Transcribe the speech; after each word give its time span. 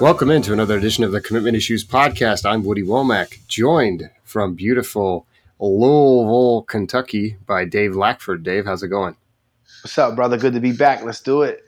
Welcome 0.00 0.30
into 0.30 0.54
another 0.54 0.78
edition 0.78 1.04
of 1.04 1.12
the 1.12 1.20
Commitment 1.20 1.58
Issues 1.58 1.84
podcast. 1.84 2.48
I'm 2.50 2.64
Woody 2.64 2.82
Wommack, 2.82 3.46
joined 3.48 4.08
from 4.24 4.54
beautiful 4.54 5.26
Louisville, 5.58 6.62
Kentucky 6.62 7.36
by 7.46 7.66
Dave 7.66 7.94
Lackford. 7.94 8.42
Dave, 8.42 8.64
how's 8.64 8.82
it 8.82 8.88
going? 8.88 9.14
What's 9.82 9.98
up, 9.98 10.16
brother? 10.16 10.38
Good 10.38 10.54
to 10.54 10.60
be 10.60 10.72
back. 10.72 11.02
Let's 11.02 11.20
do 11.20 11.42
it. 11.42 11.66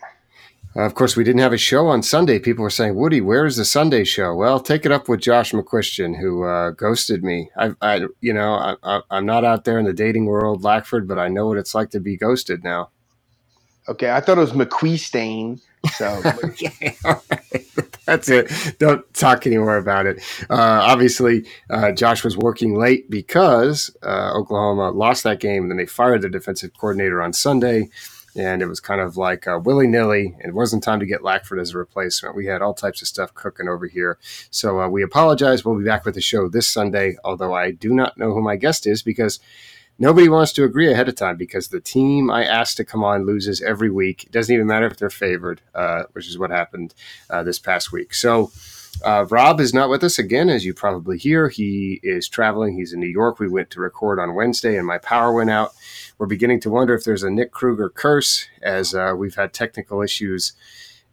Uh, 0.75 0.81
of 0.81 0.95
course, 0.95 1.15
we 1.15 1.25
didn't 1.25 1.43
have 1.43 1.53
a 1.53 1.59
show 1.59 1.89
on 1.89 2.03
Sunday. 2.03 2.39
People 2.39 2.63
were 2.63 2.71
saying, 2.71 2.95
"Woody, 2.95 3.21
where's 3.21 3.57
the 3.57 3.67
Sunday 3.67 4.03
show?" 4.03 4.35
Well, 4.35 4.61
take 4.61 4.87
it 4.87 4.93
up 4.93 5.11
with 5.11 5.21
Josh 5.21 5.53
McCuistion, 5.53 6.19
who 6.19 6.45
uh, 6.45 6.71
ghosted 6.71 7.23
me. 7.23 7.51
I, 7.55 7.73
I, 7.83 8.07
you 8.23 8.33
know, 8.33 8.77
I, 8.83 9.03
am 9.11 9.27
not 9.27 9.45
out 9.45 9.67
there 9.67 9.79
in 9.79 9.85
the 9.85 9.93
dating 9.93 10.25
world, 10.25 10.65
Lackford, 10.65 11.07
but 11.07 11.19
I 11.19 11.29
know 11.29 11.49
what 11.49 11.59
it's 11.59 11.75
like 11.75 11.91
to 11.91 12.01
be 12.01 12.17
ghosted 12.17 12.65
now. 12.65 12.89
Okay, 13.89 14.11
I 14.11 14.21
thought 14.21 14.39
it 14.39 14.41
was 14.41 14.53
McQuistain. 14.53 15.61
So 15.97 16.23
that's 18.07 18.29
it. 18.29 18.77
Don't 18.79 19.13
talk 19.15 19.47
anymore 19.47 19.77
about 19.77 20.07
it. 20.07 20.23
Uh, 20.49 20.81
obviously, 20.83 21.47
uh, 21.71 21.93
Josh 21.93 22.25
was 22.25 22.37
working 22.37 22.75
late 22.75 23.11
because 23.11 23.95
uh, 24.03 24.33
Oklahoma 24.35 24.91
lost 24.91 25.25
that 25.25 25.41
game, 25.41 25.63
and 25.63 25.71
then 25.71 25.79
they 25.79 25.87
fired 25.87 26.23
their 26.23 26.31
defensive 26.31 26.73
coordinator 26.77 27.23
on 27.23 27.33
Sunday 27.33 27.89
and 28.35 28.63
it 28.63 28.67
was 28.67 28.81
kind 28.81 29.01
of 29.01 29.17
like 29.17 29.45
willy 29.47 29.87
nilly. 29.87 30.35
It 30.41 30.55
wasn't 30.55 30.83
time 30.83 31.01
to 31.01 31.07
get 31.07 31.23
Lackford 31.23 31.59
as 31.59 31.75
a 31.75 31.79
replacement. 31.79 32.35
We 32.37 32.47
had 32.47 32.63
all 32.63 32.75
types 32.75 33.03
of 33.03 33.09
stuff 33.09 33.35
cooking 33.35 33.69
over 33.69 33.87
here. 33.87 34.19
So 34.51 34.81
uh, 34.81 34.89
we 34.89 35.03
apologize. 35.03 35.65
We'll 35.65 35.79
be 35.79 35.85
back 35.85 36.05
with 36.05 36.15
the 36.15 36.21
show 36.21 36.49
this 36.49 36.69
Sunday, 36.69 37.17
although 37.25 37.55
I 37.55 37.73
do 37.73 37.93
not 37.93 38.17
know 38.17 38.33
who 38.33 38.41
my 38.41 38.57
guest 38.57 38.87
is 38.87 39.03
because 39.03 39.41
nobody 40.03 40.29
wants 40.29 40.53
to 40.53 40.65
agree 40.65 40.93
ahead 40.93 41.09
of 41.09 41.15
time 41.15 41.37
because 41.39 41.69
the 41.69 41.81
team 41.81 42.31
I 42.31 42.45
asked 42.45 42.77
to 42.77 42.85
come 42.85 43.03
on 43.03 43.25
loses 43.25 43.63
every 43.63 43.91
week. 43.91 44.25
It 44.25 44.33
doesn't 44.33 44.55
even 44.55 44.67
matter 44.67 44.87
if 44.87 44.99
they're 44.99 45.09
favored, 45.09 45.63
uh, 45.75 46.03
which 46.13 46.29
is 46.29 46.39
what 46.39 46.51
happened 46.51 46.95
uh, 47.31 47.43
this 47.43 47.59
past 47.59 47.93
week. 47.93 48.13
So. 48.13 48.53
Uh, 49.03 49.25
Rob 49.31 49.59
is 49.59 49.73
not 49.73 49.89
with 49.89 50.05
us 50.05 50.19
again, 50.19 50.51
as 50.51 50.67
you 50.67 50.75
probably 50.75 51.17
hear. 51.17 51.49
He 51.49 51.99
is 52.03 52.29
traveling. 52.29 52.77
He's 52.77 52.93
in 52.93 53.01
New 53.01 53.09
York. 53.09 53.41
We 53.41 53.49
went 53.49 53.71
to 53.71 53.81
record 53.81 54.21
on 54.21 54.35
Wednesday, 54.35 54.77
and 54.77 54.87
my 54.87 54.99
power 54.99 55.33
went 55.33 55.49
out 55.49 55.73
we're 56.23 56.27
beginning 56.27 56.61
to 56.61 56.71
wonder 56.71 56.95
if 56.95 57.03
there's 57.03 57.25
a 57.25 57.31
Nick 57.31 57.51
Krueger 57.51 57.89
curse, 57.89 58.47
as 58.63 58.95
uh, 58.95 59.13
we've 59.17 59.35
had 59.35 59.53
technical 59.53 60.03
issues 60.03 60.53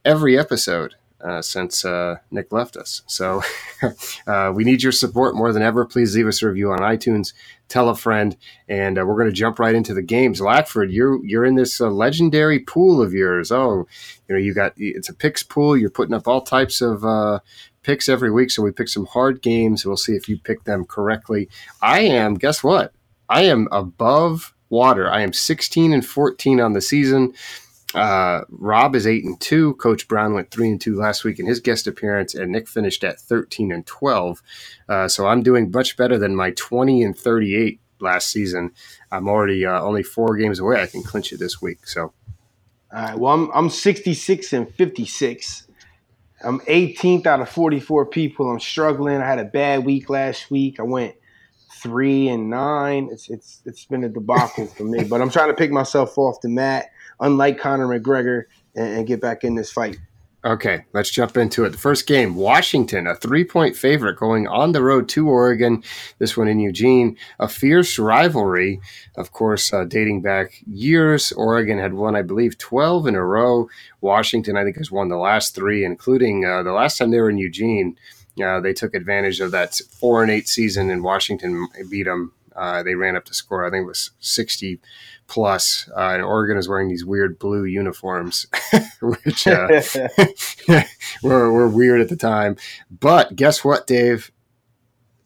every 0.05 0.37
episode 0.37 0.93
uh, 1.23 1.41
since 1.41 1.83
uh, 1.83 2.17
Nick 2.31 2.51
left 2.51 2.77
us. 2.77 3.01
So 3.07 3.41
uh, 4.27 4.51
we 4.55 4.63
need 4.63 4.83
your 4.83 4.91
support 4.91 5.35
more 5.35 5.51
than 5.51 5.63
ever. 5.63 5.85
Please 5.85 6.15
leave 6.15 6.27
us 6.27 6.41
a 6.41 6.47
review 6.47 6.71
on 6.71 6.79
iTunes, 6.79 7.33
tell 7.67 7.89
a 7.89 7.95
friend, 7.95 8.37
and 8.67 8.97
uh, 8.97 9.05
we're 9.05 9.17
going 9.17 9.27
to 9.27 9.33
jump 9.33 9.59
right 9.59 9.75
into 9.75 9.93
the 9.93 10.01
games. 10.01 10.41
Lackford, 10.41 10.91
you're 10.91 11.23
you're 11.25 11.45
in 11.45 11.55
this 11.55 11.81
uh, 11.81 11.89
legendary 11.89 12.59
pool 12.59 13.01
of 13.01 13.13
yours. 13.13 13.51
Oh, 13.51 13.87
you 14.27 14.35
know 14.35 14.39
you 14.39 14.53
got 14.53 14.73
it's 14.77 15.09
a 15.09 15.13
picks 15.13 15.43
pool. 15.43 15.75
You're 15.75 15.89
putting 15.89 16.15
up 16.15 16.27
all 16.27 16.41
types 16.41 16.81
of 16.81 17.03
picks 17.83 18.09
every 18.09 18.31
week. 18.31 18.51
So 18.51 18.61
we 18.61 18.71
pick 18.71 18.87
some 18.87 19.05
hard 19.05 19.41
games. 19.41 19.85
We'll 19.85 19.97
see 19.97 20.13
if 20.13 20.29
you 20.29 20.37
pick 20.37 20.63
them 20.63 20.85
correctly. 20.85 21.49
I 21.81 22.01
am. 22.01 22.35
Guess 22.35 22.63
what? 22.63 22.93
I 23.29 23.43
am 23.43 23.67
above 23.71 24.53
water. 24.69 25.09
I 25.09 25.21
am 25.21 25.33
16 25.33 25.93
and 25.93 26.05
14 26.05 26.59
on 26.59 26.73
the 26.73 26.81
season. 26.81 27.33
Uh, 27.95 28.41
Rob 28.49 28.95
is 28.95 29.07
eight 29.07 29.23
and 29.23 29.39
two. 29.39 29.73
Coach 29.75 30.07
Brown 30.07 30.33
went 30.33 30.51
three 30.51 30.69
and 30.69 30.79
two 30.79 30.95
last 30.95 31.23
week 31.23 31.39
in 31.39 31.47
his 31.47 31.59
guest 31.59 31.87
appearance, 31.87 32.35
and 32.35 32.51
Nick 32.51 32.67
finished 32.67 33.03
at 33.03 33.19
13 33.19 33.71
and 33.71 33.85
12. 33.85 34.41
Uh, 34.87 35.07
so 35.07 35.27
I'm 35.27 35.41
doing 35.41 35.71
much 35.71 35.97
better 35.97 36.17
than 36.17 36.35
my 36.35 36.51
20 36.51 37.03
and 37.03 37.17
38 37.17 37.79
last 37.99 38.29
season. 38.29 38.71
I'm 39.11 39.27
already 39.27 39.65
uh, 39.65 39.81
only 39.81 40.03
four 40.03 40.35
games 40.37 40.59
away. 40.59 40.81
I 40.81 40.85
can 40.85 41.03
clinch 41.03 41.33
it 41.33 41.39
this 41.39 41.61
week. 41.61 41.87
So, 41.87 42.01
all 42.01 42.13
right. 42.91 43.17
Well, 43.17 43.33
I'm 43.33 43.51
I'm 43.53 43.69
66 43.69 44.53
and 44.53 44.69
56. 44.75 45.67
I'm 46.41 46.59
18th 46.61 47.25
out 47.25 47.41
of 47.41 47.49
44 47.49 48.05
people. 48.05 48.49
I'm 48.49 48.59
struggling. 48.59 49.17
I 49.17 49.25
had 49.25 49.39
a 49.39 49.45
bad 49.45 49.83
week 49.83 50.09
last 50.09 50.49
week. 50.49 50.79
I 50.79 50.83
went 50.83 51.15
three 51.71 52.27
and 52.29 52.49
nine. 52.49 53.09
It's 53.11 53.29
it's 53.29 53.61
it's 53.65 53.85
been 53.85 54.03
a 54.03 54.09
debacle 54.09 54.67
for 54.67 54.83
me. 54.83 55.03
But 55.03 55.21
I'm 55.21 55.29
trying 55.29 55.49
to 55.49 55.55
pick 55.55 55.71
myself 55.71 56.17
off 56.17 56.41
the 56.41 56.49
mat, 56.49 56.91
unlike 57.19 57.59
Conor 57.59 57.87
McGregor, 57.87 58.43
and, 58.75 58.99
and 58.99 59.07
get 59.07 59.21
back 59.21 59.43
in 59.43 59.55
this 59.55 59.71
fight. 59.71 59.97
Okay, 60.45 60.85
let's 60.93 61.09
jump 61.09 61.35
into 61.35 61.65
it. 61.65 61.71
The 61.71 61.77
first 61.77 62.07
game, 62.07 62.35
Washington, 62.35 63.07
a 63.07 63.15
three 63.15 63.43
point 63.43 63.75
favorite 63.75 64.15
going 64.15 64.47
on 64.47 64.71
the 64.71 64.81
road 64.81 65.09
to 65.09 65.27
Oregon. 65.27 65.83
This 66.17 66.37
one 66.37 66.47
in 66.47 66.61
Eugene. 66.61 67.17
A 67.39 67.49
fierce 67.49 67.99
rivalry, 67.99 68.79
of 69.17 69.33
course, 69.33 69.73
uh, 69.73 69.83
dating 69.83 70.21
back 70.21 70.63
years. 70.65 71.33
Oregon 71.33 71.77
had 71.77 71.93
won, 71.93 72.15
I 72.15 72.21
believe, 72.21 72.57
12 72.57 73.07
in 73.07 73.15
a 73.15 73.25
row. 73.25 73.67
Washington, 73.99 74.55
I 74.55 74.63
think, 74.63 74.77
has 74.77 74.89
won 74.89 75.09
the 75.09 75.17
last 75.17 75.55
three, 75.55 75.83
including 75.83 76.45
uh, 76.45 76.63
the 76.63 76.71
last 76.71 76.97
time 76.97 77.11
they 77.11 77.19
were 77.19 77.29
in 77.29 77.37
Eugene. 77.37 77.97
Uh, 78.41 78.59
they 78.59 78.73
took 78.73 78.93
advantage 78.93 79.39
of 79.39 79.51
that 79.51 79.79
four 79.91 80.21
and 80.21 80.31
eight 80.31 80.47
season 80.47 80.89
in 80.89 81.03
Washington, 81.03 81.67
beat 81.89 82.03
them. 82.03 82.33
Uh, 82.55 82.83
they 82.83 82.95
ran 82.95 83.15
up 83.15 83.23
to 83.25 83.33
score, 83.33 83.65
I 83.65 83.69
think 83.69 83.83
it 83.83 83.87
was 83.87 84.11
60 84.19 84.79
plus. 85.27 85.89
Uh, 85.95 86.09
and 86.13 86.23
Oregon 86.23 86.57
is 86.57 86.67
wearing 86.67 86.89
these 86.89 87.05
weird 87.05 87.39
blue 87.39 87.63
uniforms, 87.63 88.47
which 89.01 89.47
uh, 89.47 89.81
were, 91.23 91.51
were 91.51 91.69
weird 91.69 92.01
at 92.01 92.09
the 92.09 92.17
time. 92.17 92.57
But 92.91 93.35
guess 93.35 93.63
what, 93.63 93.87
Dave? 93.87 94.31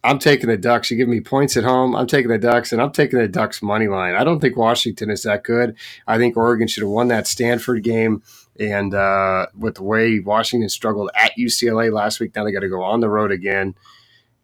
I'm 0.03 0.19
taking 0.19 0.49
the 0.49 0.57
Ducks. 0.57 0.91
You 0.91 0.97
give 0.97 1.07
me 1.07 1.21
points 1.21 1.55
at 1.55 1.63
home. 1.63 1.95
I'm 1.95 2.07
taking 2.07 2.29
the 2.29 2.37
Ducks, 2.37 2.73
and 2.73 2.81
I'm 2.81 2.91
taking 2.91 3.19
the 3.19 3.27
Ducks 3.27 3.61
money 3.61 3.87
line. 3.87 4.15
I 4.15 4.25
don't 4.25 4.41
think 4.41 4.57
Washington 4.57 5.09
is 5.09 5.23
that 5.23 5.43
good. 5.43 5.75
I 6.05 6.17
think 6.17 6.35
Oregon 6.35 6.67
should 6.67 6.83
have 6.83 6.89
won 6.89 7.07
that 7.07 7.25
Stanford 7.25 7.83
game. 7.83 8.21
And 8.59 8.93
uh, 8.93 9.47
with 9.57 9.75
the 9.75 9.83
way 9.83 10.19
Washington 10.19 10.69
struggled 10.69 11.09
at 11.15 11.35
UCLA 11.37 11.91
last 11.91 12.19
week, 12.19 12.35
now 12.35 12.43
they 12.43 12.51
got 12.51 12.59
to 12.59 12.69
go 12.69 12.83
on 12.83 12.99
the 12.99 13.09
road 13.09 13.31
again. 13.31 13.75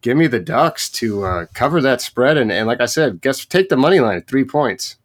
Give 0.01 0.17
me 0.17 0.27
the 0.27 0.39
Ducks 0.39 0.89
to 0.91 1.25
uh, 1.25 1.45
cover 1.53 1.81
that 1.81 2.01
spread, 2.01 2.37
and, 2.37 2.51
and 2.51 2.67
like 2.67 2.79
I 2.79 2.85
said, 2.85 3.21
guess 3.21 3.45
take 3.45 3.69
the 3.69 3.77
money 3.77 3.99
line 3.99 4.17
at 4.17 4.27
three 4.27 4.45
points. 4.45 4.95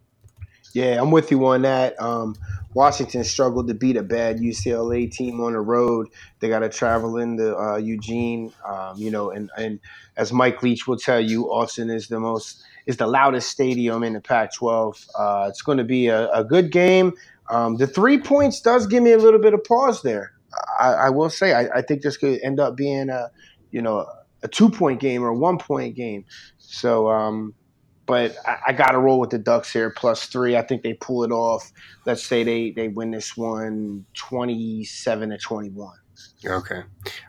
Yeah, 0.72 1.00
I'm 1.00 1.10
with 1.10 1.30
you 1.30 1.44
on 1.46 1.62
that. 1.62 2.00
Um, 2.00 2.36
Washington 2.74 3.22
struggled 3.24 3.68
to 3.68 3.74
beat 3.74 3.96
a 3.96 4.02
bad 4.02 4.38
UCLA 4.38 5.10
team 5.10 5.40
on 5.40 5.52
the 5.52 5.60
road. 5.60 6.08
They 6.40 6.48
got 6.48 6.60
to 6.60 6.68
travel 6.68 7.18
into 7.18 7.56
uh, 7.56 7.76
Eugene, 7.76 8.52
um, 8.66 8.96
you 8.96 9.10
know, 9.10 9.30
and 9.30 9.50
and 9.56 9.78
as 10.16 10.32
Mike 10.32 10.62
Leach 10.62 10.86
will 10.86 10.96
tell 10.96 11.20
you, 11.20 11.44
Autzen 11.46 11.92
is 11.92 12.08
the 12.08 12.20
most 12.20 12.62
is 12.86 12.96
the 12.96 13.06
loudest 13.06 13.48
stadium 13.48 14.02
in 14.02 14.12
the 14.12 14.20
Pac-12. 14.20 15.08
Uh, 15.18 15.46
it's 15.48 15.62
going 15.62 15.78
to 15.78 15.84
be 15.84 16.08
a, 16.08 16.30
a, 16.32 16.44
good 16.44 16.70
game. 16.70 17.14
Um, 17.50 17.76
the 17.76 17.86
three 17.86 18.18
points 18.18 18.60
does 18.60 18.86
give 18.86 19.02
me 19.02 19.12
a 19.12 19.18
little 19.18 19.40
bit 19.40 19.54
of 19.54 19.62
pause 19.64 20.02
there. 20.02 20.32
I, 20.78 20.92
I 20.92 21.10
will 21.10 21.30
say 21.30 21.52
I, 21.52 21.78
I, 21.78 21.82
think 21.82 22.02
this 22.02 22.16
could 22.16 22.40
end 22.42 22.60
up 22.60 22.76
being 22.76 23.10
a 23.10 23.30
you 23.72 23.82
know 23.82 24.06
a 24.42 24.48
two 24.48 24.70
point 24.70 25.00
game 25.00 25.22
or 25.22 25.28
a 25.28 25.36
one 25.36 25.58
point 25.58 25.96
game. 25.96 26.24
So 26.58 27.10
um, 27.10 27.54
but 28.06 28.36
I, 28.46 28.58
I 28.68 28.72
got 28.72 28.92
to 28.92 28.98
roll 28.98 29.18
with 29.18 29.30
the 29.30 29.38
Ducks 29.38 29.72
here, 29.72 29.90
plus 29.90 30.26
three. 30.26 30.56
I 30.56 30.62
think 30.62 30.82
they 30.82 30.94
pull 30.94 31.24
it 31.24 31.32
off. 31.32 31.72
Let's 32.06 32.24
say 32.24 32.44
they 32.44 32.70
they 32.70 32.88
win 32.88 33.10
this 33.10 33.36
one 33.36 34.06
27 34.14 35.30
to 35.30 35.38
21. 35.38 35.96
Okay. 36.46 36.82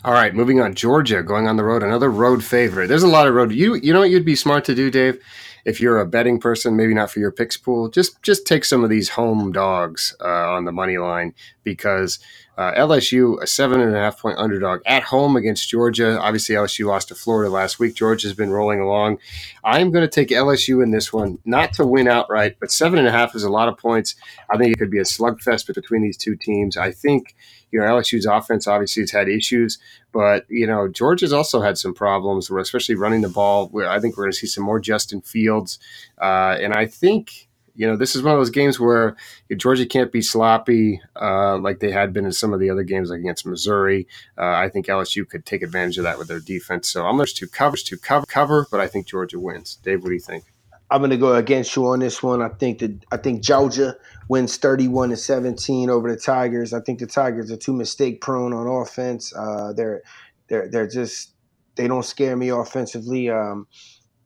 All 0.04 0.14
right. 0.14 0.36
Moving 0.36 0.60
on. 0.62 0.76
Georgia 0.76 1.24
going 1.24 1.48
on 1.48 1.56
the 1.56 1.64
road. 1.64 1.84
Another 1.84 2.12
road 2.12 2.44
favorite. 2.44 2.88
There's 2.88 3.04
a 3.04 3.08
lot 3.08 3.28
of 3.28 3.34
road. 3.34 3.52
You 3.52 3.76
you 3.76 3.94
know 3.94 4.00
what 4.00 4.10
you'd 4.10 4.26
be 4.26 4.36
smart 4.36 4.66
to 4.66 4.76
do, 4.76 4.92
Dave? 4.92 5.22
If 5.66 5.82
you're 5.82 6.00
a 6.00 6.06
betting 6.06 6.40
person, 6.40 6.78
maybe 6.78 6.94
not 6.94 7.12
for 7.12 7.20
your 7.20 7.32
picks 7.32 7.58
pool, 7.58 7.90
just 7.90 8.22
just 8.22 8.46
take 8.46 8.64
some 8.64 8.84
of 8.84 8.90
these 8.90 9.10
home 9.10 9.52
dogs 9.52 10.16
uh, 10.22 10.52
on 10.52 10.66
the 10.66 10.72
money 10.72 10.98
line 10.98 11.34
because 11.64 12.20
uh, 12.58 12.72
LSU, 12.74 13.42
a 13.42 13.48
seven 13.48 13.82
and 13.82 13.94
a 13.94 14.00
half 14.00 14.20
point 14.20 14.38
underdog 14.38 14.82
at 14.86 15.04
home 15.04 15.36
against 15.36 15.70
Georgia. 15.70 16.20
Obviously, 16.20 16.56
LSU 16.56 16.88
lost 16.88 17.10
to 17.10 17.16
Florida 17.16 17.52
last 17.52 17.80
week. 17.80 17.96
Georgia's 17.96 18.34
been 18.34 18.52
rolling 18.52 18.80
along. 18.80 19.18
I'm 19.64 19.92
going 19.92 20.08
to 20.08 20.08
take 20.08 20.30
LSU 20.30 20.82
in 20.82 20.92
this 20.92 21.12
one, 21.12 21.40
not 21.44 21.74
to 21.74 21.86
win 21.86 22.08
outright, 22.08 22.58
but 22.60 22.72
seven 22.72 22.98
and 23.00 23.08
a 23.08 23.12
half 23.12 23.36
is 23.36 23.44
a 23.44 23.50
lot 23.50 23.68
of 23.68 23.78
points. 23.78 24.16
I 24.50 24.58
think 24.58 24.72
it 24.72 24.80
could 24.80 24.92
be 24.92 25.00
a 25.00 25.04
slugfest 25.04 25.74
between 25.74 26.02
these 26.02 26.18
two 26.18 26.38
teams. 26.38 26.78
I 26.78 26.92
think 26.92 27.36
you 27.76 27.82
know 27.82 27.88
LSU's 27.88 28.26
offense 28.26 28.68
obviously 28.68 29.04
has 29.04 29.12
had 29.12 29.28
issues, 29.28 29.78
but 30.14 30.46
you 30.48 30.66
know 30.66 30.88
Georgia's 30.88 31.34
also 31.34 31.60
had 31.60 31.78
some 31.78 31.94
problems, 31.94 32.50
especially 32.50 32.96
running 32.96 33.20
the 33.20 33.30
ball. 33.30 33.70
I 33.86 34.00
think 34.00 34.16
we're 34.16 34.24
going 34.24 34.32
to 34.32 34.38
see 34.38 34.48
some 34.48 34.64
more 34.64 34.80
Justin 34.80 35.20
Fields, 35.20 35.78
uh, 36.22 36.56
and 36.60 36.74
I 36.74 36.86
think 36.86 37.50
you 37.76 37.86
know, 37.86 37.98
this 37.98 38.16
is 38.16 38.24
one 38.24 38.34
of 38.34 38.40
those 38.40 38.52
games 38.52 38.80
where 38.80 39.18
Georgia 39.58 39.86
can't 39.86 40.10
be 40.10 40.22
sloppy 40.22 41.02
uh, 41.22 41.58
like 41.58 41.80
they 41.80 41.92
had 41.92 42.14
been 42.14 42.24
in 42.24 42.32
some 42.32 42.54
of 42.54 42.62
the 42.62 42.70
other 42.70 42.84
games, 42.84 43.10
like 43.10 43.20
against 43.20 43.46
Missouri. 43.46 44.08
Uh, 44.38 44.46
I 44.46 44.70
think 44.70 44.86
LSU 44.86 45.28
could 45.28 45.46
take 45.46 45.62
advantage 45.62 45.98
of 45.98 46.06
that 46.06 46.18
with 46.18 46.30
their 46.30 46.40
defense. 46.40 46.88
So 46.88 47.06
I'm 47.06 47.18
going 47.18 47.28
to 47.28 47.48
cover 47.48 47.76
to 47.76 47.98
cover 47.98 48.26
cover, 48.26 48.68
but 48.72 48.80
I 48.80 48.88
think 48.88 49.08
Georgia 49.08 49.40
wins. 49.40 49.76
Dave, 49.84 50.02
what 50.02 50.08
do 50.08 50.14
you 50.14 50.22
think? 50.22 50.46
I'm 50.92 51.02
going 51.02 51.12
to 51.12 51.18
go 51.18 51.36
against 51.36 51.76
you 51.76 51.88
on 51.88 52.00
this 52.00 52.22
one. 52.22 52.42
I 52.42 52.50
think 52.50 52.80
that 52.80 53.04
I 53.12 53.18
think 53.18 53.42
Georgia 53.42 53.96
wins 54.30 54.58
31 54.58 55.10
to 55.10 55.18
17 55.18 55.90
over 55.90 56.12
the 56.12 56.20
Tigers. 56.20 56.74
I 56.74 56.82
think 56.82 57.00
the 57.00 57.08
Tigers 57.08 57.52
are 57.52 57.58
too 57.58 57.74
mistake 57.74 58.22
prone 58.22 58.54
on 58.54 58.68
offense. 58.68 59.34
Uh, 59.36 59.74
they're 59.74 60.04
they're 60.48 60.70
they're 60.70 60.88
just 60.88 61.34
they 61.76 61.88
don't 61.88 62.06
scare 62.06 62.38
me 62.38 62.50
offensively. 62.50 63.30
Um, 63.30 63.68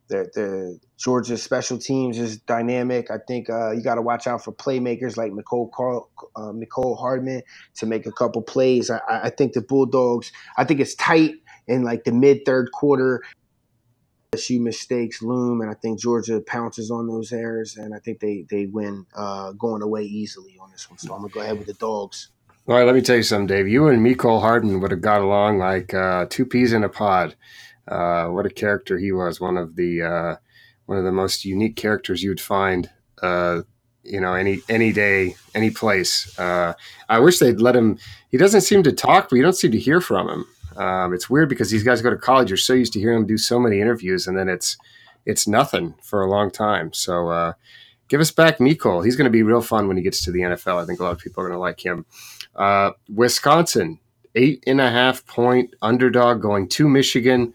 the 0.09 0.79
Georgia 0.97 1.38
special 1.38 1.77
teams 1.77 2.17
is 2.17 2.38
dynamic. 2.38 3.11
I 3.11 3.17
think 3.27 3.50
uh, 3.50 3.71
you 3.71 3.81
got 3.81 3.95
to 3.95 4.01
watch 4.01 4.27
out 4.27 4.44
for 4.44 4.51
playmakers 4.51 5.17
like 5.17 5.31
Nicole 5.31 5.69
Carl, 5.69 6.09
uh, 6.35 6.51
Mecole 6.51 7.00
Hardman 7.00 7.44
to 7.75 7.85
make 7.85 8.06
a 8.06 8.11
couple 8.11 8.41
plays. 8.41 8.89
I, 8.89 9.00
I 9.07 9.29
think 9.29 9.53
the 9.53 9.61
Bulldogs. 9.61 10.31
I 10.57 10.65
think 10.65 10.79
it's 10.79 10.95
tight 10.95 11.35
in 11.67 11.83
like 11.83 12.03
the 12.03 12.11
mid 12.11 12.44
third 12.45 12.71
quarter. 12.73 13.23
Few 14.38 14.62
mistakes 14.62 15.22
loom, 15.22 15.62
and 15.62 15.70
I 15.70 15.74
think 15.74 16.00
Georgia 16.00 16.42
pounces 16.42 16.92
on 16.92 17.08
those 17.08 17.31
errors, 17.31 17.78
and 17.78 17.96
I 17.96 18.00
think 18.00 18.20
they 18.20 18.46
they 18.50 18.68
win 18.68 19.06
uh, 19.16 19.54
going 19.54 19.81
away 19.81 20.04
easily 20.04 20.56
on 20.62 20.72
this 20.72 20.90
one. 20.90 21.00
So 21.00 21.14
I'm 21.14 21.22
gonna 21.22 21.34
go 21.34 21.42
ahead 21.42 21.58
with 21.58 21.68
the 21.68 21.74
dogs. 21.74 22.30
All 22.68 22.76
right, 22.76 22.86
let 22.86 22.94
me 22.94 23.02
tell 23.02 23.16
you 23.16 23.24
something, 23.24 23.48
Dave. 23.48 23.68
You 23.68 23.88
and 23.88 24.06
Mecole 24.06 24.42
Hardman 24.42 24.81
would 24.81 24.92
have 24.92 25.02
got 25.02 25.22
along 25.22 25.58
like 25.58 25.94
uh, 25.94 26.28
two 26.30 26.46
peas 26.46 26.74
in 26.74 26.84
a 26.84 26.90
pod. 26.90 27.36
Uh, 27.88 28.28
what 28.28 28.46
a 28.46 28.52
character 28.52 29.00
he 29.00 29.12
was! 29.12 29.42
One 29.42 29.58
of 29.58 29.76
the 29.76 30.04
uh, 30.04 30.36
one 30.86 31.00
of 31.00 31.04
the 31.04 31.12
most 31.12 31.44
unique 31.44 31.76
characters 31.76 32.22
you'd 32.22 32.42
find, 32.42 32.90
uh, 33.24 33.62
you 34.04 34.22
know, 34.22 34.36
any 34.36 34.60
any 34.70 34.92
day, 34.94 35.36
any 35.56 35.72
place. 35.72 36.38
Uh, 36.38 36.74
I 37.08 37.18
wish 37.18 37.40
they'd 37.40 37.60
let 37.60 37.76
him. 37.76 37.98
He 38.30 38.38
doesn't 38.38 38.62
seem 38.62 38.84
to 38.84 38.92
talk, 38.92 39.30
but 39.30 39.38
you 39.38 39.42
don't 39.42 39.54
seem 39.54 39.72
to 39.72 39.80
hear 39.80 40.02
from 40.02 40.30
him. 40.30 40.46
Um, 40.80 41.14
it's 41.14 41.30
weird 41.30 41.50
because 41.50 41.70
these 41.70 41.84
guys 41.84 42.02
go 42.02 42.10
to 42.10 42.18
college. 42.18 42.50
You're 42.50 42.58
so 42.58 42.74
used 42.74 42.94
to 42.94 43.00
hearing 43.00 43.20
them 43.20 43.28
do 43.28 43.38
so 43.38 43.60
many 43.60 43.81
interviews, 43.81 44.26
and 44.28 44.38
then 44.38 44.48
it's 44.48 44.78
it's 45.26 45.48
nothing 45.48 45.96
for 46.02 46.22
a 46.22 46.30
long 46.30 46.50
time. 46.50 46.94
So 46.94 47.28
uh, 47.28 47.54
give 48.08 48.22
us 48.22 48.31
back 48.31 48.60
Mecole. 48.60 49.04
He's 49.04 49.18
going 49.18 49.26
to 49.26 49.31
be 49.31 49.44
real 49.44 49.62
fun 49.62 49.88
when 49.88 49.98
he 49.98 50.04
gets 50.04 50.24
to 50.24 50.31
the 50.31 50.40
NFL. 50.40 50.81
I 50.81 50.86
think 50.86 51.00
a 51.00 51.04
lot 51.04 51.12
of 51.12 51.20
people 51.20 51.44
are 51.44 51.48
going 51.48 51.58
to 51.58 51.60
like 51.60 51.86
him. 51.86 52.06
Uh, 52.56 52.92
Wisconsin, 53.14 54.00
eight 54.36 54.64
and 54.66 54.80
a 54.80 54.90
half 54.90 55.26
point 55.26 55.76
underdog 55.81 56.42
going 56.42 56.70
to 56.70 56.88
Michigan. 56.88 57.54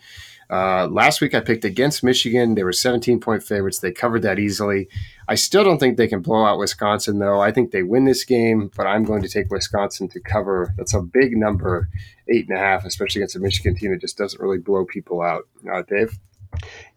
Uh, 0.55 0.87
last 0.87 1.21
week 1.21 1.35
I 1.35 1.41
picked 1.41 1.65
against 1.65 2.05
Michigan. 2.05 2.55
They 2.55 2.63
were 2.63 2.73
17 2.73 3.19
point 3.19 3.43
favorites. 3.43 3.81
They 3.81 3.91
covered 3.91 4.23
that 4.23 4.39
easily. 4.39 4.89
I 5.27 5.35
still 5.35 5.65
don't 5.65 5.79
think 5.81 5.97
they 5.97 6.07
can 6.07 6.21
blow 6.23 6.45
out 6.45 6.59
Wisconsin, 6.59 7.19
though. 7.19 7.41
I 7.41 7.51
think 7.51 7.73
they 7.73 7.83
win 7.83 8.05
this 8.05 8.25
game, 8.25 8.71
but 8.77 8.87
I'm 8.87 9.03
going 9.03 9.23
to 9.23 9.29
take 9.29 9.51
Wisconsin 9.51 10.07
to 10.11 10.21
cover. 10.21 10.73
That's 10.77 10.95
a 10.95 11.01
big 11.01 11.37
number, 11.37 11.89
eight 12.29 12.49
and 12.49 12.57
a 12.57 12.61
half, 12.61 12.85
especially 12.85 13.23
against 13.23 13.35
a 13.35 13.41
Michigan 13.41 13.75
team 13.75 13.91
that 13.91 14.01
just 14.01 14.17
doesn't 14.17 14.41
really 14.41 14.59
blow 14.59 14.85
people 14.85 15.23
out. 15.23 15.49
Uh, 15.69 15.83
Dave? 15.83 16.17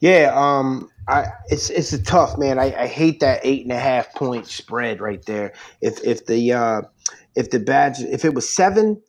Yeah, 0.01 0.31
um, 0.35 0.91
I 1.07 1.25
it's 1.49 1.71
it's 1.71 1.93
a 1.93 2.03
tough 2.03 2.37
man. 2.37 2.59
I, 2.59 2.83
I 2.83 2.85
hate 2.85 3.21
that 3.21 3.41
eight 3.41 3.63
and 3.63 3.71
a 3.71 3.79
half 3.79 4.13
point 4.13 4.45
spread 4.45 5.01
right 5.01 5.25
there. 5.25 5.53
If 5.81 6.03
if 6.03 6.27
the 6.27 6.53
uh, 6.53 6.81
if 7.35 7.49
the 7.49 7.59
badge 7.59 8.01
if 8.01 8.23
it 8.23 8.35
was 8.35 8.47
seven, 8.47 9.01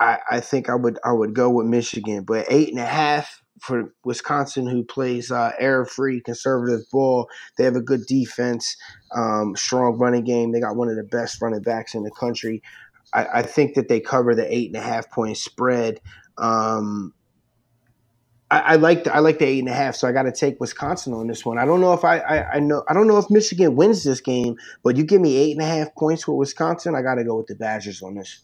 I, 0.00 0.18
I 0.28 0.40
think 0.40 0.68
I 0.68 0.74
would 0.74 0.98
I 1.04 1.12
would 1.12 1.34
go 1.34 1.50
with 1.50 1.66
Michigan. 1.66 2.24
But 2.24 2.46
eight 2.48 2.70
and 2.70 2.80
a 2.80 2.84
half 2.84 3.39
for 3.60 3.92
Wisconsin, 4.04 4.66
who 4.66 4.84
plays 4.84 5.30
uh, 5.30 5.52
error 5.58 5.84
free 5.84 6.20
conservative 6.20 6.80
ball, 6.90 7.28
they 7.56 7.64
have 7.64 7.76
a 7.76 7.82
good 7.82 8.06
defense, 8.06 8.76
um, 9.14 9.54
strong 9.56 9.98
running 9.98 10.24
game. 10.24 10.52
They 10.52 10.60
got 10.60 10.76
one 10.76 10.88
of 10.88 10.96
the 10.96 11.04
best 11.04 11.40
running 11.40 11.62
backs 11.62 11.94
in 11.94 12.02
the 12.02 12.10
country. 12.10 12.62
I, 13.12 13.26
I 13.34 13.42
think 13.42 13.74
that 13.74 13.88
they 13.88 14.00
cover 14.00 14.34
the 14.34 14.52
eight 14.54 14.68
and 14.68 14.76
a 14.76 14.80
half 14.80 15.10
point 15.10 15.36
spread. 15.36 16.00
Um, 16.38 17.12
I, 18.52 18.76
like 18.76 19.04
the, 19.04 19.14
I 19.14 19.20
like 19.20 19.38
the 19.38 19.46
eight 19.46 19.60
and 19.60 19.68
a 19.68 19.72
half, 19.72 19.94
so 19.94 20.08
I 20.08 20.12
got 20.12 20.24
to 20.24 20.32
take 20.32 20.58
Wisconsin 20.58 21.12
on 21.12 21.28
this 21.28 21.46
one. 21.46 21.56
I 21.56 21.64
don't 21.64 21.80
know 21.80 21.92
if 21.92 22.04
I, 22.04 22.18
I, 22.18 22.54
I 22.54 22.58
know 22.58 22.82
I 22.88 22.94
don't 22.94 23.06
know 23.06 23.18
if 23.18 23.30
Michigan 23.30 23.76
wins 23.76 24.02
this 24.02 24.20
game, 24.20 24.56
but 24.82 24.96
you 24.96 25.04
give 25.04 25.20
me 25.20 25.36
eight 25.36 25.52
and 25.52 25.62
a 25.62 25.68
half 25.68 25.94
points 25.94 26.26
with 26.26 26.36
Wisconsin, 26.36 26.96
I 26.96 27.02
got 27.02 27.14
to 27.14 27.24
go 27.24 27.36
with 27.36 27.46
the 27.46 27.54
Badgers 27.54 28.02
on 28.02 28.16
this. 28.16 28.40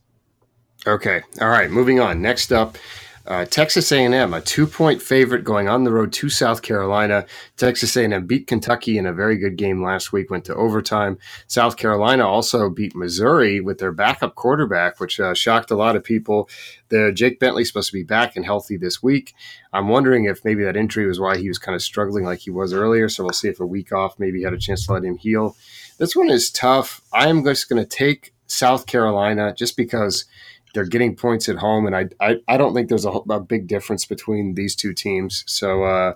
Okay, 0.86 1.22
all 1.40 1.48
right. 1.48 1.70
Moving 1.70 1.98
on. 1.98 2.22
Next 2.22 2.52
up, 2.52 2.78
uh, 3.26 3.44
Texas 3.44 3.90
A&M, 3.92 4.34
a 4.34 4.40
two-point 4.40 5.02
favorite 5.02 5.44
going 5.44 5.68
on 5.68 5.84
the 5.84 5.92
road 5.92 6.12
to 6.12 6.28
South 6.28 6.62
Carolina. 6.62 7.26
Texas 7.56 7.96
A&M 7.96 8.26
beat 8.26 8.46
Kentucky 8.46 8.98
in 8.98 9.06
a 9.06 9.12
very 9.12 9.36
good 9.36 9.56
game 9.56 9.82
last 9.82 10.12
week, 10.12 10.30
went 10.30 10.44
to 10.44 10.54
overtime. 10.54 11.18
South 11.46 11.76
Carolina 11.76 12.26
also 12.26 12.70
beat 12.70 12.94
Missouri 12.94 13.60
with 13.60 13.78
their 13.78 13.92
backup 13.92 14.34
quarterback, 14.34 15.00
which 15.00 15.18
uh, 15.18 15.34
shocked 15.34 15.70
a 15.70 15.76
lot 15.76 15.96
of 15.96 16.04
people. 16.04 16.48
The 16.88 17.12
Jake 17.12 17.40
Bentley's 17.40 17.68
supposed 17.68 17.90
to 17.90 17.96
be 17.96 18.04
back 18.04 18.36
and 18.36 18.44
healthy 18.44 18.76
this 18.76 19.02
week. 19.02 19.34
I'm 19.72 19.88
wondering 19.88 20.24
if 20.24 20.44
maybe 20.44 20.64
that 20.64 20.76
injury 20.76 21.06
was 21.06 21.20
why 21.20 21.36
he 21.36 21.48
was 21.48 21.58
kind 21.58 21.74
of 21.74 21.82
struggling 21.82 22.24
like 22.24 22.40
he 22.40 22.50
was 22.50 22.72
earlier. 22.72 23.08
So 23.08 23.24
we'll 23.24 23.32
see 23.32 23.48
if 23.48 23.60
a 23.60 23.66
week 23.66 23.92
off 23.92 24.18
maybe 24.18 24.42
had 24.42 24.52
a 24.52 24.58
chance 24.58 24.86
to 24.86 24.92
let 24.92 25.04
him 25.04 25.16
heal. 25.16 25.56
This 25.98 26.14
one 26.14 26.30
is 26.30 26.50
tough. 26.50 27.02
I'm 27.12 27.44
just 27.44 27.68
going 27.68 27.82
to 27.82 27.88
take 27.88 28.32
South 28.46 28.86
Carolina 28.86 29.52
just 29.52 29.76
because– 29.76 30.24
they're 30.76 30.84
getting 30.84 31.16
points 31.16 31.48
at 31.48 31.56
home, 31.56 31.86
and 31.86 31.96
I 31.96 32.08
I, 32.20 32.36
I 32.46 32.56
don't 32.58 32.74
think 32.74 32.90
there's 32.90 33.06
a, 33.06 33.10
a, 33.10 33.40
big 33.40 33.66
difference 33.66 34.04
between 34.04 34.54
these 34.54 34.76
two 34.76 34.92
teams. 34.92 35.42
So 35.46 35.84
uh, 35.84 36.14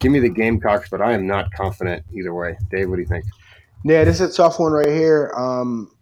give 0.00 0.10
me 0.10 0.18
the 0.18 0.28
Gamecocks, 0.28 0.90
but 0.90 1.00
I 1.00 1.12
am 1.12 1.28
not 1.28 1.52
confident 1.52 2.04
either 2.12 2.34
way. 2.34 2.58
Dave, 2.70 2.90
what 2.90 2.96
do 2.96 3.02
you 3.02 3.08
think? 3.08 3.24
Yeah, 3.84 4.02
this 4.02 4.20
is 4.20 4.34
a 4.34 4.36
tough 4.36 4.58
one 4.58 4.72
right 4.72 4.88
here. 4.88 5.32
Um, 5.36 5.92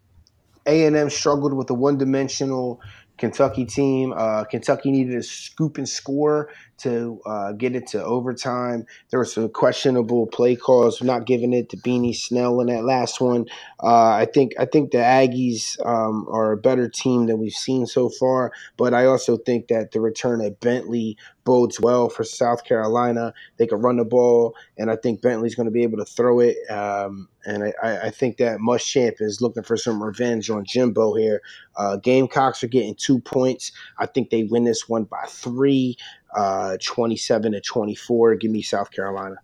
A 0.65 0.85
and 0.85 0.95
M 0.95 1.11
struggled 1.11 1.53
with 1.53 1.69
a 1.69 1.75
one-dimensional 1.75 2.81
Kentucky 3.19 3.63
team. 3.65 4.11
Uh, 4.17 4.43
Kentucky 4.45 4.89
needed 4.89 5.15
a 5.15 5.23
scoop 5.23 5.77
and 5.77 5.87
score 5.87 6.49
to 6.79 7.21
uh, 7.25 7.51
get 7.53 7.75
it 7.75 7.87
to 7.87 8.03
overtime. 8.03 8.85
There 9.09 9.19
were 9.19 9.25
some 9.25 9.49
questionable 9.49 10.27
play 10.27 10.55
calls, 10.55 11.01
not 11.01 11.25
giving 11.25 11.53
it 11.53 11.69
to 11.69 11.77
Benny 11.77 12.13
Snell 12.13 12.59
in 12.61 12.67
that 12.67 12.83
last 12.83 13.21
one. 13.21 13.45
Uh, 13.81 14.11
I 14.11 14.27
think 14.33 14.53
I 14.59 14.65
think 14.65 14.91
the 14.91 14.97
Aggies 14.97 15.83
um, 15.85 16.27
are 16.29 16.51
a 16.51 16.57
better 16.57 16.89
team 16.89 17.27
than 17.27 17.39
we've 17.39 17.51
seen 17.51 17.85
so 17.85 18.09
far, 18.09 18.51
but 18.77 18.93
I 18.93 19.05
also 19.05 19.37
think 19.37 19.67
that 19.67 19.91
the 19.91 20.01
return 20.01 20.41
of 20.41 20.59
Bentley 20.59 21.17
bodes 21.49 21.79
well 21.79 22.09
for 22.09 22.23
South 22.23 22.63
Carolina. 22.63 23.33
They 23.57 23.65
can 23.65 23.81
run 23.81 23.97
the 23.97 24.05
ball, 24.05 24.55
and 24.77 24.91
I 24.91 24.95
think 24.95 25.21
Bentley's 25.21 25.55
going 25.55 25.65
to 25.65 25.71
be 25.71 25.81
able 25.81 25.97
to 25.97 26.05
throw 26.05 26.39
it. 26.39 26.57
Um, 26.69 27.27
and 27.43 27.73
I, 27.81 28.07
I, 28.07 28.09
think 28.11 28.37
that 28.37 28.59
Muschamp 28.59 29.19
is 29.19 29.41
looking 29.41 29.63
for 29.63 29.75
some 29.75 30.03
revenge 30.03 30.49
on 30.51 30.63
Jimbo 30.63 31.15
here. 31.15 31.41
Uh, 31.75 31.97
Gamecocks 31.97 32.63
are 32.63 32.67
getting 32.67 32.93
two 32.93 33.19
points. 33.19 33.71
I 33.97 34.05
think 34.05 34.29
they 34.29 34.43
win 34.43 34.65
this 34.65 34.87
one 34.87 35.05
by 35.05 35.23
three 35.27 35.97
uh, 36.35 36.77
27 36.83 37.53
to 37.53 37.61
24. 37.61 38.35
Give 38.35 38.51
me 38.51 38.61
South 38.61 38.91
Carolina. 38.91 39.35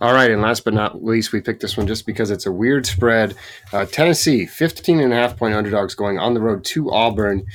All 0.00 0.12
right, 0.12 0.30
and 0.30 0.42
last 0.42 0.64
but 0.64 0.74
not 0.74 1.04
least, 1.04 1.32
we 1.32 1.40
picked 1.40 1.60
this 1.60 1.76
one 1.76 1.86
just 1.86 2.06
because 2.06 2.30
it's 2.30 2.46
a 2.46 2.52
weird 2.52 2.86
spread. 2.86 3.36
Uh, 3.72 3.84
Tennessee, 3.84 4.46
15 4.46 5.00
and 5.00 5.12
a 5.12 5.16
half 5.16 5.36
point 5.36 5.54
underdogs 5.54 5.94
going 5.94 6.18
on 6.18 6.34
the 6.34 6.40
road 6.40 6.64
to 6.64 6.90
Auburn. 6.90 7.46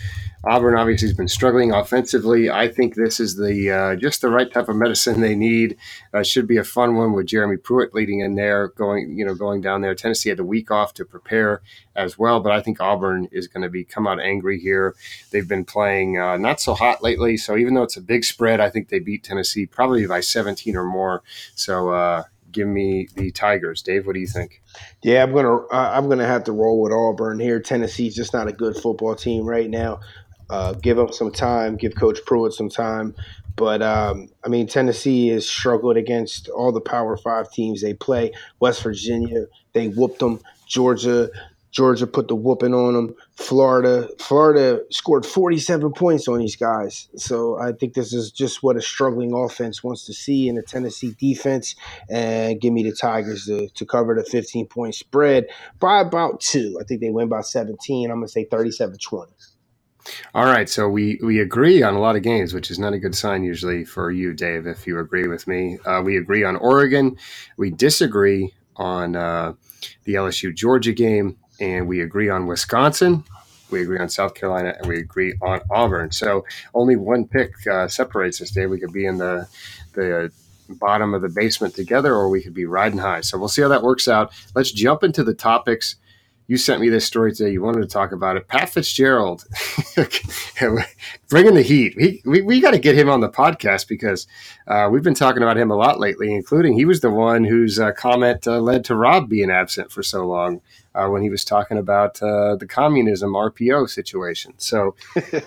Auburn 0.47 0.75
obviously 0.75 1.07
has 1.07 1.17
been 1.17 1.27
struggling 1.27 1.71
offensively. 1.71 2.49
I 2.49 2.67
think 2.67 2.95
this 2.95 3.19
is 3.19 3.35
the 3.35 3.71
uh, 3.71 3.95
just 3.95 4.21
the 4.21 4.29
right 4.29 4.51
type 4.51 4.69
of 4.69 4.75
medicine 4.75 5.21
they 5.21 5.35
need. 5.35 5.77
Uh, 6.13 6.23
should 6.23 6.47
be 6.47 6.57
a 6.57 6.63
fun 6.63 6.95
one 6.95 7.13
with 7.13 7.25
Jeremy 7.25 7.57
Pruitt 7.57 7.93
leading 7.95 8.19
in 8.19 8.35
there, 8.35 8.69
going 8.69 9.17
you 9.17 9.25
know 9.25 9.33
going 9.33 9.61
down 9.61 9.81
there. 9.81 9.95
Tennessee 9.95 10.29
had 10.29 10.37
the 10.37 10.43
week 10.43 10.69
off 10.69 10.93
to 10.95 11.05
prepare 11.05 11.61
as 11.95 12.17
well, 12.17 12.39
but 12.39 12.51
I 12.51 12.61
think 12.61 12.79
Auburn 12.79 13.27
is 13.31 13.47
going 13.47 13.63
to 13.63 13.69
be 13.69 13.83
come 13.83 14.07
out 14.07 14.19
angry 14.19 14.59
here. 14.59 14.95
They've 15.31 15.47
been 15.47 15.65
playing 15.65 16.19
uh, 16.19 16.37
not 16.37 16.61
so 16.61 16.75
hot 16.75 17.01
lately, 17.01 17.37
so 17.37 17.57
even 17.57 17.73
though 17.73 17.83
it's 17.83 17.97
a 17.97 18.01
big 18.01 18.23
spread, 18.23 18.59
I 18.59 18.69
think 18.69 18.89
they 18.89 18.99
beat 18.99 19.23
Tennessee 19.23 19.65
probably 19.65 20.05
by 20.05 20.19
17 20.19 20.75
or 20.75 20.85
more. 20.85 21.23
So 21.55 21.89
uh, 21.89 22.23
give 22.55 22.67
me 22.67 23.07
the 23.15 23.31
Tigers. 23.31 23.81
Dave, 23.81 24.07
what 24.07 24.13
do 24.13 24.19
you 24.19 24.27
think? 24.27 24.61
Yeah, 25.03 25.23
I'm 25.23 25.33
gonna 25.33 25.55
uh, 25.55 25.91
I'm 25.93 26.07
gonna 26.07 26.25
have 26.25 26.45
to 26.45 26.51
roll 26.51 26.81
with 26.81 26.93
Auburn 26.93 27.39
here. 27.39 27.59
Tennessee's 27.59 28.15
just 28.15 28.33
not 28.33 28.47
a 28.47 28.53
good 28.53 28.75
football 28.75 29.15
team 29.15 29.45
right 29.45 29.69
now. 29.69 29.99
Uh, 30.49 30.73
give 30.73 30.97
them 30.97 31.11
some 31.11 31.31
time, 31.31 31.75
give 31.75 31.95
Coach 31.95 32.19
Pruitt 32.25 32.53
some 32.53 32.69
time. 32.69 33.15
But 33.55 33.81
um, 33.81 34.27
I 34.43 34.49
mean, 34.49 34.67
Tennessee 34.67 35.29
has 35.29 35.47
struggled 35.47 35.97
against 35.97 36.49
all 36.49 36.71
the 36.71 36.81
Power 36.81 37.15
Five 37.17 37.51
teams 37.51 37.81
they 37.81 37.93
play. 37.93 38.33
West 38.59 38.83
Virginia, 38.83 39.45
they 39.73 39.87
whooped 39.87 40.19
them. 40.19 40.41
Georgia, 40.67 41.29
Georgia 41.71 42.07
put 42.07 42.27
the 42.27 42.35
whooping 42.35 42.73
on 42.73 42.93
them. 42.93 43.15
Florida, 43.35 44.09
Florida 44.19 44.81
scored 44.91 45.25
47 45.25 45.93
points 45.93 46.27
on 46.27 46.39
these 46.39 46.55
guys. 46.55 47.07
So 47.15 47.57
I 47.57 47.71
think 47.71 47.93
this 47.93 48.13
is 48.13 48.31
just 48.31 48.61
what 48.61 48.75
a 48.75 48.81
struggling 48.81 49.33
offense 49.33 49.83
wants 49.83 50.05
to 50.05 50.13
see 50.13 50.49
in 50.49 50.57
a 50.57 50.61
Tennessee 50.61 51.15
defense. 51.17 51.75
And 52.09 52.59
give 52.59 52.73
me 52.73 52.83
the 52.83 52.93
Tigers 52.93 53.45
to, 53.45 53.69
to 53.69 53.85
cover 53.85 54.15
the 54.15 54.23
15 54.23 54.67
point 54.67 54.95
spread 54.95 55.47
by 55.79 56.01
about 56.01 56.41
two. 56.41 56.77
I 56.79 56.83
think 56.83 56.99
they 56.99 57.09
win 57.09 57.29
by 57.29 57.41
17. 57.41 58.09
I'm 58.09 58.17
going 58.17 58.27
to 58.27 58.31
say 58.31 58.45
37 58.45 58.97
20. 58.97 59.31
All 60.33 60.45
right, 60.45 60.69
so 60.69 60.87
we 60.87 61.19
we 61.21 61.41
agree 61.41 61.83
on 61.83 61.95
a 61.95 61.99
lot 61.99 62.15
of 62.15 62.23
games, 62.23 62.53
which 62.53 62.71
is 62.71 62.79
not 62.79 62.93
a 62.93 62.99
good 62.99 63.15
sign 63.15 63.43
usually 63.43 63.83
for 63.83 64.11
you, 64.11 64.33
Dave. 64.33 64.65
If 64.65 64.87
you 64.87 64.97
agree 64.99 65.27
with 65.27 65.45
me, 65.45 65.77
uh, 65.85 66.01
we 66.05 66.17
agree 66.17 66.45
on 66.45 66.55
Oregon. 66.55 67.17
We 67.57 67.71
disagree 67.71 68.53
on 68.77 69.17
uh, 69.17 69.55
the 70.05 70.15
LSU 70.15 70.55
Georgia 70.55 70.93
game, 70.93 71.37
and 71.59 71.89
we 71.89 72.01
agree 72.01 72.29
on 72.29 72.47
Wisconsin. 72.47 73.25
We 73.71 73.81
agree 73.81 73.99
on 73.99 74.09
South 74.09 74.35
Carolina, 74.35 74.75
and 74.79 74.87
we 74.87 74.99
agree 74.99 75.33
on 75.41 75.61
Auburn. 75.69 76.11
So 76.11 76.45
only 76.73 76.95
one 76.95 77.27
pick 77.27 77.51
uh, 77.67 77.89
separates 77.89 78.41
us, 78.41 78.51
Dave. 78.51 78.69
We 78.69 78.79
could 78.79 78.93
be 78.93 79.05
in 79.07 79.17
the 79.17 79.49
the 79.95 80.31
bottom 80.69 81.13
of 81.13 81.23
the 81.23 81.29
basement 81.29 81.75
together, 81.75 82.15
or 82.15 82.29
we 82.29 82.41
could 82.41 82.53
be 82.53 82.65
riding 82.65 82.99
high. 82.99 83.21
So 83.21 83.37
we'll 83.37 83.49
see 83.49 83.63
how 83.63 83.69
that 83.69 83.83
works 83.83 84.07
out. 84.07 84.33
Let's 84.55 84.71
jump 84.71 85.03
into 85.03 85.25
the 85.25 85.33
topics 85.35 85.97
you 86.47 86.57
sent 86.57 86.81
me 86.81 86.89
this 86.89 87.05
story 87.05 87.33
today. 87.33 87.51
You 87.51 87.61
wanted 87.61 87.81
to 87.81 87.87
talk 87.87 88.11
about 88.11 88.37
it. 88.37 88.47
Pat 88.47 88.69
Fitzgerald, 88.69 89.45
bringing 91.29 91.55
the 91.55 91.63
heat. 91.63 91.95
We, 91.97 92.21
we, 92.25 92.41
we 92.41 92.59
got 92.61 92.71
to 92.71 92.79
get 92.79 92.95
him 92.95 93.09
on 93.09 93.21
the 93.21 93.29
podcast 93.29 93.87
because 93.87 94.27
uh, 94.67 94.87
we've 94.91 95.03
been 95.03 95.15
talking 95.15 95.41
about 95.41 95.57
him 95.57 95.71
a 95.71 95.75
lot 95.75 95.99
lately, 95.99 96.33
including 96.33 96.73
he 96.73 96.85
was 96.85 97.01
the 97.01 97.09
one 97.09 97.43
whose 97.43 97.79
uh, 97.79 97.91
comment 97.93 98.47
uh, 98.47 98.59
led 98.59 98.85
to 98.85 98.95
Rob 98.95 99.27
being 99.29 99.49
absent 99.49 99.91
for 99.91 100.03
so 100.03 100.25
long 100.25 100.61
uh, 100.95 101.07
when 101.09 101.21
he 101.21 101.29
was 101.29 101.43
talking 101.43 101.77
about 101.77 102.21
uh, 102.21 102.55
the 102.55 102.65
communism 102.65 103.33
RPO 103.33 103.89
situation. 103.89 104.53
So 104.57 104.95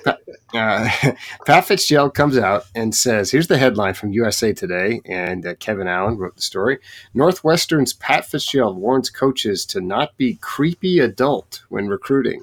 uh, 0.55 0.89
Pat 1.47 1.65
Fitzgerald 1.65 2.15
comes 2.15 2.37
out 2.37 2.67
and 2.75 2.95
says, 2.95 3.31
here's 3.31 3.49
the 3.49 3.59
headline 3.59 3.95
from 3.95 4.13
USA 4.13 4.53
Today, 4.53 5.01
and 5.05 5.57
Kevin 5.59 5.89
Allen 5.89 6.19
wrote 6.19 6.37
the 6.37 6.43
story. 6.43 6.79
Northwestern's 7.15 7.93
Pat 7.93 8.27
Fitzgerald 8.27 8.77
warns 8.77 9.11
coaches 9.11 9.65
to 9.67 9.81
not 9.81 10.17
be 10.17 10.35
creepy 10.35 10.99
adult 10.99 11.63
when 11.69 11.89
recruiting. 11.89 12.43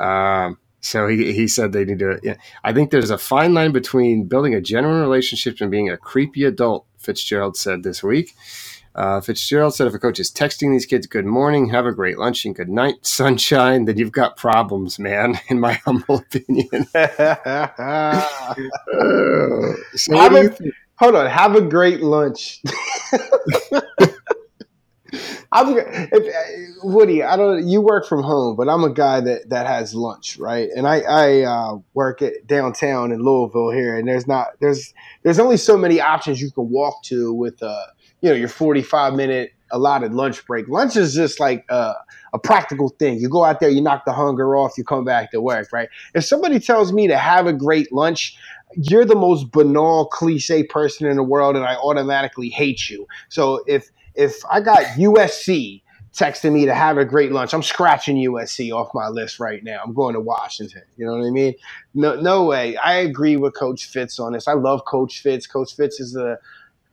Um, 0.00 0.58
so 0.80 1.08
he, 1.08 1.32
he 1.32 1.48
said 1.48 1.72
they 1.72 1.84
need 1.84 2.00
to. 2.00 2.20
Yeah, 2.22 2.36
I 2.62 2.74
think 2.74 2.90
there's 2.90 3.10
a 3.10 3.16
fine 3.16 3.54
line 3.54 3.72
between 3.72 4.24
building 4.24 4.54
a 4.54 4.60
genuine 4.60 5.00
relationship 5.00 5.60
and 5.60 5.70
being 5.70 5.88
a 5.88 5.96
creepy 5.96 6.44
adult. 6.44 6.86
Fitzgerald 6.98 7.56
said 7.56 7.82
this 7.82 8.02
week. 8.02 8.34
Uh, 8.94 9.20
Fitzgerald 9.20 9.74
said 9.74 9.88
if 9.88 9.94
a 9.94 9.98
coach 9.98 10.20
is 10.20 10.30
texting 10.30 10.70
these 10.70 10.86
kids 10.86 11.06
"Good 11.06 11.26
morning, 11.26 11.68
have 11.70 11.84
a 11.86 11.92
great 11.92 12.18
lunch, 12.18 12.44
and 12.44 12.54
good 12.54 12.68
night, 12.68 12.94
sunshine," 13.06 13.86
then 13.86 13.98
you've 13.98 14.12
got 14.12 14.36
problems, 14.36 14.98
man. 14.98 15.38
In 15.48 15.58
my 15.60 15.74
humble 15.84 16.18
opinion. 16.18 16.86
uh, 16.94 18.20
so 19.94 20.14
what 20.14 20.28
do 20.30 20.42
you 20.42 20.48
think? 20.48 20.74
Hold 20.96 21.16
on, 21.16 21.26
have 21.26 21.56
a 21.56 21.60
great 21.60 22.00
lunch. 22.02 22.62
I'm 25.54 25.76
if, 25.78 26.74
Woody. 26.82 27.22
I 27.22 27.36
don't. 27.36 27.66
You 27.68 27.80
work 27.80 28.06
from 28.06 28.22
home, 28.22 28.56
but 28.56 28.68
I'm 28.68 28.82
a 28.82 28.92
guy 28.92 29.20
that 29.20 29.50
that 29.50 29.66
has 29.66 29.94
lunch, 29.94 30.36
right? 30.36 30.68
And 30.74 30.86
I 30.86 31.00
I 31.00 31.40
uh, 31.42 31.78
work 31.94 32.22
at 32.22 32.46
downtown 32.46 33.12
in 33.12 33.22
Louisville 33.22 33.70
here, 33.70 33.96
and 33.96 34.06
there's 34.06 34.26
not 34.26 34.48
there's 34.60 34.92
there's 35.22 35.38
only 35.38 35.56
so 35.56 35.76
many 35.76 36.00
options 36.00 36.40
you 36.40 36.50
can 36.50 36.70
walk 36.70 37.04
to 37.04 37.32
with 37.32 37.62
uh 37.62 37.86
you 38.24 38.30
know 38.30 38.36
your 38.36 38.48
45 38.48 39.12
minute 39.12 39.52
allotted 39.70 40.14
lunch 40.14 40.46
break. 40.46 40.66
Lunch 40.68 40.96
is 40.96 41.14
just 41.14 41.38
like 41.38 41.66
a, 41.68 41.92
a 42.32 42.38
practical 42.38 42.88
thing. 42.88 43.18
You 43.18 43.28
go 43.28 43.44
out 43.44 43.60
there, 43.60 43.68
you 43.68 43.82
knock 43.82 44.06
the 44.06 44.14
hunger 44.14 44.56
off, 44.56 44.78
you 44.78 44.84
come 44.84 45.04
back 45.04 45.30
to 45.32 45.42
work, 45.42 45.70
right? 45.72 45.90
If 46.14 46.24
somebody 46.24 46.58
tells 46.58 46.90
me 46.90 47.06
to 47.08 47.18
have 47.18 47.46
a 47.46 47.52
great 47.52 47.92
lunch, 47.92 48.34
you're 48.76 49.04
the 49.04 49.14
most 49.14 49.52
banal 49.52 50.06
cliche 50.06 50.62
person 50.62 51.06
in 51.06 51.16
the 51.16 51.22
world 51.22 51.54
and 51.54 51.66
I 51.66 51.74
automatically 51.74 52.48
hate 52.48 52.88
you. 52.88 53.06
So 53.28 53.62
if 53.66 53.90
if 54.14 54.36
I 54.50 54.60
got 54.60 54.84
USC 54.96 55.82
texting 56.14 56.52
me 56.52 56.64
to 56.64 56.74
have 56.74 56.96
a 56.96 57.04
great 57.04 57.30
lunch, 57.30 57.52
I'm 57.52 57.62
scratching 57.62 58.16
USC 58.16 58.72
off 58.72 58.88
my 58.94 59.08
list 59.08 59.38
right 59.38 59.62
now. 59.62 59.82
I'm 59.84 59.92
going 59.92 60.14
to 60.14 60.20
Washington. 60.20 60.82
You 60.96 61.04
know 61.04 61.18
what 61.18 61.26
I 61.26 61.30
mean? 61.30 61.54
No, 61.92 62.18
no 62.18 62.44
way. 62.44 62.76
I 62.76 62.94
agree 62.94 63.36
with 63.36 63.54
Coach 63.54 63.84
Fitz 63.84 64.18
on 64.18 64.32
this. 64.32 64.48
I 64.48 64.54
love 64.54 64.86
Coach 64.86 65.20
Fitz. 65.20 65.46
Coach 65.46 65.76
Fitz 65.76 66.00
is 66.00 66.16
a 66.16 66.38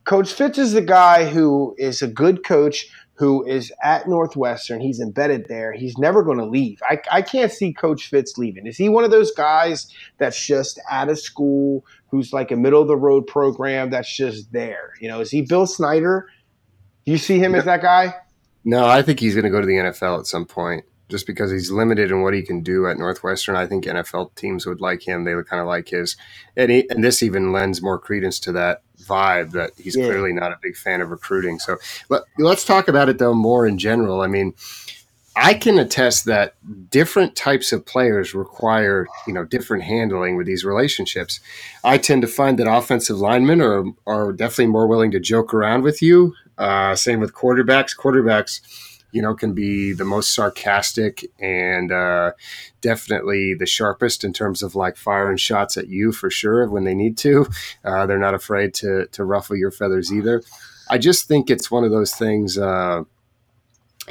Coach 0.05 0.34
Fitz 0.34 0.58
is 0.58 0.74
the 0.74 0.81
guy 0.81 1.25
who 1.25 1.75
is 1.77 2.01
a 2.01 2.08
good 2.08 2.43
coach 2.43 2.88
who 3.15 3.46
is 3.46 3.72
at 3.84 4.08
Northwestern. 4.08 4.81
He's 4.81 5.00
embedded 5.00 5.46
there. 5.48 5.74
He's 5.74 5.96
never 5.98 6.24
going 6.24 6.39
to 6.39 6.46
leave. 6.46 6.81
I, 6.89 7.00
I 7.12 7.22
can't 7.22 7.51
see 7.51 7.72
Coach 7.72 8.10
Fitz 8.10 8.36
leaving. 8.38 8.65
Is 8.65 8.77
he 8.77 8.89
one 8.89 9.03
of 9.03 9.12
those 9.12 9.31
guys 9.31 9.88
that's 10.17 10.43
just 10.43 10.79
out 10.89 11.08
of 11.08 11.20
school, 11.20 11.86
who's 12.08 12.34
like 12.34 12.50
a 12.50 12.55
middle 12.55 12.81
of 12.81 12.88
the 12.88 12.98
road 12.98 13.27
program 13.27 13.91
that's 13.91 14.12
just 14.15 14.51
there? 14.51 14.93
You 15.00 15.08
know, 15.08 15.20
is 15.20 15.29
he 15.29 15.43
Bill 15.43 15.67
Snyder? 15.67 16.27
Do 17.05 17.12
you 17.12 17.20
see 17.20 17.38
him 17.38 17.53
as 17.53 17.65
that 17.65 17.84
guy? 17.84 18.15
No, 18.65 18.88
I 18.88 19.03
think 19.03 19.20
he's 19.20 19.36
going 19.36 19.46
to 19.46 19.51
go 19.51 19.62
to 19.62 19.67
the 19.67 19.74
NFL 19.74 20.20
at 20.20 20.25
some 20.25 20.46
point 20.46 20.86
just 21.11 21.27
because 21.27 21.51
he's 21.51 21.69
limited 21.69 22.09
in 22.09 22.21
what 22.21 22.33
he 22.33 22.41
can 22.41 22.61
do 22.61 22.87
at 22.87 22.97
Northwestern. 22.97 23.55
I 23.55 23.67
think 23.67 23.85
NFL 23.85 24.33
teams 24.35 24.65
would 24.65 24.81
like 24.81 25.07
him. 25.07 25.23
They 25.23 25.35
would 25.35 25.47
kind 25.47 25.61
of 25.61 25.67
like 25.67 25.89
his, 25.89 26.15
and, 26.57 26.71
he, 26.71 26.89
and 26.89 27.03
this 27.03 27.21
even 27.21 27.51
lends 27.51 27.81
more 27.81 27.99
credence 27.99 28.39
to 28.39 28.51
that 28.53 28.81
vibe 29.03 29.51
that 29.51 29.71
he's 29.77 29.95
yeah. 29.95 30.05
clearly 30.05 30.33
not 30.33 30.51
a 30.51 30.59
big 30.61 30.75
fan 30.75 31.01
of 31.01 31.11
recruiting. 31.11 31.59
So 31.59 31.77
let, 32.09 32.23
let's 32.37 32.65
talk 32.65 32.87
about 32.87 33.09
it 33.09 33.19
though 33.19 33.33
more 33.33 33.67
in 33.67 33.77
general. 33.77 34.21
I 34.21 34.27
mean, 34.27 34.53
I 35.35 35.53
can 35.53 35.77
attest 35.77 36.25
that 36.25 36.55
different 36.89 37.35
types 37.35 37.71
of 37.71 37.85
players 37.85 38.33
require, 38.33 39.07
you 39.25 39.33
know, 39.33 39.45
different 39.45 39.83
handling 39.83 40.35
with 40.35 40.45
these 40.45 40.65
relationships. 40.65 41.39
I 41.83 41.97
tend 41.97 42.21
to 42.23 42.27
find 42.27 42.59
that 42.59 42.71
offensive 42.71 43.17
linemen 43.17 43.61
are 43.61 43.85
are 44.05 44.33
definitely 44.33 44.67
more 44.67 44.87
willing 44.87 45.11
to 45.11 45.19
joke 45.19 45.53
around 45.53 45.83
with 45.83 46.01
you 46.01 46.35
uh, 46.61 46.95
same 46.95 47.19
with 47.19 47.33
quarterbacks. 47.33 47.97
Quarterbacks, 47.97 48.61
you 49.11 49.21
know, 49.21 49.33
can 49.33 49.53
be 49.53 49.93
the 49.93 50.05
most 50.05 50.33
sarcastic 50.33 51.25
and 51.39 51.91
uh, 51.91 52.31
definitely 52.81 53.53
the 53.53 53.65
sharpest 53.65 54.23
in 54.23 54.33
terms 54.33 54.63
of 54.63 54.75
like 54.75 54.97
firing 54.97 55.37
shots 55.37 55.77
at 55.77 55.87
you 55.87 56.11
for 56.11 56.29
sure 56.29 56.67
when 56.69 56.83
they 56.83 56.95
need 56.95 57.17
to. 57.17 57.47
Uh, 57.83 58.05
they're 58.05 58.19
not 58.19 58.33
afraid 58.33 58.73
to 58.73 59.07
to 59.07 59.23
ruffle 59.23 59.55
your 59.55 59.71
feathers 59.71 60.11
either. 60.13 60.41
I 60.89 60.97
just 60.97 61.27
think 61.27 61.49
it's 61.49 61.71
one 61.71 61.83
of 61.83 61.91
those 61.91 62.13
things. 62.13 62.57
Uh, 62.57 63.03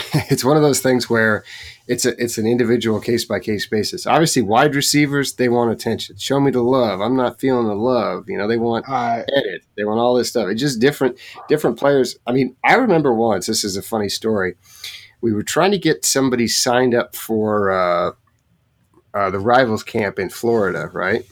it's 0.31 0.45
one 0.45 0.57
of 0.57 0.63
those 0.63 0.81
things 0.81 1.09
where 1.09 1.45
it's 1.87 2.05
a 2.05 2.23
it's 2.23 2.39
an 2.39 2.47
individual 2.47 3.01
case 3.01 3.25
by 3.25 3.41
case 3.41 3.67
basis. 3.67 4.07
Obviously, 4.07 4.43
wide 4.43 4.75
receivers 4.75 5.35
they 5.35 5.49
want 5.49 5.73
attention. 5.73 6.17
Show 6.17 6.41
me 6.41 6.51
the 6.51 6.63
love. 6.63 7.01
I'm 7.01 7.17
not 7.17 7.41
feeling 7.41 7.67
the 7.67 7.75
love. 7.75 8.29
You 8.29 8.39
know, 8.39 8.47
they 8.47 8.59
want 8.59 8.89
uh, 8.89 9.23
edit. 9.37 9.65
They 9.77 9.85
want 9.85 10.01
all 10.01 10.15
this 10.15 10.29
stuff. 10.29 10.49
It's 10.49 10.61
just 10.61 10.81
different 10.81 11.19
different 11.49 11.79
players. 11.79 12.17
I 12.27 12.33
mean, 12.33 12.57
I 12.65 12.75
remember 12.75 13.13
once. 13.15 13.47
This 13.47 13.65
is 13.65 13.77
a 13.77 13.83
funny 13.83 14.09
story. 14.09 14.55
We 15.21 15.33
were 15.33 15.43
trying 15.43 15.73
to 15.73 15.79
get 15.79 16.05
somebody 16.05 16.47
signed 16.47 16.95
up 16.95 17.15
for 17.15 17.71
uh, 17.71 18.13
uh, 19.13 19.31
the 19.31 19.39
rivals 19.39 19.83
camp 19.83 20.19
in 20.19 20.31
Florida, 20.31 20.89
right? 20.93 21.27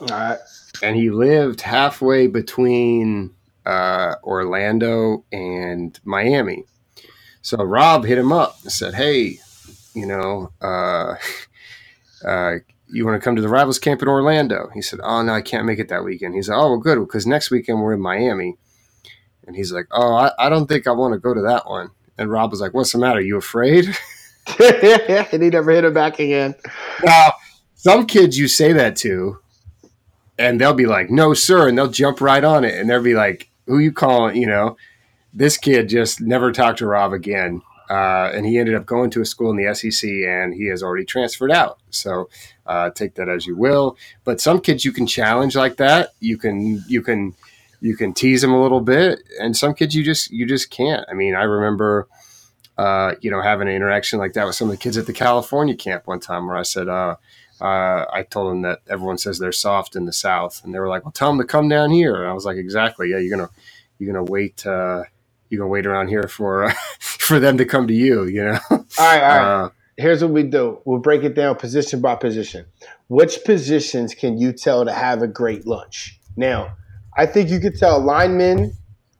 Uh, 0.00 0.36
and 0.82 0.96
he 0.96 1.10
lived 1.10 1.60
halfway 1.60 2.26
between 2.26 3.34
uh, 3.66 4.14
Orlando 4.22 5.24
and 5.32 5.98
Miami. 6.04 6.64
So 7.44 7.58
Rob 7.58 8.04
hit 8.04 8.18
him 8.18 8.32
up 8.32 8.58
and 8.62 8.72
said, 8.72 8.94
"Hey, 8.94 9.38
you 9.94 10.06
know, 10.06 10.50
uh, 10.60 11.14
uh, 12.26 12.54
you 12.88 13.04
want 13.04 13.20
to 13.20 13.24
come 13.24 13.36
to 13.36 13.42
the 13.42 13.48
rivals 13.48 13.78
camp 13.78 14.02
in 14.02 14.08
Orlando? 14.08 14.70
He 14.74 14.82
said, 14.82 15.00
oh, 15.02 15.22
no, 15.22 15.32
I 15.32 15.42
can't 15.42 15.66
make 15.66 15.78
it 15.78 15.88
that 15.88 16.04
weekend. 16.04 16.34
He 16.34 16.42
said, 16.42 16.54
oh, 16.54 16.70
well, 16.70 16.78
good, 16.78 16.98
because 17.00 17.26
next 17.26 17.50
weekend 17.50 17.80
we're 17.80 17.94
in 17.94 18.00
Miami. 18.00 18.56
And 19.46 19.56
he's 19.56 19.72
like, 19.72 19.86
oh, 19.90 20.14
I, 20.14 20.30
I 20.38 20.48
don't 20.48 20.66
think 20.66 20.86
I 20.86 20.92
want 20.92 21.12
to 21.12 21.18
go 21.18 21.34
to 21.34 21.42
that 21.42 21.68
one. 21.68 21.90
And 22.18 22.30
Rob 22.30 22.50
was 22.50 22.60
like, 22.60 22.72
what's 22.72 22.92
the 22.92 22.98
matter? 22.98 23.20
You 23.20 23.36
afraid? 23.36 23.86
and 24.60 25.42
he 25.42 25.48
never 25.50 25.70
hit 25.70 25.84
him 25.84 25.94
back 25.94 26.18
again. 26.18 26.54
Now, 27.02 27.32
some 27.74 28.06
kids 28.06 28.38
you 28.38 28.46
say 28.46 28.72
that 28.74 28.94
to, 28.96 29.38
and 30.38 30.60
they'll 30.60 30.74
be 30.74 30.86
like, 30.86 31.10
no, 31.10 31.32
sir. 31.34 31.68
And 31.68 31.78
they'll 31.78 31.88
jump 31.88 32.20
right 32.20 32.44
on 32.44 32.64
it. 32.64 32.74
And 32.78 32.88
they'll 32.88 33.02
be 33.02 33.14
like, 33.14 33.48
who 33.66 33.78
you 33.78 33.90
calling? 33.90 34.36
You 34.36 34.46
know, 34.46 34.76
this 35.34 35.56
kid 35.56 35.88
just 35.88 36.20
never 36.20 36.52
talked 36.52 36.78
to 36.78 36.86
Rob 36.86 37.12
again. 37.12 37.60
Uh, 37.90 38.30
and 38.32 38.46
he 38.46 38.56
ended 38.56 38.74
up 38.74 38.86
going 38.86 39.10
to 39.10 39.20
a 39.20 39.26
school 39.26 39.50
in 39.50 39.56
the 39.56 39.74
SEC, 39.74 40.08
and 40.08 40.54
he 40.54 40.66
has 40.68 40.82
already 40.82 41.04
transferred 41.04 41.52
out. 41.52 41.78
So 41.90 42.30
uh, 42.66 42.90
take 42.90 43.14
that 43.16 43.28
as 43.28 43.46
you 43.46 43.56
will. 43.56 43.98
But 44.24 44.40
some 44.40 44.60
kids 44.60 44.84
you 44.84 44.92
can 44.92 45.06
challenge 45.06 45.54
like 45.54 45.76
that. 45.76 46.14
You 46.20 46.38
can 46.38 46.82
you 46.88 47.02
can 47.02 47.34
you 47.80 47.94
can 47.94 48.14
tease 48.14 48.40
them 48.40 48.52
a 48.52 48.62
little 48.62 48.80
bit, 48.80 49.20
and 49.38 49.54
some 49.54 49.74
kids 49.74 49.94
you 49.94 50.02
just 50.02 50.30
you 50.30 50.46
just 50.46 50.70
can't. 50.70 51.04
I 51.10 51.14
mean, 51.14 51.34
I 51.34 51.42
remember. 51.42 52.08
Uh, 52.76 53.14
you 53.20 53.30
know, 53.30 53.40
having 53.40 53.68
an 53.68 53.74
interaction 53.74 54.18
like 54.18 54.32
that 54.32 54.44
with 54.44 54.56
some 54.56 54.68
of 54.68 54.72
the 54.72 54.82
kids 54.82 54.98
at 54.98 55.06
the 55.06 55.12
California 55.12 55.76
camp 55.76 56.08
one 56.08 56.18
time, 56.18 56.48
where 56.48 56.56
I 56.56 56.62
said, 56.62 56.88
uh, 56.88 57.14
uh, 57.60 58.04
I 58.12 58.24
told 58.28 58.50
them 58.50 58.62
that 58.62 58.80
everyone 58.88 59.16
says 59.16 59.38
they're 59.38 59.52
soft 59.52 59.94
in 59.94 60.06
the 60.06 60.12
South, 60.12 60.60
and 60.64 60.74
they 60.74 60.80
were 60.80 60.88
like, 60.88 61.04
"Well, 61.04 61.12
tell 61.12 61.28
them 61.28 61.38
to 61.38 61.44
come 61.44 61.68
down 61.68 61.92
here." 61.92 62.16
And 62.16 62.28
I 62.28 62.32
was 62.32 62.44
like, 62.44 62.56
"Exactly, 62.56 63.10
yeah, 63.10 63.18
you're 63.18 63.36
gonna 63.36 63.50
you're 63.98 64.12
gonna 64.12 64.24
wait 64.24 64.66
uh, 64.66 65.04
you 65.54 65.60
can 65.60 65.68
wait 65.68 65.86
around 65.86 66.08
here 66.08 66.24
for 66.24 66.64
uh, 66.64 66.74
for 67.00 67.38
them 67.38 67.56
to 67.58 67.64
come 67.64 67.86
to 67.86 67.94
you. 67.94 68.24
You 68.24 68.44
know. 68.44 68.58
All 68.70 68.78
right, 68.98 69.22
all 69.22 69.38
right. 69.38 69.64
Uh, 69.64 69.70
Here's 69.96 70.22
what 70.22 70.32
we 70.32 70.42
do. 70.42 70.80
We'll 70.84 70.98
break 70.98 71.22
it 71.22 71.36
down 71.36 71.54
position 71.54 72.00
by 72.00 72.16
position. 72.16 72.66
Which 73.06 73.44
positions 73.44 74.12
can 74.12 74.38
you 74.38 74.52
tell 74.52 74.84
to 74.84 74.92
have 74.92 75.22
a 75.22 75.28
great 75.28 75.68
lunch? 75.68 76.18
Now, 76.36 76.76
I 77.16 77.26
think 77.26 77.48
you 77.48 77.60
could 77.60 77.78
tell 77.78 78.00
linemen, 78.00 78.72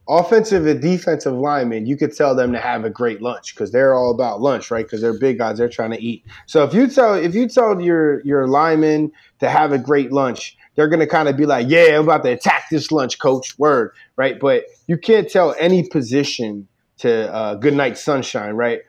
offensive 0.08 0.66
and 0.66 0.82
defensive 0.82 1.32
linemen, 1.32 1.86
you 1.86 1.96
could 1.96 2.14
tell 2.16 2.34
them 2.34 2.52
to 2.52 2.58
have 2.58 2.84
a 2.84 2.90
great 2.90 3.22
lunch 3.22 3.54
because 3.54 3.70
they're 3.70 3.94
all 3.94 4.10
about 4.10 4.40
lunch, 4.40 4.72
right? 4.72 4.84
Because 4.84 5.00
they're 5.00 5.16
big 5.16 5.38
guys, 5.38 5.58
they're 5.58 5.68
trying 5.68 5.92
to 5.92 6.02
eat. 6.02 6.24
So 6.46 6.64
if 6.64 6.74
you 6.74 6.88
tell 6.88 7.14
if 7.14 7.36
you 7.36 7.48
tell 7.48 7.80
your 7.80 8.20
your 8.24 8.48
linemen 8.48 9.12
to 9.38 9.48
have 9.48 9.70
a 9.70 9.78
great 9.78 10.10
lunch, 10.10 10.56
they're 10.74 10.88
going 10.88 11.00
to 11.00 11.06
kind 11.06 11.28
of 11.28 11.36
be 11.36 11.46
like, 11.46 11.68
yeah, 11.68 11.96
I'm 11.96 12.02
about 12.02 12.24
to 12.24 12.30
attack 12.30 12.64
this 12.70 12.90
lunch, 12.90 13.18
coach. 13.18 13.56
Word, 13.58 13.92
right? 14.16 14.38
But 14.38 14.64
you 14.86 14.98
can't 14.98 15.28
tell 15.30 15.54
any 15.58 15.88
position 15.88 16.68
to 16.98 17.32
uh, 17.32 17.54
good 17.56 17.74
night 17.74 17.98
sunshine, 17.98 18.54
right? 18.54 18.80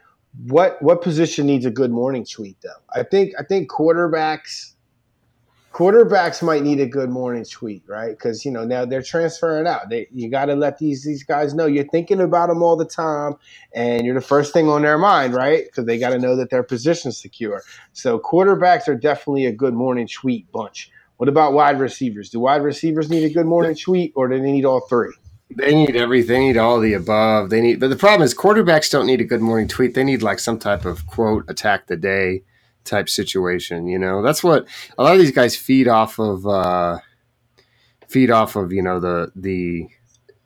What 0.48 0.82
what 0.82 1.02
position 1.02 1.46
needs 1.48 1.66
a 1.66 1.72
good 1.72 1.92
morning 1.92 2.26
tweet 2.26 2.58
though? 2.62 2.70
I 2.94 3.04
think 3.04 3.34
I 3.40 3.44
think 3.44 3.72
quarterbacks. 3.72 4.74
quarterbacks 5.74 6.42
might 6.42 6.64
need 6.64 6.80
a 6.80 6.86
good 6.86 7.10
morning 7.10 7.46
tweet, 7.46 7.84
right? 7.88 8.12
Because 8.12 8.46
you 8.46 8.52
know 8.52 8.64
now 8.64 8.86
they're 8.86 9.02
transferring 9.02 9.68
out. 9.68 9.90
They, 9.90 10.08
you 10.12 10.30
got 10.30 10.46
to 10.46 10.56
let 10.56 10.78
these 10.78 11.04
these 11.04 11.24
guys 11.24 11.54
know 11.54 11.66
you're 11.66 11.88
thinking 11.88 12.22
about 12.22 12.48
them 12.50 12.64
all 12.64 12.76
the 12.76 12.86
time, 12.86 13.36
and 13.74 14.06
you're 14.06 14.16
the 14.16 14.22
first 14.22 14.54
thing 14.54 14.70
on 14.70 14.84
their 14.84 14.98
mind, 14.98 15.34
right? 15.34 15.66
Because 15.66 15.86
they 15.86 15.98
got 15.98 16.10
to 16.12 16.20
know 16.20 16.36
that 16.36 16.50
their 16.50 16.64
position's 16.64 17.18
secure. 17.18 17.62
So 17.94 18.20
quarterbacks 18.20 18.88
are 18.88 18.96
definitely 18.96 19.46
a 19.46 19.52
good 19.54 19.74
morning 19.74 20.08
tweet 20.08 20.52
bunch. 20.52 20.92
What 21.18 21.30
about 21.30 21.54
wide 21.54 21.80
receivers? 21.80 22.30
Do 22.30 22.40
wide 22.40 22.64
receivers 22.64 23.10
need 23.10 23.24
a 23.24 23.30
good 23.30 23.46
morning 23.46 23.76
tweet, 23.76 24.14
or 24.16 24.28
do 24.28 24.40
they 24.40 24.52
need 24.52 24.66
all 24.66 24.82
three? 24.82 25.14
They 25.56 25.74
need 25.74 25.96
everything. 25.96 26.42
They 26.42 26.48
need 26.48 26.58
all 26.58 26.80
the 26.80 26.94
above. 26.94 27.50
They 27.50 27.62
need, 27.62 27.80
but 27.80 27.90
the 27.90 27.96
problem 27.96 28.24
is 28.24 28.34
quarterbacks 28.34 28.92
don't 28.92 29.06
need 29.06 29.22
a 29.22 29.26
good 29.26 29.42
morning 29.42 29.68
tweet. 29.68 29.94
They 29.94 30.04
need 30.04 30.24
like 30.24 30.40
some 30.40 30.60
type 30.60 30.86
of 30.86 31.08
quote 31.08 31.46
attack 31.48 31.88
the 31.88 31.96
day 31.96 32.44
type 32.84 33.10
situation. 33.10 33.88
You 33.88 34.00
know, 34.00 34.22
that's 34.22 34.44
what 34.44 34.68
a 34.98 35.04
lot 35.04 35.14
of 35.14 35.20
these 35.20 35.32
guys 35.32 35.56
feed 35.56 35.88
off 35.88 36.20
of. 36.20 36.46
Uh, 36.46 37.00
feed 38.08 38.32
off 38.32 38.56
of 38.56 38.72
you 38.72 38.82
know 38.82 39.00
the 39.00 39.32
the 39.36 39.88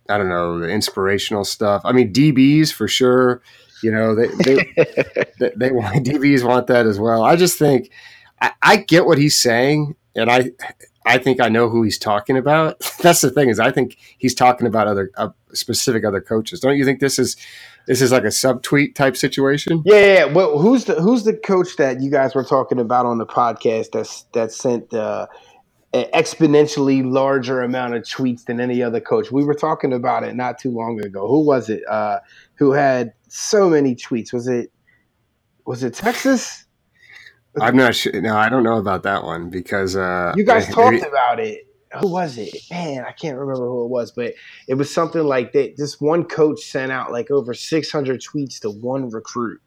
I 0.10 0.18
don't 0.18 0.30
know 0.30 0.60
the 0.60 0.70
inspirational 0.70 1.44
stuff. 1.44 1.82
I 1.86 1.92
mean 1.92 2.14
DBs 2.14 2.74
for 2.74 2.88
sure. 2.88 3.42
You 3.84 3.92
know 3.92 4.16
they 4.16 4.28
they, 4.28 4.74
they, 5.40 5.52
they 5.56 5.72
want 5.72 5.96
DBs 6.06 6.44
want 6.44 6.68
that 6.68 6.86
as 6.86 7.00
well. 7.00 7.24
I 7.24 7.36
just 7.36 7.60
think 7.60 7.92
I, 8.42 8.54
I 8.62 8.76
get 8.78 9.06
what 9.06 9.18
he's 9.18 9.40
saying, 9.40 9.96
and 10.22 10.32
I 10.32 10.52
I 11.06 11.18
think 11.18 11.42
I 11.42 11.50
know 11.50 11.70
who 11.70 11.84
he's 11.84 11.98
talking 11.98 12.38
about. 12.38 12.80
That's 13.02 13.22
the 13.22 13.32
thing 13.32 13.50
is 13.50 13.60
I 13.60 13.72
think 13.72 13.98
he's 14.18 14.36
talking 14.36 14.68
about 14.68 14.88
other 14.88 15.12
uh, 15.18 15.30
specific 15.54 16.06
other 16.06 16.22
coaches. 16.22 16.60
Don't 16.60 16.78
you 16.78 16.86
think 16.86 17.00
this 17.00 17.18
is 17.18 17.36
this 17.88 18.02
is 18.02 18.12
like 18.12 18.24
a 18.24 18.28
subtweet 18.28 18.96
type 18.96 19.18
situation? 19.18 19.82
Yeah, 19.86 19.96
yeah. 19.96 20.26
Well, 20.26 20.60
who's 20.60 20.86
the 20.86 20.96
who's 21.02 21.24
the 21.24 21.36
coach 21.36 21.76
that 21.78 22.02
you 22.02 22.12
guys 22.12 22.36
were 22.36 22.44
talking 22.44 22.80
about 22.80 23.06
on 23.06 23.18
the 23.18 23.26
podcast 23.26 23.92
that's 23.92 24.24
that 24.34 24.52
sent 24.52 24.94
uh, 24.94 25.28
an 25.94 26.06
exponentially 26.14 27.10
larger 27.10 27.62
amount 27.62 27.96
of 27.96 28.04
tweets 28.04 28.46
than 28.46 28.60
any 28.60 28.84
other 28.84 29.00
coach? 29.00 29.32
We 29.32 29.44
were 29.44 29.56
talking 29.56 29.94
about 29.94 30.24
it 30.24 30.36
not 30.36 30.60
too 30.60 30.72
long 30.72 31.04
ago. 31.04 31.28
Who 31.28 31.46
was 31.46 31.70
it? 31.70 31.82
Uh, 31.90 32.20
who 32.56 32.74
had 32.74 33.14
so 33.28 33.70
many 33.70 33.96
tweets? 33.96 34.34
Was 34.34 34.48
it 34.48 34.72
was 35.66 35.84
it 35.84 35.94
Texas? 35.94 36.66
I'm 37.60 37.76
not 37.76 37.96
sure. 37.96 38.20
No, 38.22 38.36
I 38.38 38.50
don't 38.50 38.64
know 38.64 38.78
about 38.78 39.04
that 39.04 39.24
one 39.24 39.50
because 39.50 39.96
uh, 39.96 40.34
you 40.36 40.44
guys 40.44 40.68
talked 40.68 41.04
about 41.04 41.40
it. 41.40 41.66
Who 42.00 42.08
was 42.12 42.38
it? 42.38 42.56
Man, 42.70 43.04
I 43.04 43.12
can't 43.12 43.38
remember 43.38 43.66
who 43.68 43.86
it 43.86 43.90
was, 43.90 44.12
but 44.12 44.36
it 44.68 44.76
was 44.76 44.94
something 44.94 45.24
like 45.24 45.54
that. 45.54 45.76
This 45.76 46.00
one 46.00 46.24
coach 46.24 46.62
sent 46.62 46.92
out 46.92 47.12
like 47.12 47.32
over 47.32 47.54
600 47.54 48.22
tweets 48.22 48.60
to 48.60 48.70
one 48.70 49.10
recruit. 49.10 49.60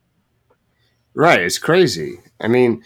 Right, 1.15 1.41
it's 1.41 1.59
crazy. 1.59 2.21
I 2.41 2.47
mean, 2.47 2.85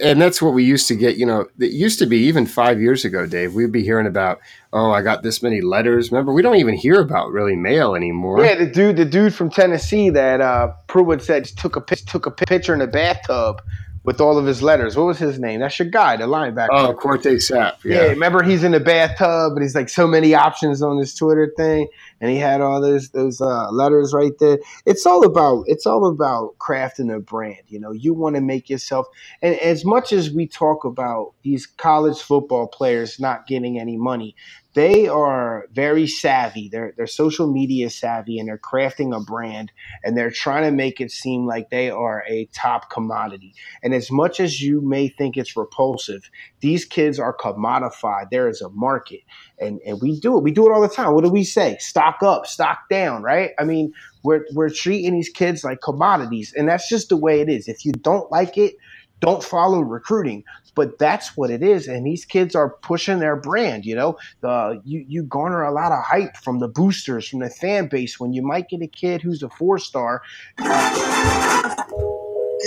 and 0.00 0.20
that's 0.20 0.40
what 0.40 0.54
we 0.54 0.64
used 0.64 0.88
to 0.88 0.96
get. 0.96 1.16
You 1.16 1.26
know, 1.26 1.46
it 1.58 1.72
used 1.72 1.98
to 2.00 2.06
be 2.06 2.18
even 2.20 2.46
five 2.46 2.80
years 2.80 3.04
ago, 3.04 3.26
Dave. 3.26 3.54
We'd 3.54 3.70
be 3.70 3.82
hearing 3.82 4.06
about, 4.06 4.40
oh, 4.72 4.90
I 4.90 5.02
got 5.02 5.22
this 5.22 5.42
many 5.42 5.60
letters. 5.60 6.10
Remember, 6.10 6.32
we 6.32 6.42
don't 6.42 6.56
even 6.56 6.74
hear 6.74 7.00
about 7.00 7.30
really 7.30 7.56
mail 7.56 7.94
anymore. 7.94 8.44
Yeah, 8.44 8.56
the 8.56 8.66
dude, 8.66 8.96
the 8.96 9.04
dude 9.04 9.34
from 9.34 9.50
Tennessee 9.50 10.08
that 10.10 10.40
uh, 10.40 10.72
Pruitt 10.86 11.22
said 11.22 11.44
took 11.44 11.76
a 11.76 11.96
took 11.96 12.26
a 12.26 12.30
picture 12.30 12.74
in 12.74 12.80
a 12.80 12.86
bathtub 12.86 13.62
with 14.02 14.20
all 14.20 14.38
of 14.38 14.46
his 14.46 14.62
letters. 14.62 14.96
What 14.96 15.06
was 15.06 15.18
his 15.18 15.38
name? 15.38 15.60
That's 15.60 15.78
your 15.78 15.88
guy, 15.88 16.16
the 16.16 16.24
linebacker. 16.24 16.68
Oh, 16.70 16.94
Corte 16.94 17.22
Sapp. 17.22 17.84
Yeah. 17.84 17.96
yeah. 17.96 18.02
remember 18.04 18.42
he's 18.42 18.64
in 18.64 18.72
the 18.72 18.80
bathtub, 18.80 19.52
but 19.54 19.62
he's 19.62 19.74
like 19.74 19.88
so 19.88 20.06
many 20.06 20.34
options 20.34 20.80
on 20.82 20.96
his 20.96 21.14
Twitter 21.14 21.52
thing, 21.56 21.88
and 22.20 22.30
he 22.30 22.38
had 22.38 22.60
all 22.60 22.80
those 22.80 23.10
those 23.10 23.40
uh, 23.40 23.70
letters 23.70 24.14
right 24.14 24.32
there. 24.38 24.58
It's 24.86 25.04
all 25.04 25.24
about 25.24 25.64
it's 25.66 25.86
all 25.86 26.06
about 26.06 26.56
crafting 26.58 27.14
a 27.14 27.20
brand. 27.20 27.62
You 27.68 27.80
know, 27.80 27.92
you 27.92 28.14
want 28.14 28.36
to 28.36 28.40
make 28.42 28.70
yourself. 28.70 29.06
And 29.42 29.54
as 29.56 29.84
much 29.84 30.12
as 30.12 30.30
we 30.30 30.46
talk 30.46 30.84
about 30.84 31.34
these 31.42 31.66
college 31.66 32.20
football 32.20 32.68
players 32.68 33.20
not 33.20 33.46
getting 33.46 33.78
any 33.78 33.96
money, 33.96 34.34
they 34.74 35.08
are 35.08 35.66
very 35.72 36.06
savvy. 36.06 36.68
They're 36.68 36.94
they're 36.96 37.08
social 37.08 37.52
media 37.52 37.90
savvy 37.90 38.38
and 38.38 38.48
they're 38.48 38.58
crafting 38.58 39.16
a 39.16 39.20
brand 39.20 39.72
and 40.04 40.16
they're 40.16 40.30
trying 40.30 40.64
to 40.64 40.70
make 40.70 41.00
it 41.00 41.10
seem 41.10 41.44
like 41.44 41.70
they 41.70 41.90
are 41.90 42.22
a 42.28 42.46
top 42.52 42.88
commodity. 42.90 43.54
And 43.82 43.94
as 43.94 44.12
much 44.12 44.38
as 44.38 44.62
you 44.62 44.80
may 44.80 45.08
think 45.08 45.36
it's 45.36 45.56
repulsive, 45.56 46.30
these 46.60 46.84
kids 46.84 47.18
are 47.18 47.36
commodified. 47.36 48.30
There 48.30 48.48
is 48.48 48.60
a 48.60 48.70
market. 48.70 49.20
And 49.58 49.80
and 49.84 50.00
we 50.00 50.20
do 50.20 50.38
it. 50.38 50.44
We 50.44 50.52
do 50.52 50.66
it 50.66 50.72
all 50.72 50.82
the 50.82 50.88
time. 50.88 51.14
What 51.14 51.24
do 51.24 51.30
we 51.30 51.44
say? 51.44 51.76
Stock 51.80 52.22
up, 52.22 52.46
stock 52.46 52.88
down, 52.88 53.22
right? 53.22 53.50
I 53.58 53.64
mean, 53.64 53.92
we're 54.22 54.44
we're 54.54 54.70
treating 54.70 55.14
these 55.14 55.30
kids 55.30 55.64
like 55.64 55.80
commodities. 55.80 56.54
And 56.56 56.68
that's 56.68 56.88
just 56.88 57.08
the 57.08 57.16
way 57.16 57.40
it 57.40 57.48
is. 57.48 57.66
If 57.66 57.84
you 57.84 57.92
don't 57.92 58.30
like 58.30 58.56
it, 58.56 58.74
don't 59.20 59.44
follow 59.44 59.80
recruiting 59.80 60.44
but 60.70 60.98
that's 60.98 61.36
what 61.36 61.50
it 61.50 61.62
is 61.62 61.88
and 61.88 62.06
these 62.06 62.24
kids 62.24 62.54
are 62.54 62.70
pushing 62.82 63.18
their 63.18 63.36
brand 63.36 63.84
you 63.84 63.94
know? 63.94 64.18
The 64.40 64.80
you 64.84 65.04
you 65.08 65.22
garner 65.22 65.62
a 65.62 65.72
lot 65.72 65.92
of 65.92 66.04
hype 66.04 66.36
from 66.36 66.60
the 66.60 66.68
boosters 66.68 67.28
from 67.28 67.40
the 67.40 67.50
fan 67.50 67.88
base 67.88 68.18
when 68.18 68.32
you 68.32 68.42
might 68.42 68.68
get 68.68 68.82
a 68.82 68.86
kid 68.86 69.22
who's 69.22 69.42
a 69.42 69.48
four 69.50 69.78
star 69.78 70.22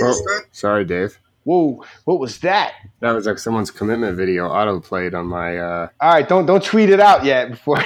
oh, 0.01 0.41
sorry 0.51 0.85
dave. 0.85 1.19
Whoa, 1.45 1.83
what 2.05 2.19
was 2.19 2.39
that? 2.39 2.71
That 3.01 3.11
was 3.11 3.25
like 3.25 3.37
someone's 3.37 3.69
commitment 3.69 4.15
video 4.15 4.47
auto 4.47 4.79
played 4.79 5.13
on 5.13 5.27
my 5.27 5.57
uh 5.57 5.89
All 5.99 6.13
right, 6.13 6.27
don't 6.27 6.45
don't 6.45 6.63
tweet 6.63 6.89
it 6.89 7.01
out 7.01 7.25
yet 7.25 7.51
before 7.51 7.77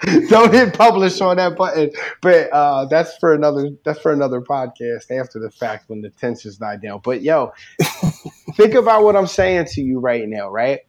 don't 0.28 0.52
hit 0.52 0.74
publish 0.74 1.20
on 1.20 1.36
that 1.36 1.56
button. 1.56 1.90
But 2.20 2.50
uh, 2.52 2.86
that's 2.86 3.16
for 3.18 3.34
another 3.34 3.70
that's 3.84 4.00
for 4.00 4.12
another 4.12 4.40
podcast 4.40 5.10
after 5.10 5.38
the 5.38 5.50
fact 5.50 5.88
when 5.88 6.00
the 6.00 6.10
tensions 6.10 6.58
die 6.58 6.76
down. 6.76 7.00
But 7.02 7.22
yo, 7.22 7.52
think 8.54 8.74
about 8.74 9.04
what 9.04 9.16
I'm 9.16 9.26
saying 9.26 9.66
to 9.72 9.80
you 9.80 9.98
right 9.98 10.28
now, 10.28 10.48
right? 10.48 10.80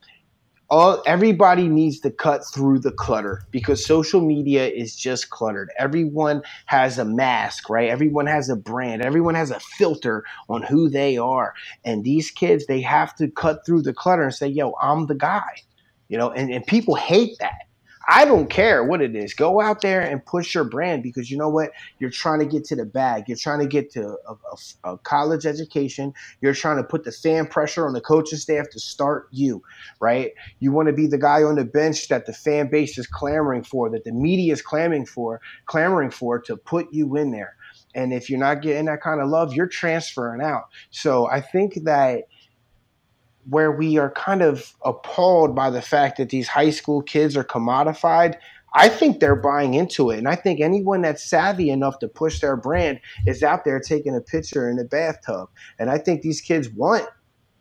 All 0.71 1.01
everybody 1.07 1.67
needs 1.67 1.99
to 2.01 2.11
cut 2.11 2.43
through 2.53 2.79
the 2.79 2.91
clutter 2.91 3.41
because 3.49 3.83
social 3.83 4.21
media 4.21 4.67
is 4.67 4.95
just 4.95 5.31
cluttered. 5.31 5.71
Everyone 5.79 6.43
has 6.67 6.99
a 6.99 7.05
mask, 7.05 7.71
right? 7.71 7.89
Everyone 7.89 8.27
has 8.27 8.49
a 8.49 8.55
brand. 8.55 9.01
Everyone 9.01 9.33
has 9.33 9.49
a 9.49 9.59
filter 9.59 10.23
on 10.47 10.61
who 10.61 10.87
they 10.87 11.17
are. 11.17 11.55
And 11.85 12.03
these 12.03 12.29
kids, 12.29 12.67
they 12.67 12.81
have 12.81 13.15
to 13.15 13.31
cut 13.31 13.65
through 13.65 13.81
the 13.81 13.93
clutter 13.93 14.21
and 14.23 14.33
say, 14.33 14.47
yo, 14.47 14.75
I'm 14.79 15.07
the 15.07 15.15
guy. 15.15 15.63
You 16.07 16.19
know, 16.19 16.29
and, 16.29 16.51
and 16.51 16.65
people 16.65 16.93
hate 16.93 17.35
that 17.39 17.68
I 18.11 18.25
don't 18.25 18.49
care 18.49 18.83
what 18.83 19.03
it 19.03 19.15
is. 19.15 19.35
Go 19.35 19.61
out 19.61 19.81
there 19.81 20.01
and 20.01 20.25
push 20.25 20.55
your 20.55 20.63
brand 20.63 21.03
because 21.03 21.29
you 21.29 21.37
know 21.37 21.47
what? 21.47 21.69
You're 21.99 22.09
trying 22.09 22.39
to 22.39 22.45
get 22.45 22.63
to 22.65 22.75
the 22.75 22.85
bag. 22.85 23.25
You're 23.27 23.37
trying 23.37 23.59
to 23.59 23.67
get 23.67 23.91
to 23.91 24.17
a, 24.27 24.33
a, 24.33 24.93
a, 24.93 24.97
college 24.97 25.45
education. 25.45 26.15
You're 26.41 26.55
trying 26.55 26.77
to 26.77 26.83
put 26.83 27.03
the 27.03 27.11
fan 27.11 27.45
pressure 27.45 27.85
on 27.85 27.93
the 27.93 28.01
coaching 28.01 28.39
staff 28.39 28.71
to 28.71 28.79
start 28.79 29.27
you, 29.29 29.61
right? 29.99 30.31
You 30.59 30.71
want 30.71 30.87
to 30.87 30.93
be 30.93 31.05
the 31.05 31.19
guy 31.19 31.43
on 31.43 31.53
the 31.53 31.65
bench 31.65 32.07
that 32.07 32.25
the 32.25 32.33
fan 32.33 32.71
base 32.71 32.97
is 32.97 33.05
clamoring 33.05 33.63
for, 33.63 33.91
that 33.91 34.05
the 34.05 34.11
media 34.11 34.53
is 34.53 34.63
clamoring 34.63 35.05
for, 35.05 35.39
clamoring 35.67 36.09
for 36.09 36.39
to 36.39 36.57
put 36.57 36.91
you 36.91 37.15
in 37.15 37.29
there. 37.29 37.57
And 37.93 38.11
if 38.11 38.27
you're 38.27 38.39
not 38.39 38.63
getting 38.63 38.85
that 38.85 39.01
kind 39.01 39.21
of 39.21 39.29
love, 39.29 39.53
you're 39.53 39.67
transferring 39.67 40.41
out. 40.41 40.63
So 40.89 41.27
I 41.29 41.41
think 41.41 41.83
that– 41.83 42.23
where 43.49 43.71
we 43.71 43.97
are 43.97 44.11
kind 44.11 44.41
of 44.41 44.75
appalled 44.83 45.55
by 45.55 45.69
the 45.69 45.81
fact 45.81 46.17
that 46.17 46.29
these 46.29 46.47
high 46.47 46.69
school 46.69 47.01
kids 47.01 47.35
are 47.37 47.43
commodified. 47.43 48.35
I 48.73 48.89
think 48.89 49.19
they're 49.19 49.35
buying 49.35 49.73
into 49.73 50.11
it. 50.11 50.19
And 50.19 50.27
I 50.27 50.35
think 50.35 50.59
anyone 50.59 51.01
that's 51.01 51.23
savvy 51.23 51.69
enough 51.69 51.99
to 51.99 52.07
push 52.07 52.39
their 52.39 52.55
brand 52.55 52.99
is 53.25 53.41
out 53.41 53.65
there 53.65 53.79
taking 53.79 54.15
a 54.15 54.21
picture 54.21 54.69
in 54.69 54.77
the 54.77 54.85
bathtub. 54.85 55.49
And 55.79 55.89
I 55.89 55.97
think 55.97 56.21
these 56.21 56.41
kids 56.41 56.69
want 56.69 57.07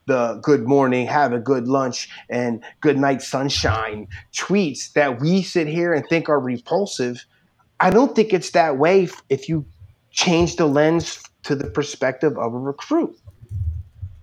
the 0.06 0.40
good 0.42 0.66
morning, 0.66 1.06
have 1.06 1.32
a 1.32 1.38
good 1.38 1.68
lunch, 1.68 2.08
and 2.28 2.64
good 2.80 2.98
night 2.98 3.22
sunshine 3.22 4.08
tweets 4.34 4.92
that 4.94 5.20
we 5.20 5.42
sit 5.42 5.68
here 5.68 5.92
and 5.92 6.06
think 6.08 6.28
are 6.28 6.40
repulsive. 6.40 7.24
I 7.80 7.90
don't 7.90 8.16
think 8.16 8.32
it's 8.32 8.50
that 8.50 8.78
way 8.78 9.08
if 9.28 9.48
you 9.48 9.64
change 10.10 10.56
the 10.56 10.66
lens 10.66 11.22
to 11.44 11.54
the 11.54 11.70
perspective 11.70 12.36
of 12.36 12.52
a 12.52 12.58
recruit. 12.58 13.16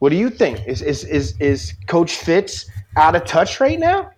What 0.06 0.12
do 0.12 0.18
you 0.18 0.30
think? 0.30 0.68
Is 0.68 0.84
is 0.84 1.04
is 1.04 1.34
is 1.39 1.74
Coach 1.88 2.18
Fitz 2.18 2.70
out 2.96 3.15
of 3.15 3.26
touch 3.26 3.60
right 3.60 3.80
now? 3.80 4.12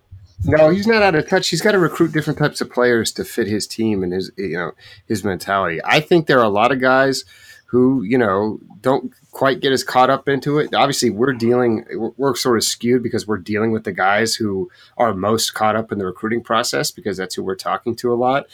No, 0.44 0.68
he's 0.68 0.86
not 0.86 1.02
out 1.02 1.14
of 1.14 1.26
touch. 1.26 1.48
He's 1.48 1.62
got 1.62 1.72
to 1.72 1.78
recruit 1.78 2.12
different 2.12 2.38
types 2.38 2.60
of 2.60 2.70
players 2.70 3.10
to 3.12 3.24
fit 3.24 3.46
his 3.46 3.66
team 3.66 4.02
and 4.02 4.12
his 4.12 4.30
you 4.36 4.52
know 4.52 4.72
his 5.06 5.24
mentality. 5.24 5.80
I 5.82 6.00
think 6.00 6.26
there 6.26 6.40
are 6.40 6.44
a 6.44 6.50
lot 6.50 6.72
of 6.72 6.80
guys 6.82 7.24
who 7.68 8.02
you 8.02 8.18
know 8.18 8.60
don't 8.82 9.14
quite 9.30 9.60
get 9.60 9.72
as 9.72 9.82
caught 9.82 10.10
up 10.10 10.28
into 10.28 10.58
it. 10.58 10.74
Obviously, 10.74 11.08
we're 11.08 11.32
dealing 11.32 11.86
we're, 12.18 12.36
sort 12.36 12.58
of 12.58 12.64
skewed 12.64 13.02
because 13.02 13.26
we're 13.26 13.38
dealing 13.38 13.72
with 13.72 13.84
the 13.84 13.92
guys 13.94 14.34
who 14.34 14.70
are 14.98 15.14
most 15.14 15.54
caught 15.54 15.74
up 15.74 15.90
in 15.90 15.96
the 15.96 16.04
recruiting 16.04 16.42
process 16.42 16.90
because 16.90 17.16
that's 17.16 17.34
who 17.34 17.42
we're 17.42 17.56
talking 17.56 17.96
to 17.96 18.12
a 18.12 18.14
lot. 18.14 18.44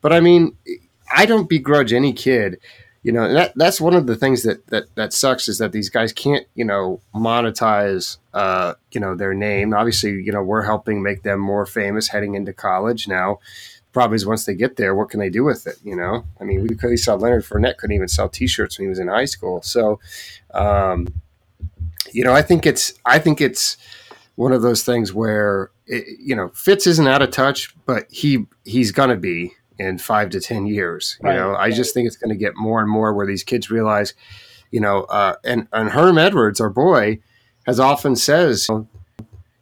But 0.00 0.12
I 0.12 0.18
mean, 0.18 0.56
I 1.14 1.24
don't 1.24 1.48
begrudge 1.48 1.92
any 1.92 2.12
kid 2.12 2.58
you 3.02 3.12
know 3.12 3.32
that 3.32 3.52
that's 3.56 3.80
one 3.80 3.94
of 3.94 4.06
the 4.06 4.16
things 4.16 4.42
that 4.42 4.66
that 4.68 4.94
that 4.94 5.12
sucks 5.12 5.48
is 5.48 5.58
that 5.58 5.72
these 5.72 5.88
guys 5.88 6.12
can't 6.12 6.46
you 6.54 6.64
know 6.64 7.00
monetize 7.14 8.18
uh 8.34 8.74
you 8.92 9.00
know 9.00 9.14
their 9.14 9.34
name. 9.34 9.72
Obviously 9.74 10.10
you 10.10 10.32
know 10.32 10.42
we're 10.42 10.62
helping 10.62 11.02
make 11.02 11.22
them 11.22 11.40
more 11.40 11.66
famous 11.66 12.08
heading 12.08 12.34
into 12.34 12.52
college 12.52 13.08
now. 13.08 13.38
Probably 13.92 14.16
is 14.16 14.26
once 14.26 14.44
they 14.44 14.54
get 14.54 14.76
there 14.76 14.94
what 14.94 15.10
can 15.10 15.20
they 15.20 15.30
do 15.30 15.44
with 15.44 15.66
it 15.66 15.76
you 15.82 15.96
know? 15.96 16.24
I 16.40 16.44
mean 16.44 16.62
we 16.62 16.76
could 16.76 16.98
saw 16.98 17.14
leonard 17.14 17.44
Fournette 17.44 17.78
couldn't 17.78 17.96
even 17.96 18.08
sell 18.08 18.28
t-shirts 18.28 18.78
when 18.78 18.86
he 18.86 18.90
was 18.90 18.98
in 18.98 19.08
high 19.08 19.24
school. 19.24 19.62
So 19.62 19.98
um 20.52 21.08
you 22.12 22.24
know, 22.24 22.32
I 22.32 22.42
think 22.42 22.66
it's 22.66 22.92
I 23.04 23.18
think 23.18 23.40
it's 23.40 23.76
one 24.34 24.52
of 24.52 24.62
those 24.62 24.84
things 24.84 25.12
where 25.12 25.70
it, 25.86 26.18
you 26.18 26.34
know 26.34 26.48
Fitz 26.50 26.86
isn't 26.86 27.06
out 27.06 27.22
of 27.22 27.30
touch, 27.30 27.74
but 27.86 28.06
he 28.10 28.46
he's 28.64 28.92
gonna 28.92 29.16
be 29.16 29.54
in 29.80 29.98
five 29.98 30.30
to 30.30 30.40
ten 30.40 30.66
years. 30.66 31.18
You 31.22 31.30
right, 31.30 31.36
know, 31.36 31.54
I 31.54 31.70
just 31.70 31.94
think 31.94 32.06
it's 32.06 32.16
going 32.16 32.30
to 32.30 32.36
get 32.36 32.56
more 32.56 32.80
and 32.80 32.90
more 32.90 33.14
where 33.14 33.26
these 33.26 33.42
kids 33.42 33.70
realize, 33.70 34.14
you 34.70 34.80
know, 34.80 35.04
uh, 35.04 35.36
and 35.42 35.66
and 35.72 35.90
Herm 35.90 36.18
Edwards, 36.18 36.60
our 36.60 36.70
boy, 36.70 37.18
has 37.66 37.80
often 37.80 38.14
says, 38.14 38.68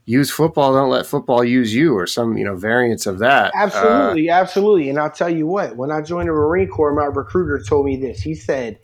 use 0.06 0.30
football, 0.30 0.74
don't 0.74 0.90
let 0.90 1.06
football 1.06 1.44
use 1.44 1.72
you, 1.72 1.96
or 1.96 2.06
some 2.06 2.36
you 2.36 2.44
know 2.44 2.56
variants 2.56 3.06
of 3.06 3.20
that. 3.20 3.52
Absolutely, 3.54 4.28
uh, 4.28 4.34
absolutely. 4.34 4.90
And 4.90 4.98
I'll 4.98 5.10
tell 5.10 5.30
you 5.30 5.46
what, 5.46 5.76
when 5.76 5.92
I 5.92 6.02
joined 6.02 6.28
the 6.28 6.32
Marine 6.32 6.68
Corps, 6.68 6.94
my 6.94 7.04
recruiter 7.04 7.62
told 7.62 7.86
me 7.86 7.96
this. 7.96 8.20
He 8.20 8.34
said, 8.34 8.80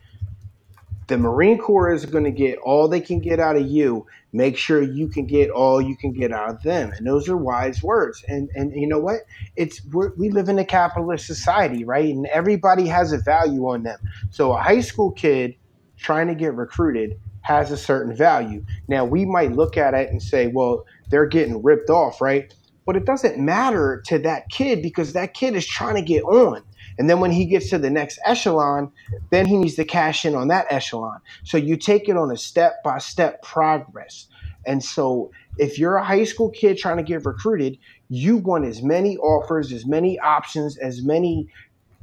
the 1.07 1.19
Marine 1.19 1.59
Corps 1.59 1.93
is 1.93 2.07
going 2.07 2.25
to 2.25 2.31
get 2.31 2.59
all 2.59 2.89
they 2.89 3.01
can 3.01 3.21
get 3.21 3.41
out 3.41 3.57
of 3.57 3.67
you. 3.67 4.07
Make 4.33 4.57
sure 4.57 4.83
you 4.83 5.09
can 5.09 5.27
get 5.27 5.51
all 5.51 5.81
you 5.81 5.97
can 5.97 6.13
get 6.13 6.33
out 6.33 6.51
of 6.51 6.63
them. 6.63 6.93
And 6.97 7.07
those 7.07 7.29
are 7.29 7.37
wise 7.37 7.83
words. 7.83 8.25
And 8.27 8.51
and 8.55 8.73
you 8.73 8.89
know 8.89 8.99
what? 8.99 9.21
It's 9.57 9.81
we 10.17 10.31
live 10.31 10.49
in 10.49 10.59
a 10.59 10.65
capitalist 10.65 11.27
society, 11.27 11.85
right? 11.85 12.07
And 12.07 12.27
everybody 12.27 12.87
has 12.89 13.13
a 13.13 13.19
value 13.19 13.69
on 13.69 13.83
them. 13.83 13.99
So 14.31 14.53
a 14.53 14.61
high 14.61 14.81
school 14.81 15.13
kid 15.13 15.55
trying 15.97 16.29
to 16.29 16.35
get 16.35 16.55
recruited 16.55 17.21
has 17.43 17.71
a 17.71 17.77
certain 17.77 18.17
value. 18.17 18.65
Now 18.89 19.05
we 19.05 19.25
might 19.25 19.53
look 19.53 19.77
at 19.77 19.95
it 19.95 20.11
and 20.11 20.23
say, 20.23 20.47
well, 20.49 20.85
they're 21.11 21.27
getting 21.27 21.63
ripped 21.63 21.91
off, 21.91 22.21
right? 22.21 22.53
But 22.87 22.97
it 22.97 23.05
doesn't 23.07 23.39
matter 23.39 24.03
to 24.07 24.19
that 24.21 24.49
kid 24.51 24.83
because 24.83 25.13
that 25.13 25.35
kid 25.35 25.55
is 25.55 25.67
trying 25.67 25.97
to 25.97 26.03
get 26.03 26.23
on. 26.25 26.63
And 26.99 27.09
then 27.11 27.21
when 27.21 27.31
he 27.31 27.45
gets 27.45 27.71
to 27.71 27.79
the 27.79 27.91
next 27.91 28.19
echelon, 28.25 28.93
then 29.31 29.47
he 29.47 29.57
needs 29.57 29.75
to 29.77 29.85
cash 29.85 30.25
in 30.25 30.35
on 30.35 30.49
that 30.49 30.67
echelon. 30.71 31.21
So 31.45 31.57
you 31.57 31.77
take 31.77 32.09
it 32.09 32.17
on 32.17 32.31
a 32.31 32.37
step 32.37 32.83
by 32.83 32.99
step 32.99 33.43
progress. 33.43 34.27
And 34.67 34.83
so 34.83 35.31
if 35.59 35.79
you're 35.79 35.97
a 35.97 36.05
high 36.05 36.25
school 36.25 36.51
kid 36.51 36.79
trying 36.79 36.97
to 36.97 37.03
get 37.03 37.25
recruited, 37.25 37.79
you 38.09 38.39
want 38.39 38.65
as 38.65 38.83
many 38.83 39.17
offers, 39.19 39.73
as 39.73 39.85
many 39.87 40.19
options, 40.19 40.79
as 40.79 41.03
many 41.03 41.49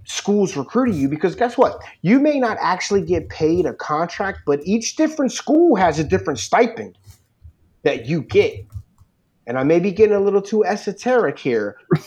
schools 0.04 0.58
recruiting 0.58 0.96
you 0.96 1.08
because 1.08 1.36
guess 1.36 1.58
what? 1.58 1.80
You 2.02 2.20
may 2.20 2.40
not 2.40 2.58
actually 2.60 3.04
get 3.04 3.30
paid 3.30 3.66
a 3.66 3.74
contract, 3.74 4.40
but 4.46 4.60
each 4.66 4.96
different 4.96 5.32
school 5.32 5.76
has 5.76 6.00
a 6.00 6.04
different 6.04 6.40
stipend 6.40 6.98
that 7.84 8.06
you 8.08 8.22
get 8.22 8.66
and 9.48 9.58
I 9.58 9.64
may 9.64 9.80
be 9.80 9.92
getting 9.92 10.16
a 10.16 10.20
little 10.20 10.42
too 10.42 10.64
esoteric 10.64 11.38
here, 11.38 11.78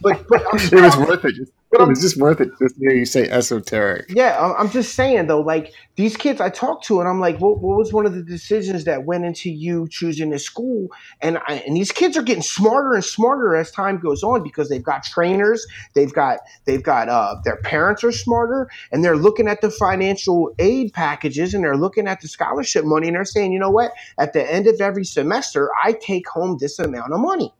but, 0.00 0.24
but 0.28 0.42
it 0.54 0.72
was 0.72 0.96
worth 0.96 1.24
it. 1.24 1.34
Just, 1.34 1.52
it 1.72 1.88
was 1.88 2.00
just 2.00 2.16
worth 2.16 2.40
it 2.40 2.50
just 2.58 2.74
to 2.74 2.80
hear 2.80 2.90
you 2.90 3.04
say 3.04 3.28
esoteric. 3.28 4.06
Yeah, 4.08 4.54
I'm 4.58 4.70
just 4.70 4.94
saying 4.94 5.28
though, 5.28 5.40
like 5.40 5.72
these 5.94 6.16
kids 6.16 6.40
I 6.40 6.48
talked 6.48 6.84
to, 6.86 6.98
and 6.98 7.08
I'm 7.08 7.20
like, 7.20 7.38
what, 7.38 7.60
what 7.60 7.78
was 7.78 7.92
one 7.92 8.06
of 8.06 8.14
the 8.14 8.22
decisions 8.22 8.84
that 8.84 9.04
went 9.04 9.24
into 9.24 9.50
you 9.50 9.86
choosing 9.88 10.30
this 10.30 10.44
school? 10.44 10.88
And 11.20 11.38
I, 11.46 11.62
and 11.66 11.76
these 11.76 11.92
kids 11.92 12.16
are 12.16 12.22
getting 12.22 12.42
smarter 12.42 12.94
and 12.94 13.04
smarter 13.04 13.54
as 13.54 13.70
time 13.70 13.98
goes 13.98 14.22
on 14.22 14.42
because 14.42 14.68
they've 14.68 14.82
got 14.82 15.04
trainers, 15.04 15.66
they've 15.94 16.12
got 16.12 16.40
they've 16.64 16.82
got 16.82 17.08
uh, 17.08 17.36
their 17.44 17.58
parents 17.58 18.02
are 18.02 18.12
smarter, 18.12 18.68
and 18.90 19.04
they're 19.04 19.16
looking 19.16 19.46
at 19.46 19.60
the 19.60 19.70
financial 19.70 20.52
aid 20.58 20.92
packages, 20.92 21.54
and 21.54 21.62
they're 21.62 21.76
looking 21.76 22.08
at 22.08 22.20
the 22.20 22.28
scholarship 22.28 22.84
money, 22.84 23.06
and 23.06 23.16
they're 23.16 23.24
saying, 23.24 23.52
you 23.52 23.60
know 23.60 23.70
what? 23.70 23.92
At 24.18 24.32
the 24.32 24.50
end 24.50 24.66
of 24.66 24.80
every 24.80 25.04
semester, 25.04 25.70
I 25.84 25.92
take 25.92 26.28
home 26.28 26.58
this 26.60 26.80
amount 26.80 27.12
of 27.12 27.20
money. 27.20 27.52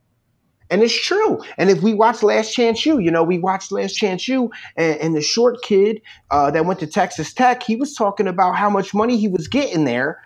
And 0.71 0.83
it's 0.83 0.99
true. 0.99 1.43
And 1.59 1.69
if 1.69 1.83
we 1.83 1.95
watch 1.95 2.23
Last 2.23 2.55
Chance 2.55 2.87
U, 2.87 2.99
you 3.01 3.11
know, 3.11 3.25
we 3.25 3.39
watched 3.39 3.73
Last 3.73 3.95
Chance 3.95 4.29
U, 4.29 4.51
and, 4.77 5.01
and 5.01 5.17
the 5.17 5.21
short 5.21 5.61
kid 5.63 6.01
uh, 6.31 6.51
that 6.53 6.65
went 6.65 6.79
to 6.81 6.87
Texas 6.87 7.33
Tech, 7.33 7.63
he 7.63 7.77
was 7.77 7.95
talking 7.95 8.29
about 8.29 8.57
how 8.57 8.71
much 8.71 8.95
money 8.95 9.17
he 9.17 9.29
was 9.29 9.49
getting 9.49 9.85
there 9.85 10.23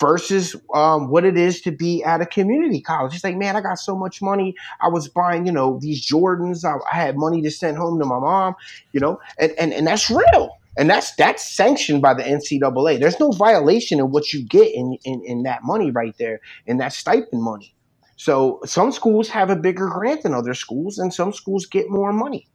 versus 0.00 0.56
um, 0.74 1.08
what 1.08 1.24
it 1.24 1.36
is 1.36 1.60
to 1.60 1.70
be 1.70 2.02
at 2.04 2.20
a 2.20 2.26
community 2.26 2.80
college. 2.80 3.12
He's 3.12 3.24
like, 3.24 3.36
man, 3.36 3.56
I 3.56 3.60
got 3.60 3.78
so 3.78 3.94
much 3.94 4.22
money. 4.22 4.54
I 4.80 4.88
was 4.88 5.08
buying, 5.08 5.46
you 5.46 5.52
know, 5.52 5.78
these 5.80 6.06
Jordans. 6.06 6.64
I, 6.64 6.78
I 6.90 6.96
had 6.96 7.16
money 7.16 7.42
to 7.42 7.50
send 7.50 7.76
home 7.76 7.98
to 7.98 8.06
my 8.06 8.18
mom, 8.18 8.54
you 8.92 9.00
know, 9.00 9.20
and, 9.38 9.52
and, 9.58 9.72
and 9.72 9.86
that's 9.86 10.10
real. 10.10 10.58
And 10.78 10.88
that's 10.88 11.14
that's 11.16 11.44
sanctioned 11.44 12.00
by 12.00 12.14
the 12.14 12.22
NCAA. 12.22 12.98
There's 12.98 13.20
no 13.20 13.30
violation 13.32 14.00
of 14.00 14.08
what 14.08 14.32
you 14.32 14.42
get 14.42 14.74
in, 14.74 14.96
in, 15.04 15.22
in 15.22 15.42
that 15.42 15.62
money 15.64 15.90
right 15.90 16.16
there, 16.16 16.40
in 16.66 16.78
that 16.78 16.94
stipend 16.94 17.42
money. 17.42 17.74
So 18.22 18.60
some 18.64 18.92
schools 18.92 19.28
have 19.30 19.50
a 19.50 19.56
bigger 19.56 19.88
grant 19.88 20.22
than 20.22 20.32
other 20.32 20.54
schools, 20.54 20.96
and 20.96 21.12
some 21.12 21.32
schools 21.32 21.66
get 21.66 21.90
more 21.90 22.12
money. 22.12 22.46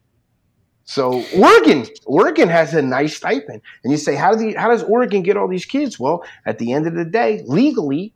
So 0.85 1.25
Oregon, 1.35 1.85
Oregon 2.05 2.47
has 2.47 2.73
a 2.73 2.81
nice 2.81 3.17
stipend, 3.17 3.61
and 3.83 3.91
you 3.91 3.97
say, 3.97 4.15
how 4.15 4.31
do 4.31 4.37
the, 4.37 4.53
how 4.53 4.69
does 4.69 4.83
Oregon 4.83 5.23
get 5.23 5.35
all 5.35 5.49
these 5.49 5.65
kids? 5.65 5.99
Well, 5.99 6.23
at 6.45 6.57
the 6.57 6.71
end 6.71 6.87
of 6.87 6.93
the 6.93 7.03
day, 7.03 7.43
legally, 7.47 8.13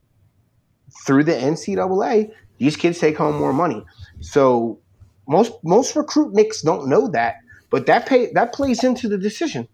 through 1.05 1.25
the 1.25 1.33
NCAA, 1.33 2.31
these 2.57 2.77
kids 2.77 2.99
take 2.99 3.17
home 3.17 3.35
more 3.35 3.51
money. 3.51 3.83
So 4.21 4.79
most 5.27 5.51
most 5.61 5.93
recruitniks 5.95 6.63
don't 6.63 6.87
know 6.87 7.09
that, 7.09 7.35
but 7.69 7.85
that 7.87 8.05
pay 8.05 8.31
that 8.31 8.53
plays 8.53 8.81
into 8.81 9.09
the 9.09 9.17
decision. 9.17 9.67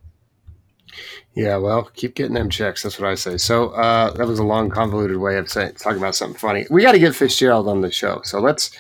Yeah, 1.38 1.58
well, 1.58 1.84
keep 1.94 2.16
getting 2.16 2.34
them 2.34 2.50
checks. 2.50 2.82
That's 2.82 3.00
what 3.00 3.08
I 3.08 3.14
say. 3.14 3.38
So 3.38 3.70
uh, 3.70 4.10
that 4.14 4.26
was 4.26 4.40
a 4.40 4.44
long, 4.44 4.72
convoluted 4.72 5.18
way 5.18 5.38
of 5.38 5.52
saying 5.52 5.74
talking 5.74 6.00
about 6.00 6.16
something 6.16 6.38
funny. 6.38 6.66
We 6.72 6.82
got 6.82 6.94
to 6.94 7.00
get 7.00 7.16
Fitzgerald 7.16 7.68
on 7.68 7.82
the 7.82 7.92
show. 7.92 8.22
So 8.24 8.40
let's 8.40 8.72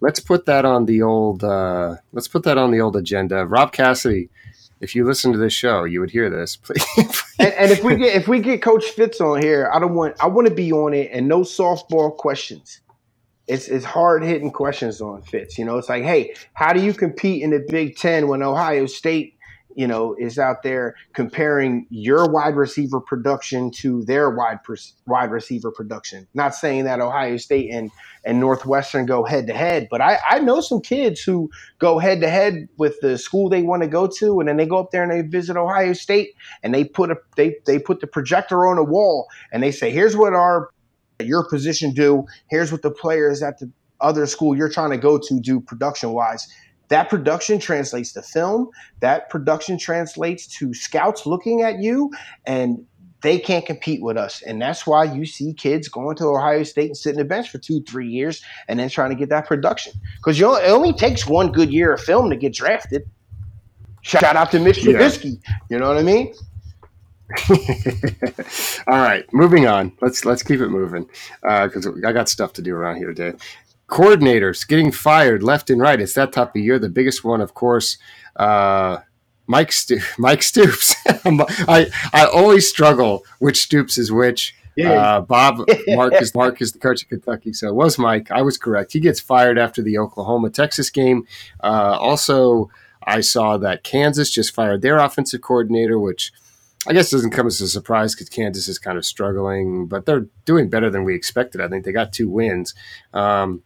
let's 0.00 0.20
put 0.20 0.46
that 0.46 0.64
on 0.64 0.86
the 0.86 1.02
old 1.02 1.42
uh, 1.42 1.96
let's 2.12 2.28
put 2.28 2.44
that 2.44 2.58
on 2.58 2.70
the 2.70 2.80
old 2.80 2.94
agenda. 2.94 3.44
Rob 3.44 3.72
Cassidy, 3.72 4.30
if 4.80 4.94
you 4.94 5.04
listen 5.04 5.32
to 5.32 5.38
this 5.38 5.52
show, 5.52 5.82
you 5.82 5.98
would 5.98 6.12
hear 6.12 6.30
this. 6.30 6.54
Please. 6.62 7.24
and, 7.40 7.52
and 7.54 7.72
if 7.72 7.82
we 7.82 7.96
get 7.96 8.14
if 8.14 8.28
we 8.28 8.38
get 8.38 8.62
Coach 8.62 8.84
Fitz 8.84 9.20
on 9.20 9.42
here, 9.42 9.68
I 9.74 9.80
don't 9.80 9.96
want 9.96 10.14
I 10.20 10.28
want 10.28 10.46
to 10.46 10.54
be 10.54 10.70
on 10.70 10.94
it 10.94 11.10
and 11.12 11.26
no 11.26 11.40
softball 11.40 12.16
questions. 12.16 12.82
It's 13.48 13.66
it's 13.66 13.84
hard 13.84 14.22
hitting 14.22 14.52
questions 14.52 15.00
on 15.00 15.22
Fitz. 15.22 15.58
You 15.58 15.64
know, 15.64 15.76
it's 15.76 15.88
like, 15.88 16.04
hey, 16.04 16.34
how 16.52 16.72
do 16.72 16.80
you 16.80 16.94
compete 16.94 17.42
in 17.42 17.50
the 17.50 17.66
Big 17.68 17.96
Ten 17.96 18.28
when 18.28 18.44
Ohio 18.44 18.86
State 18.86 19.35
you 19.76 19.86
know, 19.86 20.16
is 20.18 20.38
out 20.38 20.62
there 20.62 20.96
comparing 21.12 21.86
your 21.90 22.28
wide 22.28 22.56
receiver 22.56 22.98
production 22.98 23.70
to 23.70 24.02
their 24.04 24.30
wide 24.30 24.58
wide 25.06 25.30
receiver 25.30 25.70
production. 25.70 26.26
Not 26.32 26.54
saying 26.54 26.84
that 26.84 27.00
Ohio 27.00 27.36
State 27.36 27.70
and 27.70 27.90
and 28.24 28.40
Northwestern 28.40 29.04
go 29.04 29.22
head 29.22 29.46
to 29.46 29.52
head, 29.52 29.86
but 29.90 30.00
I, 30.00 30.18
I 30.28 30.38
know 30.40 30.62
some 30.62 30.80
kids 30.80 31.20
who 31.20 31.50
go 31.78 31.98
head 31.98 32.22
to 32.22 32.28
head 32.28 32.68
with 32.78 32.98
the 33.00 33.18
school 33.18 33.50
they 33.50 33.62
want 33.62 33.82
to 33.82 33.88
go 33.88 34.06
to, 34.18 34.40
and 34.40 34.48
then 34.48 34.56
they 34.56 34.66
go 34.66 34.78
up 34.78 34.92
there 34.92 35.02
and 35.02 35.12
they 35.12 35.20
visit 35.20 35.58
Ohio 35.58 35.92
State, 35.92 36.30
and 36.62 36.74
they 36.74 36.82
put 36.82 37.10
a 37.10 37.16
they 37.36 37.56
they 37.66 37.78
put 37.78 38.00
the 38.00 38.06
projector 38.06 38.66
on 38.66 38.78
a 38.78 38.84
wall, 38.84 39.28
and 39.52 39.62
they 39.62 39.70
say, 39.70 39.90
here's 39.90 40.16
what 40.16 40.32
our 40.32 40.70
your 41.22 41.46
position 41.46 41.92
do. 41.92 42.24
Here's 42.48 42.72
what 42.72 42.80
the 42.80 42.90
players 42.90 43.42
at 43.42 43.58
the 43.58 43.70
other 44.00 44.26
school 44.26 44.56
you're 44.56 44.70
trying 44.70 44.90
to 44.90 44.98
go 44.98 45.18
to 45.18 45.40
do 45.40 45.60
production 45.60 46.12
wise 46.12 46.46
that 46.88 47.08
production 47.08 47.58
translates 47.58 48.12
to 48.12 48.22
film. 48.22 48.70
That 49.00 49.28
production 49.28 49.78
translates 49.78 50.46
to 50.58 50.72
scouts 50.72 51.26
looking 51.26 51.62
at 51.62 51.80
you, 51.80 52.12
and 52.46 52.84
they 53.22 53.38
can't 53.38 53.66
compete 53.66 54.02
with 54.02 54.16
us. 54.16 54.42
And 54.42 54.60
that's 54.60 54.86
why 54.86 55.04
you 55.04 55.26
see 55.26 55.52
kids 55.52 55.88
going 55.88 56.16
to 56.16 56.26
Ohio 56.26 56.62
State 56.62 56.86
and 56.86 56.96
sitting 56.96 57.18
the 57.18 57.24
bench 57.24 57.50
for 57.50 57.58
two, 57.58 57.82
three 57.82 58.08
years 58.08 58.42
and 58.68 58.78
then 58.78 58.88
trying 58.88 59.10
to 59.10 59.16
get 59.16 59.30
that 59.30 59.46
production. 59.46 59.94
Because 60.18 60.40
it 60.40 60.44
only 60.44 60.92
takes 60.92 61.26
one 61.26 61.50
good 61.50 61.72
year 61.72 61.94
of 61.94 62.00
film 62.00 62.30
to 62.30 62.36
get 62.36 62.54
drafted. 62.54 63.02
Shout 64.02 64.36
out 64.36 64.52
to 64.52 64.60
Mitch 64.60 64.78
Trubisky. 64.78 65.40
Yeah. 65.42 65.54
You 65.70 65.78
know 65.78 65.88
what 65.88 65.96
I 65.96 66.02
mean? 66.02 66.32
All 68.86 69.02
right, 69.02 69.24
moving 69.32 69.66
on. 69.66 69.90
Let's 70.00 70.24
let's 70.24 70.44
keep 70.44 70.60
it 70.60 70.68
moving 70.68 71.08
because 71.42 71.84
uh, 71.84 71.92
I 72.06 72.12
got 72.12 72.28
stuff 72.28 72.52
to 72.52 72.62
do 72.62 72.72
around 72.72 72.98
here 72.98 73.12
today 73.12 73.36
coordinators 73.88 74.66
getting 74.66 74.90
fired 74.92 75.42
left 75.42 75.70
and 75.70 75.80
right. 75.80 76.00
It's 76.00 76.14
that 76.14 76.32
type 76.32 76.56
of 76.56 76.62
year. 76.62 76.78
The 76.78 76.88
biggest 76.88 77.24
one, 77.24 77.40
of 77.40 77.54
course, 77.54 77.98
uh, 78.36 78.98
Mike 79.46 79.72
Sto- 79.72 79.98
Mike 80.18 80.42
Stoops. 80.42 80.94
I 81.06 81.86
I 82.12 82.26
always 82.26 82.68
struggle 82.68 83.24
which 83.38 83.60
Stoops 83.60 83.98
is 83.98 84.12
which. 84.12 84.54
Uh, 84.84 85.22
Bob 85.22 85.66
Mark 85.88 86.12
is 86.20 86.34
Mark 86.34 86.60
is 86.60 86.72
the 86.72 86.78
coach 86.78 87.02
of 87.02 87.08
Kentucky, 87.08 87.54
so 87.54 87.66
it 87.66 87.74
was 87.74 87.96
Mike. 87.98 88.30
I 88.30 88.42
was 88.42 88.58
correct. 88.58 88.92
He 88.92 89.00
gets 89.00 89.20
fired 89.20 89.56
after 89.56 89.80
the 89.80 89.96
Oklahoma 89.96 90.50
Texas 90.50 90.90
game. 90.90 91.26
Uh, 91.64 91.96
also, 91.98 92.68
I 93.06 93.22
saw 93.22 93.56
that 93.56 93.84
Kansas 93.84 94.30
just 94.30 94.54
fired 94.54 94.82
their 94.82 94.98
offensive 94.98 95.40
coordinator, 95.40 95.98
which 95.98 96.30
I 96.86 96.92
guess 96.92 97.10
doesn't 97.10 97.30
come 97.30 97.46
as 97.46 97.60
a 97.60 97.68
surprise 97.68 98.14
because 98.14 98.28
Kansas 98.28 98.68
is 98.68 98.78
kind 98.78 98.98
of 98.98 99.06
struggling, 99.06 99.86
but 99.86 100.06
they're 100.06 100.26
doing 100.44 100.68
better 100.68 100.90
than 100.90 101.04
we 101.04 101.14
expected. 101.14 101.60
I 101.60 101.68
think 101.68 101.84
they 101.84 101.92
got 101.92 102.12
two 102.12 102.28
wins. 102.28 102.74
Um, 103.14 103.62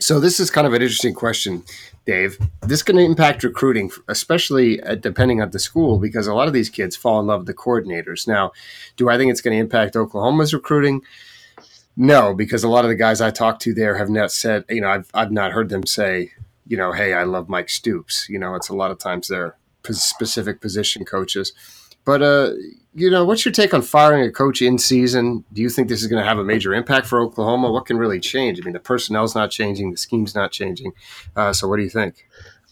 so 0.00 0.20
this 0.20 0.40
is 0.40 0.50
kind 0.50 0.66
of 0.66 0.74
an 0.74 0.82
interesting 0.82 1.14
question, 1.14 1.62
Dave. 2.04 2.38
This 2.62 2.82
can 2.82 2.98
impact 2.98 3.44
recruiting, 3.44 3.90
especially 4.08 4.80
depending 5.00 5.40
on 5.40 5.50
the 5.50 5.58
school, 5.58 5.98
because 5.98 6.26
a 6.26 6.34
lot 6.34 6.48
of 6.48 6.54
these 6.54 6.70
kids 6.70 6.96
fall 6.96 7.20
in 7.20 7.26
love 7.26 7.40
with 7.40 7.46
the 7.46 7.54
coordinators. 7.54 8.26
Now, 8.26 8.52
do 8.96 9.08
I 9.08 9.16
think 9.16 9.30
it's 9.30 9.40
going 9.40 9.56
to 9.56 9.60
impact 9.60 9.96
Oklahoma's 9.96 10.52
recruiting? 10.52 11.02
No, 11.96 12.34
because 12.34 12.64
a 12.64 12.68
lot 12.68 12.84
of 12.84 12.88
the 12.88 12.96
guys 12.96 13.20
I 13.20 13.30
talked 13.30 13.62
to 13.62 13.74
there 13.74 13.96
have 13.96 14.10
not 14.10 14.32
said, 14.32 14.64
you 14.68 14.80
know, 14.80 14.88
I've, 14.88 15.08
I've 15.14 15.30
not 15.30 15.52
heard 15.52 15.68
them 15.68 15.86
say, 15.86 16.32
you 16.66 16.76
know, 16.76 16.92
hey, 16.92 17.14
I 17.14 17.22
love 17.22 17.48
Mike 17.48 17.70
Stoops. 17.70 18.28
You 18.28 18.38
know, 18.38 18.56
it's 18.56 18.68
a 18.68 18.74
lot 18.74 18.90
of 18.90 18.98
times 18.98 19.28
they're 19.28 19.56
specific 19.90 20.60
position 20.60 21.04
coaches. 21.04 21.52
But, 22.04 22.20
uh, 22.20 22.52
you 22.94 23.10
know, 23.10 23.24
what's 23.24 23.44
your 23.44 23.52
take 23.52 23.74
on 23.74 23.82
firing 23.82 24.24
a 24.24 24.30
coach 24.30 24.62
in 24.62 24.78
season? 24.78 25.44
Do 25.52 25.60
you 25.60 25.68
think 25.68 25.88
this 25.88 26.00
is 26.00 26.06
going 26.06 26.22
to 26.22 26.28
have 26.28 26.38
a 26.38 26.44
major 26.44 26.72
impact 26.72 27.06
for 27.06 27.20
Oklahoma? 27.20 27.70
What 27.70 27.86
can 27.86 27.96
really 27.96 28.20
change? 28.20 28.60
I 28.60 28.64
mean, 28.64 28.72
the 28.72 28.80
personnel's 28.80 29.34
not 29.34 29.50
changing, 29.50 29.90
the 29.90 29.96
scheme's 29.96 30.34
not 30.34 30.52
changing. 30.52 30.92
Uh, 31.34 31.52
so, 31.52 31.68
what 31.68 31.76
do 31.76 31.82
you 31.82 31.90
think? 31.90 32.26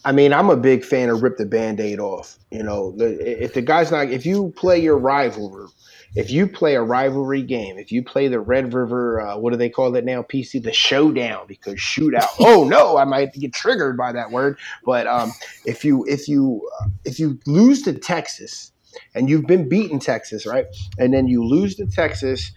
I 0.05 0.13
mean, 0.13 0.33
I'm 0.33 0.51
a 0.51 0.57
big 0.57 0.85
fan 0.85 1.11
of 1.11 1.23
rip 1.23 1.37
the 1.37 1.47
band-aid 1.47 2.01
off. 2.01 2.39
You 2.51 2.63
know, 2.63 2.95
if 2.99 3.55
the 3.55 3.63
guy's 3.63 3.91
not, 3.91 4.11
if 4.11 4.27
you 4.27 4.53
play 4.57 4.81
your 4.81 4.99
rival, 4.99 5.71
if 6.15 6.31
you 6.31 6.47
play 6.47 6.75
a 6.75 6.83
rivalry 6.83 7.43
game, 7.43 7.79
if 7.79 7.91
you 7.91 8.03
play 8.03 8.29
the 8.29 8.41
Red 8.41 8.75
River, 8.75 9.21
uh, 9.21 9.37
what 9.39 9.53
do 9.53 9.57
they 9.57 9.71
call 9.71 9.95
it 9.97 10.05
now? 10.05 10.23
PC, 10.23 10.63
the 10.63 10.73
showdown 10.73 11.47
because 11.47 11.75
shootout. 11.75 12.29
oh 12.41 12.65
no, 12.65 12.97
I 12.97 13.05
might 13.05 13.33
get 13.33 13.53
triggered 13.53 13.97
by 13.97 14.13
that 14.13 14.31
word. 14.31 14.59
But 14.85 15.07
um, 15.07 15.33
if 15.65 15.85
you 15.85 16.05
if 16.07 16.29
you 16.29 16.69
uh, 16.81 16.89
if 17.05 17.19
you 17.19 17.39
lose 17.47 17.83
to 17.83 17.95
Texas 17.95 18.72
and 19.14 19.28
you've 19.28 19.46
been 19.46 19.68
beaten 19.68 19.98
Texas, 19.98 20.46
right, 20.46 20.66
and 20.98 21.12
then 21.12 21.26
you 21.26 21.44
lose 21.44 21.76
to 21.76 21.87
Texas 21.87 22.52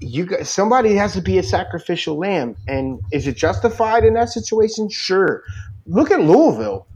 you 0.00 0.26
got 0.26 0.44
somebody 0.44 0.94
has 0.94 1.12
to 1.14 1.20
be 1.22 1.38
a 1.38 1.42
sacrificial 1.42 2.18
lamb 2.18 2.56
and 2.66 3.00
is 3.12 3.26
it 3.28 3.36
justified 3.36 4.04
in 4.04 4.14
that 4.14 4.28
situation 4.28 4.88
sure 4.88 5.44
look 5.86 6.10
at 6.10 6.20
louisville 6.20 6.86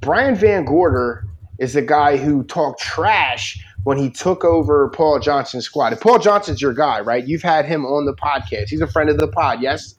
brian 0.00 0.36
VanGorder 0.36 1.22
is 1.58 1.72
the 1.72 1.82
guy 1.82 2.16
who 2.16 2.44
talked 2.44 2.80
trash 2.80 3.58
when 3.84 3.96
he 3.96 4.10
took 4.10 4.44
over 4.44 4.88
Paul 4.90 5.20
Johnson's 5.20 5.64
squad. 5.64 5.92
And 5.92 6.00
Paul 6.00 6.18
Johnson's 6.18 6.60
your 6.60 6.74
guy, 6.74 7.00
right? 7.00 7.26
You've 7.26 7.42
had 7.42 7.66
him 7.66 7.86
on 7.86 8.04
the 8.04 8.14
podcast. 8.14 8.68
He's 8.68 8.80
a 8.80 8.86
friend 8.86 9.08
of 9.08 9.16
the 9.16 9.28
pod, 9.28 9.62
yes? 9.62 9.94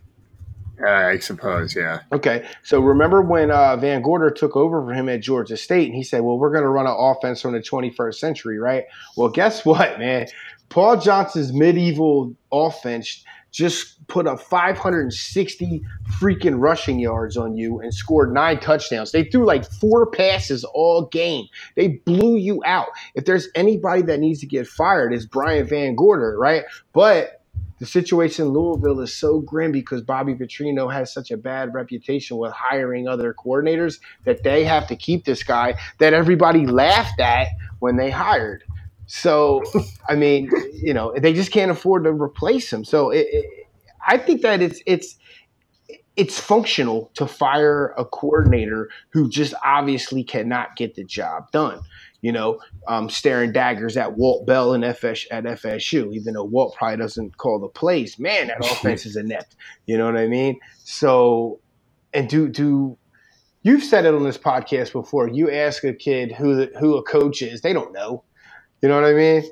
Uh, 0.81 0.89
I 0.89 1.17
suppose, 1.17 1.75
yeah. 1.75 2.01
Okay, 2.11 2.47
so 2.63 2.79
remember 2.79 3.21
when 3.21 3.49
uh, 3.49 3.77
VanGorder 3.77 4.35
took 4.35 4.55
over 4.55 4.83
for 4.83 4.93
him 4.93 5.09
at 5.09 5.21
Georgia 5.21 5.57
State, 5.57 5.87
and 5.87 5.95
he 5.95 6.03
said, 6.03 6.21
"Well, 6.21 6.37
we're 6.37 6.51
going 6.51 6.63
to 6.63 6.69
run 6.69 6.85
an 6.85 6.95
offense 6.97 7.41
from 7.41 7.53
the 7.53 7.59
21st 7.59 8.15
century, 8.15 8.59
right?" 8.59 8.85
Well, 9.15 9.29
guess 9.29 9.65
what, 9.65 9.97
man? 9.97 10.27
Paul 10.69 10.99
Johnson's 10.99 11.53
medieval 11.53 12.35
offense 12.51 13.23
just 13.51 14.05
put 14.07 14.27
up 14.27 14.39
560 14.39 15.81
freaking 16.19 16.59
rushing 16.59 16.99
yards 16.99 17.37
on 17.37 17.55
you 17.55 17.79
and 17.79 17.93
scored 17.93 18.33
nine 18.33 18.59
touchdowns. 18.59 19.11
They 19.11 19.23
threw 19.23 19.45
like 19.45 19.65
four 19.65 20.05
passes 20.11 20.63
all 20.63 21.05
game. 21.05 21.45
They 21.75 21.87
blew 21.87 22.35
you 22.35 22.61
out. 22.65 22.89
If 23.15 23.25
there's 23.25 23.47
anybody 23.55 24.01
that 24.03 24.19
needs 24.19 24.41
to 24.41 24.45
get 24.45 24.67
fired, 24.67 25.13
it's 25.13 25.25
Brian 25.25 25.65
VanGorder, 25.65 26.37
right? 26.37 26.65
But 26.93 27.36
the 27.79 27.85
situation 27.85 28.47
in 28.47 28.53
Louisville 28.53 29.01
is 29.01 29.13
so 29.13 29.39
grim 29.39 29.71
because 29.71 30.01
Bobby 30.01 30.33
Petrino 30.33 30.91
has 30.91 31.13
such 31.13 31.31
a 31.31 31.37
bad 31.37 31.73
reputation 31.73 32.37
with 32.37 32.51
hiring 32.51 33.07
other 33.07 33.33
coordinators 33.33 33.99
that 34.25 34.43
they 34.43 34.63
have 34.63 34.87
to 34.87 34.95
keep 34.95 35.25
this 35.25 35.43
guy 35.43 35.79
that 35.99 36.13
everybody 36.13 36.65
laughed 36.65 37.19
at 37.19 37.47
when 37.79 37.95
they 37.97 38.09
hired. 38.09 38.63
So, 39.05 39.63
I 40.09 40.15
mean, 40.15 40.49
you 40.73 40.93
know, 40.93 41.13
they 41.17 41.33
just 41.33 41.51
can't 41.51 41.71
afford 41.71 42.03
to 42.05 42.11
replace 42.11 42.71
him. 42.71 42.83
So, 42.83 43.11
it, 43.11 43.27
it, 43.29 43.45
I 44.05 44.17
think 44.17 44.41
that 44.41 44.61
it's 44.61 44.81
it's 44.85 45.17
it's 46.15 46.39
functional 46.39 47.11
to 47.13 47.27
fire 47.27 47.93
a 47.97 48.03
coordinator 48.03 48.89
who 49.09 49.29
just 49.29 49.53
obviously 49.63 50.23
cannot 50.23 50.75
get 50.75 50.95
the 50.95 51.03
job 51.03 51.51
done. 51.51 51.79
You 52.21 52.31
know, 52.31 52.59
um, 52.87 53.09
staring 53.09 53.51
daggers 53.51 53.95
at 53.95 54.17
Walt 54.17 54.47
Bell 54.47 54.73
and 54.73 54.83
FS 54.83 55.25
at 55.29 55.43
FSU, 55.43 56.13
even 56.13 56.33
though 56.33 56.43
Walt 56.43 56.75
probably 56.75 56.97
doesn't 56.97 57.37
call 57.37 57.59
the 57.59 57.67
plays. 57.67 58.17
Man, 58.17 58.47
that 58.47 58.59
offense 58.61 59.05
is 59.05 59.15
inept. 59.15 59.55
You 59.85 59.97
know 59.97 60.05
what 60.05 60.17
I 60.17 60.27
mean? 60.27 60.59
So, 60.83 61.59
and 62.13 62.27
do 62.27 62.47
do 62.49 62.97
you've 63.61 63.83
said 63.83 64.05
it 64.05 64.13
on 64.13 64.23
this 64.23 64.37
podcast 64.37 64.93
before? 64.93 65.27
You 65.27 65.51
ask 65.51 65.83
a 65.83 65.93
kid 65.93 66.31
who 66.31 66.55
the, 66.55 66.71
who 66.79 66.97
a 66.97 67.03
coach 67.03 67.41
is, 67.41 67.61
they 67.61 67.73
don't 67.73 67.93
know. 67.93 68.23
You 68.81 68.89
know 68.89 68.95
what 68.95 69.09
I 69.09 69.13
mean? 69.13 69.43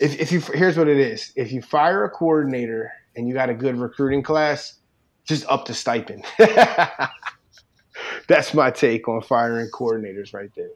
If, 0.00 0.18
if 0.18 0.32
you 0.32 0.40
here's 0.40 0.76
what 0.76 0.88
it 0.88 0.98
is: 0.98 1.32
if 1.36 1.52
you 1.52 1.62
fire 1.62 2.04
a 2.04 2.10
coordinator 2.10 2.92
and 3.14 3.28
you 3.28 3.34
got 3.34 3.50
a 3.50 3.54
good 3.54 3.76
recruiting 3.76 4.22
class, 4.22 4.80
just 5.24 5.46
up 5.46 5.66
the 5.66 5.74
stipend. 5.74 6.24
That's 8.28 8.54
my 8.54 8.70
take 8.70 9.08
on 9.08 9.22
firing 9.22 9.68
coordinators 9.70 10.32
right 10.32 10.50
there. 10.56 10.70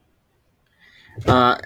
Uh, 1.27 1.59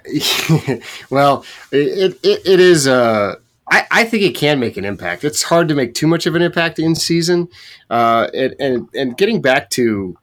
well, 1.10 1.44
it, 1.72 2.18
it, 2.22 2.46
it 2.46 2.60
is. 2.60 2.86
Uh, 2.86 3.36
I, 3.70 3.86
I 3.90 4.04
think 4.04 4.22
it 4.22 4.34
can 4.34 4.60
make 4.60 4.76
an 4.76 4.84
impact. 4.84 5.24
It's 5.24 5.42
hard 5.42 5.68
to 5.68 5.74
make 5.74 5.94
too 5.94 6.06
much 6.06 6.26
of 6.26 6.34
an 6.34 6.42
impact 6.42 6.78
in 6.78 6.94
season. 6.94 7.48
Uh, 7.90 8.28
and, 8.32 8.54
and, 8.58 8.88
and 8.94 9.16
getting 9.16 9.42
back 9.42 9.70
to 9.70 10.16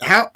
how 0.00 0.30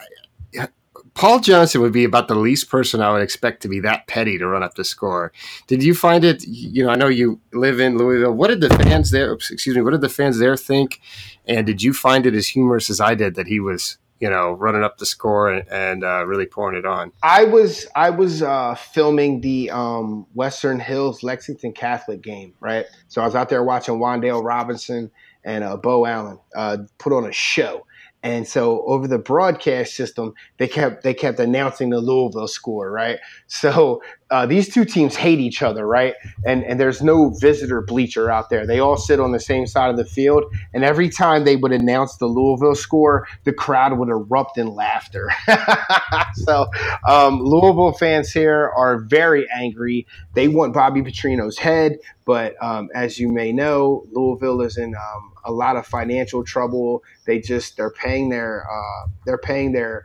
Paul 1.17 1.41
Johnson 1.41 1.81
would 1.81 1.95
be 1.95 2.05
about 2.05 2.29
the 2.29 2.35
least 2.35 2.69
person 2.69 3.01
I 3.01 3.11
would 3.11 3.23
expect 3.23 3.63
to 3.63 3.69
be 3.69 3.81
that 3.81 4.07
petty 4.07 4.37
to 4.37 4.47
run 4.47 4.63
up 4.63 4.75
the 4.75 4.85
score. 4.85 5.33
Did 5.67 5.83
you 5.83 5.95
find 5.95 6.25
it? 6.25 6.47
You 6.47 6.85
know, 6.85 6.91
I 6.91 6.97
know 6.97 7.09
you 7.09 7.41
live 7.55 7.81
in 7.81 7.97
Louisville. 7.97 8.35
What 8.35 8.49
did 8.49 8.61
the 8.61 8.69
fans 8.69 9.11
there? 9.11 9.33
Excuse 9.33 9.75
me. 9.77 9.81
What 9.81 9.93
did 9.93 10.03
the 10.03 10.11
fans 10.11 10.39
there 10.39 10.59
think? 10.59 11.01
And 11.47 11.67
did 11.67 11.83
you 11.83 11.95
find 11.95 12.27
it 12.27 12.35
as 12.35 12.49
humorous 12.49 12.91
as 12.91 13.01
I 13.01 13.15
did 13.15 13.35
that 13.37 13.47
he 13.47 13.61
was, 13.61 13.97
you 14.21 14.31
know, 14.31 14.53
running 14.53 14.83
up 14.83 14.99
the 14.99 15.07
score 15.07 15.51
and, 15.53 15.69
and 15.71 16.05
uh, 16.05 16.25
really 16.27 16.47
pouring 16.47 16.79
it 16.79 16.87
on? 16.87 17.13
I 17.23 17.45
was 17.45 17.87
I 17.95 18.11
was 18.11 18.43
uh, 18.43 18.75
filming 18.75 19.41
the 19.41 19.71
um, 19.71 20.27
Western 20.35 20.81
Hills 20.81 21.23
Lexington 21.23 21.73
Catholic 21.73 22.23
game, 22.23 22.55
right? 22.61 22.87
So 23.09 23.23
I 23.23 23.25
was 23.25 23.35
out 23.35 23.49
there 23.49 23.63
watching 23.63 23.97
Wan'Dale 23.97 24.43
Robinson 24.43 25.11
and 25.45 25.63
uh, 25.65 25.77
Beau 25.77 26.07
Allen 26.07 26.39
uh, 26.55 26.79
put 26.99 27.13
on 27.13 27.25
a 27.25 27.33
show 27.33 27.87
and 28.23 28.47
so 28.47 28.83
over 28.87 29.07
the 29.07 29.19
broadcast 29.19 29.95
system, 29.95 30.35
they 30.57 30.67
kept 30.67 31.05
they 31.05 31.15
kept 31.15 31.39
announcing 31.39 31.91
the 31.91 32.01
Louisville 32.01 32.49
score, 32.49 32.91
right? 32.91 33.19
So 33.47 34.03
uh, 34.31 34.47
these 34.47 34.73
two 34.73 34.85
teams 34.85 35.15
hate 35.15 35.39
each 35.39 35.63
other, 35.63 35.87
right? 35.87 36.15
And 36.45 36.65
and 36.65 36.81
there's 36.81 37.03
no 37.03 37.31
visitor 37.31 37.83
bleacher 37.83 38.31
out 38.31 38.51
there. 38.51 38.67
They 38.67 38.81
all 38.81 38.97
sit 38.97 39.21
on 39.21 39.31
the 39.31 39.39
same 39.39 39.67
side 39.67 39.91
of 39.91 39.97
the 39.97 40.05
field, 40.05 40.45
and 40.75 40.83
every 40.83 41.09
time 41.09 41.45
they 41.45 41.55
would 41.57 41.73
announce 41.73 42.17
the 42.17 42.27
Louisville 42.27 42.75
score, 42.75 43.29
the 43.45 43.53
crowd 43.53 43.97
would 43.97 44.09
erupt 44.09 44.59
in 44.59 44.75
laughter. 44.75 45.31
so 46.35 46.67
um, 47.09 47.41
Louisville 47.41 47.93
fans 47.93 48.33
here 48.33 48.73
are 48.77 48.99
very 48.99 49.47
angry. 49.55 50.07
They 50.35 50.49
want 50.49 50.75
Bobby 50.75 51.03
Petrino's 51.03 51.59
head, 51.59 51.99
but 52.25 52.61
um, 52.61 52.89
as 52.95 53.21
you 53.21 53.29
may 53.29 53.53
know, 53.53 54.05
Louisville 54.11 54.63
is 54.63 54.77
in 54.79 54.95
um, 54.97 55.33
a 55.47 55.53
lot 55.53 55.77
of 55.77 55.87
financial 55.87 56.45
trouble. 56.45 57.03
They 57.25 57.41
just 57.41 57.77
they're 57.77 57.91
paying 57.91 58.29
their 58.29 58.67
uh, 58.71 59.09
they're 59.25 59.39
paying 59.39 59.73
their 59.73 60.05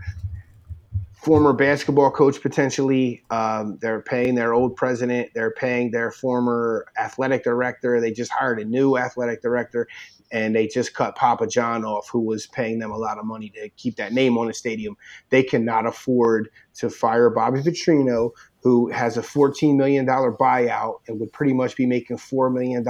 former 1.22 1.54
basketball 1.54 2.10
coach 2.10 2.42
potentially. 2.42 3.24
Um, 3.30 3.78
they're 3.80 4.02
paying 4.02 4.34
their 4.34 4.54
old 4.54 4.76
president. 4.76 5.30
They're 5.36 5.52
paying 5.52 5.92
their 5.92 6.12
former 6.12 6.88
athletic 6.98 7.44
director. 7.44 8.02
They 8.02 8.12
just 8.12 8.32
hired 8.32 8.60
a 8.60 8.66
new 8.66 8.98
athletic 8.98 9.44
director, 9.44 9.88
and 10.32 10.56
they 10.56 10.66
just 10.66 10.96
cut 10.96 11.16
Papa 11.16 11.46
John 11.46 11.86
off, 11.86 12.10
who 12.10 12.22
was 12.22 12.48
paying 12.48 12.80
them 12.80 12.90
a 12.90 12.98
lot 12.98 13.20
of 13.20 13.26
money 13.26 13.50
to 13.50 13.70
keep 13.70 13.98
that 13.98 14.14
name 14.14 14.36
on 14.40 14.48
the 14.48 14.54
stadium. 14.54 14.98
They 15.30 15.44
cannot 15.44 15.86
afford 15.86 16.50
to 16.76 16.90
fire 16.90 17.30
Bobby 17.30 17.60
Petrino, 17.60 18.32
who 18.64 18.90
has 18.90 19.16
a 19.18 19.22
$14 19.22 19.76
million 19.76 20.08
buyout 20.08 21.02
and 21.08 21.20
would 21.20 21.34
pretty 21.34 21.54
much 21.54 21.76
be 21.76 21.86
making 21.86 22.18
$4 22.18 22.52
million 22.52 22.84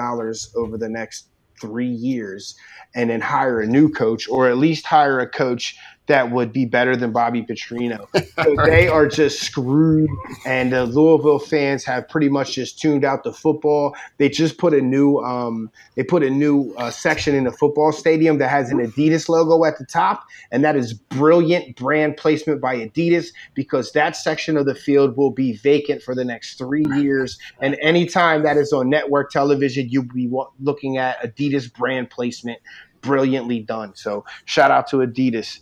over 0.55 0.77
the 0.77 0.89
next 0.89 1.30
three 1.62 1.88
years 1.88 2.56
and 2.95 3.10
then 3.10 3.21
hire 3.21 3.62
a 3.62 3.67
new 3.67 3.89
coach 3.89 4.28
or 4.28 4.50
at 4.50 4.58
least 4.58 4.86
hire 4.86 5.19
a 5.19 5.30
coach 5.30 5.78
that 6.07 6.31
would 6.31 6.51
be 6.51 6.65
better 6.65 6.95
than 6.95 7.11
Bobby 7.11 7.43
Petrino. 7.43 8.07
So 8.41 8.55
they 8.65 8.87
are 8.87 9.07
just 9.07 9.41
screwed, 9.41 10.09
and 10.45 10.71
the 10.71 10.85
Louisville 10.85 11.37
fans 11.37 11.83
have 11.83 12.07
pretty 12.09 12.29
much 12.29 12.53
just 12.53 12.79
tuned 12.79 13.05
out 13.05 13.23
the 13.23 13.33
football. 13.33 13.93
They 14.17 14.29
just 14.29 14.57
put 14.57 14.73
a 14.73 14.81
new 14.81 15.17
um, 15.17 15.69
they 15.95 16.03
put 16.03 16.23
a 16.23 16.29
new 16.29 16.73
uh, 16.77 16.89
section 16.89 17.35
in 17.35 17.43
the 17.43 17.51
football 17.51 17.91
stadium 17.91 18.39
that 18.39 18.49
has 18.49 18.71
an 18.71 18.79
Adidas 18.79 19.29
logo 19.29 19.63
at 19.65 19.77
the 19.77 19.85
top, 19.85 20.23
and 20.51 20.63
that 20.63 20.75
is 20.75 20.93
brilliant 20.93 21.75
brand 21.75 22.17
placement 22.17 22.61
by 22.61 22.77
Adidas 22.77 23.27
because 23.53 23.91
that 23.91 24.15
section 24.15 24.57
of 24.57 24.65
the 24.65 24.75
field 24.75 25.17
will 25.17 25.31
be 25.31 25.53
vacant 25.57 26.01
for 26.01 26.15
the 26.15 26.25
next 26.25 26.57
three 26.57 26.85
years. 26.95 27.37
And 27.59 27.77
anytime 27.81 28.43
that 28.43 28.57
is 28.57 28.73
on 28.73 28.89
network 28.89 29.29
television, 29.29 29.89
you'll 29.89 30.05
be 30.05 30.31
looking 30.59 30.97
at 30.97 31.21
Adidas 31.21 31.71
brand 31.71 32.09
placement 32.09 32.59
brilliantly 33.01 33.59
done. 33.59 33.93
So 33.95 34.25
shout 34.45 34.71
out 34.71 34.87
to 34.87 34.97
Adidas. 34.97 35.59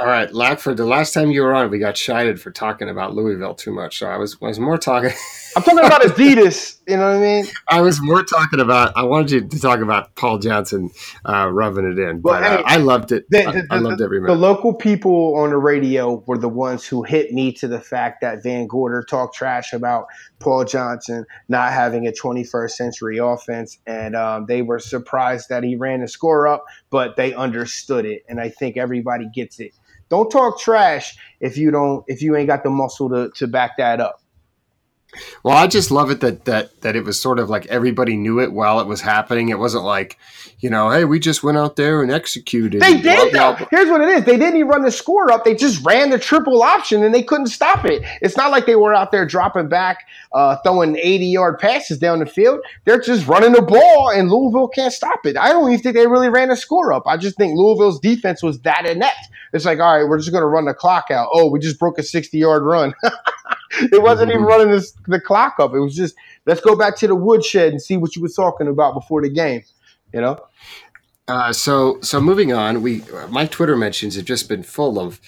All 0.00 0.08
right, 0.08 0.32
Lackford. 0.34 0.76
The 0.76 0.84
last 0.84 1.14
time 1.14 1.30
you 1.30 1.42
were 1.42 1.54
on, 1.54 1.70
we 1.70 1.78
got 1.78 1.94
chided 1.94 2.40
for 2.40 2.50
talking 2.50 2.88
about 2.88 3.14
Louisville 3.14 3.54
too 3.54 3.72
much. 3.72 3.98
So 3.98 4.08
I 4.08 4.16
was 4.16 4.40
was 4.40 4.58
more 4.58 4.76
talking. 4.76 5.10
I'm 5.56 5.62
talking 5.62 5.78
about 5.78 6.02
Adidas. 6.02 6.80
You 6.88 6.96
know 6.96 7.10
what 7.10 7.16
I 7.16 7.20
mean? 7.20 7.46
I 7.68 7.80
was 7.80 8.02
more 8.02 8.24
talking 8.24 8.58
about. 8.58 8.92
I 8.96 9.04
wanted 9.04 9.30
you 9.30 9.46
to 9.46 9.60
talk 9.60 9.78
about 9.78 10.12
Paul 10.16 10.38
Johnson 10.38 10.90
uh, 11.24 11.48
rubbing 11.48 11.84
it 11.84 11.96
in, 11.96 12.20
but 12.20 12.42
well, 12.42 12.58
uh, 12.58 12.62
I 12.66 12.78
loved 12.78 13.12
it. 13.12 13.26
The, 13.30 13.38
the, 13.38 13.66
I, 13.70 13.76
I, 13.76 13.78
loved 13.78 14.02
every 14.02 14.20
minute. 14.20 14.34
The 14.34 14.40
local 14.40 14.74
people 14.74 15.36
on 15.36 15.50
the 15.50 15.58
radio 15.58 16.24
were 16.26 16.38
the 16.38 16.48
ones 16.48 16.84
who 16.84 17.04
hit 17.04 17.32
me 17.32 17.52
to 17.52 17.68
the 17.68 17.80
fact 17.80 18.20
that 18.22 18.42
VanGorder 18.42 19.06
talked 19.06 19.36
trash 19.36 19.72
about 19.72 20.06
Paul 20.40 20.64
Johnson 20.64 21.24
not 21.48 21.72
having 21.72 22.08
a 22.08 22.10
21st 22.10 22.72
century 22.72 23.18
offense, 23.18 23.78
and 23.86 24.16
um, 24.16 24.46
they 24.46 24.62
were 24.62 24.80
surprised 24.80 25.50
that 25.50 25.62
he 25.62 25.76
ran 25.76 26.00
the 26.00 26.08
score 26.08 26.48
up, 26.48 26.64
but 26.90 27.14
they 27.14 27.32
understood 27.32 28.04
it, 28.04 28.24
and 28.28 28.40
I 28.40 28.48
think 28.48 28.76
everybody 28.76 29.28
gets 29.32 29.60
it 29.60 29.72
don't 30.14 30.30
talk 30.30 30.60
trash 30.60 31.16
if 31.40 31.56
you 31.58 31.70
don't 31.70 32.04
if 32.06 32.22
you 32.22 32.36
ain't 32.36 32.46
got 32.46 32.62
the 32.62 32.70
muscle 32.70 33.08
to, 33.10 33.30
to 33.34 33.46
back 33.48 33.76
that 33.78 34.00
up. 34.00 34.20
Well, 35.42 35.56
I 35.56 35.66
just 35.66 35.90
love 35.90 36.10
it 36.10 36.20
that 36.20 36.44
that 36.44 36.80
that 36.82 36.96
it 36.96 37.04
was 37.04 37.20
sort 37.20 37.38
of 37.38 37.50
like 37.50 37.66
everybody 37.66 38.16
knew 38.16 38.40
it 38.40 38.52
while 38.52 38.80
it 38.80 38.86
was 38.86 39.00
happening. 39.00 39.48
It 39.48 39.58
wasn't 39.58 39.84
like, 39.84 40.18
you 40.60 40.70
know, 40.70 40.90
hey, 40.90 41.04
we 41.04 41.18
just 41.18 41.42
went 41.42 41.58
out 41.58 41.76
there 41.76 42.02
and 42.02 42.10
executed. 42.10 42.80
They 42.80 43.00
did 43.00 43.32
though. 43.32 43.54
Here's 43.70 43.88
what 43.88 44.00
it 44.00 44.08
is: 44.08 44.24
they 44.24 44.36
didn't 44.36 44.56
even 44.56 44.68
run 44.68 44.82
the 44.82 44.90
score 44.90 45.30
up. 45.30 45.44
They 45.44 45.54
just 45.54 45.84
ran 45.84 46.10
the 46.10 46.18
triple 46.18 46.62
option 46.62 47.02
and 47.02 47.14
they 47.14 47.22
couldn't 47.22 47.48
stop 47.48 47.84
it. 47.84 48.02
It's 48.22 48.36
not 48.36 48.50
like 48.50 48.66
they 48.66 48.76
were 48.76 48.94
out 48.94 49.12
there 49.12 49.26
dropping 49.26 49.68
back, 49.68 50.06
uh, 50.32 50.56
throwing 50.64 50.96
80 50.96 51.26
yard 51.26 51.58
passes 51.58 51.98
down 51.98 52.20
the 52.20 52.26
field. 52.26 52.60
They're 52.84 53.00
just 53.00 53.26
running 53.26 53.52
the 53.52 53.62
ball, 53.62 54.10
and 54.10 54.30
Louisville 54.30 54.68
can't 54.68 54.92
stop 54.92 55.26
it. 55.26 55.36
I 55.36 55.50
don't 55.50 55.68
even 55.70 55.82
think 55.82 55.94
they 55.94 56.06
really 56.06 56.28
ran 56.28 56.48
the 56.48 56.56
score 56.56 56.92
up. 56.92 57.04
I 57.06 57.16
just 57.16 57.36
think 57.36 57.56
Louisville's 57.56 58.00
defense 58.00 58.42
was 58.42 58.60
that 58.60 58.86
inept. 58.86 59.28
It's 59.52 59.64
like, 59.64 59.78
all 59.78 59.98
right, 59.98 60.08
we're 60.08 60.18
just 60.18 60.32
going 60.32 60.42
to 60.42 60.48
run 60.48 60.64
the 60.64 60.74
clock 60.74 61.10
out. 61.10 61.28
Oh, 61.32 61.48
we 61.48 61.60
just 61.60 61.78
broke 61.78 61.98
a 61.98 62.02
60 62.02 62.36
yard 62.38 62.64
run. 62.64 62.94
it 63.80 64.02
wasn't 64.02 64.30
even 64.30 64.42
running 64.42 64.70
this, 64.70 64.92
the 65.06 65.20
clock 65.20 65.56
up. 65.58 65.74
It 65.74 65.80
was 65.80 65.94
just 65.94 66.14
let's 66.46 66.60
go 66.60 66.76
back 66.76 66.96
to 66.98 67.06
the 67.06 67.14
woodshed 67.14 67.72
and 67.72 67.80
see 67.80 67.96
what 67.96 68.16
you 68.16 68.22
were 68.22 68.28
talking 68.28 68.68
about 68.68 68.94
before 68.94 69.22
the 69.22 69.30
game. 69.30 69.62
You 70.12 70.20
know. 70.20 70.38
Uh, 71.26 71.52
so 71.52 71.98
so 72.02 72.20
moving 72.20 72.52
on, 72.52 72.82
we 72.82 73.02
my 73.30 73.46
Twitter 73.46 73.76
mentions 73.76 74.16
have 74.16 74.26
just 74.26 74.48
been 74.48 74.62
full 74.62 74.98
of 74.98 75.20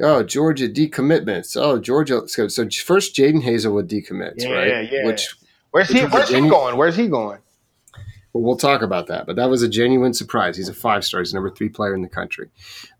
oh 0.00 0.22
Georgia 0.22 0.68
decommitments. 0.68 1.56
Oh 1.60 1.78
Georgia. 1.78 2.28
So 2.28 2.48
so 2.48 2.68
first 2.70 3.16
Jadon 3.16 3.42
Haselwood 3.42 3.88
decommits, 3.88 4.42
Yeah, 4.42 4.52
right? 4.52 4.92
yeah. 4.92 5.06
Which 5.06 5.34
Where's 5.72 5.88
he? 5.88 6.02
Which 6.04 6.12
was 6.12 6.30
a 6.30 6.34
Where's 6.34 6.44
he 6.44 6.48
going? 6.50 6.76
Where's 6.76 6.96
he 6.96 7.08
going? 7.08 7.38
Well, 8.32 8.44
we'll 8.44 8.56
talk 8.56 8.82
about 8.82 9.08
that, 9.08 9.26
but 9.26 9.36
that 9.36 9.50
was 9.50 9.62
a 9.62 9.68
genuine 9.68 10.14
surprise. 10.14 10.56
He's 10.56 10.68
a 10.68 10.74
five 10.74 11.04
star. 11.04 11.20
He's 11.20 11.34
number 11.34 11.50
three 11.50 11.68
player 11.68 11.94
in 11.94 12.02
the 12.02 12.08
country. 12.08 12.50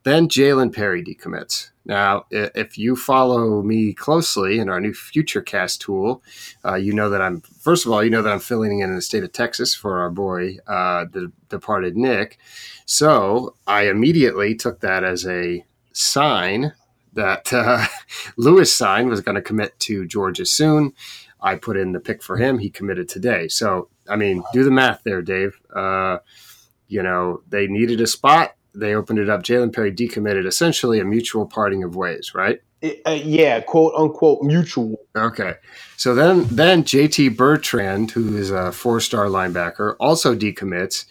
Then 0.02 0.28
Jalen 0.28 0.74
Perry 0.74 1.04
decommits. 1.04 1.70
Now, 1.84 2.26
if 2.30 2.76
you 2.76 2.94
follow 2.96 3.62
me 3.62 3.92
closely 3.92 4.58
in 4.58 4.68
our 4.68 4.80
new 4.80 4.92
FutureCast 4.92 5.78
tool, 5.78 6.22
uh, 6.64 6.74
you 6.74 6.92
know 6.92 7.10
that 7.10 7.22
I'm 7.22 7.40
first 7.40 7.86
of 7.86 7.92
all, 7.92 8.02
you 8.02 8.10
know 8.10 8.22
that 8.22 8.32
I'm 8.32 8.40
filling 8.40 8.80
in 8.80 8.90
in 8.90 8.96
the 8.96 9.02
state 9.02 9.24
of 9.24 9.32
Texas 9.32 9.74
for 9.74 10.00
our 10.00 10.10
boy, 10.10 10.58
uh, 10.66 11.06
the 11.10 11.32
departed 11.48 11.96
Nick. 11.96 12.38
So 12.84 13.54
I 13.66 13.88
immediately 13.88 14.54
took 14.54 14.80
that 14.80 15.04
as 15.04 15.26
a 15.26 15.64
sign 15.92 16.72
that 17.12 17.52
uh, 17.52 17.86
Lewis 18.36 18.76
Cine 18.76 19.08
was 19.08 19.20
going 19.20 19.34
to 19.36 19.42
commit 19.42 19.78
to 19.80 20.06
Georgia 20.06 20.46
soon. 20.46 20.92
I 21.42 21.56
put 21.56 21.76
in 21.76 21.92
the 21.92 22.00
pick 22.00 22.22
for 22.22 22.36
him. 22.36 22.58
He 22.58 22.70
committed 22.70 23.08
today. 23.08 23.48
So, 23.48 23.88
I 24.08 24.16
mean, 24.16 24.42
do 24.52 24.64
the 24.64 24.70
math 24.70 25.02
there, 25.04 25.22
Dave. 25.22 25.60
Uh, 25.74 26.18
you 26.88 27.02
know, 27.02 27.42
they 27.48 27.66
needed 27.66 28.00
a 28.00 28.06
spot. 28.06 28.56
They 28.74 28.94
opened 28.94 29.18
it 29.18 29.30
up. 29.30 29.42
Jalen 29.42 29.74
Perry 29.74 29.92
decommitted, 29.92 30.46
essentially 30.46 31.00
a 31.00 31.04
mutual 31.04 31.46
parting 31.46 31.84
of 31.84 31.96
ways, 31.96 32.32
right? 32.34 32.60
Uh, 33.06 33.10
yeah, 33.12 33.60
quote 33.60 33.94
unquote 33.96 34.42
mutual. 34.42 34.96
Okay. 35.16 35.54
So 35.96 36.14
then, 36.14 36.44
then 36.44 36.84
JT 36.84 37.36
Bertrand, 37.36 38.12
who 38.12 38.36
is 38.36 38.50
a 38.50 38.72
four-star 38.72 39.26
linebacker, 39.26 39.96
also 40.00 40.34
decommits, 40.34 41.04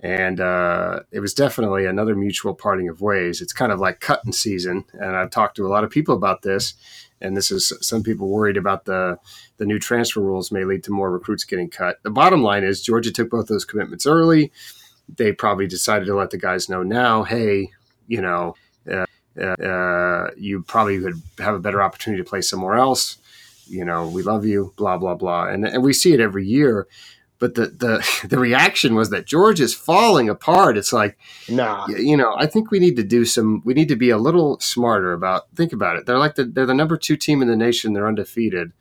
and 0.00 0.40
uh, 0.40 1.00
it 1.12 1.20
was 1.20 1.34
definitely 1.34 1.86
another 1.86 2.16
mutual 2.16 2.54
parting 2.54 2.88
of 2.88 3.00
ways. 3.00 3.40
It's 3.40 3.52
kind 3.52 3.72
of 3.72 3.80
like 3.80 4.00
cutting 4.00 4.32
season, 4.32 4.84
and 4.94 5.16
I've 5.16 5.30
talked 5.30 5.56
to 5.56 5.66
a 5.66 5.70
lot 5.70 5.84
of 5.84 5.90
people 5.90 6.14
about 6.16 6.42
this, 6.42 6.74
and 7.20 7.36
this 7.36 7.50
is 7.50 7.72
some 7.80 8.02
people 8.02 8.28
worried 8.28 8.56
about 8.56 8.84
the 8.84 9.18
the 9.56 9.66
new 9.66 9.78
transfer 9.78 10.20
rules 10.20 10.52
may 10.52 10.64
lead 10.64 10.84
to 10.84 10.90
more 10.90 11.10
recruits 11.10 11.44
getting 11.44 11.70
cut. 11.70 12.02
The 12.02 12.10
bottom 12.10 12.42
line 12.42 12.64
is 12.64 12.82
Georgia 12.82 13.12
took 13.12 13.30
both 13.30 13.46
those 13.48 13.64
commitments 13.64 14.06
early. 14.06 14.52
They 15.16 15.32
probably 15.32 15.66
decided 15.66 16.06
to 16.06 16.14
let 16.16 16.30
the 16.30 16.38
guys 16.38 16.68
know 16.68 16.82
now, 16.82 17.22
hey, 17.22 17.70
you 18.08 18.20
know, 18.20 18.56
uh, 18.90 19.06
uh, 19.40 20.30
you 20.36 20.62
probably 20.62 20.98
would 20.98 21.22
have 21.38 21.54
a 21.54 21.60
better 21.60 21.82
opportunity 21.82 22.22
to 22.22 22.28
play 22.28 22.40
somewhere 22.40 22.74
else. 22.74 23.18
You 23.68 23.84
know, 23.84 24.08
we 24.08 24.22
love 24.22 24.44
you, 24.44 24.72
blah 24.76 24.98
blah 24.98 25.14
blah, 25.14 25.48
and 25.48 25.66
and 25.66 25.82
we 25.82 25.92
see 25.92 26.12
it 26.12 26.20
every 26.20 26.46
year. 26.46 26.86
But 27.38 27.54
the 27.54 27.66
the 27.66 28.26
the 28.28 28.38
reaction 28.38 28.94
was 28.94 29.10
that 29.10 29.26
George 29.26 29.60
is 29.60 29.74
falling 29.74 30.28
apart. 30.28 30.76
It's 30.76 30.92
like 30.92 31.18
Nah. 31.48 31.86
you 31.88 32.16
know, 32.16 32.34
I 32.36 32.46
think 32.46 32.70
we 32.70 32.78
need 32.78 32.96
to 32.96 33.02
do 33.04 33.24
some. 33.24 33.62
We 33.64 33.74
need 33.74 33.88
to 33.88 33.96
be 33.96 34.10
a 34.10 34.18
little 34.18 34.58
smarter 34.60 35.12
about. 35.12 35.48
Think 35.54 35.72
about 35.72 35.96
it. 35.96 36.06
They're 36.06 36.18
like 36.18 36.34
the 36.36 36.44
they're 36.44 36.66
the 36.66 36.74
number 36.74 36.96
two 36.96 37.16
team 37.16 37.42
in 37.42 37.48
the 37.48 37.56
nation. 37.56 37.92
They're 37.92 38.08
undefeated. 38.08 38.72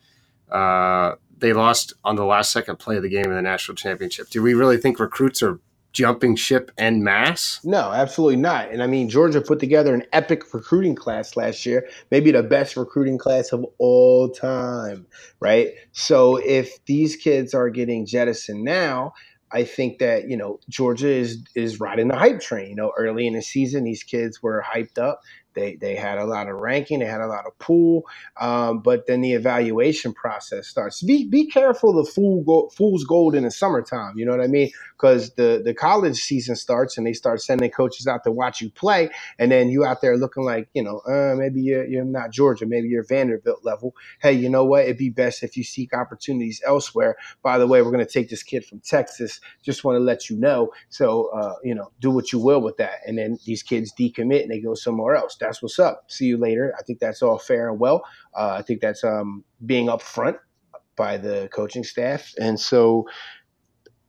Uh, 0.51 1.15
they 1.37 1.51
lost 1.53 1.93
on 2.03 2.15
the 2.15 2.25
last 2.25 2.51
second 2.51 2.77
play 2.77 2.95
of 2.97 3.03
the 3.03 3.09
game 3.09 3.25
in 3.25 3.33
the 3.33 3.41
national 3.41 3.75
championship. 3.75 4.29
Do 4.29 4.41
we 4.41 4.53
really 4.53 4.77
think 4.77 4.99
recruits 4.99 5.43
are 5.43 5.59
jumping 5.95 6.35
ship 6.35 6.71
en 6.77 7.03
masse? 7.03 7.59
No, 7.63 7.91
absolutely 7.91 8.35
not. 8.35 8.69
And 8.69 8.83
I 8.83 8.87
mean, 8.87 9.09
Georgia 9.09 9.41
put 9.41 9.59
together 9.59 9.93
an 9.93 10.03
epic 10.11 10.53
recruiting 10.53 10.93
class 10.93 11.35
last 11.37 11.65
year, 11.65 11.87
maybe 12.11 12.31
the 12.31 12.43
best 12.43 12.75
recruiting 12.75 13.17
class 13.17 13.53
of 13.53 13.65
all 13.77 14.29
time, 14.29 15.07
right? 15.39 15.71
So 15.93 16.35
if 16.35 16.83
these 16.85 17.15
kids 17.15 17.53
are 17.53 17.69
getting 17.69 18.05
jettisoned 18.05 18.63
now, 18.63 19.13
I 19.51 19.63
think 19.63 19.99
that 19.99 20.27
you 20.27 20.35
know 20.35 20.59
Georgia 20.67 21.07
is 21.07 21.37
is 21.55 21.79
riding 21.79 22.09
the 22.09 22.17
hype 22.17 22.41
train. 22.41 22.69
You 22.69 22.75
know, 22.75 22.91
early 22.97 23.25
in 23.25 23.33
the 23.33 23.41
season, 23.41 23.85
these 23.85 24.03
kids 24.03 24.43
were 24.43 24.63
hyped 24.67 24.97
up. 24.97 25.21
They 25.55 25.77
they 25.77 25.95
had 25.95 26.17
a 26.17 26.25
lot 26.25 26.49
of 26.49 26.57
ranking, 26.57 26.99
they 26.99 27.05
had 27.05 27.21
a 27.21 27.27
lot 27.27 27.47
of 27.47 27.57
pool, 27.57 28.03
um, 28.39 28.79
but 28.79 29.07
then 29.07 29.21
the 29.21 29.33
evaluation 29.33 30.13
process 30.13 30.67
starts. 30.67 31.01
Be 31.01 31.27
be 31.27 31.47
careful 31.47 31.97
of 31.97 32.09
fool 32.09 32.43
go, 32.43 32.69
fool's 32.69 33.05
gold 33.05 33.33
in 33.33 33.43
the 33.43 33.51
summertime. 33.51 34.17
You 34.17 34.25
know 34.25 34.31
what 34.31 34.41
I 34.41 34.47
mean? 34.47 34.71
Because 34.97 35.33
the 35.35 35.61
the 35.63 35.73
college 35.73 36.17
season 36.17 36.55
starts 36.55 36.97
and 36.97 37.05
they 37.05 37.13
start 37.13 37.41
sending 37.41 37.69
coaches 37.69 38.07
out 38.07 38.23
to 38.23 38.31
watch 38.31 38.61
you 38.61 38.69
play, 38.69 39.09
and 39.37 39.51
then 39.51 39.69
you 39.69 39.83
out 39.85 40.01
there 40.01 40.17
looking 40.17 40.43
like 40.43 40.69
you 40.73 40.83
know 40.83 40.99
uh, 40.99 41.35
maybe 41.35 41.61
you're, 41.61 41.85
you're 41.85 42.05
not 42.05 42.31
Georgia, 42.31 42.65
maybe 42.65 42.87
you're 42.87 43.03
Vanderbilt 43.03 43.63
level. 43.63 43.95
Hey, 44.21 44.33
you 44.33 44.49
know 44.49 44.63
what? 44.63 44.83
It'd 44.83 44.97
be 44.97 45.09
best 45.09 45.43
if 45.43 45.57
you 45.57 45.63
seek 45.63 45.93
opportunities 45.93 46.61
elsewhere. 46.65 47.15
By 47.43 47.57
the 47.57 47.67
way, 47.67 47.81
we're 47.81 47.91
going 47.91 48.05
to 48.05 48.11
take 48.11 48.29
this 48.29 48.43
kid 48.43 48.65
from 48.65 48.79
Texas. 48.79 49.41
Just 49.63 49.83
want 49.83 49.97
to 49.97 49.99
let 49.99 50.29
you 50.29 50.37
know. 50.37 50.71
So 50.89 51.27
uh, 51.27 51.55
you 51.63 51.75
know, 51.75 51.91
do 51.99 52.11
what 52.11 52.31
you 52.31 52.39
will 52.39 52.61
with 52.61 52.77
that. 52.77 52.99
And 53.05 53.17
then 53.17 53.37
these 53.45 53.63
kids 53.63 53.93
decommit 53.93 54.43
and 54.43 54.51
they 54.51 54.59
go 54.59 54.75
somewhere 54.75 55.15
else. 55.15 55.35
That's 55.39 55.61
what's 55.61 55.79
up. 55.79 56.05
See 56.07 56.25
you 56.25 56.37
later. 56.37 56.73
I 56.79 56.83
think 56.83 56.99
that's 56.99 57.21
all 57.21 57.37
fair 57.37 57.69
and 57.69 57.79
well. 57.79 58.03
Uh, 58.33 58.55
I 58.59 58.61
think 58.61 58.81
that's 58.81 59.03
um, 59.03 59.43
being 59.65 59.87
upfront 59.87 60.37
by 60.95 61.17
the 61.17 61.49
coaching 61.51 61.83
staff. 61.83 62.33
And 62.39 62.59
so 62.59 63.07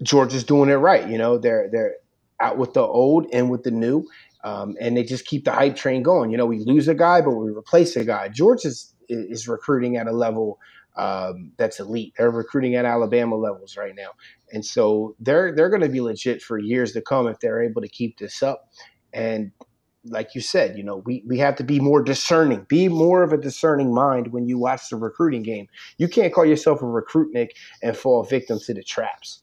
Georgia's 0.03 0.45
doing 0.45 0.71
it 0.71 0.75
right. 0.75 1.09
You 1.09 1.19
know, 1.19 1.39
they're 1.39 1.69
they're 1.71 1.97
out 2.41 2.59
with 2.59 2.75
the 2.75 2.83
old 2.83 3.27
and 3.33 3.51
with 3.51 3.63
the 3.63 3.71
new. 3.71 4.07
Um, 4.45 4.77
and 4.81 4.97
they 4.97 5.03
just 5.03 5.27
keep 5.27 5.45
the 5.45 5.51
hype 5.51 5.75
train 5.75 6.05
going. 6.05 6.31
You 6.31 6.37
know, 6.37 6.47
we 6.47 6.61
lose 6.61 6.87
a 6.87 6.95
guy, 6.95 7.21
but 7.21 7.33
we 7.33 7.51
replace 7.51 7.97
a 7.97 8.05
guy. 8.05 8.29
Georgia's 8.29 8.95
is 9.09 9.49
recruiting 9.49 9.97
at 9.97 10.07
a 10.07 10.13
level 10.13 10.59
um, 10.97 11.53
that's 11.57 11.81
elite. 11.81 12.15
They're 12.17 12.31
recruiting 12.31 12.75
at 12.75 12.85
Alabama 12.85 13.37
levels 13.37 13.77
right 13.77 13.95
now, 13.95 14.11
and 14.53 14.65
so 14.65 15.15
they're 15.21 15.55
they're 15.55 15.69
going 15.69 15.83
to 15.83 15.89
be 15.89 16.01
legit 16.01 16.43
for 16.43 16.59
years 16.59 16.93
to 16.93 17.03
come 17.03 17.27
if 17.27 17.41
they're 17.41 17.63
able 17.63 17.83
to 17.83 17.89
keep 17.89 18.19
this 18.19 18.43
up. 18.43 18.71
And 19.13 19.53
like 20.05 20.35
you 20.35 20.41
said, 20.41 20.79
you 20.79 20.85
know, 20.85 20.99
we 20.99 21.23
we 21.27 21.39
have 21.39 21.57
to 21.57 21.65
be 21.65 21.81
more 21.81 22.03
discerning. 22.03 22.65
Be 22.69 22.89
more 22.89 23.23
of 23.23 23.33
a 23.33 23.37
discerning 23.37 23.93
mind 23.93 24.29
when 24.29 24.47
you 24.47 24.59
watch 24.59 24.89
the 24.89 24.97
recruiting 24.97 25.43
game. 25.43 25.69
You 25.99 26.09
can't 26.09 26.33
call 26.33 26.47
yourself 26.47 26.81
a 26.83 26.87
recruit, 26.87 27.33
Nick, 27.33 27.57
and 27.83 27.97
fall 27.97 28.23
victim 28.23 28.59
to 28.61 28.75
the 28.75 28.83
traps. 28.83 29.43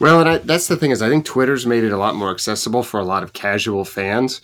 Well, 0.00 0.20
and 0.20 0.28
I, 0.28 0.38
that's 0.38 0.68
the 0.68 0.76
thing 0.76 0.90
is, 0.90 1.02
I 1.02 1.08
think 1.08 1.24
Twitter's 1.24 1.66
made 1.66 1.84
it 1.84 1.92
a 1.92 1.96
lot 1.96 2.14
more 2.14 2.30
accessible 2.30 2.82
for 2.82 3.00
a 3.00 3.04
lot 3.04 3.22
of 3.22 3.32
casual 3.32 3.84
fans. 3.84 4.40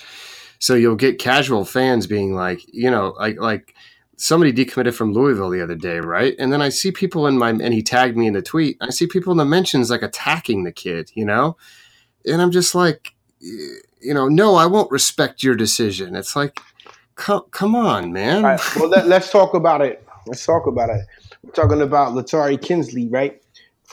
So 0.59 0.75
you'll 0.75 0.97
get 0.97 1.19
casual 1.19 1.65
fans 1.65 2.07
being 2.07 2.35
like, 2.35 2.61
you 2.73 2.91
know, 2.91 3.15
like 3.19 3.39
like 3.39 3.75
somebody 4.17 4.53
decommitted 4.53 4.95
from 4.95 5.13
Louisville 5.13 5.51
the 5.51 5.63
other 5.63 5.75
day, 5.75 5.99
right? 6.01 6.35
And 6.39 6.53
then 6.53 6.63
I 6.63 6.69
see 6.69 6.91
people 6.91 7.27
in 7.27 7.39
my 7.39 7.51
and 7.51 7.75
he 7.75 7.83
tagged 7.83 8.17
me 8.17 8.27
in 8.27 8.33
the 8.33 8.43
tweet. 8.43 8.77
I 8.81 8.91
see 8.91 9.07
people 9.07 9.33
in 9.33 9.39
the 9.39 9.45
mentions 9.45 9.91
like 9.91 10.03
attacking 10.03 10.65
the 10.65 10.73
kid, 10.73 11.11
you 11.15 11.25
know, 11.25 11.57
and 12.25 12.41
I'm 12.41 12.51
just 12.51 12.75
like, 12.75 13.15
you 13.41 14.15
know, 14.15 14.29
no, 14.29 14.55
I 14.55 14.67
won't 14.67 14.91
respect 14.91 15.43
your 15.43 15.55
decision. 15.55 16.17
It's 16.17 16.35
like, 16.35 16.61
come, 17.15 17.43
come 17.51 17.75
on, 17.75 18.13
man. 18.13 18.43
Right, 18.43 18.61
well, 18.77 18.89
let, 18.89 19.07
let's 19.07 19.31
talk 19.31 19.55
about 19.55 19.83
it. 19.83 20.07
Let's 20.27 20.45
talk 20.45 20.67
about 20.67 20.91
it. 20.91 21.05
We're 21.43 21.53
talking 21.53 21.83
about 21.83 22.15
Latari 22.15 22.61
Kinsley, 22.61 23.09
right? 23.09 23.43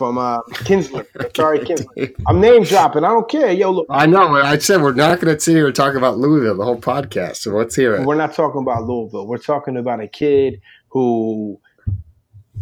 From 0.02 0.18
uh, 0.18 0.42
Kinsler. 0.66 1.06
Latari 1.14 1.64
Kinsley. 1.64 2.16
I'm 2.26 2.42
name 2.42 2.64
dropping. 2.64 3.04
I 3.04 3.10
don't 3.10 3.30
care. 3.30 3.52
Yo, 3.52 3.70
look, 3.70 3.86
I 3.88 4.08
know. 4.08 4.34
I 4.34 4.58
said 4.58 4.82
we're 4.82 4.94
not 4.94 5.20
going 5.20 5.32
to 5.32 5.40
sit 5.40 5.56
here 5.56 5.68
and 5.68 5.76
talk 5.76 5.94
about 5.94 6.18
Louisville 6.18 6.58
the 6.58 6.66
whole 6.66 6.82
podcast. 6.82 7.36
So 7.36 7.52
let's 7.52 7.76
hear 7.76 7.94
it. 7.94 8.08
we're 8.08 8.16
not 8.16 8.34
talking 8.34 8.62
about 8.62 8.86
Louisville. 8.88 9.28
We're 9.28 9.38
talking 9.38 9.78
about 9.78 10.00
a 10.00 10.08
kid 10.08 10.60
who 10.90 11.60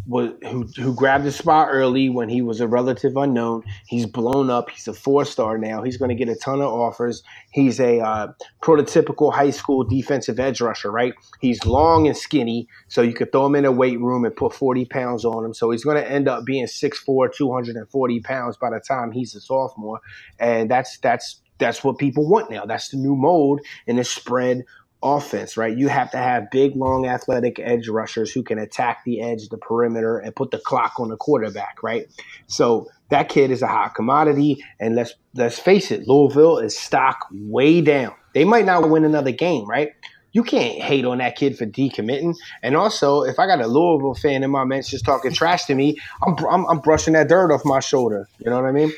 was 0.09 0.31
who 0.49 0.63
who 0.75 0.93
grabbed 0.95 1.23
the 1.23 1.31
spot 1.31 1.67
early 1.69 2.09
when 2.09 2.29
he 2.29 2.41
was 2.41 2.59
a 2.59 2.67
relative 2.67 3.15
unknown. 3.15 3.63
He's 3.85 4.07
blown 4.07 4.49
up. 4.49 4.71
He's 4.71 4.87
a 4.87 4.93
four 4.93 5.23
star 5.23 5.59
now. 5.59 5.83
He's 5.83 5.97
going 5.97 6.09
to 6.09 6.15
get 6.15 6.27
a 6.27 6.35
ton 6.35 6.61
of 6.61 6.73
offers. 6.73 7.21
He's 7.51 7.79
a 7.79 7.99
uh, 7.99 8.27
prototypical 8.61 9.31
high 9.31 9.51
school 9.51 9.83
defensive 9.83 10.39
edge 10.39 10.61
rusher, 10.61 10.91
right? 10.91 11.13
He's 11.39 11.63
long 11.63 12.07
and 12.07 12.17
skinny, 12.17 12.67
so 12.87 13.03
you 13.03 13.13
could 13.13 13.31
throw 13.31 13.45
him 13.45 13.55
in 13.55 13.65
a 13.65 13.71
weight 13.71 13.99
room 13.99 14.25
and 14.25 14.35
put 14.35 14.53
40 14.53 14.85
pounds 14.85 15.25
on 15.25 15.45
him. 15.45 15.53
So 15.53 15.69
he's 15.69 15.83
going 15.83 15.97
to 15.97 16.11
end 16.11 16.27
up 16.27 16.43
being 16.43 16.65
6'4", 16.65 17.33
240 17.33 18.19
pounds 18.21 18.57
by 18.57 18.71
the 18.71 18.79
time 18.79 19.11
he's 19.11 19.35
a 19.35 19.41
sophomore, 19.41 19.99
and 20.39 20.71
that's 20.71 20.97
that's 20.97 21.41
that's 21.59 21.83
what 21.83 21.97
people 21.99 22.27
want 22.27 22.49
now. 22.49 22.65
That's 22.65 22.89
the 22.89 22.97
new 22.97 23.15
mode 23.15 23.59
in 23.85 23.97
the 23.97 24.03
spread 24.03 24.63
offense, 25.01 25.55
right? 25.57 25.77
You 25.77 25.87
have 25.87 26.11
to 26.11 26.17
have 26.17 26.51
big, 26.51 26.75
long, 26.75 27.05
athletic 27.05 27.59
edge 27.59 27.87
rushers 27.87 28.31
who 28.31 28.43
can 28.43 28.59
attack 28.59 29.03
the 29.05 29.21
edge, 29.21 29.49
the 29.49 29.57
perimeter, 29.57 30.17
and 30.17 30.35
put 30.35 30.51
the 30.51 30.59
clock 30.59 30.99
on 30.99 31.09
the 31.09 31.17
quarterback, 31.17 31.81
right? 31.81 32.07
So 32.47 32.87
that 33.09 33.29
kid 33.29 33.51
is 33.51 33.61
a 33.61 33.67
hot 33.67 33.95
commodity, 33.95 34.63
and 34.79 34.95
let's 34.95 35.13
let's 35.35 35.59
face 35.59 35.91
it, 35.91 36.07
Louisville 36.07 36.57
is 36.57 36.77
stock 36.77 37.27
way 37.31 37.81
down. 37.81 38.13
They 38.33 38.45
might 38.45 38.65
not 38.65 38.89
win 38.89 39.05
another 39.05 39.31
game, 39.31 39.65
right? 39.65 39.91
You 40.31 40.43
can't 40.43 40.79
hate 40.79 41.05
on 41.05 41.17
that 41.17 41.35
kid 41.35 41.57
for 41.57 41.65
decommitting. 41.65 42.35
And 42.61 42.75
also, 42.75 43.23
if 43.23 43.39
I 43.39 43.47
got 43.47 43.61
a 43.61 43.67
Louisville 43.67 44.13
fan 44.13 44.43
in 44.43 44.51
my 44.51 44.81
just 44.81 45.03
talking 45.03 45.33
trash 45.33 45.65
to 45.65 45.75
me, 45.75 45.97
I'm, 46.23 46.35
I'm, 46.45 46.65
I'm 46.67 46.79
brushing 46.79 47.13
that 47.13 47.29
dirt 47.29 47.51
off 47.51 47.61
my 47.65 47.79
shoulder. 47.79 48.27
You 48.37 48.51
know 48.51 48.61
what 48.61 48.69
I 48.69 48.71
mean? 48.71 48.93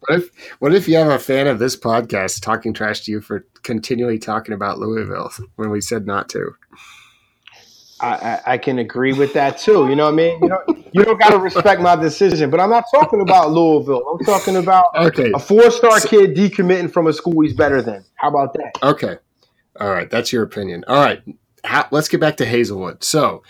What 0.00 0.18
if 0.20 0.30
what 0.60 0.74
if 0.74 0.88
you 0.88 0.96
have 0.96 1.08
a 1.08 1.18
fan 1.18 1.46
of 1.46 1.58
this 1.58 1.76
podcast 1.76 2.40
talking 2.42 2.72
trash 2.72 3.00
to 3.02 3.10
you 3.10 3.20
for 3.20 3.46
continually 3.62 4.18
talking 4.18 4.54
about 4.54 4.78
Louisville 4.78 5.32
when 5.56 5.70
we 5.70 5.80
said 5.80 6.06
not 6.06 6.28
to? 6.30 6.52
I, 8.00 8.06
I, 8.06 8.40
I 8.52 8.58
can 8.58 8.78
agree 8.78 9.12
with 9.12 9.32
that 9.34 9.58
too. 9.58 9.88
You 9.88 9.96
know 9.96 10.04
what 10.04 10.12
I 10.12 10.16
mean? 10.16 10.38
You 10.40 10.48
know, 10.50 10.60
you 10.92 11.04
don't 11.04 11.18
got 11.18 11.30
to 11.30 11.38
respect 11.38 11.80
my 11.80 11.96
decision, 11.96 12.48
but 12.48 12.60
I'm 12.60 12.70
not 12.70 12.84
talking 12.94 13.20
about 13.20 13.50
Louisville. 13.50 14.06
I'm 14.08 14.24
talking 14.24 14.56
about 14.56 14.86
Okay. 14.94 15.32
a 15.34 15.38
four 15.38 15.68
star 15.72 15.98
kid 16.00 16.36
decommitting 16.36 16.92
from 16.92 17.08
a 17.08 17.12
school 17.12 17.40
he's 17.42 17.54
better 17.54 17.82
than. 17.82 18.04
How 18.14 18.28
about 18.28 18.52
that? 18.54 18.72
Okay. 18.84 19.16
All 19.80 19.90
right. 19.90 20.08
That's 20.08 20.32
your 20.32 20.44
opinion. 20.44 20.84
All 20.86 21.02
right. 21.04 21.20
How, 21.64 21.88
let's 21.90 22.08
get 22.08 22.20
back 22.20 22.36
to 22.36 22.46
Haselwood. 22.46 23.02
So 23.02 23.42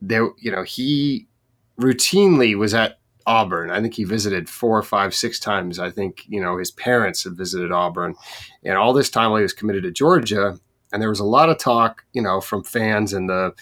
there, 0.00 0.28
you 0.38 0.52
know, 0.52 0.62
he 0.62 1.26
routinely 1.80 2.56
was 2.56 2.74
at 2.74 3.00
Auburn. 3.26 3.70
I 3.70 3.80
think 3.80 3.94
he 3.94 4.04
visited 4.04 4.48
four, 4.48 4.82
five, 4.82 5.14
six 5.14 5.38
times. 5.38 5.78
I 5.78 5.90
think, 5.90 6.24
you 6.28 6.40
know, 6.40 6.58
his 6.58 6.70
parents 6.70 7.24
had 7.24 7.36
visited 7.36 7.72
Auburn. 7.72 8.14
And 8.62 8.76
all 8.76 8.92
this 8.92 9.10
time 9.10 9.30
while 9.30 9.38
he 9.38 9.44
was 9.44 9.52
committed 9.52 9.82
to 9.84 9.90
Georgia, 9.90 10.58
and 10.92 11.02
there 11.02 11.08
was 11.08 11.20
a 11.20 11.24
lot 11.24 11.48
of 11.48 11.58
talk, 11.58 12.04
you 12.12 12.22
know, 12.22 12.40
from 12.40 12.62
fans 12.62 13.12
and 13.12 13.28
the 13.28 13.52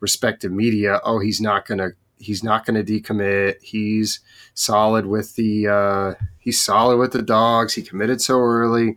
respective 0.00 0.50
media. 0.50 1.00
Oh, 1.04 1.18
he's 1.20 1.40
not 1.40 1.66
gonna 1.66 1.90
he's 2.18 2.42
not 2.42 2.66
gonna 2.66 2.82
decommit. 2.82 3.62
He's 3.62 4.20
solid 4.54 5.06
with 5.06 5.36
the 5.36 5.68
uh, 5.68 6.14
he's 6.38 6.62
solid 6.62 6.96
with 6.96 7.12
the 7.12 7.22
dogs. 7.22 7.74
He 7.74 7.82
committed 7.82 8.20
so 8.20 8.40
early. 8.40 8.96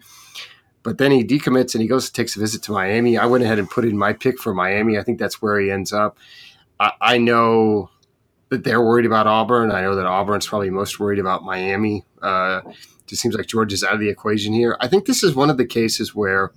But 0.81 0.97
then 0.97 1.11
he 1.11 1.23
decommits 1.23 1.75
and 1.75 1.81
he 1.81 1.87
goes 1.87 2.09
takes 2.09 2.35
a 2.35 2.39
visit 2.39 2.61
to 2.63 2.71
Miami. 2.71 3.17
I 3.17 3.25
went 3.25 3.43
ahead 3.43 3.59
and 3.59 3.69
put 3.69 3.85
in 3.85 3.97
my 3.97 4.11
pick 4.11 4.39
for 4.39 4.53
Miami. 4.53 4.97
I 4.97 5.03
think 5.03 5.19
that's 5.19 5.41
where 5.41 5.59
he 5.59 5.71
ends 5.71 5.93
up. 5.93 6.17
I, 6.79 6.91
I 6.99 7.17
know 7.19 7.89
that 8.53 8.63
they're 8.63 8.81
worried 8.81 9.05
about 9.05 9.27
Auburn. 9.27 9.71
I 9.71 9.81
know 9.81 9.95
that 9.95 10.05
Auburn's 10.05 10.47
probably 10.47 10.69
most 10.69 10.99
worried 10.99 11.19
about 11.19 11.43
Miami. 11.43 12.05
Uh, 12.21 12.61
just 13.07 13.21
seems 13.21 13.35
like 13.35 13.47
Georgia's 13.47 13.83
out 13.83 13.93
of 13.93 13.99
the 13.99 14.09
equation 14.09 14.53
here. 14.53 14.77
I 14.79 14.87
think 14.87 15.05
this 15.05 15.23
is 15.23 15.35
one 15.35 15.49
of 15.49 15.57
the 15.57 15.65
cases 15.65 16.15
where 16.15 16.51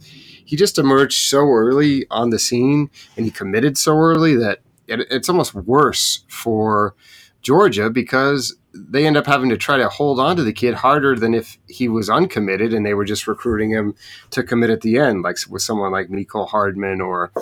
he 0.45 0.57
just 0.57 0.79
emerged 0.79 1.27
so 1.27 1.49
early 1.49 2.07
on 2.11 2.31
the 2.31 2.39
scene 2.39 2.91
and 3.17 3.25
he 3.25 3.33
committed 3.33 3.77
so 3.77 3.97
early 3.99 4.37
that 4.37 4.61
it, 4.87 5.07
it's 5.11 5.29
almost 5.29 5.55
worse 5.55 6.25
for 6.29 6.95
Georgia 7.43 7.91
because 7.91 8.57
they 8.73 9.07
end 9.07 9.17
up 9.17 9.27
having 9.27 9.49
to 9.49 9.57
try 9.57 9.77
to 9.77 9.89
hold 9.89 10.21
on 10.21 10.37
to 10.37 10.45
the 10.45 10.53
kid 10.53 10.75
harder 10.75 11.17
than 11.17 11.35
if 11.35 11.59
he 11.69 11.89
was 11.89 12.11
uncommitted 12.11 12.75
and 12.75 12.85
they 12.85 12.95
were 12.95 13.05
just 13.05 13.27
recruiting 13.27 13.71
him 13.71 13.95
to 14.31 14.43
commit 14.43 14.71
at 14.71 14.83
the 14.83 14.99
end, 14.99 15.23
like 15.23 15.39
with 15.49 15.63
someone 15.63 15.91
like 15.91 16.09
Mecole 16.09 16.49
Hardman 16.49 17.01
or 17.01 17.33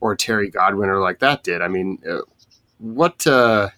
or 0.00 0.14
Terry 0.14 0.50
Godwin 0.50 0.90
or 0.90 1.00
like 1.00 1.20
that 1.20 1.42
did. 1.42 1.62
I 1.62 1.68
mean, 1.68 1.98
uh, 2.08 2.20
what 2.78 3.26
uh, 3.26 3.70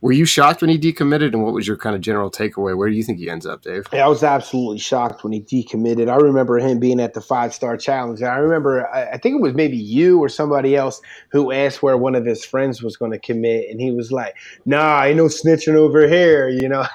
were 0.00 0.12
you 0.12 0.26
shocked 0.26 0.60
when 0.60 0.68
he 0.68 0.78
decommitted, 0.78 1.32
and 1.32 1.42
what 1.42 1.54
was 1.54 1.66
your 1.66 1.76
kind 1.76 1.96
of 1.96 2.02
general 2.02 2.30
takeaway? 2.30 2.76
Where 2.76 2.88
do 2.88 2.94
you 2.94 3.02
think 3.02 3.18
he 3.18 3.30
ends 3.30 3.46
up, 3.46 3.62
Dave? 3.62 3.86
Yeah, 3.92 4.04
I 4.04 4.08
was 4.08 4.22
absolutely 4.22 4.78
shocked 4.78 5.24
when 5.24 5.32
he 5.32 5.40
decommitted. 5.40 6.10
I 6.10 6.16
remember 6.16 6.58
him 6.58 6.78
being 6.78 7.00
at 7.00 7.14
the 7.14 7.20
five 7.22 7.54
star 7.54 7.76
challenge. 7.76 8.20
And 8.20 8.28
I 8.28 8.36
remember, 8.36 8.86
I 8.94 9.16
think 9.16 9.36
it 9.36 9.40
was 9.40 9.54
maybe 9.54 9.76
you 9.76 10.18
or 10.18 10.28
somebody 10.28 10.76
else 10.76 11.00
who 11.30 11.50
asked 11.50 11.82
where 11.82 11.96
one 11.96 12.14
of 12.14 12.26
his 12.26 12.44
friends 12.44 12.82
was 12.82 12.96
going 12.96 13.12
to 13.12 13.18
commit. 13.18 13.70
And 13.70 13.80
he 13.80 13.90
was 13.90 14.12
like, 14.12 14.36
nah, 14.66 15.02
ain't 15.02 15.16
no 15.16 15.26
snitching 15.26 15.74
over 15.74 16.06
here. 16.06 16.48
You 16.56 16.70
know, 16.70 16.86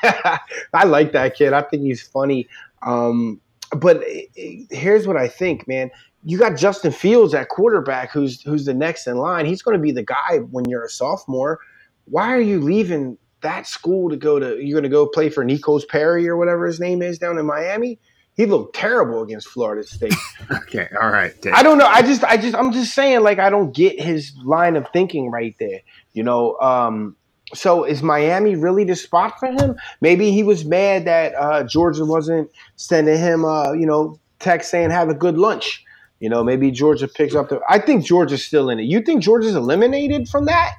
I 0.73 0.83
like 0.85 1.11
that 1.13 1.35
kid. 1.35 1.53
I 1.53 1.61
think 1.61 1.83
he's 1.83 2.01
funny. 2.01 2.47
Um, 2.81 3.39
but 3.75 4.03
eh, 4.07 4.23
eh, 4.37 4.63
here's 4.69 5.07
what 5.07 5.17
I 5.17 5.27
think, 5.27 5.67
man. 5.67 5.91
You 6.23 6.37
got 6.37 6.57
Justin 6.57 6.91
Fields 6.91 7.33
at 7.33 7.49
quarterback, 7.49 8.11
who's 8.11 8.41
who's 8.41 8.65
the 8.65 8.73
next 8.73 9.07
in 9.07 9.17
line. 9.17 9.45
He's 9.45 9.61
going 9.61 9.77
to 9.77 9.81
be 9.81 9.91
the 9.91 10.03
guy 10.03 10.39
when 10.49 10.65
you're 10.65 10.83
a 10.83 10.89
sophomore. 10.89 11.59
Why 12.05 12.33
are 12.33 12.41
you 12.41 12.59
leaving 12.59 13.17
that 13.41 13.67
school 13.67 14.09
to 14.09 14.15
go 14.15 14.39
to 14.39 14.63
you're 14.63 14.79
going 14.79 14.83
to 14.83 14.89
go 14.89 15.07
play 15.07 15.29
for 15.29 15.43
Nico's 15.43 15.85
Perry 15.85 16.27
or 16.27 16.37
whatever 16.37 16.65
his 16.65 16.79
name 16.79 17.01
is 17.01 17.17
down 17.17 17.37
in 17.37 17.45
Miami. 17.45 17.99
He 18.35 18.45
looked 18.45 18.75
terrible 18.75 19.21
against 19.21 19.47
Florida 19.49 19.85
State. 19.85 20.13
Okay, 20.51 20.87
all 21.01 21.09
right, 21.09 21.39
Dave. 21.41 21.53
I 21.53 21.63
don't 21.63 21.77
know. 21.77 21.85
I 21.85 22.01
just 22.01 22.23
I 22.23 22.37
just 22.37 22.55
I'm 22.55 22.71
just 22.71 22.93
saying 22.93 23.21
like 23.21 23.39
I 23.39 23.49
don't 23.49 23.73
get 23.73 24.01
his 24.01 24.33
line 24.43 24.75
of 24.75 24.87
thinking 24.91 25.29
right 25.29 25.55
there. 25.59 25.81
You 26.13 26.23
know, 26.23 26.57
um 26.59 27.15
so 27.53 27.83
is 27.83 28.01
Miami 28.01 28.55
really 28.55 28.83
the 28.83 28.95
spot 28.95 29.39
for 29.39 29.47
him? 29.47 29.75
Maybe 29.99 30.31
he 30.31 30.43
was 30.43 30.63
mad 30.65 31.05
that 31.05 31.33
uh, 31.35 31.63
Georgia 31.63 32.05
wasn't 32.05 32.49
sending 32.77 33.17
him, 33.17 33.43
uh, 33.43 33.73
you 33.73 33.85
know, 33.85 34.19
text 34.39 34.71
saying 34.71 34.89
have 34.91 35.09
a 35.09 35.13
good 35.13 35.37
lunch. 35.37 35.83
You 36.19 36.29
know, 36.29 36.43
maybe 36.43 36.71
Georgia 36.71 37.07
picks 37.07 37.35
up 37.35 37.49
the. 37.49 37.59
I 37.67 37.79
think 37.79 38.05
Georgia's 38.05 38.45
still 38.45 38.69
in 38.69 38.79
it. 38.79 38.83
You 38.83 39.01
think 39.01 39.23
Georgia's 39.23 39.55
eliminated 39.55 40.29
from 40.29 40.45
that? 40.45 40.75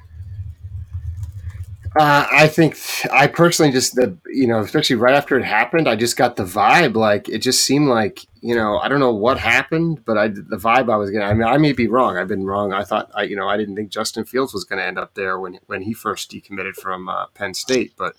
Uh, 1.95 2.25
I 2.31 2.47
think 2.47 2.75
I 3.11 3.27
personally 3.27 3.71
just 3.71 3.93
the 3.95 4.17
you 4.25 4.47
know 4.47 4.61
especially 4.61 4.95
right 4.95 5.13
after 5.13 5.37
it 5.37 5.45
happened, 5.45 5.87
I 5.87 5.95
just 5.95 6.17
got 6.17 6.35
the 6.35 6.43
vibe 6.43 6.95
like 6.95 7.29
it 7.29 7.39
just 7.39 7.63
seemed 7.63 7.87
like 7.87 8.25
you 8.41 8.55
know 8.55 8.79
I 8.79 8.87
don't 8.87 8.99
know 8.99 9.13
what 9.13 9.37
happened, 9.37 10.03
but 10.03 10.17
I 10.17 10.29
the 10.29 10.57
vibe 10.57 10.91
I 10.91 10.95
was 10.95 11.11
getting. 11.11 11.27
I 11.27 11.33
mean, 11.33 11.47
I 11.47 11.57
may 11.57 11.71
be 11.71 11.87
wrong. 11.87 12.17
I've 12.17 12.27
been 12.27 12.45
wrong. 12.45 12.73
I 12.73 12.83
thought 12.83 13.11
I 13.13 13.23
you 13.23 13.35
know 13.35 13.47
I 13.47 13.57
didn't 13.57 13.75
think 13.75 13.91
Justin 13.91 14.25
Fields 14.25 14.55
was 14.55 14.63
going 14.63 14.79
to 14.79 14.85
end 14.85 14.97
up 14.97 15.13
there 15.13 15.39
when 15.39 15.59
when 15.67 15.83
he 15.83 15.93
first 15.93 16.31
decommitted 16.31 16.75
from 16.75 17.09
uh, 17.09 17.27
Penn 17.35 17.53
State, 17.53 17.93
but 17.95 18.15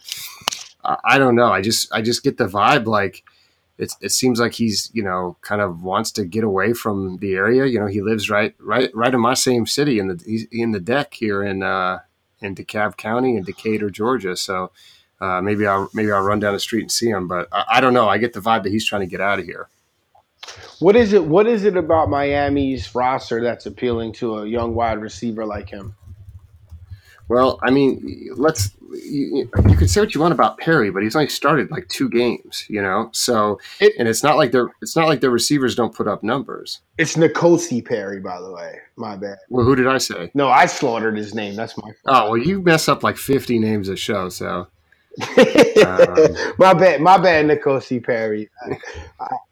uh, 0.84 0.96
I 1.04 1.18
don't 1.18 1.34
know. 1.34 1.50
I 1.50 1.60
just 1.60 1.92
I 1.92 2.00
just 2.00 2.22
get 2.22 2.38
the 2.38 2.46
vibe 2.46 2.86
like. 2.86 3.24
It's, 3.76 3.96
it 4.00 4.12
seems 4.12 4.38
like 4.38 4.52
he's 4.52 4.88
you 4.94 5.02
know 5.02 5.36
kind 5.40 5.60
of 5.60 5.82
wants 5.82 6.12
to 6.12 6.24
get 6.24 6.44
away 6.44 6.74
from 6.74 7.18
the 7.18 7.34
area. 7.34 7.66
You 7.66 7.80
know 7.80 7.86
he 7.86 8.02
lives 8.02 8.30
right 8.30 8.54
right 8.60 8.88
right 8.94 9.12
in 9.12 9.18
my 9.18 9.34
same 9.34 9.66
city 9.66 9.98
in 9.98 10.06
the 10.06 10.46
in 10.52 10.70
the 10.70 10.78
deck 10.78 11.14
here 11.14 11.42
in 11.42 11.64
uh, 11.64 11.98
in 12.44 12.54
DeKalb 12.54 12.96
County 12.96 13.36
in 13.36 13.44
Decatur, 13.44 13.90
Georgia. 13.90 14.36
So 14.36 14.70
uh, 15.20 15.40
maybe 15.40 15.66
I'll 15.66 15.88
maybe 15.94 16.12
I'll 16.12 16.22
run 16.22 16.40
down 16.40 16.54
the 16.54 16.60
street 16.60 16.82
and 16.82 16.92
see 16.92 17.08
him. 17.08 17.26
But 17.28 17.48
I, 17.52 17.64
I 17.74 17.80
don't 17.80 17.94
know. 17.94 18.08
I 18.08 18.18
get 18.18 18.32
the 18.32 18.40
vibe 18.40 18.62
that 18.64 18.70
he's 18.70 18.86
trying 18.86 19.00
to 19.00 19.06
get 19.06 19.20
out 19.20 19.38
of 19.38 19.44
here. 19.44 19.68
What 20.80 20.96
is 20.96 21.12
it? 21.12 21.24
What 21.24 21.46
is 21.46 21.64
it 21.64 21.76
about 21.76 22.10
Miami's 22.10 22.94
roster 22.94 23.42
that's 23.42 23.66
appealing 23.66 24.12
to 24.14 24.38
a 24.38 24.46
young 24.46 24.74
wide 24.74 25.00
receiver 25.00 25.44
like 25.46 25.70
him? 25.70 25.94
Well, 27.28 27.58
I 27.62 27.70
mean, 27.70 28.30
let's 28.36 28.70
you, 29.02 29.50
you 29.68 29.76
could 29.76 29.90
say 29.90 30.00
what 30.00 30.14
you 30.14 30.20
want 30.20 30.32
about 30.34 30.58
Perry, 30.58 30.90
but 30.90 31.02
he's 31.02 31.16
only 31.16 31.28
started 31.28 31.70
like 31.70 31.88
two 31.88 32.08
games, 32.08 32.64
you 32.68 32.80
know. 32.80 33.08
So 33.12 33.58
It- 33.80 33.94
and 33.98 34.06
it's 34.08 34.22
not 34.22 34.36
like 34.36 34.52
they're 34.52 34.70
it's 34.82 34.94
not 34.96 35.08
like 35.08 35.20
the 35.20 35.30
receivers 35.30 35.74
don't 35.74 35.94
put 35.94 36.06
up 36.06 36.22
numbers. 36.22 36.80
It's 36.98 37.16
N'Kosi 37.16 37.84
Perry, 37.84 38.20
by 38.20 38.40
the 38.40 38.52
way. 38.52 38.78
My 38.96 39.16
bad. 39.16 39.38
Well, 39.48 39.64
who 39.64 39.74
did 39.74 39.86
I 39.88 39.98
say? 39.98 40.30
No, 40.34 40.48
I 40.48 40.66
slaughtered 40.66 41.16
his 41.16 41.34
name. 41.34 41.56
That's 41.56 41.76
my 41.76 41.90
Oh 42.06 42.30
well, 42.30 42.36
you 42.36 42.62
mess 42.62 42.88
up 42.88 43.02
like 43.02 43.16
fifty 43.16 43.58
names 43.58 43.88
a 43.88 43.96
show, 43.96 44.28
so 44.28 44.68
my 46.58 46.74
bad. 46.74 47.00
My 47.00 47.18
bad, 47.18 47.46
N'Kosi 47.46 48.02
Perry. 48.02 48.48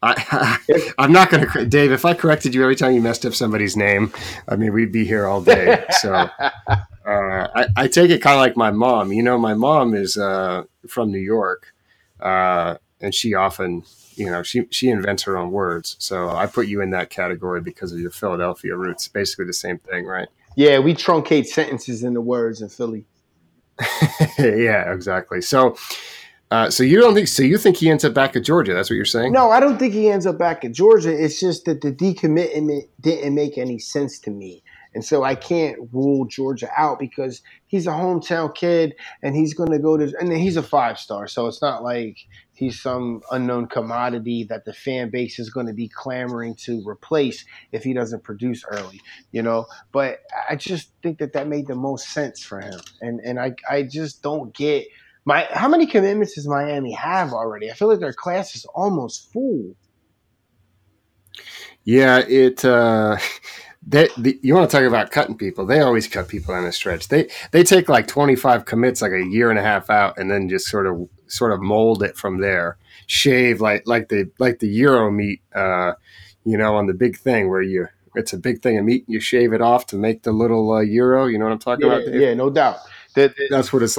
I, 0.01 0.57
I'm 0.97 1.11
not 1.11 1.29
going 1.29 1.47
to, 1.47 1.65
Dave. 1.65 1.91
If 1.91 2.05
I 2.05 2.13
corrected 2.13 2.53
you 2.53 2.63
every 2.63 2.75
time 2.75 2.93
you 2.93 3.01
messed 3.01 3.25
up 3.25 3.33
somebody's 3.33 3.77
name, 3.77 4.11
I 4.47 4.55
mean, 4.55 4.73
we'd 4.73 4.91
be 4.91 5.05
here 5.05 5.25
all 5.25 5.41
day. 5.41 5.83
So 5.99 6.13
uh, 6.43 6.79
I, 7.05 7.67
I 7.77 7.87
take 7.87 8.11
it 8.11 8.21
kind 8.21 8.35
of 8.35 8.41
like 8.41 8.57
my 8.57 8.71
mom. 8.71 9.13
You 9.13 9.23
know, 9.23 9.37
my 9.37 9.53
mom 9.53 9.93
is 9.93 10.17
uh, 10.17 10.63
from 10.87 11.11
New 11.11 11.19
York, 11.19 11.73
uh, 12.19 12.75
and 12.99 13.15
she 13.15 13.33
often, 13.33 13.83
you 14.15 14.29
know, 14.29 14.43
she 14.43 14.67
she 14.69 14.89
invents 14.89 15.23
her 15.23 15.37
own 15.37 15.51
words. 15.51 15.95
So 15.99 16.29
I 16.29 16.45
put 16.45 16.67
you 16.67 16.81
in 16.81 16.89
that 16.91 17.09
category 17.09 17.61
because 17.61 17.93
of 17.93 17.99
your 17.99 18.11
Philadelphia 18.11 18.75
roots. 18.75 19.07
Basically, 19.07 19.45
the 19.45 19.53
same 19.53 19.77
thing, 19.79 20.05
right? 20.05 20.27
yeah, 20.55 20.79
we 20.79 20.93
truncate 20.93 21.47
sentences 21.47 22.03
in 22.03 22.13
the 22.13 22.21
words 22.21 22.61
in 22.61 22.69
Philly. 22.69 23.05
yeah, 24.39 24.91
exactly. 24.93 25.41
So. 25.41 25.75
Uh, 26.51 26.69
so 26.69 26.83
you 26.83 27.01
don't 27.01 27.15
think 27.15 27.27
so? 27.27 27.41
You 27.41 27.57
think 27.57 27.77
he 27.77 27.89
ends 27.89 28.05
up 28.05 28.13
back 28.13 28.35
at 28.35 28.43
Georgia? 28.43 28.75
That's 28.75 28.87
what 28.87 28.95
you're 28.95 29.05
saying? 29.05 29.33
No, 29.33 29.49
I 29.49 29.59
don't 29.59 29.79
think 29.79 29.91
he 29.91 30.11
ends 30.11 30.27
up 30.27 30.37
back 30.37 30.63
at 30.63 30.71
Georgia. 30.71 31.11
It's 31.11 31.39
just 31.39 31.65
that 31.65 31.81
the 31.81 31.91
decommitment 31.91 32.89
didn't 33.01 33.33
make 33.33 33.57
any 33.57 33.79
sense 33.79 34.19
to 34.19 34.29
me. 34.29 34.61
And 34.93 35.03
so 35.03 35.23
I 35.23 35.35
can't 35.35 35.77
rule 35.91 36.25
Georgia 36.25 36.69
out 36.77 36.99
because 36.99 37.41
he's 37.65 37.87
a 37.87 37.91
hometown 37.91 38.53
kid 38.53 38.93
and 39.23 39.35
he's 39.35 39.53
going 39.53 39.71
to 39.71 39.79
go 39.79 39.97
to, 39.97 40.13
and 40.19 40.31
he's 40.31 40.57
a 40.57 40.61
five 40.61 40.99
star. 40.99 41.27
So 41.27 41.47
it's 41.47 41.61
not 41.61 41.83
like 41.83 42.17
he's 42.53 42.81
some 42.81 43.21
unknown 43.31 43.67
commodity 43.67 44.45
that 44.45 44.65
the 44.65 44.73
fan 44.73 45.09
base 45.09 45.39
is 45.39 45.49
going 45.49 45.67
to 45.67 45.73
be 45.73 45.87
clamoring 45.87 46.55
to 46.55 46.87
replace 46.87 47.45
if 47.71 47.83
he 47.83 47.93
doesn't 47.93 48.23
produce 48.23 48.63
early, 48.67 49.01
you 49.31 49.41
know. 49.41 49.65
But 49.91 50.19
I 50.49 50.55
just 50.55 50.91
think 51.01 51.19
that 51.19 51.33
that 51.33 51.47
made 51.47 51.67
the 51.67 51.75
most 51.75 52.09
sense 52.09 52.43
for 52.43 52.61
him. 52.61 52.79
And, 53.01 53.19
and 53.21 53.39
I, 53.39 53.53
I 53.69 53.83
just 53.83 54.21
don't 54.21 54.53
get 54.53 54.87
my, 55.25 55.47
how 55.51 55.67
many 55.67 55.87
commitments 55.87 56.35
does 56.35 56.47
Miami 56.47 56.91
have 56.93 57.33
already? 57.33 57.71
I 57.71 57.73
feel 57.73 57.87
like 57.87 57.99
their 57.99 58.13
class 58.13 58.55
is 58.55 58.65
almost 58.65 59.31
full. 59.31 59.75
Yeah, 61.85 62.19
it. 62.19 62.63
Uh, 62.63 63.17
they, 63.87 64.09
the, 64.17 64.39
you 64.41 64.53
want 64.53 64.69
to 64.69 64.77
talk 64.77 64.85
about 64.85 65.11
cutting 65.11 65.37
people? 65.37 65.65
They 65.65 65.81
always 65.81 66.07
cut 66.07 66.27
people 66.27 66.53
on 66.53 66.65
a 66.65 66.71
stretch. 66.71 67.09
They 67.09 67.29
they 67.51 67.63
take 67.63 67.89
like 67.89 68.07
twenty 68.07 68.35
five 68.35 68.65
commits, 68.65 69.01
like 69.01 69.11
a 69.11 69.25
year 69.25 69.49
and 69.49 69.59
a 69.59 69.63
half 69.63 69.89
out, 69.89 70.17
and 70.17 70.31
then 70.31 70.47
just 70.49 70.67
sort 70.67 70.87
of 70.87 71.09
sort 71.27 71.51
of 71.51 71.61
mold 71.61 72.03
it 72.03 72.15
from 72.17 72.39
there. 72.41 72.77
Shave 73.07 73.61
like 73.61 73.83
like 73.85 74.09
the 74.09 74.29
like 74.39 74.59
the 74.59 74.67
Euro 74.69 75.11
meat, 75.11 75.41
uh, 75.55 75.93
you 76.45 76.57
know, 76.57 76.75
on 76.75 76.87
the 76.87 76.93
big 76.93 77.17
thing 77.17 77.49
where 77.49 77.61
you 77.61 77.87
it's 78.15 78.31
a 78.33 78.37
big 78.37 78.61
thing 78.61 78.77
of 78.77 78.85
meat. 78.85 79.03
You 79.07 79.19
shave 79.19 79.53
it 79.53 79.61
off 79.61 79.87
to 79.87 79.95
make 79.97 80.23
the 80.23 80.31
little 80.31 80.71
uh, 80.71 80.81
Euro. 80.81 81.25
You 81.27 81.37
know 81.39 81.45
what 81.45 81.51
I'm 81.53 81.59
talking 81.59 81.87
Yeah, 81.87 81.93
about? 81.95 82.05
Dave? 82.11 82.21
yeah, 82.21 82.33
no 82.33 82.49
doubt. 82.49 82.77
The- 83.15 83.27
the- 83.35 83.47
That's 83.49 83.71
what 83.73 83.83
it's. 83.83 83.97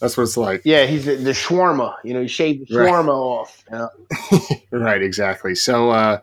That's 0.00 0.16
what 0.16 0.22
it's 0.24 0.36
like. 0.36 0.62
yeah, 0.64 0.86
he's 0.86 1.04
the, 1.04 1.16
the 1.16 1.32
shawarma. 1.32 1.94
You 2.04 2.14
know, 2.14 2.20
you 2.20 2.28
shave 2.28 2.66
the 2.68 2.78
Right. 2.78 2.88
shawarma 2.88 3.08
off. 3.08 3.64
you 3.70 3.78
know? 3.78 3.90
Right, 4.84 5.02
exactly. 5.02 5.54
So, 5.54 5.90
uh, 5.90 6.20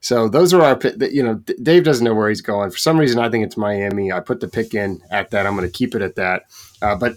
so 0.00 0.28
those 0.28 0.52
are 0.52 0.62
our. 0.62 0.78
You 1.10 1.22
know, 1.22 1.34
Dave 1.62 1.84
doesn't 1.84 2.04
know 2.04 2.14
where 2.14 2.28
he's 2.28 2.40
going. 2.42 2.70
For 2.70 2.76
some 2.78 2.98
reason, 2.98 3.18
I 3.20 3.30
think 3.30 3.44
it's 3.44 3.56
Miami. 3.56 4.10
I 4.12 4.20
put 4.20 4.40
the 4.40 4.48
pick 4.48 4.74
in 4.74 5.00
at 5.10 5.30
that. 5.30 5.46
I'm 5.46 5.56
going 5.56 5.66
to 5.68 5.72
keep 5.72 5.94
it 5.94 6.02
at 6.02 6.16
that. 6.16 6.44
Uh, 6.82 6.96
but 6.96 7.16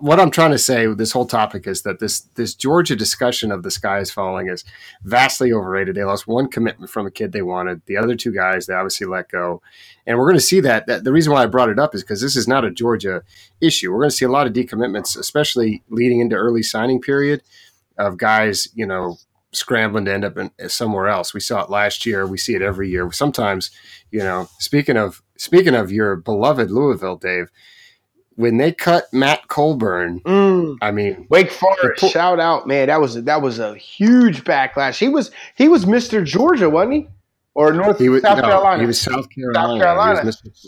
what 0.00 0.20
I'm 0.20 0.30
trying 0.30 0.50
to 0.50 0.58
say 0.58 0.86
with 0.86 0.98
this 0.98 1.12
whole 1.12 1.26
topic 1.26 1.66
is 1.66 1.82
that 1.82 1.98
this 1.98 2.20
this 2.34 2.54
Georgia 2.54 2.96
discussion 2.96 3.50
of 3.50 3.62
the 3.62 3.70
sky 3.70 4.00
is 4.00 4.10
falling 4.10 4.48
is 4.48 4.64
vastly 5.02 5.52
overrated. 5.52 5.94
They 5.94 6.04
lost 6.04 6.26
one 6.26 6.48
commitment 6.48 6.90
from 6.90 7.06
a 7.06 7.10
kid 7.10 7.32
they 7.32 7.42
wanted. 7.42 7.82
The 7.86 7.96
other 7.96 8.14
two 8.14 8.32
guys 8.32 8.66
they 8.66 8.74
obviously 8.74 9.06
let 9.06 9.30
go, 9.30 9.62
and 10.06 10.18
we're 10.18 10.26
going 10.26 10.36
to 10.36 10.40
see 10.40 10.60
that. 10.60 10.86
that 10.86 11.04
the 11.04 11.12
reason 11.12 11.32
why 11.32 11.42
I 11.42 11.46
brought 11.46 11.70
it 11.70 11.78
up 11.78 11.94
is 11.94 12.02
because 12.02 12.20
this 12.20 12.36
is 12.36 12.48
not 12.48 12.64
a 12.64 12.70
Georgia 12.70 13.22
issue. 13.60 13.90
We're 13.90 14.00
going 14.00 14.10
to 14.10 14.16
see 14.16 14.24
a 14.24 14.30
lot 14.30 14.46
of 14.46 14.52
decommitments, 14.52 15.16
especially 15.16 15.82
leading 15.88 16.20
into 16.20 16.36
early 16.36 16.62
signing 16.62 17.00
period 17.00 17.42
of 17.98 18.16
guys, 18.16 18.68
you 18.74 18.86
know, 18.86 19.18
scrambling 19.52 20.04
to 20.04 20.12
end 20.12 20.24
up 20.24 20.36
in, 20.36 20.50
somewhere 20.68 21.08
else. 21.08 21.32
We 21.32 21.40
saw 21.40 21.62
it 21.62 21.70
last 21.70 22.06
year. 22.06 22.26
We 22.26 22.38
see 22.38 22.54
it 22.54 22.62
every 22.62 22.90
year. 22.90 23.10
Sometimes, 23.12 23.70
you 24.10 24.20
know, 24.20 24.48
speaking 24.58 24.96
of 24.96 25.22
speaking 25.36 25.74
of 25.74 25.92
your 25.92 26.16
beloved 26.16 26.70
Louisville, 26.70 27.16
Dave, 27.16 27.48
when 28.36 28.56
they 28.58 28.72
cut 28.72 29.04
Matt 29.12 29.48
Colburn, 29.48 30.20
Mm. 30.20 30.76
I 30.82 30.90
mean, 30.90 31.26
Wake 31.30 31.50
Forest, 31.50 32.00
Pull- 32.00 32.08
shout 32.10 32.40
out, 32.40 32.66
man! 32.66 32.88
That 32.88 33.00
was 33.00 33.16
a, 33.16 33.22
that 33.22 33.42
was 33.42 33.58
a 33.58 33.74
huge 33.76 34.44
backlash. 34.44 34.98
He 34.98 35.08
was 35.08 35.30
he 35.56 35.68
was 35.68 35.84
Mr. 35.84 36.24
Georgia, 36.24 36.68
wasn't 36.70 36.94
he? 36.94 37.08
Or 37.54 37.72
North 37.72 37.98
he 37.98 38.08
was 38.08 38.22
South 38.22 38.38
no, 38.38 38.42
Carolina? 38.44 38.80
he 38.82 38.86
was 38.86 39.00
South 39.00 39.28
Carolina. 39.30 39.78
Carolina. 39.78 40.20
He 40.20 40.26
was 40.26 40.40
Mr. 40.42 40.66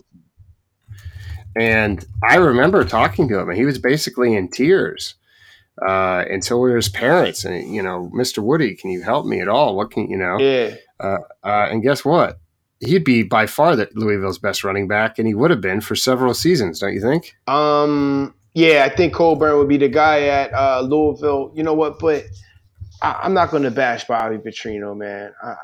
And 1.57 2.05
I 2.23 2.37
remember 2.37 2.85
talking 2.85 3.29
to 3.29 3.39
him, 3.39 3.49
and 3.49 3.59
he 3.59 3.65
was 3.65 3.79
basically 3.79 4.35
in 4.35 4.49
tears. 4.49 5.15
Uh, 5.87 6.25
and 6.31 6.45
so 6.45 6.57
were 6.59 6.77
his 6.77 6.89
parents. 6.89 7.45
And 7.45 7.75
you 7.75 7.83
know, 7.83 8.11
Mr. 8.15 8.39
Woody, 8.39 8.75
can 8.75 8.91
you 8.91 9.03
help 9.03 9.27
me 9.27 9.41
at 9.41 9.49
all? 9.49 9.75
What 9.77 9.91
can 9.91 10.09
you 10.09 10.17
know? 10.17 10.39
yeah, 10.39 10.75
Uh, 11.01 11.19
and 11.43 11.83
guess 11.83 12.05
what? 12.05 12.39
He'd 12.81 13.05
be 13.05 13.23
by 13.23 13.47
far 13.47 13.75
the 13.77 13.89
Louisville's 13.95 14.39
best 14.39 14.63
running 14.65 14.87
back, 14.89 15.19
and 15.19 15.27
he 15.27 15.35
would 15.35 15.51
have 15.51 15.61
been 15.61 15.81
for 15.81 15.97
several 15.97 16.35
seasons, 16.35 16.81
don't 16.81 16.93
you 16.95 17.01
think? 17.01 17.35
um, 17.49 18.35
yeah. 18.55 18.89
I 18.91 18.95
think 18.95 19.13
Colburn 19.15 19.59
would 19.59 19.69
be 19.69 19.77
the 19.77 19.89
guy 19.89 20.23
at 20.29 20.53
uh, 20.55 20.81
Louisville. 20.81 21.53
You 21.55 21.63
know 21.63 21.75
what? 21.75 21.99
But 21.99 22.25
I, 23.03 23.21
I'm 23.23 23.35
not 23.35 23.51
going 23.51 23.63
to 23.65 23.71
bash 23.71 24.07
Bobby 24.07 24.39
Petrino, 24.39 24.97
man. 24.97 25.33
I, 25.43 25.55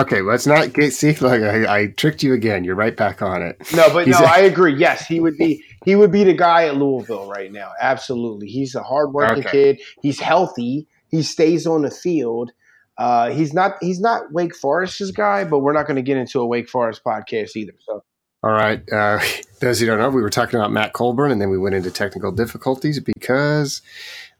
Okay, 0.00 0.20
let's 0.22 0.46
not 0.46 0.72
get 0.72 0.92
see. 0.92 1.14
Like 1.16 1.42
I, 1.42 1.80
I 1.80 1.86
tricked 1.88 2.22
you 2.22 2.32
again. 2.32 2.62
You're 2.62 2.76
right 2.76 2.96
back 2.96 3.22
on 3.22 3.42
it. 3.42 3.56
no, 3.74 3.92
but 3.92 4.06
no, 4.06 4.18
I 4.18 4.38
agree. 4.38 4.76
Yes, 4.76 5.04
he 5.04 5.18
would 5.18 5.36
be. 5.36 5.64
He 5.84 5.96
would 5.96 6.12
be 6.12 6.22
the 6.22 6.32
guy 6.32 6.66
at 6.68 6.76
Louisville 6.76 7.28
right 7.28 7.50
now. 7.52 7.72
Absolutely, 7.80 8.46
he's 8.46 8.76
a 8.76 8.84
hardworking 8.84 9.38
Okay. 9.44 9.50
kid. 9.50 9.80
He's 10.00 10.20
healthy. 10.20 10.86
He 11.08 11.24
stays 11.24 11.66
on 11.66 11.82
the 11.82 11.90
field. 11.90 12.52
Uh, 13.00 13.30
he's 13.30 13.54
not. 13.54 13.76
He's 13.80 13.98
not 13.98 14.30
Wake 14.30 14.54
Forest's 14.54 15.10
guy, 15.10 15.44
but 15.44 15.60
we're 15.60 15.72
not 15.72 15.86
going 15.86 15.96
to 15.96 16.02
get 16.02 16.18
into 16.18 16.38
a 16.38 16.46
Wake 16.46 16.68
Forest 16.68 17.02
podcast 17.02 17.56
either. 17.56 17.72
So 17.78 18.04
All 18.42 18.50
right. 18.50 18.82
Uh, 18.92 19.18
those 19.60 19.80
who 19.80 19.86
don't 19.86 19.98
know, 19.98 20.10
we 20.10 20.20
were 20.20 20.28
talking 20.28 20.60
about 20.60 20.70
Matt 20.70 20.92
Colburn, 20.92 21.32
and 21.32 21.40
then 21.40 21.48
we 21.48 21.56
went 21.56 21.74
into 21.74 21.90
technical 21.90 22.30
difficulties 22.30 23.00
because 23.00 23.80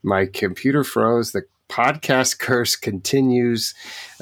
my 0.03 0.27
computer 0.27 0.83
froze. 0.83 1.31
The 1.31 1.41
podcast 1.69 2.37
curse 2.37 2.75
continues. 2.75 3.73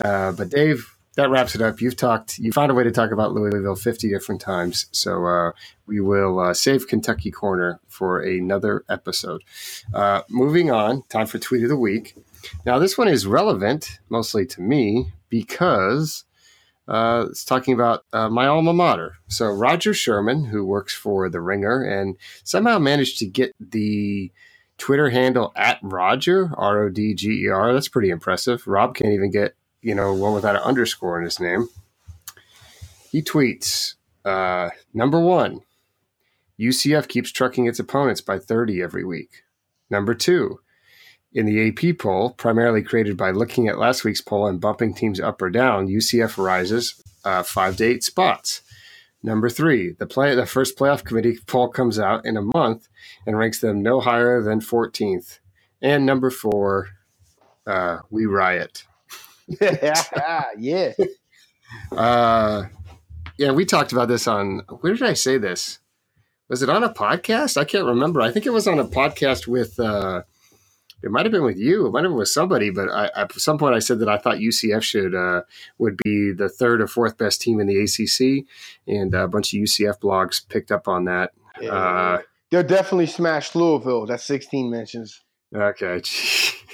Uh, 0.02 0.32
but 0.32 0.50
Dave, 0.50 0.96
that 1.16 1.30
wraps 1.30 1.54
it 1.54 1.62
up. 1.62 1.82
You've 1.82 1.98
talked. 1.98 2.40
You 2.40 2.54
found 2.54 2.72
a 2.72 2.74
way 2.74 2.86
to 2.86 2.92
talk 2.92 3.12
about 3.12 3.34
Louisville 3.34 3.76
fifty 3.76 4.08
different 4.08 4.40
times. 4.40 4.86
So 4.94 5.26
uh, 5.26 5.52
we 5.86 6.00
will 6.00 6.40
uh, 6.40 6.54
save 6.54 6.88
Kentucky 6.88 7.30
Corner 7.30 7.82
for 7.90 8.22
another 8.22 8.86
episode. 8.88 9.44
Uh, 9.94 10.22
moving 10.30 10.72
on. 10.72 11.04
Time 11.10 11.28
for 11.28 11.40
tweet 11.40 11.64
of 11.64 11.70
the 11.70 11.76
week. 11.76 12.16
Now 12.66 12.80
this 12.80 12.98
one 12.98 13.08
is 13.08 13.28
relevant 13.28 14.00
mostly 14.10 14.46
to 14.48 14.62
me 14.62 15.14
because 15.30 16.26
uh, 16.88 17.28
it's 17.30 17.46
talking 17.46 17.74
about 17.74 18.04
uh, 18.12 18.30
my 18.30 18.48
alma 18.48 18.74
mater. 18.74 19.18
So 19.28 19.46
Rodger 19.48 19.94
Sherman, 19.94 20.46
who 20.46 20.66
works 20.66 20.94
for 20.94 21.30
The 21.30 21.40
Ringer, 21.40 21.84
and 21.84 22.18
somehow 22.44 22.80
managed 22.80 23.20
to 23.20 23.28
get 23.28 23.54
the 23.60 24.32
Twitter 24.80 25.10
handle 25.10 25.54
at 25.56 25.78
Rodger 25.84 26.52
R 26.58 26.86
O 26.86 26.90
D 26.90 27.14
G 27.14 27.44
E 27.44 27.48
R. 27.50 27.74
That's 27.74 27.88
pretty 27.88 28.10
impressive. 28.10 28.66
Rob 28.66 28.96
can't 28.96 29.14
even 29.14 29.30
get 29.30 29.56
you 29.82 29.94
know 29.94 30.14
one 30.14 30.34
without 30.34 30.56
an 30.56 30.64
underscore 30.64 31.20
in 31.20 31.26
his 31.26 31.40
name. 31.40 31.70
He 33.12 33.22
tweets 33.22 33.96
uh, 34.26 34.70
number 34.94 35.20
one. 35.20 35.62
UCF 36.60 37.08
keeps 37.08 37.32
trucking 37.32 37.68
its 37.68 37.80
opponents 37.80 38.20
by 38.20 38.38
30 38.38 38.82
every 38.82 39.06
week. 39.06 39.44
Number 39.90 40.14
two, 40.14 40.60
in 41.32 41.46
the 41.46 41.68
AP 41.68 41.98
poll, 42.00 42.32
primarily 42.32 42.82
created 42.82 43.16
by 43.16 43.32
looking 43.32 43.68
at 43.68 43.78
last 43.78 44.04
week's 44.04 44.22
poll 44.22 44.48
and 44.48 44.60
bumping 44.60 44.94
teams 44.94 45.20
up 45.20 45.42
or 45.42 45.50
down, 45.50 45.88
UCF 45.88 46.44
rises 46.44 47.02
uh, 47.24 47.44
five 47.44 47.78
to 47.78 47.86
eight 47.86 48.04
spots. 48.04 48.62
Number 49.22 49.50
three, 49.50 49.92
the 49.92 50.08
play 50.08 50.34
the 50.34 50.46
first 50.46 50.78
playoff 50.78 51.04
committee 51.04 51.38
poll 51.46 51.68
comes 51.68 52.00
out 52.00 52.26
in 52.26 52.38
a 52.38 52.42
month 52.42 52.88
and 53.28 53.38
ranks 53.38 53.60
them 53.60 53.84
no 53.84 54.00
higher 54.00 54.42
than 54.42 54.62
14th. 54.62 55.40
And 55.82 56.06
number 56.06 56.30
four, 56.30 56.90
uh, 57.68 58.00
we 58.10 58.26
riot. 58.26 58.86
yeah, 59.62 60.44
Uh, 61.92 62.66
yeah, 63.38 63.52
we 63.52 63.64
talked 63.64 63.92
about 63.92 64.08
this 64.08 64.28
on 64.28 64.64
where 64.82 64.94
did 64.94 65.04
I 65.04 65.14
say 65.14 65.38
this? 65.38 65.78
Was 66.48 66.64
it 66.64 66.70
on 66.70 66.84
a 66.84 66.92
podcast? 66.92 67.58
I 67.58 67.64
can't 67.64 67.86
remember. 67.86 68.22
I 68.22 68.32
think 68.32 68.48
it 68.48 68.54
was 68.54 68.68
on 68.68 68.80
a 68.80 68.86
podcast 68.86 69.46
with. 69.46 69.80
Uh, 69.80 70.24
it 71.02 71.12
might 71.12 71.26
have 71.26 71.32
been 71.32 71.44
with 71.44 71.58
you. 71.58 71.86
It 71.86 71.92
might 71.92 72.04
have 72.04 72.12
been 72.12 72.18
with 72.18 72.30
somebody. 72.30 72.70
But 72.70 72.90
I, 72.90 73.10
at 73.16 73.32
some 73.34 73.58
point, 73.58 73.76
I 73.76 73.80
said 73.80 74.00
that 74.00 74.10
I 74.10 74.18
thought 74.18 74.38
UCF 74.38 74.82
should 74.82 75.16
uh, 75.16 75.42
would 75.78 75.98
be 76.04 76.32
the 76.32 76.50
third 76.50 76.82
or 76.82 76.88
fourth 76.88 77.18
best 77.18 77.42
team 77.42 77.60
in 77.60 77.68
the 77.68 77.80
ACC, 77.80 78.46
and 78.88 79.14
a 79.14 79.28
bunch 79.28 79.54
of 79.54 79.60
UCF 79.60 80.00
blogs 80.00 80.48
picked 80.48 80.72
up 80.72 80.88
on 80.88 81.06
that. 81.06 81.32
yeah. 81.62 81.72
Uh, 81.72 82.22
They'll 82.52 82.64
definitely 82.64 83.06
smash 83.06 83.54
Louisville. 83.54 84.08
That's 84.08 84.26
16 84.26 84.72
mentions. 84.72 85.22
Okay. 85.56 86.02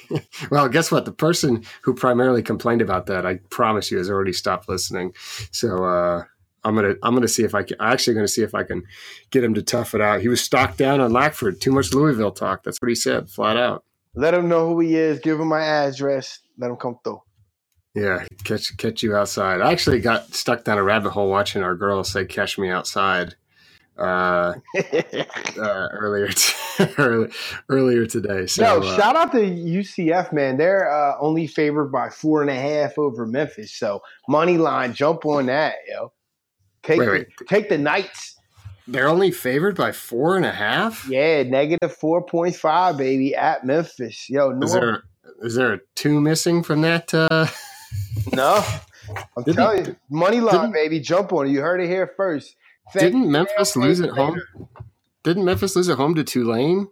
well, 0.52 0.70
guess 0.70 0.92
what? 0.92 1.06
The 1.06 1.12
person 1.12 1.66
who 1.82 1.94
primarily 1.94 2.44
complained 2.44 2.82
about 2.82 3.08
that, 3.08 3.26
I 3.26 3.40
promise 3.50 3.92
you, 3.92 3.98
has 3.98 4.10
already 4.10 4.34
stopped 4.34 4.70
listening. 4.70 5.14
So 5.52 5.84
uh, 5.84 6.24
I'm 6.64 6.76
gonna 6.76 6.96
I'm 7.04 7.14
gonna 7.14 7.28
see 7.28 7.44
if 7.44 7.56
I 7.56 7.64
can. 7.64 7.78
I'm 7.80 7.94
actually 7.94 8.16
gonna 8.16 8.28
see 8.28 8.42
if 8.42 8.56
I 8.56 8.64
can 8.64 8.84
get 9.32 9.44
him 9.44 9.54
to 9.54 9.62
tough 9.62 9.94
it 9.94 10.02
out. 10.02 10.22
He 10.22 10.28
was 10.28 10.42
stocked 10.42 10.78
down 10.78 11.00
on 11.00 11.14
Lackford. 11.14 11.62
Too 11.62 11.72
much 11.72 11.94
Louisville 11.94 12.32
talk. 12.32 12.64
That's 12.64 12.82
what 12.82 12.90
he 12.90 12.96
said, 12.96 13.30
flat 13.30 13.56
out. 13.56 13.85
Let 14.16 14.34
him 14.34 14.48
know 14.48 14.68
who 14.68 14.80
he 14.80 14.96
is. 14.96 15.20
Give 15.20 15.40
him 15.40 15.48
my 15.48 15.62
address. 15.62 16.40
Let 16.58 16.72
him 16.72 16.78
come 16.78 16.98
through. 17.04 17.22
Yeah, 17.94 18.26
catch 18.44 18.76
catch 18.78 19.04
you 19.04 19.16
outside. 19.16 19.62
I 19.62 19.72
actually 19.72 20.00
got 20.02 20.34
stuck 20.34 20.66
down 20.66 20.78
a 20.78 20.84
rabbit 20.84 21.12
hole 21.12 21.30
watching 21.30 21.64
our 21.64 21.76
girls 21.76 22.12
say 22.12 22.26
"catch 22.26 22.58
me 22.58 22.70
outside" 22.70 23.36
uh, 23.98 24.54
uh, 24.76 25.88
earlier 25.92 26.28
t- 26.28 26.86
earlier 27.70 28.06
today. 28.06 28.48
So 28.48 28.64
Yo, 28.64 28.80
uh, 28.82 28.98
shout 28.98 29.16
out 29.16 29.32
to 29.32 29.38
UCF, 29.40 30.34
man. 30.34 30.58
They're 30.58 30.92
uh, 30.92 31.18
only 31.20 31.48
favored 31.48 31.92
by 31.92 32.10
four 32.10 32.42
and 32.42 32.50
a 32.50 32.56
half 32.56 32.98
over 32.98 33.26
Memphis. 33.26 33.74
So 33.74 34.02
money 34.28 34.58
line, 34.58 34.94
jump 34.94 35.26
on 35.26 35.46
that, 35.48 35.76
yo. 35.88 36.12
Take 36.84 37.00
Wait, 37.00 37.10
wait. 37.10 37.28
take 37.48 37.70
the 37.70 37.78
Knights. 37.78 38.35
They're 38.88 39.08
only 39.08 39.32
favored 39.32 39.76
by 39.76 39.92
four 39.92 40.36
and 40.38 40.46
a 40.46 40.52
half. 40.52 41.08
Yeah, 41.10 41.44
negative 41.44 41.96
four 41.96 42.24
point 42.26 42.56
five, 42.56 42.98
baby, 42.98 43.36
at 43.36 43.66
Memphis. 43.66 44.30
Yo, 44.30 44.58
Is 44.62 44.74
there 44.74 45.04
is 45.42 45.56
there 45.56 45.74
a 45.74 45.80
two 45.96 46.20
missing 46.22 46.64
from 46.64 46.82
that? 46.82 47.14
Uh, 47.14 47.48
no. 48.34 48.64
I'm 49.38 49.44
Didn't- 49.44 49.56
telling 49.58 49.86
you, 49.86 49.96
money 50.10 50.40
line, 50.40 50.72
baby. 50.72 51.00
Jump 51.00 51.32
on 51.34 51.48
it. 51.48 51.52
You 51.52 51.62
heard 51.62 51.80
it 51.82 51.88
here 51.88 52.12
first. 52.18 52.56
Thank 52.94 53.14
didn't 53.14 53.32
Memphis 53.32 53.76
lose 53.76 54.02
at 54.02 54.12
home? 54.12 54.40
Didn't 55.24 55.46
Memphis 55.46 55.76
lose 55.76 55.90
at 55.90 55.98
home 55.98 56.16
to 56.16 56.24
Tulane? 56.24 56.88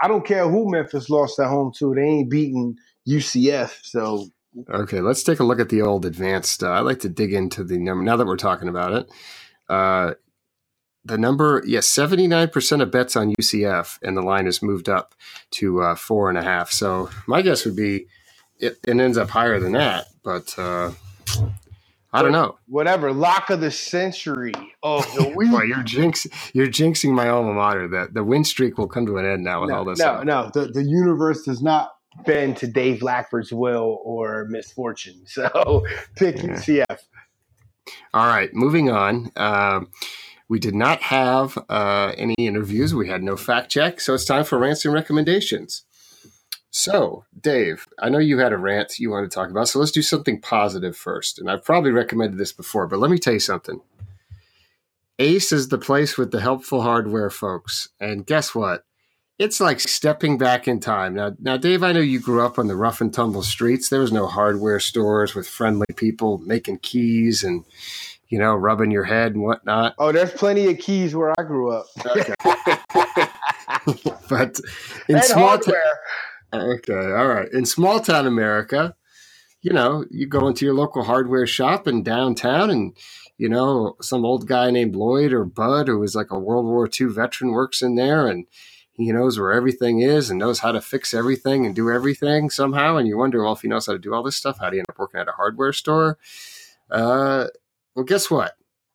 I 0.00 0.08
don't 0.08 0.26
care 0.26 0.48
who 0.48 0.70
Memphis 0.70 1.08
lost 1.10 1.38
at 1.38 1.48
home 1.48 1.72
to. 1.78 1.94
They 1.94 2.02
ain't 2.02 2.30
beating 2.30 2.76
UCF. 3.08 3.78
So 3.82 4.26
Okay, 4.68 5.00
let's 5.00 5.22
take 5.22 5.40
a 5.40 5.44
look 5.44 5.60
at 5.60 5.68
the 5.68 5.82
old 5.82 6.04
advanced. 6.04 6.62
Uh, 6.62 6.70
I 6.70 6.80
like 6.80 6.98
to 7.00 7.08
dig 7.08 7.32
into 7.32 7.64
the 7.64 7.78
number 7.78 8.04
now 8.04 8.16
that 8.16 8.26
we're 8.26 8.36
talking 8.36 8.68
about 8.68 8.92
it. 8.92 9.08
Uh, 9.68 10.14
the 11.04 11.18
number, 11.18 11.62
yes, 11.66 11.86
seventy 11.86 12.26
nine 12.26 12.48
percent 12.48 12.82
of 12.82 12.90
bets 12.90 13.16
on 13.16 13.34
UCF, 13.40 13.98
and 14.02 14.16
the 14.16 14.22
line 14.22 14.46
has 14.46 14.62
moved 14.62 14.88
up 14.88 15.14
to 15.52 15.82
uh, 15.82 15.94
four 15.94 16.28
and 16.28 16.38
a 16.38 16.42
half. 16.42 16.70
So 16.70 17.10
my 17.26 17.42
guess 17.42 17.64
would 17.64 17.76
be 17.76 18.06
it, 18.58 18.78
it 18.86 18.96
ends 18.98 19.18
up 19.18 19.30
higher 19.30 19.58
than 19.58 19.72
that, 19.72 20.06
but 20.22 20.56
uh, 20.58 20.92
I 22.12 22.22
don't 22.22 22.32
know. 22.32 22.58
Whatever. 22.68 23.12
Lock 23.12 23.50
of 23.50 23.60
the 23.60 23.70
century 23.70 24.52
of 24.82 25.04
the 25.14 25.28
week. 25.36 25.50
Boy, 25.50 25.62
you're 25.62 25.82
jinx, 25.82 26.26
you're 26.52 26.66
jinxing 26.68 27.12
my 27.12 27.28
alma 27.28 27.52
mater. 27.54 27.88
The 27.88 28.08
the 28.12 28.22
win 28.22 28.44
streak 28.44 28.78
will 28.78 28.88
come 28.88 29.06
to 29.06 29.16
an 29.16 29.24
end 29.26 29.42
now 29.42 29.62
with 29.62 29.70
no, 29.70 29.76
all 29.76 29.84
this. 29.84 29.98
no, 29.98 30.22
no. 30.22 30.50
The, 30.52 30.66
the 30.68 30.84
universe 30.84 31.42
does 31.42 31.62
not 31.62 31.92
bend 32.26 32.58
to 32.58 32.66
Dave 32.66 33.02
Lackford's 33.02 33.52
will 33.52 33.98
or 34.04 34.46
misfortune. 34.50 35.22
So 35.26 35.82
pick 36.16 36.36
Yeah. 36.36 36.50
UCF. 36.86 36.98
All 38.14 38.26
right, 38.26 38.52
moving 38.54 38.90
on. 38.90 39.32
Um, 39.36 39.88
we 40.48 40.58
did 40.58 40.74
not 40.74 41.02
have 41.02 41.58
uh, 41.68 42.12
any 42.16 42.34
interviews. 42.38 42.94
We 42.94 43.08
had 43.08 43.22
no 43.22 43.36
fact 43.36 43.70
check, 43.70 44.00
so 44.00 44.14
it's 44.14 44.24
time 44.24 44.44
for 44.44 44.58
rants 44.58 44.84
and 44.84 44.94
recommendations. 44.94 45.84
So, 46.70 47.26
Dave, 47.38 47.86
I 47.98 48.08
know 48.08 48.18
you 48.18 48.38
had 48.38 48.52
a 48.52 48.56
rant 48.56 48.98
you 48.98 49.10
wanted 49.10 49.30
to 49.30 49.34
talk 49.34 49.50
about, 49.50 49.68
so 49.68 49.78
let's 49.78 49.92
do 49.92 50.00
something 50.00 50.40
positive 50.40 50.96
first. 50.96 51.38
And 51.38 51.50
I've 51.50 51.64
probably 51.64 51.90
recommended 51.90 52.38
this 52.38 52.52
before, 52.52 52.86
but 52.86 52.98
let 52.98 53.10
me 53.10 53.18
tell 53.18 53.34
you 53.34 53.40
something. 53.40 53.82
Ace 55.18 55.52
is 55.52 55.68
the 55.68 55.78
place 55.78 56.16
with 56.16 56.30
the 56.30 56.40
helpful 56.40 56.80
hardware 56.80 57.28
folks, 57.28 57.88
and 58.00 58.26
guess 58.26 58.54
what? 58.54 58.84
It's 59.38 59.60
like 59.60 59.80
stepping 59.80 60.38
back 60.38 60.66
in 60.66 60.80
time. 60.80 61.14
Now, 61.14 61.32
now, 61.38 61.56
Dave, 61.56 61.82
I 61.82 61.92
know 61.92 62.00
you 62.00 62.20
grew 62.20 62.44
up 62.44 62.58
on 62.58 62.68
the 62.68 62.76
rough 62.76 63.00
and 63.00 63.12
tumble 63.12 63.42
streets. 63.42 63.88
There 63.88 64.00
was 64.00 64.12
no 64.12 64.26
hardware 64.26 64.80
stores 64.80 65.34
with 65.34 65.48
friendly 65.48 65.86
people 65.96 66.38
making 66.38 66.78
keys 66.78 67.42
and 67.42 67.64
you 68.32 68.38
know, 68.38 68.54
rubbing 68.54 68.90
your 68.90 69.04
head 69.04 69.34
and 69.34 69.42
whatnot. 69.42 69.94
Oh, 69.98 70.10
there's 70.10 70.32
plenty 70.32 70.66
of 70.68 70.78
keys 70.78 71.14
where 71.14 71.38
I 71.38 71.42
grew 71.42 71.70
up. 71.70 71.84
Okay. 72.06 72.32
but 74.30 74.58
in 75.06 75.16
and 75.16 75.24
small 75.24 75.58
town, 75.58 75.74
okay, 76.54 76.94
all 76.94 77.28
right, 77.28 77.52
in 77.52 77.66
small 77.66 78.00
town 78.00 78.26
America, 78.26 78.94
you 79.60 79.70
know, 79.70 80.06
you 80.10 80.26
go 80.26 80.48
into 80.48 80.64
your 80.64 80.72
local 80.72 81.04
hardware 81.04 81.46
shop 81.46 81.86
in 81.86 82.02
downtown, 82.02 82.70
and 82.70 82.96
you 83.36 83.50
know, 83.50 83.96
some 84.00 84.24
old 84.24 84.48
guy 84.48 84.70
named 84.70 84.96
Lloyd 84.96 85.34
or 85.34 85.44
Bud, 85.44 85.88
who 85.88 85.98
was 85.98 86.14
like 86.14 86.30
a 86.30 86.38
World 86.38 86.64
War 86.64 86.88
II 86.88 87.08
veteran, 87.08 87.50
works 87.50 87.82
in 87.82 87.96
there, 87.96 88.28
and 88.28 88.46
he 88.94 89.12
knows 89.12 89.38
where 89.38 89.52
everything 89.52 90.00
is 90.00 90.30
and 90.30 90.38
knows 90.38 90.60
how 90.60 90.72
to 90.72 90.80
fix 90.80 91.12
everything 91.12 91.66
and 91.66 91.74
do 91.74 91.90
everything 91.90 92.48
somehow. 92.48 92.96
And 92.96 93.06
you 93.06 93.18
wonder, 93.18 93.42
well, 93.42 93.52
if 93.52 93.60
he 93.60 93.68
knows 93.68 93.84
how 93.84 93.92
to 93.92 93.98
do 93.98 94.14
all 94.14 94.22
this 94.22 94.36
stuff, 94.36 94.58
how 94.58 94.70
do 94.70 94.76
you 94.76 94.80
end 94.80 94.86
up 94.88 94.98
working 94.98 95.20
at 95.20 95.28
a 95.28 95.32
hardware 95.32 95.74
store? 95.74 96.16
Uh, 96.90 97.48
well, 97.94 98.04
guess 98.04 98.30
what? 98.30 98.52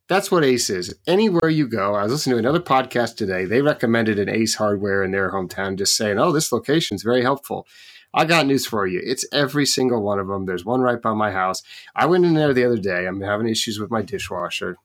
That's 0.08 0.32
what 0.32 0.46
Ace 0.46 0.70
is. 0.70 0.96
Anywhere 1.06 1.50
you 1.50 1.68
go, 1.68 1.96
I 1.96 2.04
was 2.04 2.14
listening 2.14 2.36
to 2.36 2.40
another 2.40 2.62
podcast 2.62 3.18
today. 3.18 3.44
They 3.44 3.62
recommended 3.62 4.18
an 4.20 4.30
Ace 4.30 4.56
hardware 4.56 5.04
in 5.04 5.12
their 5.12 5.32
hometown, 5.32 5.78
just 5.78 5.98
saying, 5.98 6.18
oh, 6.18 6.32
this 6.32 6.52
location 6.52 6.96
is 6.96 7.04
very 7.04 7.22
helpful. 7.22 7.68
I 8.14 8.24
got 8.24 8.46
news 8.46 8.66
for 8.66 8.88
you. 8.88 9.02
It's 9.04 9.26
every 9.34 9.66
single 9.66 10.02
one 10.02 10.18
of 10.18 10.28
them. 10.28 10.46
There's 10.46 10.64
one 10.64 10.80
right 10.80 11.02
by 11.02 11.14
my 11.14 11.32
house. 11.32 11.62
I 11.94 12.06
went 12.06 12.26
in 12.26 12.36
there 12.36 12.54
the 12.54 12.66
other 12.66 12.78
day. 12.78 13.06
I'm 13.06 13.22
having 13.22 13.50
issues 13.50 13.80
with 13.80 13.92
my 13.92 14.02
dishwasher. 14.02 14.78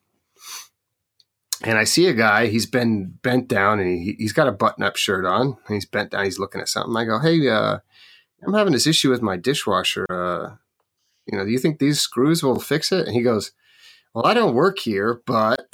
And 1.63 1.77
I 1.77 1.85
see 1.85 2.07
a 2.07 2.13
guy, 2.13 2.47
he's 2.47 2.65
been 2.65 3.17
bent 3.21 3.47
down 3.47 3.79
and 3.79 3.97
he, 3.97 4.15
he's 4.19 4.33
got 4.33 4.49
a 4.49 4.51
button 4.51 4.83
up 4.83 4.97
shirt 4.97 5.25
on. 5.25 5.57
And 5.65 5.75
he's 5.75 5.85
bent 5.85 6.11
down, 6.11 6.25
he's 6.25 6.39
looking 6.39 6.59
at 6.59 6.67
something. 6.67 6.95
I 6.97 7.05
go, 7.05 7.19
hey, 7.19 7.47
uh, 7.47 7.79
I'm 8.45 8.53
having 8.53 8.73
this 8.73 8.87
issue 8.87 9.09
with 9.09 9.21
my 9.21 9.37
dishwasher. 9.37 10.05
Uh, 10.09 10.57
you 11.25 11.37
know, 11.37 11.45
do 11.45 11.51
you 11.51 11.59
think 11.59 11.79
these 11.79 12.01
screws 12.01 12.43
will 12.43 12.59
fix 12.59 12.91
it? 12.91 13.07
And 13.07 13.15
he 13.15 13.21
goes, 13.21 13.53
well, 14.13 14.25
I 14.25 14.33
don't 14.33 14.55
work 14.55 14.79
here, 14.79 15.21
but 15.25 15.67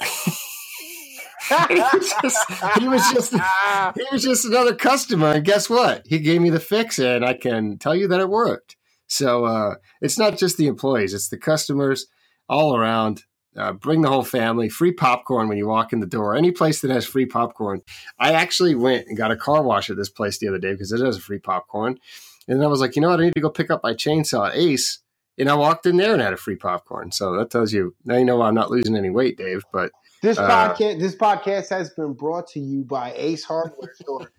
he, 1.68 1.74
was 1.80 2.14
just, 2.22 2.52
he 2.78 2.88
was 2.88 3.02
just 3.12 3.32
he 3.32 4.04
was 4.12 4.22
just 4.22 4.44
another 4.44 4.74
customer, 4.74 5.32
and 5.32 5.44
guess 5.44 5.68
what? 5.68 6.06
He 6.06 6.20
gave 6.20 6.40
me 6.40 6.50
the 6.50 6.60
fix, 6.60 6.98
and 6.98 7.24
I 7.24 7.34
can 7.34 7.76
tell 7.78 7.94
you 7.94 8.06
that 8.08 8.20
it 8.20 8.28
worked. 8.28 8.76
So 9.08 9.46
uh, 9.46 9.74
it's 10.00 10.18
not 10.18 10.38
just 10.38 10.58
the 10.58 10.68
employees; 10.68 11.12
it's 11.12 11.28
the 11.28 11.38
customers 11.38 12.06
all 12.48 12.76
around. 12.76 13.24
Uh, 13.56 13.72
bring 13.72 14.02
the 14.02 14.08
whole 14.08 14.22
family. 14.22 14.68
Free 14.68 14.92
popcorn 14.92 15.48
when 15.48 15.58
you 15.58 15.66
walk 15.66 15.92
in 15.92 15.98
the 15.98 16.06
door. 16.06 16.36
Any 16.36 16.52
place 16.52 16.80
that 16.82 16.90
has 16.92 17.04
free 17.04 17.26
popcorn. 17.26 17.82
I 18.16 18.32
actually 18.32 18.76
went 18.76 19.08
and 19.08 19.16
got 19.16 19.32
a 19.32 19.36
car 19.36 19.62
wash 19.64 19.90
at 19.90 19.96
this 19.96 20.08
place 20.08 20.38
the 20.38 20.46
other 20.46 20.58
day 20.58 20.70
because 20.70 20.92
it 20.92 21.04
has 21.04 21.18
free 21.18 21.40
popcorn. 21.40 21.98
And 22.46 22.58
then 22.58 22.64
I 22.64 22.68
was 22.68 22.80
like, 22.80 22.94
you 22.94 23.02
know 23.02 23.10
what? 23.10 23.18
I 23.18 23.24
need 23.24 23.34
to 23.34 23.40
go 23.40 23.50
pick 23.50 23.72
up 23.72 23.82
my 23.82 23.92
chainsaw 23.92 24.50
at 24.50 24.56
Ace. 24.56 25.00
And 25.40 25.48
I 25.48 25.54
walked 25.54 25.86
in 25.86 25.96
there 25.96 26.12
and 26.12 26.22
had 26.22 26.32
a 26.32 26.36
free 26.36 26.56
popcorn. 26.56 27.10
So 27.12 27.36
that 27.36 27.50
tells 27.50 27.72
you 27.72 27.94
now 28.04 28.16
you 28.16 28.24
know 28.24 28.42
I'm 28.42 28.54
not 28.54 28.70
losing 28.70 28.96
any 28.96 29.10
weight, 29.10 29.36
Dave. 29.38 29.62
But 29.72 29.90
This 30.22 30.38
Uh, 30.38 30.46
podcast, 30.48 31.00
this 31.00 31.16
podcast 31.16 31.70
has 31.70 31.90
been 31.90 32.12
brought 32.12 32.46
to 32.48 32.60
you 32.60 32.84
by 32.84 33.12
Ace 33.16 33.42
Hardware 33.42 33.92
Store. 33.94 34.30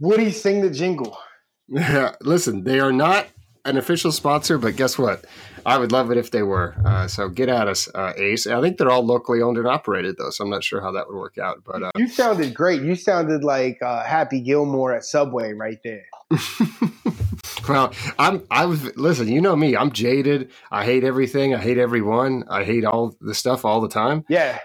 Woody, 0.00 0.30
sing 0.32 0.62
the 0.62 0.70
jingle. 0.70 1.16
Yeah, 1.68 2.14
listen, 2.22 2.64
they 2.64 2.80
are 2.80 2.92
not 2.92 3.26
an 3.64 3.76
official 3.76 4.10
sponsor, 4.10 4.56
but 4.56 4.76
guess 4.76 4.96
what? 4.96 5.26
I 5.66 5.76
would 5.76 5.92
love 5.92 6.10
it 6.10 6.16
if 6.16 6.30
they 6.30 6.42
were. 6.42 6.74
Uh, 6.82 7.06
so 7.08 7.28
get 7.28 7.50
at 7.50 7.68
us, 7.68 7.88
uh, 7.94 8.14
Ace. 8.16 8.46
I 8.46 8.62
think 8.62 8.78
they're 8.78 8.90
all 8.90 9.04
locally 9.04 9.42
owned 9.42 9.58
and 9.58 9.66
operated, 9.66 10.16
though, 10.16 10.30
so 10.30 10.44
I'm 10.44 10.50
not 10.50 10.64
sure 10.64 10.80
how 10.80 10.92
that 10.92 11.08
would 11.08 11.16
work 11.18 11.36
out. 11.36 11.62
But 11.66 11.82
uh, 11.82 11.90
You 11.96 12.08
sounded 12.08 12.54
great. 12.54 12.80
You 12.80 12.94
sounded 12.94 13.44
like 13.44 13.82
uh, 13.82 14.02
Happy 14.04 14.40
Gilmore 14.40 14.94
at 14.94 15.04
Subway 15.04 15.52
right 15.52 15.78
there. 15.84 16.06
well, 17.68 17.92
I'm. 18.18 18.42
I 18.50 18.66
was 18.66 18.96
listen. 18.96 19.28
You 19.28 19.40
know 19.40 19.54
me. 19.56 19.76
I'm 19.76 19.92
jaded. 19.92 20.50
I 20.70 20.84
hate 20.84 21.04
everything. 21.04 21.54
I 21.54 21.58
hate 21.58 21.78
everyone. 21.78 22.44
I 22.50 22.64
hate 22.64 22.84
all 22.84 23.14
the 23.20 23.34
stuff 23.34 23.64
all 23.64 23.80
the 23.80 23.88
time, 23.88 24.24
Yeah. 24.28 24.58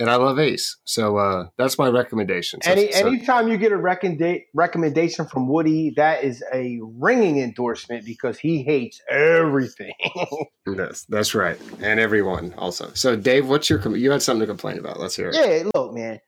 and 0.00 0.08
I 0.08 0.14
love 0.16 0.38
Ace. 0.38 0.76
So 0.84 1.16
uh, 1.16 1.48
that's 1.58 1.76
my 1.78 1.88
recommendation. 1.88 2.60
So, 2.62 2.70
Any 2.70 2.92
so- 2.92 3.06
anytime 3.08 3.48
you 3.48 3.56
get 3.58 3.72
a 3.72 3.76
recommenda- 3.76 4.42
recommendation 4.54 5.26
from 5.26 5.48
Woody, 5.48 5.92
that 5.96 6.22
is 6.24 6.42
a 6.54 6.78
ringing 6.82 7.38
endorsement 7.38 8.04
because 8.04 8.38
he 8.38 8.62
hates 8.62 9.00
everything. 9.10 9.92
Yes, 10.68 11.06
that's 11.08 11.34
right, 11.34 11.58
and 11.80 11.98
everyone 11.98 12.52
also. 12.58 12.90
So, 12.92 13.16
Dave, 13.16 13.48
what's 13.48 13.70
your? 13.70 13.80
You 13.96 14.10
had 14.10 14.20
something 14.22 14.40
to 14.42 14.46
complain 14.46 14.78
about. 14.78 15.00
Let's 15.00 15.16
hear 15.16 15.30
it. 15.30 15.34
yeah, 15.34 15.70
look, 15.74 15.94
man. 15.94 16.20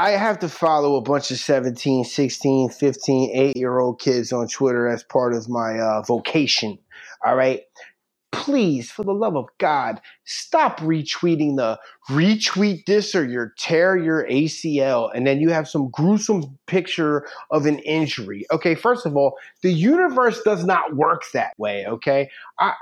I 0.00 0.12
have 0.12 0.38
to 0.38 0.48
follow 0.48 0.96
a 0.96 1.02
bunch 1.02 1.30
of 1.30 1.36
17, 1.36 2.04
16, 2.04 2.70
15, 2.70 3.30
8 3.34 3.54
year 3.54 3.78
old 3.78 4.00
kids 4.00 4.32
on 4.32 4.48
Twitter 4.48 4.88
as 4.88 5.02
part 5.02 5.34
of 5.34 5.46
my 5.46 5.78
uh, 5.78 6.00
vocation. 6.00 6.78
All 7.22 7.36
right. 7.36 7.60
Please, 8.32 8.90
for 8.90 9.04
the 9.04 9.12
love 9.12 9.36
of 9.36 9.44
God, 9.58 10.00
stop 10.24 10.80
retweeting 10.80 11.56
the 11.56 11.78
retweet 12.08 12.86
this 12.86 13.14
or 13.14 13.28
you 13.28 13.48
tear 13.58 13.94
your 13.94 14.26
ACL, 14.26 15.10
and 15.14 15.26
then 15.26 15.38
you 15.38 15.50
have 15.50 15.68
some 15.68 15.90
gruesome 15.90 16.58
picture 16.66 17.26
of 17.50 17.66
an 17.66 17.80
injury. 17.80 18.46
Okay, 18.50 18.74
first 18.74 19.04
of 19.04 19.16
all, 19.16 19.36
the 19.62 19.72
universe 19.72 20.40
does 20.42 20.64
not 20.64 20.96
work 20.96 21.24
that 21.34 21.52
way. 21.58 21.84
Okay, 21.86 22.30
I, 22.58 22.72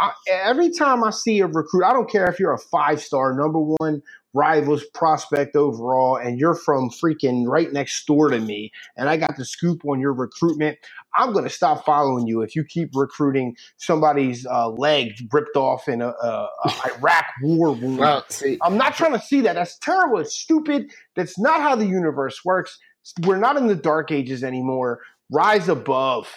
I, 0.00 0.06
I, 0.06 0.12
every 0.28 0.70
time 0.70 1.04
I 1.04 1.10
see 1.10 1.38
a 1.38 1.46
recruit, 1.46 1.84
I 1.84 1.92
don't 1.92 2.10
care 2.10 2.26
if 2.28 2.40
you're 2.40 2.54
a 2.54 2.58
five 2.58 3.00
star, 3.00 3.32
number 3.32 3.60
one 3.60 4.02
rivals 4.34 4.84
prospect 4.92 5.56
overall, 5.56 6.16
and 6.16 6.38
you're 6.38 6.54
from 6.54 6.90
freaking 6.90 7.46
right 7.46 7.72
next 7.72 8.04
door 8.06 8.28
to 8.30 8.38
me, 8.40 8.72
and 8.96 9.08
I 9.08 9.16
got 9.16 9.36
the 9.36 9.44
scoop 9.44 9.82
on 9.86 10.00
your 10.00 10.12
recruitment, 10.12 10.78
I'm 11.16 11.32
going 11.32 11.44
to 11.44 11.50
stop 11.50 11.84
following 11.84 12.26
you 12.26 12.42
if 12.42 12.54
you 12.56 12.64
keep 12.64 12.90
recruiting 12.94 13.56
somebody's 13.76 14.44
uh, 14.46 14.68
leg 14.70 15.12
ripped 15.32 15.56
off 15.56 15.88
in 15.88 16.02
a, 16.02 16.08
a, 16.08 16.48
a 16.64 16.72
Iraq 16.98 17.24
war 17.42 17.72
wound. 17.72 17.98
Well, 17.98 18.24
see, 18.28 18.58
I'm 18.62 18.76
not 18.76 18.94
trying 18.96 19.12
to 19.12 19.20
see 19.20 19.40
that. 19.42 19.54
That's 19.54 19.78
terrible. 19.78 20.18
It's 20.18 20.34
stupid. 20.34 20.90
That's 21.14 21.38
not 21.38 21.60
how 21.60 21.76
the 21.76 21.86
universe 21.86 22.44
works. 22.44 22.78
We're 23.24 23.38
not 23.38 23.56
in 23.56 23.68
the 23.68 23.74
dark 23.76 24.10
ages 24.10 24.42
anymore. 24.42 25.00
Rise 25.30 25.68
above. 25.68 26.28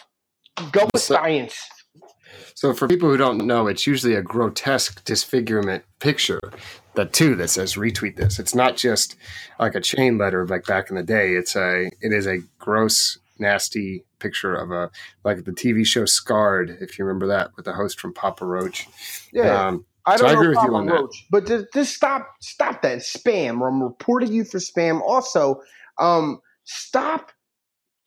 Go 0.71 0.87
with 0.93 1.01
So- 1.01 1.15
science. 1.15 1.57
So 2.55 2.73
for 2.73 2.87
people 2.87 3.09
who 3.09 3.17
don't 3.17 3.45
know, 3.45 3.67
it's 3.67 3.85
usually 3.85 4.15
a 4.15 4.21
grotesque 4.21 5.03
disfigurement 5.05 5.83
picture. 5.99 6.39
The 6.97 7.05
two 7.05 7.35
that 7.35 7.49
says 7.49 7.75
retweet 7.75 8.15
this. 8.15 8.39
It's 8.39 8.55
not 8.55 8.75
just 8.75 9.15
like 9.59 9.75
a 9.75 9.79
chain 9.79 10.17
letter 10.17 10.47
like 10.47 10.65
back 10.65 10.89
in 10.89 10.95
the 10.95 11.03
day. 11.03 11.35
It's 11.35 11.55
a 11.55 11.91
it 12.01 12.11
is 12.11 12.25
a 12.25 12.39
gross, 12.57 13.19
nasty 13.37 14.03
picture 14.17 14.55
of 14.55 14.71
a 14.71 14.89
like 15.23 15.45
the 15.45 15.51
TV 15.51 15.85
show 15.85 16.05
Scarred, 16.05 16.75
if 16.81 16.97
you 16.97 17.05
remember 17.05 17.27
that, 17.27 17.55
with 17.55 17.65
the 17.65 17.73
host 17.73 17.99
from 17.99 18.15
Papa 18.15 18.43
Roach. 18.43 18.87
Yeah. 19.31 19.67
Um, 19.67 19.85
I 20.07 20.17
don't 20.17 20.27
I 20.27 20.33
know 20.33 20.39
agree 20.39 20.55
with 20.55 20.63
you 20.63 20.75
on 20.75 20.85
that. 20.87 21.07
But 21.29 21.45
just, 21.45 21.65
just 21.71 21.93
stop 21.93 22.31
stop 22.41 22.81
that 22.81 22.97
spam. 23.01 23.63
I'm 23.67 23.83
reporting 23.83 24.33
you 24.33 24.43
for 24.43 24.57
spam. 24.57 24.99
Also, 25.01 25.61
um, 25.99 26.41
stop 26.63 27.31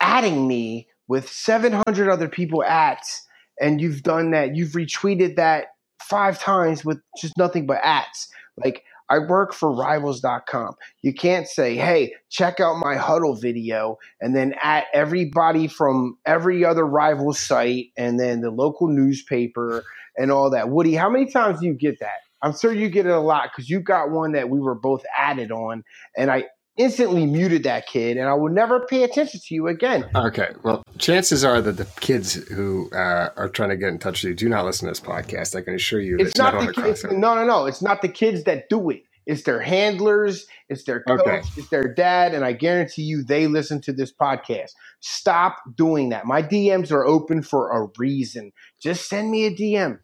adding 0.01 0.49
me 0.49 0.89
with 1.07 1.29
700 1.29 2.09
other 2.09 2.29
people 2.29 2.65
ats, 2.65 3.25
and 3.61 3.81
you've 3.81 4.03
done 4.03 4.33
that. 4.33 4.57
You've 4.57 4.73
retweeted 4.73 5.37
that 5.37 5.67
five 6.03 6.41
times 6.41 6.85
with 6.85 6.99
just 7.21 7.39
nothing 7.39 7.67
but 7.67 7.79
ats. 7.85 8.27
Like 8.65 8.85
I 9.09 9.19
work 9.19 9.53
for 9.53 9.73
Rivals.com. 9.73 10.75
You 11.03 11.13
can't 11.13 11.49
say, 11.49 11.77
"Hey, 11.77 12.15
check 12.29 12.61
out 12.61 12.79
my 12.79 12.97
huddle 12.97 13.35
video," 13.35 13.99
and 14.21 14.37
then 14.37 14.55
at 14.63 14.85
everybody 14.95 15.67
from 15.67 16.17
every 16.25 16.65
other 16.65 16.87
rival 16.87 17.33
site, 17.33 17.87
and 17.97 18.21
then 18.21 18.41
the 18.41 18.51
local 18.51 18.89
newspaper 18.89 19.85
and 20.17 20.31
all 20.31 20.51
that. 20.51 20.69
Woody, 20.69 20.95
how 20.95 21.11
many 21.11 21.27
times 21.27 21.61
do 21.61 21.67
you 21.67 21.75
get 21.75 21.99
that? 22.01 22.21
I'm 22.43 22.57
sure 22.57 22.73
you 22.73 22.89
get 22.89 23.07
it 23.07 23.13
a 23.13 23.21
lot 23.21 23.51
because 23.51 23.69
you 23.69 23.81
got 23.81 24.11
one 24.11 24.33
that 24.33 24.49
we 24.49 24.61
were 24.61 24.75
both 24.75 25.05
added 25.17 25.51
on, 25.51 25.83
and 26.17 26.31
I 26.31 26.45
instantly 26.77 27.27
muted 27.27 27.65
that 27.65 27.87
kid, 27.87 28.17
and 28.17 28.29
I 28.29 28.35
will 28.35 28.53
never 28.53 28.87
pay 28.87 29.03
attention 29.03 29.41
to 29.45 29.55
you 29.55 29.67
again. 29.69 30.09
okay, 30.15 30.51
well, 30.63 30.83
chances 31.01 31.45
are 31.45 31.61
that 31.61 31.77
the 31.77 31.87
kids 32.01 32.35
who 32.35 32.91
uh, 32.93 33.31
are 33.37 33.49
trying 33.49 33.71
to 33.71 33.77
get 33.77 33.89
in 33.89 33.99
touch 33.99 34.23
with 34.23 34.31
you 34.31 34.35
do 34.37 34.49
not 34.49 34.65
listen 34.65 34.87
to 34.87 34.91
this 34.91 35.01
podcast. 35.01 35.57
I 35.57 35.63
can 35.63 35.75
assure 35.75 36.01
you, 36.01 36.17
it's, 36.19 36.37
not, 36.37 36.55
not 36.55 36.67
the 36.67 36.83
kids. 36.83 37.05
No, 37.05 37.35
no, 37.35 37.45
no. 37.45 37.67
It's 37.67 37.83
not 37.83 38.03
the 38.03 38.09
kids 38.09 38.45
that 38.45 38.69
do 38.69 38.91
it. 38.91 39.03
It's 39.27 39.43
their 39.43 39.61
handlers. 39.61 40.47
It's 40.69 40.85
their 40.85 41.03
coach. 41.03 41.21
Okay. 41.21 41.43
It's 41.57 41.69
their 41.69 41.93
dad. 41.93 42.35
And 42.35 42.45
I 42.45 42.53
guarantee 42.53 43.03
you, 43.03 43.23
they 43.23 43.47
listen 43.47 43.81
to 43.83 43.93
this 43.93 44.13
podcast. 44.13 44.73
Stop 45.01 45.59
doing 45.77 46.09
that. 46.11 46.27
My 46.27 46.43
DMs 46.43 46.91
are 46.91 47.07
open 47.07 47.43
for 47.43 47.71
a 47.71 47.89
reason. 47.99 48.53
Just 48.81 49.09
send 49.09 49.31
me 49.31 49.47
a 49.47 49.55
DM. 49.55 49.99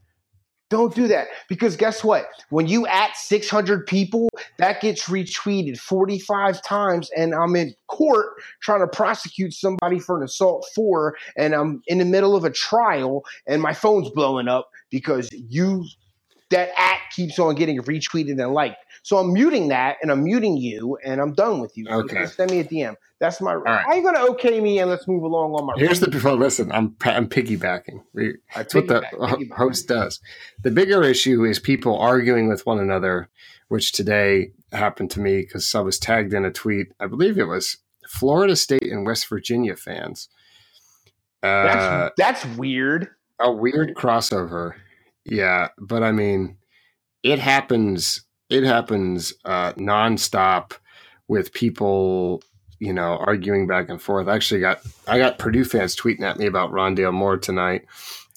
Don't 0.69 0.95
do 0.95 1.07
that 1.07 1.29
because 1.49 1.77
guess 1.77 2.03
what? 2.03 2.27
When 2.51 2.67
you 2.67 2.89
at 2.89 3.17
600 3.17 3.87
people, 3.87 4.29
that 4.59 4.81
gets 4.81 5.05
retweeted 5.05 5.79
45 5.79 6.61
times, 6.63 7.09
and 7.17 7.35
I'm 7.35 7.55
in 7.55 7.73
court 7.87 8.33
trying 8.61 8.81
to 8.81 8.89
prosecute 8.89 9.55
somebody 9.55 10.01
for 10.01 10.19
an 10.19 10.25
assault 10.25 10.67
four, 10.75 11.17
and 11.37 11.55
I'm 11.55 11.83
in 11.87 11.99
the 11.99 12.05
middle 12.05 12.35
of 12.35 12.45
a 12.45 12.51
trial, 12.51 13.25
and 13.47 13.63
my 13.63 13.75
phone's 13.75 14.11
blowing 14.11 14.49
up 14.49 14.71
because 14.91 15.29
you 15.33 15.85
that 16.51 16.71
act 16.77 17.15
keeps 17.15 17.39
on 17.39 17.55
getting 17.55 17.81
retweeted 17.81 18.41
and 18.43 18.53
liked. 18.53 18.85
So 19.03 19.19
I'm 19.19 19.33
muting 19.33 19.69
that 19.69 19.97
and 20.03 20.11
I'm 20.11 20.25
muting 20.25 20.57
you 20.57 20.99
and 21.05 21.21
I'm 21.21 21.33
done 21.33 21.61
with 21.61 21.77
you. 21.77 21.87
Okay. 21.89 22.27
So 22.27 22.33
send 22.33 22.51
me 22.51 22.61
a 22.61 22.65
DM. 22.65 22.95
That's 23.19 23.41
my. 23.41 23.55
Right. 23.55 23.85
How 23.85 23.95
you 23.95 24.03
going 24.03 24.15
to 24.15 24.33
okay 24.33 24.61
me 24.61 24.79
and 24.79 24.91
let's 24.91 25.09
move 25.09 25.23
along 25.23 25.53
on 25.53 25.67
my. 25.67 25.75
Here's 25.77 26.01
the 26.01 26.21
well, 26.23 26.37
listen. 26.37 26.71
I'm 26.71 26.97
I'm 27.03 27.29
piggybacking. 27.29 28.03
That's 28.55 28.75
what 28.75 28.89
the 28.89 29.01
piggyback. 29.01 29.53
host 29.53 29.89
does. 29.89 30.21
The 30.63 30.71
bigger 30.71 31.03
issue 31.03 31.45
is 31.45 31.59
people 31.59 31.99
arguing 31.99 32.49
with 32.49 32.67
one 32.67 32.79
another, 32.79 33.29
which 33.69 33.93
today 33.93 34.53
happened 34.73 35.11
to 35.13 35.21
me 35.21 35.41
because 35.41 35.75
I 35.75 35.81
was 35.81 35.99
tagged 35.99 36.35
in 36.35 36.45
a 36.45 36.53
tweet. 36.53 36.89
I 37.01 37.07
believe 37.07 37.39
it 37.39 37.45
was 37.45 37.79
Florida 38.07 38.55
State 38.55 38.83
and 38.83 39.07
West 39.07 39.29
Virginia 39.29 39.77
fans. 39.77 40.29
Uh, 41.43 41.65
that's 41.65 42.15
that's 42.17 42.57
weird. 42.59 43.09
A 43.41 43.51
weird 43.51 43.95
crossover. 43.95 44.75
Yeah, 45.29 45.69
but 45.79 46.03
I 46.03 46.13
mean, 46.13 46.57
it 47.23 47.39
happens. 47.39 48.23
It 48.49 48.63
happens 48.63 49.35
uh, 49.45 49.73
nonstop 49.73 50.73
with 51.27 51.53
people, 51.53 52.43
you 52.79 52.93
know, 52.93 53.17
arguing 53.19 53.67
back 53.67 53.89
and 53.89 54.01
forth. 54.01 54.29
I 54.29 54.37
actually 54.37 54.61
got 54.61 54.81
I 55.09 55.19
got 55.19 55.39
Purdue 55.39 55.65
fans 55.65 55.97
tweeting 55.97 56.23
at 56.23 56.39
me 56.39 56.47
about 56.47 56.71
Rondale 56.71 57.13
Moore 57.13 57.37
tonight. 57.39 57.87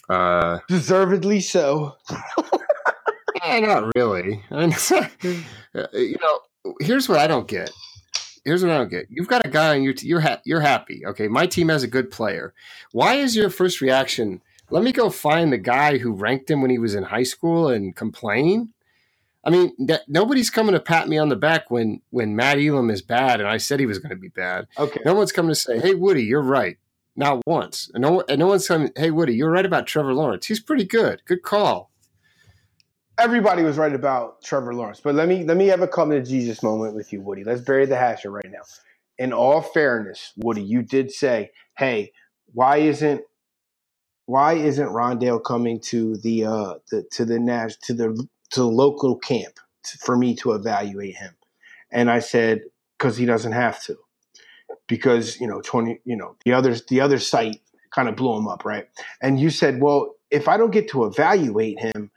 Uh, 0.09 0.59
Deservedly 0.67 1.39
so. 1.41 1.95
eh, 3.43 3.59
not 3.59 3.91
really. 3.95 4.43
I 4.49 4.65
mean, 5.23 5.43
you 5.93 6.17
know, 6.21 6.73
here's 6.79 7.07
what 7.07 7.19
I 7.19 7.27
don't 7.27 7.47
get. 7.47 7.71
Here's 8.45 8.63
what 8.63 8.71
I 8.71 8.77
don't 8.77 8.89
get. 8.89 9.05
You've 9.09 9.27
got 9.27 9.45
a 9.45 9.49
guy 9.49 9.75
on 9.75 9.83
your 9.83 9.93
you're 10.01 10.21
ha- 10.21 10.41
you're 10.43 10.61
happy. 10.61 11.05
Okay, 11.05 11.27
my 11.27 11.45
team 11.45 11.69
has 11.69 11.83
a 11.83 11.87
good 11.87 12.09
player. 12.09 12.55
Why 12.91 13.15
is 13.15 13.35
your 13.35 13.51
first 13.51 13.81
reaction? 13.81 14.41
Let 14.69 14.83
me 14.83 14.91
go 14.91 15.09
find 15.09 15.51
the 15.51 15.57
guy 15.57 15.97
who 15.97 16.13
ranked 16.13 16.49
him 16.49 16.61
when 16.61 16.71
he 16.71 16.79
was 16.79 16.95
in 16.95 17.03
high 17.03 17.23
school 17.23 17.69
and 17.69 17.95
complain. 17.95 18.73
I 19.43 19.49
mean, 19.49 19.73
that, 19.87 20.01
nobody's 20.07 20.49
coming 20.49 20.73
to 20.73 20.79
pat 20.79 21.07
me 21.07 21.17
on 21.17 21.29
the 21.29 21.35
back 21.35 21.71
when 21.71 22.01
when 22.09 22.35
Matt 22.35 22.59
Elam 22.59 22.89
is 22.89 23.01
bad, 23.01 23.39
and 23.39 23.49
I 23.49 23.57
said 23.57 23.79
he 23.79 23.85
was 23.85 23.99
going 23.99 24.09
to 24.09 24.15
be 24.15 24.27
bad. 24.29 24.67
Okay. 24.77 24.99
No 25.05 25.13
one's 25.13 25.31
coming 25.31 25.49
to 25.49 25.55
say, 25.55 25.79
"Hey, 25.79 25.95
Woody, 25.95 26.23
you're 26.23 26.41
right." 26.41 26.77
Not 27.15 27.45
once, 27.45 27.89
and 27.93 28.01
no, 28.01 28.23
and 28.29 28.39
no 28.39 28.47
one's 28.47 28.67
coming. 28.67 28.91
Hey, 28.95 29.11
Woody, 29.11 29.33
you're 29.35 29.51
right 29.51 29.65
about 29.65 29.87
Trevor 29.87 30.13
Lawrence. 30.13 30.45
He's 30.45 30.59
pretty 30.59 30.85
good. 30.85 31.21
Good 31.25 31.41
call. 31.41 31.89
Everybody 33.17 33.63
was 33.63 33.77
right 33.77 33.93
about 33.93 34.41
Trevor 34.41 34.73
Lawrence, 34.73 35.01
but 35.01 35.15
let 35.15 35.27
me 35.27 35.43
let 35.43 35.57
me 35.57 35.67
have 35.67 35.81
a 35.81 35.87
come 35.87 36.11
to 36.11 36.21
Jesus 36.21 36.61
moment 36.63 36.95
with 36.95 37.11
you, 37.11 37.21
Woody. 37.21 37.43
Let's 37.43 37.61
bury 37.61 37.85
the 37.85 37.97
hatchet 37.97 38.29
right 38.29 38.49
now. 38.49 38.61
In 39.17 39.33
all 39.33 39.61
fairness, 39.61 40.31
Woody, 40.37 40.63
you 40.63 40.81
did 40.81 41.11
say, 41.11 41.51
"Hey, 41.77 42.11
why 42.53 42.77
isn't 42.77 43.21
why 44.29 44.53
isn't 44.53 44.89
Rondale 44.89 45.43
coming 45.43 45.79
to 45.81 46.17
the 46.17 46.45
uh 46.45 46.75
the, 46.91 47.03
to 47.13 47.25
the 47.25 47.39
Nash 47.39 47.77
to 47.77 47.93
the 47.95 48.27
to 48.51 48.59
the 48.59 48.67
local 48.67 49.17
camp 49.17 49.59
to, 49.85 49.97
for 49.97 50.15
me 50.15 50.35
to 50.35 50.53
evaluate 50.53 51.15
him? 51.15 51.35
And 51.91 52.11
I 52.11 52.19
said 52.19 52.61
because 52.97 53.17
he 53.17 53.25
doesn't 53.25 53.53
have 53.53 53.81
to, 53.85 53.97
because 54.87 55.41
you 55.41 55.47
know 55.47 55.61
twenty 55.61 55.99
you 56.05 56.15
know 56.15 56.35
the 56.45 56.53
others 56.53 56.85
the 56.85 57.01
other 57.01 57.17
site 57.17 57.61
kind 57.91 58.07
of 58.07 58.15
blew 58.15 58.37
him 58.37 58.47
up 58.47 58.65
right. 58.65 58.87
And 59.19 59.39
you 59.39 59.49
said, 59.49 59.81
well, 59.81 60.13
if 60.29 60.47
I 60.47 60.57
don't 60.57 60.71
get 60.71 60.89
to 60.91 61.05
evaluate 61.05 61.79
him, 61.79 62.11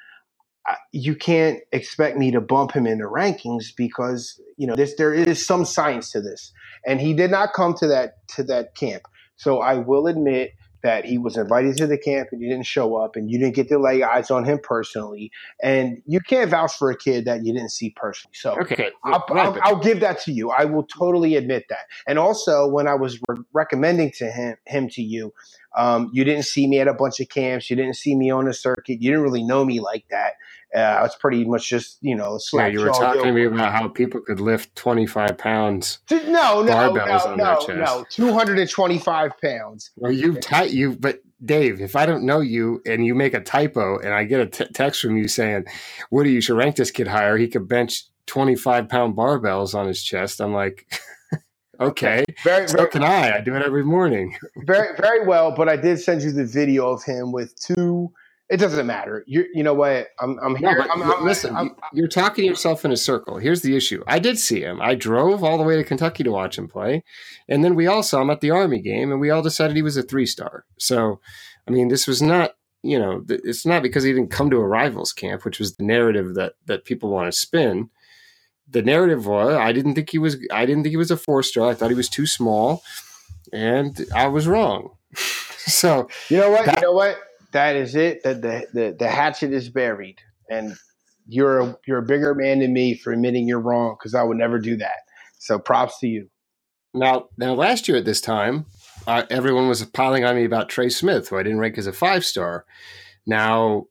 you 0.92 1.16
can't 1.16 1.60
expect 1.72 2.18
me 2.18 2.30
to 2.30 2.40
bump 2.42 2.72
him 2.72 2.86
in 2.86 2.98
the 2.98 3.04
rankings 3.04 3.74
because 3.74 4.40
you 4.58 4.66
know 4.66 4.76
this 4.76 4.94
there 4.96 5.14
is 5.14 5.44
some 5.44 5.64
science 5.64 6.12
to 6.12 6.20
this 6.20 6.52
and 6.86 7.00
he 7.00 7.14
did 7.14 7.30
not 7.30 7.54
come 7.54 7.74
to 7.74 7.86
that 7.86 8.26
to 8.28 8.42
that 8.42 8.74
camp 8.76 9.02
so 9.36 9.60
i 9.60 9.74
will 9.74 10.06
admit 10.06 10.52
that 10.82 11.04
he 11.04 11.18
was 11.18 11.36
invited 11.36 11.76
to 11.76 11.86
the 11.86 11.98
camp 11.98 12.28
and 12.32 12.42
he 12.42 12.48
didn't 12.48 12.66
show 12.66 12.96
up 12.96 13.16
and 13.16 13.30
you 13.30 13.38
didn't 13.38 13.54
get 13.54 13.68
to 13.68 13.78
lay 13.78 14.02
eyes 14.02 14.30
on 14.30 14.44
him 14.44 14.58
personally. 14.62 15.30
And 15.62 16.02
you 16.06 16.20
can't 16.20 16.50
vouch 16.50 16.76
for 16.76 16.90
a 16.90 16.96
kid 16.96 17.24
that 17.24 17.44
you 17.44 17.52
didn't 17.52 17.70
see 17.70 17.90
personally. 17.90 18.34
So 18.34 18.58
okay 18.60 18.90
I'll, 19.04 19.24
I'll, 19.30 19.58
I'll 19.62 19.82
give 19.82 20.00
that 20.00 20.20
to 20.22 20.32
you. 20.32 20.50
I 20.50 20.64
will 20.64 20.84
totally 20.84 21.36
admit 21.36 21.66
that. 21.68 21.86
And 22.06 22.18
also 22.18 22.66
when 22.66 22.86
i 22.86 22.94
was 22.94 23.18
re- 23.28 23.44
recommending 23.52 24.10
to 24.12 24.30
him 24.30 24.56
him 24.66 24.88
to 24.90 25.02
you 25.02 25.32
um, 25.76 26.10
you 26.12 26.24
didn't 26.24 26.44
see 26.44 26.66
me 26.66 26.80
at 26.80 26.88
a 26.88 26.94
bunch 26.94 27.20
of 27.20 27.28
camps 27.28 27.70
you 27.70 27.76
didn't 27.76 27.96
see 27.96 28.14
me 28.14 28.30
on 28.30 28.48
a 28.48 28.52
circuit 28.52 29.00
you 29.00 29.10
didn't 29.10 29.22
really 29.22 29.42
know 29.42 29.64
me 29.64 29.80
like 29.80 30.04
that 30.10 30.34
uh, 30.74 31.00
was 31.02 31.14
pretty 31.16 31.44
much 31.44 31.68
just 31.68 31.98
you 32.00 32.14
know. 32.14 32.38
Yeah, 32.52 32.66
you 32.66 32.80
were 32.80 32.88
talking 32.88 33.22
to 33.24 33.32
me 33.32 33.44
about 33.44 33.72
how 33.72 33.88
people 33.88 34.20
could 34.20 34.40
lift 34.40 34.74
twenty 34.74 35.06
five 35.06 35.36
pounds. 35.36 35.98
No, 36.10 36.62
no, 36.62 36.62
no, 36.62 37.34
no, 37.34 37.66
no, 37.68 38.04
two 38.08 38.32
hundred 38.32 38.58
and 38.58 38.70
twenty 38.70 38.98
five 38.98 39.32
pounds. 39.42 39.90
Well, 39.96 40.12
you've 40.12 40.40
tight 40.40 40.70
you, 40.70 40.96
but 40.98 41.20
Dave, 41.44 41.80
if 41.80 41.94
I 41.94 42.06
don't 42.06 42.24
know 42.24 42.40
you 42.40 42.80
and 42.86 43.04
you 43.04 43.14
make 43.14 43.34
a 43.34 43.40
typo 43.40 43.98
and 43.98 44.14
I 44.14 44.24
get 44.24 44.40
a 44.40 44.46
t- 44.46 44.72
text 44.72 45.02
from 45.02 45.16
you 45.16 45.28
saying, 45.28 45.64
"Woody, 46.10 46.32
you 46.32 46.40
should 46.40 46.56
rank 46.56 46.76
this 46.76 46.90
kid 46.90 47.08
higher. 47.08 47.36
He 47.36 47.48
could 47.48 47.68
bench 47.68 48.04
twenty 48.26 48.56
five 48.56 48.88
pound 48.88 49.14
barbells 49.14 49.74
on 49.74 49.86
his 49.86 50.02
chest," 50.02 50.40
I'm 50.40 50.54
like. 50.54 50.86
okay. 51.88 52.24
Very, 52.44 52.68
so 52.68 52.76
very, 52.78 52.90
can 52.90 53.04
I. 53.04 53.38
I 53.38 53.40
do 53.40 53.54
it 53.54 53.62
every 53.62 53.84
morning. 53.84 54.36
very, 54.66 54.96
very 54.96 55.26
well. 55.26 55.52
But 55.52 55.68
I 55.68 55.76
did 55.76 56.00
send 56.00 56.22
you 56.22 56.32
the 56.32 56.44
video 56.44 56.90
of 56.90 57.04
him 57.04 57.32
with 57.32 57.54
two 57.60 58.12
it 58.52 58.60
doesn't 58.60 58.86
matter. 58.86 59.24
You 59.26 59.46
you 59.54 59.62
know 59.62 59.72
what? 59.72 60.08
I'm 60.20 60.38
I'm 60.40 60.54
here. 60.54 60.76
No, 60.76 60.86
I'm, 60.92 61.02
I'm, 61.02 61.24
listen, 61.24 61.56
I'm, 61.56 61.74
you're 61.94 62.06
talking 62.06 62.44
yourself 62.44 62.84
in 62.84 62.92
a 62.92 62.98
circle. 62.98 63.38
Here's 63.38 63.62
the 63.62 63.74
issue. 63.74 64.04
I 64.06 64.18
did 64.18 64.38
see 64.38 64.60
him. 64.60 64.78
I 64.82 64.94
drove 64.94 65.42
all 65.42 65.56
the 65.56 65.64
way 65.64 65.76
to 65.76 65.84
Kentucky 65.84 66.22
to 66.22 66.30
watch 66.30 66.58
him 66.58 66.68
play, 66.68 67.02
and 67.48 67.64
then 67.64 67.74
we 67.74 67.86
all 67.86 68.02
saw 68.02 68.20
him 68.20 68.28
at 68.28 68.42
the 68.42 68.50
Army 68.50 68.80
game, 68.80 69.10
and 69.10 69.22
we 69.22 69.30
all 69.30 69.40
decided 69.40 69.74
he 69.74 69.80
was 69.80 69.96
a 69.96 70.02
three 70.02 70.26
star. 70.26 70.66
So, 70.78 71.18
I 71.66 71.70
mean, 71.70 71.88
this 71.88 72.06
was 72.06 72.20
not 72.20 72.56
you 72.82 72.98
know 72.98 73.24
it's 73.26 73.64
not 73.64 73.82
because 73.82 74.04
he 74.04 74.12
didn't 74.12 74.30
come 74.30 74.50
to 74.50 74.58
a 74.58 74.68
rivals 74.68 75.14
camp, 75.14 75.46
which 75.46 75.58
was 75.58 75.76
the 75.76 75.84
narrative 75.84 76.34
that 76.34 76.52
that 76.66 76.84
people 76.84 77.10
want 77.10 77.32
to 77.32 77.38
spin. 77.38 77.88
The 78.72 78.82
narrative 78.82 79.26
was 79.26 79.54
I 79.54 79.72
didn't 79.72 79.94
think 79.94 80.10
he 80.10 80.18
was 80.18 80.36
I 80.50 80.66
didn't 80.66 80.82
think 80.82 80.92
he 80.92 80.96
was 80.96 81.10
a 81.10 81.16
four 81.16 81.42
star. 81.42 81.70
I 81.70 81.74
thought 81.74 81.90
he 81.90 81.96
was 81.96 82.08
too 82.08 82.26
small, 82.26 82.82
and 83.52 84.04
I 84.14 84.26
was 84.28 84.46
wrong. 84.46 84.96
so 85.16 86.08
you 86.28 86.38
know 86.38 86.50
what? 86.50 86.66
That, 86.66 86.80
you 86.80 86.82
know 86.88 86.92
what? 86.92 87.18
that 87.52 87.76
is 87.76 87.94
it. 87.94 88.22
That 88.24 88.42
the, 88.42 88.66
the 88.72 88.96
the 88.98 89.08
hatchet 89.08 89.52
is 89.52 89.68
buried, 89.68 90.18
and 90.50 90.74
you're 91.26 91.60
a, 91.60 91.78
you're 91.86 91.98
a 91.98 92.06
bigger 92.06 92.34
man 92.34 92.58
than 92.58 92.72
me 92.72 92.94
for 92.94 93.12
admitting 93.12 93.46
you're 93.46 93.60
wrong 93.60 93.96
because 93.98 94.14
I 94.14 94.22
would 94.22 94.38
never 94.38 94.58
do 94.58 94.76
that. 94.78 94.96
So 95.38 95.58
props 95.58 95.98
to 96.00 96.08
you. 96.08 96.28
Now, 96.94 97.28
now, 97.38 97.54
last 97.54 97.88
year 97.88 97.96
at 97.96 98.04
this 98.04 98.20
time, 98.20 98.66
uh, 99.06 99.24
everyone 99.30 99.68
was 99.68 99.84
piling 99.84 100.24
on 100.24 100.36
me 100.36 100.44
about 100.44 100.68
Trey 100.68 100.88
Smith, 100.88 101.28
who 101.28 101.38
I 101.38 101.42
didn't 101.42 101.58
rank 101.58 101.78
as 101.78 101.86
a 101.86 101.92
five 101.92 102.24
star. 102.24 102.64
Now, 103.26 103.86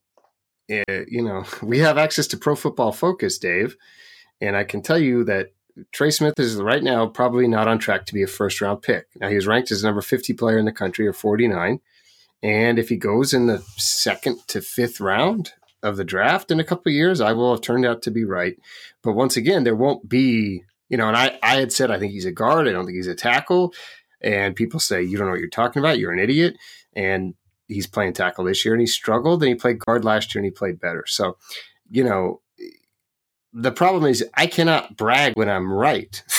uh, 0.71 1.01
you 1.07 1.23
know, 1.23 1.45
we 1.63 1.79
have 1.79 1.97
access 1.97 2.27
to 2.27 2.37
Pro 2.37 2.55
Football 2.55 2.91
Focus, 2.91 3.37
Dave, 3.37 3.75
and 4.41 4.55
I 4.55 4.63
can 4.63 4.81
tell 4.81 4.99
you 4.99 5.23
that 5.25 5.51
Trey 5.91 6.09
Smith 6.09 6.39
is 6.39 6.55
right 6.55 6.83
now 6.83 7.07
probably 7.07 7.47
not 7.47 7.67
on 7.67 7.79
track 7.79 8.05
to 8.05 8.13
be 8.13 8.23
a 8.23 8.27
first 8.27 8.59
round 8.59 8.81
pick. 8.81 9.07
Now, 9.19 9.29
he 9.29 9.35
was 9.35 9.47
ranked 9.47 9.71
as 9.71 9.83
number 9.83 10.01
50 10.01 10.33
player 10.33 10.57
in 10.57 10.65
the 10.65 10.71
country, 10.71 11.07
or 11.07 11.13
49. 11.13 11.79
And 12.43 12.79
if 12.79 12.89
he 12.89 12.97
goes 12.97 13.33
in 13.33 13.45
the 13.45 13.63
second 13.77 14.39
to 14.47 14.61
fifth 14.61 14.99
round 14.99 15.53
of 15.83 15.97
the 15.97 16.03
draft 16.03 16.51
in 16.51 16.59
a 16.59 16.63
couple 16.63 16.91
years, 16.91 17.21
I 17.21 17.33
will 17.33 17.51
have 17.51 17.61
turned 17.61 17.85
out 17.85 18.01
to 18.03 18.11
be 18.11 18.23
right. 18.23 18.57
But 19.03 19.13
once 19.13 19.37
again, 19.37 19.63
there 19.63 19.75
won't 19.75 20.09
be, 20.09 20.63
you 20.89 20.97
know, 20.97 21.07
and 21.07 21.17
I, 21.17 21.39
I 21.43 21.55
had 21.55 21.71
said 21.71 21.91
I 21.91 21.99
think 21.99 22.11
he's 22.11 22.25
a 22.25 22.31
guard, 22.31 22.67
I 22.67 22.71
don't 22.71 22.85
think 22.85 22.95
he's 22.95 23.07
a 23.07 23.15
tackle. 23.15 23.73
And 24.21 24.55
people 24.55 24.79
say, 24.79 25.01
you 25.01 25.17
don't 25.17 25.27
know 25.27 25.31
what 25.31 25.39
you're 25.39 25.49
talking 25.49 25.81
about, 25.81 25.99
you're 25.99 26.11
an 26.11 26.19
idiot. 26.19 26.57
And 26.95 27.35
he's 27.67 27.87
playing 27.87 28.13
tackle 28.13 28.45
this 28.45 28.65
year 28.65 28.73
and 28.73 28.81
he 28.81 28.87
struggled 28.87 29.41
and 29.41 29.49
he 29.49 29.55
played 29.55 29.79
guard 29.79 30.03
last 30.03 30.33
year 30.33 30.39
and 30.39 30.45
he 30.45 30.51
played 30.51 30.79
better. 30.79 31.05
So, 31.07 31.37
you 31.89 32.03
know, 32.03 32.41
the 33.53 33.71
problem 33.71 34.05
is 34.05 34.25
I 34.33 34.47
cannot 34.47 34.97
brag 34.97 35.33
when 35.35 35.49
I'm 35.49 35.71
right. 35.71 36.23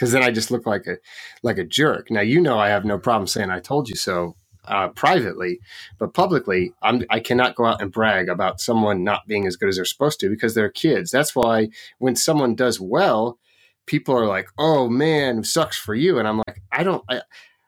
because 0.00 0.12
then 0.12 0.22
I 0.22 0.30
just 0.30 0.50
look 0.50 0.66
like 0.66 0.86
a 0.86 0.96
like 1.42 1.58
a 1.58 1.64
jerk. 1.64 2.10
Now 2.10 2.22
you 2.22 2.40
know 2.40 2.58
I 2.58 2.68
have 2.70 2.86
no 2.86 2.98
problem 2.98 3.26
saying 3.26 3.50
I 3.50 3.60
told 3.60 3.88
you 3.88 3.96
so 3.96 4.34
uh, 4.64 4.88
privately, 4.88 5.60
but 5.98 6.14
publicly, 6.14 6.72
I'm, 6.82 7.04
I 7.10 7.20
cannot 7.20 7.54
go 7.54 7.66
out 7.66 7.82
and 7.82 7.92
brag 7.92 8.28
about 8.28 8.60
someone 8.60 9.04
not 9.04 9.26
being 9.26 9.46
as 9.46 9.56
good 9.56 9.68
as 9.68 9.76
they're 9.76 9.84
supposed 9.84 10.20
to 10.20 10.30
because 10.30 10.54
they're 10.54 10.70
kids. 10.70 11.10
That's 11.10 11.36
why 11.36 11.68
when 11.98 12.16
someone 12.16 12.54
does 12.54 12.80
well, 12.80 13.38
people 13.84 14.16
are 14.16 14.26
like, 14.26 14.48
"Oh 14.56 14.88
man, 14.88 15.44
sucks 15.44 15.76
for 15.76 15.94
you," 15.94 16.18
and 16.18 16.26
I'm 16.26 16.38
like, 16.38 16.62
I 16.72 16.82
don't. 16.82 17.04
I, 17.08 17.22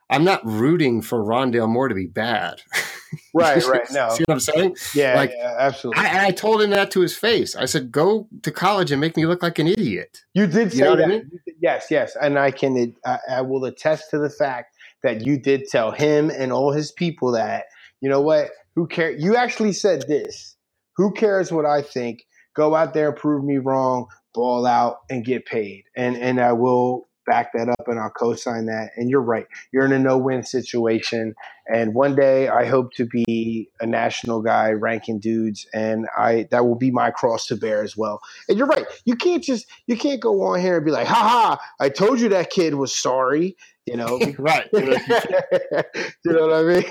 I'm 0.09 0.24
not 0.24 0.45
rooting 0.45 1.03
for 1.03 1.24
Rondale 1.24 1.68
Moore 1.68 1.88
to 1.88 1.95
be 1.95 2.07
bad. 2.07 2.62
Right, 3.34 3.62
right. 3.64 3.90
No. 3.92 4.10
See 4.10 4.24
what 4.26 4.34
I'm 4.34 4.40
saying? 4.40 4.76
Yeah, 4.94 5.14
like, 5.14 5.32
yeah 5.34 5.56
absolutely. 5.58 6.02
I, 6.02 6.26
I, 6.26 6.30
told 6.30 6.62
him 6.62 6.70
that 6.70 6.90
to 6.92 7.00
his 7.00 7.16
face. 7.16 7.56
I 7.56 7.64
said, 7.64 7.92
"Go 7.92 8.28
to 8.42 8.50
college 8.50 8.90
and 8.90 9.00
make 9.00 9.16
me 9.16 9.26
look 9.26 9.42
like 9.42 9.58
an 9.58 9.66
idiot." 9.66 10.22
You 10.34 10.46
did 10.46 10.72
say 10.72 10.78
you 10.78 10.84
know 10.84 10.96
that. 10.96 11.04
I 11.04 11.08
mean? 11.08 11.30
Yes, 11.60 11.86
yes, 11.90 12.16
and 12.20 12.38
I 12.38 12.50
can. 12.50 12.94
I, 13.04 13.18
I 13.28 13.40
will 13.42 13.64
attest 13.64 14.10
to 14.10 14.18
the 14.18 14.30
fact 14.30 14.76
that 15.02 15.26
you 15.26 15.38
did 15.38 15.66
tell 15.66 15.90
him 15.90 16.30
and 16.30 16.52
all 16.52 16.72
his 16.72 16.92
people 16.92 17.32
that 17.32 17.64
you 18.02 18.08
know 18.08 18.20
what? 18.20 18.50
Who 18.74 18.86
cares? 18.86 19.22
You 19.22 19.36
actually 19.36 19.72
said 19.72 20.06
this. 20.08 20.56
Who 20.96 21.12
cares 21.12 21.50
what 21.50 21.64
I 21.64 21.80
think? 21.80 22.26
Go 22.54 22.74
out 22.74 22.92
there, 22.92 23.12
prove 23.12 23.44
me 23.44 23.56
wrong, 23.58 24.06
ball 24.34 24.66
out, 24.66 24.98
and 25.08 25.24
get 25.24 25.46
paid. 25.46 25.84
And 25.96 26.16
and 26.16 26.40
I 26.40 26.52
will 26.52 27.08
back 27.26 27.52
that 27.54 27.68
up 27.68 27.86
and 27.86 27.98
I'll 27.98 28.10
co-sign 28.10 28.66
that. 28.66 28.90
And 28.96 29.10
you're 29.10 29.22
right. 29.22 29.46
You're 29.72 29.84
in 29.84 29.92
a 29.92 29.98
no-win 29.98 30.44
situation. 30.44 31.34
And 31.72 31.94
one 31.94 32.16
day 32.16 32.48
I 32.48 32.64
hope 32.64 32.92
to 32.94 33.06
be 33.06 33.68
a 33.80 33.86
national 33.86 34.42
guy 34.42 34.70
ranking 34.70 35.20
dudes 35.20 35.66
and 35.72 36.06
I 36.16 36.48
that 36.50 36.66
will 36.66 36.74
be 36.74 36.90
my 36.90 37.10
cross 37.10 37.46
to 37.46 37.56
bear 37.56 37.82
as 37.82 37.96
well. 37.96 38.20
And 38.48 38.58
you're 38.58 38.66
right. 38.66 38.84
You 39.04 39.14
can't 39.14 39.42
just 39.42 39.66
you 39.86 39.96
can't 39.96 40.20
go 40.20 40.42
on 40.42 40.60
here 40.60 40.76
and 40.76 40.84
be 40.84 40.90
like, 40.90 41.06
"Ha 41.06 41.14
ha, 41.14 41.60
I 41.78 41.88
told 41.88 42.20
you 42.20 42.28
that 42.30 42.50
kid 42.50 42.74
was 42.74 42.94
sorry." 42.94 43.56
You 43.86 43.96
know, 43.96 44.18
right? 44.38 44.68
you 44.72 46.32
know 46.32 46.46
what 46.46 46.52
I 46.52 46.62
mean? 46.62 46.84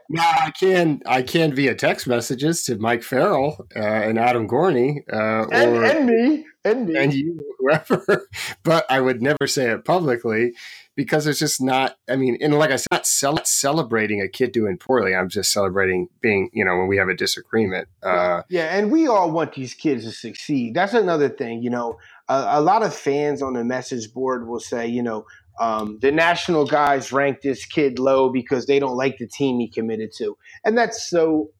now 0.10 0.30
I 0.30 0.50
can 0.50 1.00
I 1.06 1.22
can 1.22 1.54
via 1.54 1.74
text 1.74 2.06
messages 2.06 2.64
to 2.64 2.76
Mike 2.76 3.02
Farrell 3.02 3.66
uh, 3.74 3.80
and 3.80 4.18
Adam 4.18 4.46
Gorney 4.46 4.98
uh, 5.12 5.48
and, 5.50 5.76
or, 5.76 5.84
and 5.84 6.06
me 6.06 6.46
and 6.64 6.88
me 6.88 6.96
and 6.96 7.14
you 7.14 7.40
whoever, 7.58 8.28
but 8.62 8.84
I 8.90 9.00
would 9.00 9.22
never 9.22 9.46
say 9.46 9.70
it 9.70 9.84
publicly 9.84 10.52
because 10.96 11.26
it's 11.26 11.38
just 11.38 11.60
not. 11.60 11.96
I 12.08 12.16
mean, 12.16 12.38
and 12.40 12.58
like 12.58 12.70
I 12.70 12.76
said, 12.76 12.88
not 12.90 13.06
cel- 13.06 13.44
celebrating 13.44 14.20
a 14.20 14.28
kid 14.28 14.52
doing 14.52 14.78
poorly. 14.78 15.14
I'm 15.14 15.28
just 15.28 15.52
celebrating 15.52 16.08
being, 16.20 16.50
you 16.52 16.64
know, 16.64 16.76
when 16.76 16.88
we 16.88 16.96
have 16.96 17.08
a 17.08 17.14
disagreement. 17.14 17.88
Uh, 18.02 18.42
yeah, 18.48 18.76
and 18.76 18.90
we 18.90 19.06
all 19.06 19.30
want 19.30 19.54
these 19.54 19.74
kids 19.74 20.04
to 20.04 20.12
succeed. 20.12 20.74
That's 20.74 20.94
another 20.94 21.28
thing. 21.28 21.62
You 21.62 21.70
know, 21.70 21.98
a, 22.28 22.44
a 22.48 22.60
lot 22.60 22.82
of 22.82 22.94
fans 22.94 23.42
on 23.42 23.54
the 23.54 23.64
message 23.64 24.12
board 24.12 24.46
will 24.46 24.60
say, 24.60 24.86
you 24.86 25.02
know, 25.02 25.26
um, 25.60 25.98
the 26.00 26.12
national 26.12 26.66
guys 26.66 27.12
rank 27.12 27.42
this 27.42 27.64
kid 27.64 27.98
low 27.98 28.30
because 28.30 28.66
they 28.66 28.78
don't 28.78 28.96
like 28.96 29.18
the 29.18 29.26
team 29.26 29.60
he 29.60 29.68
committed 29.68 30.10
to, 30.18 30.36
and 30.64 30.76
that's 30.76 31.08
so 31.08 31.50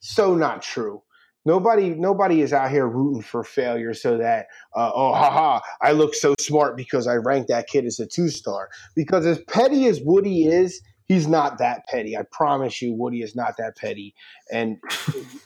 so 0.00 0.34
not 0.34 0.62
true. 0.62 1.02
Nobody 1.44 1.90
nobody 1.90 2.40
is 2.40 2.52
out 2.52 2.70
here 2.70 2.86
rooting 2.86 3.22
for 3.22 3.42
failure 3.42 3.94
so 3.94 4.16
that 4.18 4.46
uh, 4.76 4.92
oh 4.94 5.12
haha 5.12 5.60
I 5.80 5.92
look 5.92 6.14
so 6.14 6.34
smart 6.40 6.76
because 6.76 7.06
I 7.06 7.14
ranked 7.14 7.48
that 7.48 7.66
kid 7.66 7.84
as 7.84 7.98
a 7.98 8.06
two 8.06 8.28
star 8.28 8.68
because 8.94 9.26
as 9.26 9.40
petty 9.48 9.86
as 9.86 10.00
Woody 10.04 10.44
is 10.44 10.80
he's 11.06 11.26
not 11.26 11.58
that 11.58 11.86
petty. 11.86 12.16
I 12.16 12.22
promise 12.30 12.80
you, 12.80 12.94
Woody 12.94 13.22
is 13.22 13.34
not 13.34 13.56
that 13.58 13.76
petty. 13.76 14.14
And 14.50 14.78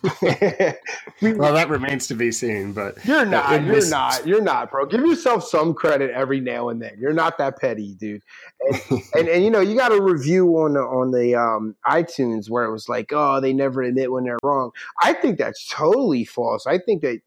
well, 0.22 1.54
that 1.54 1.68
remains 1.68 2.06
to 2.08 2.14
be 2.14 2.32
seen. 2.32 2.72
But 2.72 3.04
you're 3.04 3.26
not. 3.26 3.62
You're 3.62 3.76
this... 3.76 3.90
not. 3.90 4.26
You're 4.26 4.42
not, 4.42 4.70
bro. 4.70 4.86
Give 4.86 5.00
yourself 5.00 5.44
some 5.44 5.74
credit 5.74 6.10
every 6.10 6.40
now 6.40 6.68
and 6.68 6.80
then. 6.80 6.96
You're 6.98 7.12
not 7.12 7.38
that 7.38 7.58
petty, 7.58 7.94
dude. 7.94 8.22
And 8.60 9.02
and, 9.14 9.28
and, 9.28 9.44
you 9.44 9.50
know, 9.50 9.60
you 9.60 9.76
got 9.76 9.92
a 9.92 10.00
review 10.00 10.48
on 10.58 10.74
the 10.74 10.80
on 10.80 11.10
the 11.10 11.34
um, 11.34 11.74
iTunes 11.86 12.50
where 12.50 12.64
it 12.64 12.72
was 12.72 12.88
like, 12.88 13.12
oh, 13.12 13.40
they 13.40 13.52
never 13.52 13.82
admit 13.82 14.12
when 14.12 14.24
they're 14.24 14.38
wrong. 14.42 14.70
I 15.02 15.12
think 15.12 15.38
that's 15.38 15.68
totally 15.68 16.24
false. 16.24 16.66
I 16.66 16.78
think 16.78 17.02
that 17.02 17.20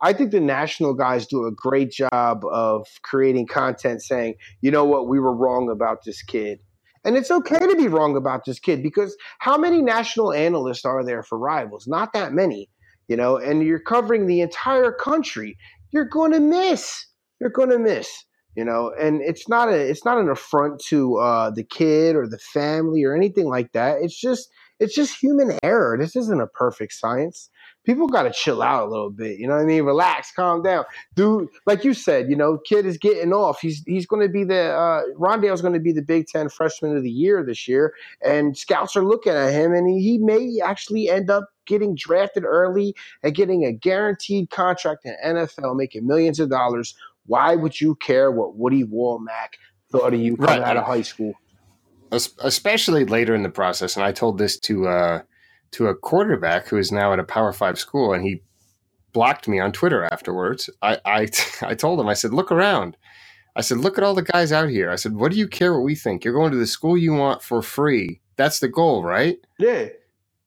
I 0.00 0.12
think 0.12 0.30
the 0.30 0.40
national 0.40 0.94
guys 0.94 1.26
do 1.26 1.46
a 1.46 1.52
great 1.52 1.90
job 1.90 2.44
of 2.44 2.86
creating 3.02 3.46
content 3.46 4.02
saying, 4.02 4.34
you 4.60 4.70
know 4.70 4.84
what, 4.84 5.08
we 5.08 5.18
were 5.18 5.34
wrong 5.34 5.70
about 5.70 6.04
this 6.04 6.22
kid. 6.22 6.60
And 7.06 7.16
it's 7.16 7.30
okay 7.30 7.60
to 7.60 7.76
be 7.76 7.86
wrong 7.86 8.16
about 8.16 8.44
this 8.44 8.58
kid 8.58 8.82
because 8.82 9.16
how 9.38 9.56
many 9.56 9.80
national 9.80 10.32
analysts 10.32 10.84
are 10.84 11.04
there 11.04 11.22
for 11.22 11.38
rivals? 11.38 11.86
Not 11.86 12.12
that 12.14 12.32
many, 12.32 12.68
you 13.06 13.16
know, 13.16 13.36
and 13.36 13.62
you're 13.62 13.78
covering 13.78 14.26
the 14.26 14.40
entire 14.40 14.90
country. 14.90 15.56
You're 15.92 16.04
going 16.04 16.32
to 16.32 16.40
miss. 16.40 17.06
You're 17.40 17.50
going 17.50 17.70
to 17.70 17.78
miss, 17.78 18.24
you 18.56 18.64
know, 18.64 18.92
and 18.98 19.20
it's 19.22 19.48
not 19.48 19.68
a 19.68 19.76
it's 19.76 20.04
not 20.04 20.18
an 20.18 20.28
affront 20.28 20.80
to 20.88 21.16
uh, 21.18 21.50
the 21.50 21.62
kid 21.62 22.16
or 22.16 22.26
the 22.26 22.38
family 22.38 23.04
or 23.04 23.14
anything 23.14 23.46
like 23.46 23.72
that. 23.72 23.98
It's 24.00 24.18
just 24.18 24.48
it's 24.80 24.94
just 24.94 25.16
human 25.16 25.58
error. 25.62 25.96
This 25.98 26.16
isn't 26.16 26.40
a 26.40 26.46
perfect 26.48 26.92
science 26.92 27.50
people 27.86 28.08
got 28.08 28.24
to 28.24 28.32
chill 28.32 28.60
out 28.60 28.86
a 28.86 28.90
little 28.90 29.10
bit. 29.10 29.38
You 29.38 29.46
know 29.46 29.54
what 29.54 29.62
I 29.62 29.66
mean? 29.66 29.84
Relax, 29.84 30.32
calm 30.32 30.62
down, 30.62 30.84
dude. 31.14 31.48
Like 31.64 31.84
you 31.84 31.94
said, 31.94 32.28
you 32.28 32.36
know, 32.36 32.58
kid 32.58 32.84
is 32.84 32.98
getting 32.98 33.32
off. 33.32 33.60
He's 33.60 33.82
he's 33.86 34.04
going 34.04 34.20
to 34.20 34.28
be 34.28 34.44
the 34.44 34.74
uh, 34.74 35.02
Rondale's 35.16 35.62
going 35.62 35.72
to 35.72 35.80
be 35.80 35.92
the 35.92 36.02
Big 36.02 36.26
Ten 36.26 36.50
Freshman 36.50 36.96
of 36.96 37.02
the 37.02 37.10
Year 37.10 37.42
this 37.42 37.66
year, 37.66 37.94
and 38.22 38.58
scouts 38.58 38.96
are 38.96 39.04
looking 39.04 39.32
at 39.32 39.52
him, 39.52 39.72
and 39.72 39.88
he, 39.88 40.02
he 40.02 40.18
may 40.18 40.60
actually 40.62 41.08
end 41.08 41.30
up 41.30 41.48
getting 41.66 41.94
drafted 41.94 42.44
early 42.44 42.94
and 43.22 43.34
getting 43.34 43.64
a 43.64 43.72
guaranteed 43.72 44.50
contract 44.50 45.06
in 45.06 45.16
NFL, 45.24 45.76
making 45.76 46.06
millions 46.06 46.38
of 46.40 46.50
dollars. 46.50 46.94
Why 47.26 47.56
would 47.56 47.80
you 47.80 47.94
care 47.96 48.30
what 48.30 48.56
Woody 48.56 48.84
Wommack 48.84 49.54
thought 49.90 50.12
of 50.14 50.20
you 50.20 50.36
coming 50.36 50.60
right. 50.60 50.62
out 50.62 50.76
of 50.76 50.84
high 50.84 51.02
school? 51.02 51.34
Especially 52.12 53.04
later 53.04 53.34
in 53.34 53.42
the 53.42 53.48
process, 53.48 53.96
and 53.96 54.04
I 54.04 54.12
told 54.12 54.38
this 54.38 54.58
to. 54.60 54.88
Uh, 54.88 55.22
to 55.72 55.88
a 55.88 55.94
quarterback 55.94 56.68
who 56.68 56.76
is 56.76 56.92
now 56.92 57.12
at 57.12 57.18
a 57.18 57.24
Power 57.24 57.52
Five 57.52 57.78
school, 57.78 58.12
and 58.12 58.24
he 58.24 58.42
blocked 59.12 59.48
me 59.48 59.58
on 59.58 59.72
Twitter 59.72 60.04
afterwards. 60.04 60.68
I, 60.82 60.98
I, 61.04 61.28
I 61.62 61.74
told 61.74 61.98
him, 61.98 62.08
I 62.08 62.14
said, 62.14 62.32
look 62.32 62.52
around. 62.52 62.96
I 63.56 63.62
said, 63.62 63.78
look 63.78 63.96
at 63.96 64.04
all 64.04 64.14
the 64.14 64.22
guys 64.22 64.52
out 64.52 64.68
here. 64.68 64.90
I 64.90 64.96
said, 64.96 65.14
what 65.14 65.32
do 65.32 65.38
you 65.38 65.48
care 65.48 65.72
what 65.72 65.84
we 65.84 65.94
think? 65.94 66.24
You're 66.24 66.34
going 66.34 66.52
to 66.52 66.58
the 66.58 66.66
school 66.66 66.98
you 66.98 67.14
want 67.14 67.42
for 67.42 67.62
free. 67.62 68.20
That's 68.36 68.60
the 68.60 68.68
goal, 68.68 69.02
right? 69.02 69.38
Yeah. 69.58 69.88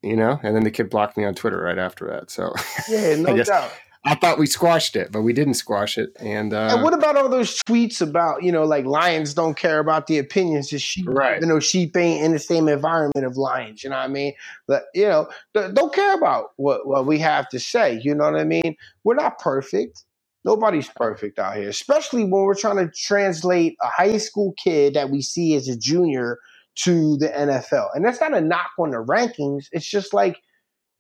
You 0.03 0.15
know, 0.15 0.39
and 0.43 0.55
then 0.55 0.63
the 0.63 0.72
kid 0.72 0.91
blocked 0.91 1.17
me 1.17 1.26
on 1.26 1.34
Twitter 1.34 1.59
right 1.59 1.80
after 1.80 2.07
that. 2.07 2.30
So 2.30 2.53
yeah, 2.88 3.15
no 3.17 3.36
doubt. 3.41 3.72
I 4.10 4.16
thought 4.16 4.39
we 4.39 4.47
squashed 4.47 4.95
it, 4.95 5.12
but 5.12 5.22
we 5.22 5.34
didn't 5.34 5.53
squash 5.53 5.95
it. 5.95 6.18
And, 6.20 6.51
uh, 6.51 6.70
and 6.72 6.82
what 6.82 6.95
about 6.95 7.16
all 7.16 7.30
those 7.30 7.62
tweets 7.62 8.01
about 8.01 8.41
you 8.41 8.51
know 8.51 8.64
like 8.64 8.86
lions 8.86 9.36
don't 9.36 9.55
care 9.55 9.78
about 9.78 10.07
the 10.07 10.18
opinions 10.18 10.74
of 10.74 10.82
sheep? 10.82 11.05
Right. 11.07 11.39
You 11.39 11.45
know, 11.45 11.60
sheep 11.60 11.95
ain't 11.95 12.26
in 12.26 12.32
the 12.32 12.39
same 12.39 12.68
environment 12.68 13.24
of 13.24 13.38
lions. 13.38 13.84
You 13.84 13.91
know 13.91 13.97
what 13.97 14.05
I 14.05 14.07
mean? 14.07 14.34
But 14.68 14.86
you 14.95 15.05
know, 15.05 15.30
don't 15.53 15.93
care 15.93 16.16
about 16.16 16.53
what 16.55 16.88
what 16.88 17.05
we 17.05 17.20
have 17.20 17.47
to 17.49 17.60
say. 17.60 18.01
You 18.03 18.16
know 18.16 18.24
what 18.24 18.39
I 18.39 18.45
mean? 18.45 18.76
We're 19.03 19.14
not 19.14 19.38
perfect. 19.38 20.05
Nobody's 20.43 20.88
perfect 20.88 21.38
out 21.38 21.57
here, 21.57 21.70
especially 21.70 22.24
when 22.24 22.41
we're 22.41 22.55
trying 22.55 22.78
to 22.78 22.91
translate 22.91 23.78
a 23.80 23.89
high 23.89 24.18
school 24.18 24.55
kid 24.57 24.95
that 24.95 25.12
we 25.12 25.22
see 25.22 25.53
as 25.53 25.68
a 25.68 25.78
junior 25.78 26.39
to 26.78 27.16
the 27.18 27.28
NFL. 27.28 27.89
And 27.93 28.03
that's 28.03 28.22
not 28.22 28.34
a 28.34 28.41
knock 28.41 28.72
on 28.80 28.89
the 28.89 29.03
rankings. 29.03 29.68
It's 29.72 29.88
just 29.88 30.16
like 30.16 30.41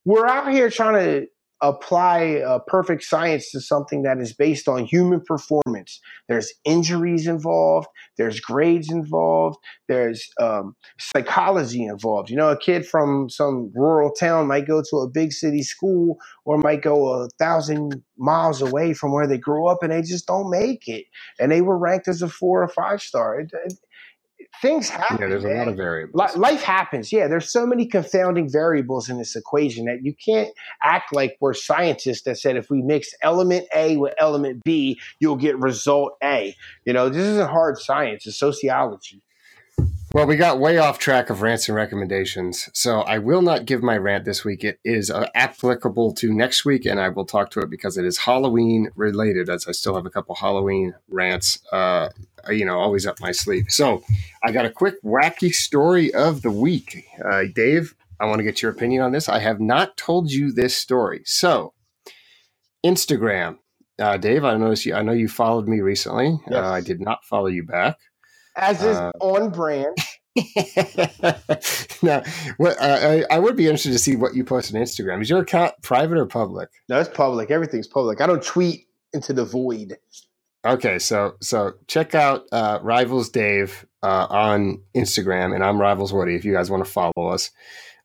we're 0.05 0.27
out 0.27 0.51
here 0.51 0.69
trying 0.69 0.93
to 0.93 1.27
apply 1.61 2.37
uh, 2.37 2.59
perfect 2.67 3.03
science 3.03 3.51
to 3.51 3.59
something 3.59 4.03
that 4.03 4.19
is 4.19 4.33
based 4.33 4.67
on 4.67 4.85
human 4.85 5.21
performance. 5.21 5.99
There's 6.27 6.53
injuries 6.63 7.27
involved, 7.27 7.87
there's 8.17 8.39
grades 8.39 8.91
involved, 8.91 9.57
there's 9.87 10.29
um, 10.39 10.75
psychology 10.99 11.83
involved. 11.83 12.29
You 12.29 12.37
know, 12.37 12.49
a 12.49 12.57
kid 12.57 12.87
from 12.87 13.29
some 13.29 13.71
rural 13.75 14.11
town 14.11 14.47
might 14.47 14.67
go 14.67 14.81
to 14.89 14.97
a 14.97 15.09
big 15.09 15.33
city 15.33 15.63
school 15.63 16.17
or 16.45 16.57
might 16.57 16.81
go 16.81 17.09
a 17.09 17.29
thousand 17.39 18.03
miles 18.17 18.61
away 18.61 18.93
from 18.93 19.11
where 19.11 19.27
they 19.27 19.37
grew 19.37 19.67
up 19.67 19.83
and 19.83 19.91
they 19.91 20.01
just 20.01 20.27
don't 20.27 20.49
make 20.49 20.87
it. 20.87 21.05
And 21.39 21.51
they 21.51 21.61
were 21.61 21.77
ranked 21.77 22.07
as 22.07 22.21
a 22.21 22.29
four 22.29 22.63
or 22.63 22.67
five 22.69 23.01
star. 23.01 23.39
It, 23.39 23.51
it, 23.65 23.73
things 24.61 24.89
happen. 24.89 25.17
Yeah, 25.21 25.27
there's 25.27 25.43
man. 25.43 25.55
a 25.55 25.59
lot 25.59 25.67
of 25.67 25.77
variables. 25.77 26.35
Life 26.35 26.61
happens. 26.61 27.11
Yeah, 27.11 27.27
there's 27.27 27.51
so 27.51 27.65
many 27.65 27.85
confounding 27.85 28.49
variables 28.49 29.09
in 29.09 29.17
this 29.17 29.35
equation 29.35 29.85
that 29.85 30.03
you 30.03 30.13
can't 30.13 30.49
act 30.83 31.13
like 31.13 31.37
we're 31.39 31.53
scientists 31.53 32.23
that 32.23 32.37
said 32.37 32.57
if 32.57 32.69
we 32.69 32.81
mix 32.81 33.13
element 33.21 33.67
A 33.75 33.97
with 33.97 34.13
element 34.17 34.63
B, 34.63 34.99
you'll 35.19 35.37
get 35.37 35.57
result 35.57 36.17
A. 36.23 36.55
You 36.85 36.93
know, 36.93 37.09
this 37.09 37.25
isn't 37.25 37.49
hard 37.49 37.77
science, 37.77 38.25
it's 38.27 38.37
sociology. 38.37 39.21
Well, 40.11 40.25
we 40.25 40.37
got 40.37 40.59
way 40.59 40.79
off 40.79 40.97
track 40.97 41.29
of 41.29 41.43
rants 41.43 41.69
and 41.69 41.75
recommendations. 41.75 42.67
So 42.73 43.01
I 43.01 43.19
will 43.19 43.43
not 43.43 43.65
give 43.65 43.83
my 43.83 43.95
rant 43.95 44.25
this 44.25 44.43
week. 44.43 44.63
It 44.63 44.79
is 44.83 45.11
uh, 45.11 45.27
applicable 45.35 46.15
to 46.15 46.33
next 46.33 46.65
week, 46.65 46.87
and 46.87 46.99
I 46.99 47.09
will 47.09 47.25
talk 47.25 47.51
to 47.51 47.59
it 47.59 47.69
because 47.69 47.95
it 47.95 48.05
is 48.05 48.17
Halloween 48.17 48.89
related, 48.95 49.49
as 49.49 49.67
I 49.67 49.71
still 49.71 49.93
have 49.93 50.07
a 50.07 50.09
couple 50.09 50.33
Halloween 50.33 50.95
rants, 51.09 51.59
uh, 51.71 52.09
you 52.49 52.65
know, 52.65 52.79
always 52.79 53.05
up 53.05 53.19
my 53.19 53.31
sleeve. 53.31 53.65
So 53.69 54.03
I 54.43 54.51
got 54.51 54.65
a 54.65 54.69
quick 54.69 54.95
wacky 55.03 55.53
story 55.53 56.13
of 56.13 56.41
the 56.41 56.51
week. 56.51 57.05
Uh, 57.23 57.43
Dave, 57.53 57.95
I 58.19 58.25
want 58.25 58.39
to 58.39 58.43
get 58.43 58.61
your 58.61 58.71
opinion 58.71 59.03
on 59.03 59.11
this. 59.11 59.29
I 59.29 59.39
have 59.39 59.59
not 59.59 59.97
told 59.97 60.31
you 60.31 60.51
this 60.51 60.75
story. 60.75 61.21
So, 61.25 61.73
Instagram. 62.85 63.57
Uh, 63.97 64.17
Dave, 64.17 64.45
I 64.45 64.55
noticed 64.55 64.85
you. 64.85 64.95
I 64.95 65.01
know 65.01 65.11
you 65.11 65.27
followed 65.27 65.67
me 65.67 65.81
recently. 65.81 66.39
Yes. 66.49 66.63
Uh, 66.63 66.69
I 66.69 66.81
did 66.81 67.01
not 67.01 67.25
follow 67.25 67.47
you 67.47 67.63
back 67.63 67.97
as 68.59 68.83
is 68.83 68.97
uh, 68.97 69.11
on 69.19 69.49
brand. 69.49 69.97
now, 72.03 72.23
what 72.57 72.79
uh, 72.79 72.99
I, 73.01 73.25
I, 73.31 73.39
would 73.39 73.55
be 73.55 73.65
interested 73.65 73.91
to 73.91 73.99
see 73.99 74.15
what 74.15 74.35
you 74.35 74.43
post 74.43 74.73
on 74.73 74.79
Instagram. 74.79 75.21
Is 75.21 75.29
your 75.29 75.41
account 75.41 75.73
private 75.81 76.17
or 76.17 76.25
public? 76.25 76.69
No, 76.87 76.99
it's 76.99 77.09
public. 77.09 77.51
Everything's 77.51 77.87
public. 77.87 78.21
I 78.21 78.27
don't 78.27 78.43
tweet 78.43 78.87
into 79.13 79.33
the 79.33 79.43
void. 79.43 79.97
Okay, 80.65 80.99
so 80.99 81.35
so 81.41 81.73
check 81.87 82.13
out 82.13 82.43
uh, 82.51 82.79
Rivals 82.81 83.29
Dave 83.29 83.85
uh, 84.03 84.27
on 84.29 84.81
Instagram, 84.93 85.55
and 85.55 85.63
I'm 85.63 85.79
Rivals 85.79 86.11
Woody. 86.11 86.35
If 86.35 86.43
you 86.43 86.51
guys 86.53 86.69
want 86.69 86.83
to 86.83 86.91
follow 86.91 87.27
us, 87.29 87.51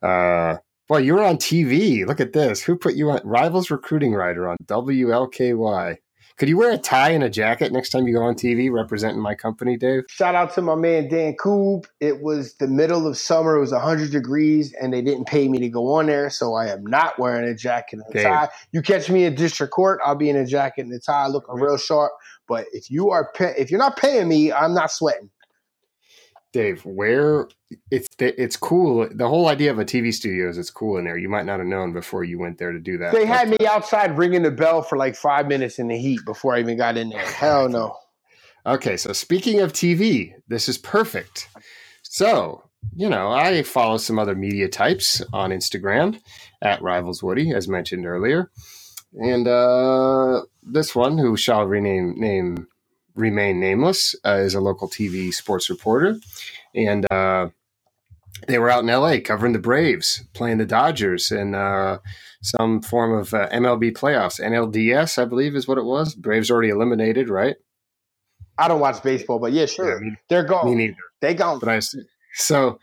uh, 0.02 0.58
boy, 0.86 0.98
you 0.98 1.14
were 1.14 1.24
on 1.24 1.36
TV. 1.36 2.06
Look 2.06 2.20
at 2.20 2.32
this. 2.32 2.62
Who 2.62 2.76
put 2.76 2.94
you 2.94 3.10
on 3.10 3.20
Rivals 3.24 3.72
Recruiting 3.72 4.14
Writer 4.14 4.48
on 4.48 4.56
WLKY? 4.66 5.96
Could 6.36 6.48
you 6.48 6.56
wear 6.56 6.72
a 6.72 6.78
tie 6.78 7.10
and 7.10 7.22
a 7.22 7.30
jacket 7.30 7.72
next 7.72 7.90
time 7.90 8.08
you 8.08 8.14
go 8.14 8.22
on 8.22 8.34
TV 8.34 8.68
representing 8.68 9.20
my 9.20 9.36
company, 9.36 9.76
Dave? 9.76 10.02
Shout 10.08 10.34
out 10.34 10.52
to 10.54 10.62
my 10.62 10.74
man 10.74 11.08
Dan 11.08 11.36
Koob. 11.36 11.84
It 12.00 12.22
was 12.22 12.54
the 12.54 12.66
middle 12.66 13.06
of 13.06 13.16
summer. 13.16 13.54
It 13.54 13.60
was 13.60 13.70
100 13.70 14.10
degrees, 14.10 14.74
and 14.80 14.92
they 14.92 15.00
didn't 15.00 15.26
pay 15.26 15.48
me 15.48 15.58
to 15.60 15.68
go 15.68 15.92
on 15.92 16.06
there, 16.06 16.30
so 16.30 16.54
I 16.54 16.66
am 16.66 16.84
not 16.84 17.20
wearing 17.20 17.48
a 17.48 17.54
jacket 17.54 18.00
and 18.00 18.02
a 18.08 18.12
Dave. 18.12 18.24
tie. 18.24 18.48
You 18.72 18.82
catch 18.82 19.08
me 19.08 19.24
in 19.24 19.36
district 19.36 19.72
court, 19.72 20.00
I'll 20.04 20.16
be 20.16 20.28
in 20.28 20.36
a 20.36 20.44
jacket 20.44 20.86
and 20.86 20.92
a 20.92 20.98
tie, 20.98 21.28
looking 21.28 21.54
real 21.54 21.76
sharp. 21.76 22.10
But 22.46 22.66
if 22.72 22.90
you 22.90 23.10
are 23.10 23.30
pay- 23.32 23.54
if 23.56 23.70
you're 23.70 23.80
not 23.80 23.96
paying 23.96 24.28
me, 24.28 24.52
I'm 24.52 24.74
not 24.74 24.90
sweating. 24.90 25.30
Dave, 26.52 26.84
where 26.84 27.48
it's 27.90 28.08
it's 28.20 28.56
cool. 28.56 29.08
The 29.10 29.28
whole 29.28 29.48
idea 29.48 29.72
of 29.72 29.80
a 29.80 29.84
TV 29.84 30.14
studio 30.14 30.48
is 30.48 30.56
it's 30.56 30.70
cool 30.70 30.98
in 30.98 31.04
there. 31.04 31.18
You 31.18 31.28
might 31.28 31.46
not 31.46 31.58
have 31.58 31.66
known 31.66 31.92
before 31.92 32.22
you 32.22 32.38
went 32.38 32.58
there 32.58 32.70
to 32.70 32.78
do 32.78 32.96
that. 32.98 33.12
They 33.12 33.26
had 33.26 33.48
me 33.48 33.66
outside 33.66 34.16
ringing 34.16 34.42
the 34.42 34.52
bell 34.52 34.80
for 34.80 34.96
like 34.96 35.16
five 35.16 35.48
minutes 35.48 35.80
in 35.80 35.88
the 35.88 35.98
heat 35.98 36.20
before 36.24 36.54
I 36.54 36.60
even 36.60 36.76
got 36.76 36.96
in 36.96 37.10
there. 37.10 37.26
Hell 37.26 37.68
no. 37.68 37.96
Okay, 38.66 38.96
so 38.96 39.12
speaking 39.12 39.60
of 39.60 39.74
TV, 39.74 40.32
this 40.48 40.70
is 40.70 40.78
perfect. 40.78 41.48
So, 42.02 42.62
you 42.96 43.10
know, 43.10 43.30
I 43.30 43.62
follow 43.62 43.98
some 43.98 44.18
other 44.18 44.34
media 44.34 44.68
types 44.68 45.20
on 45.34 45.50
Instagram 45.50 46.18
at 46.62 46.80
Rivals 46.80 47.22
Woody, 47.22 47.52
as 47.52 47.68
mentioned 47.68 48.06
earlier. 48.06 48.50
And 49.12 49.46
uh, 49.46 50.44
this 50.64 50.94
one, 50.94 51.18
who 51.18 51.36
shall 51.36 51.64
rename 51.64 52.14
name 52.18 52.66
remain 53.14 53.60
nameless, 53.60 54.14
uh, 54.24 54.36
is 54.36 54.54
a 54.54 54.60
local 54.60 54.88
TV 54.88 55.32
sports 55.32 55.70
reporter. 55.70 56.16
And 56.74 57.10
uh, 57.12 57.50
they 58.48 58.58
were 58.58 58.70
out 58.70 58.82
in 58.82 58.88
LA 58.88 59.18
covering 59.24 59.52
the 59.52 59.58
Braves, 59.58 60.24
playing 60.32 60.58
the 60.58 60.66
Dodgers 60.66 61.30
in 61.30 61.54
uh, 61.54 61.98
some 62.42 62.82
form 62.82 63.12
of 63.12 63.32
uh, 63.32 63.48
MLB 63.50 63.92
playoffs. 63.92 64.40
NLDS, 64.40 65.20
I 65.20 65.24
believe, 65.24 65.54
is 65.54 65.68
what 65.68 65.78
it 65.78 65.84
was. 65.84 66.14
Braves 66.14 66.50
already 66.50 66.70
eliminated, 66.70 67.28
right? 67.28 67.56
I 68.58 68.68
don't 68.68 68.80
watch 68.80 69.02
baseball, 69.02 69.38
but 69.38 69.52
yeah, 69.52 69.66
sure. 69.66 69.94
Yeah, 70.02 70.10
me- 70.10 70.16
They're 70.28 70.44
gone. 70.44 70.66
Me 70.66 70.74
neither. 70.74 70.96
They 71.20 71.34
gone. 71.34 71.58
But 71.58 71.68
I 71.68 71.80
so 72.34 72.78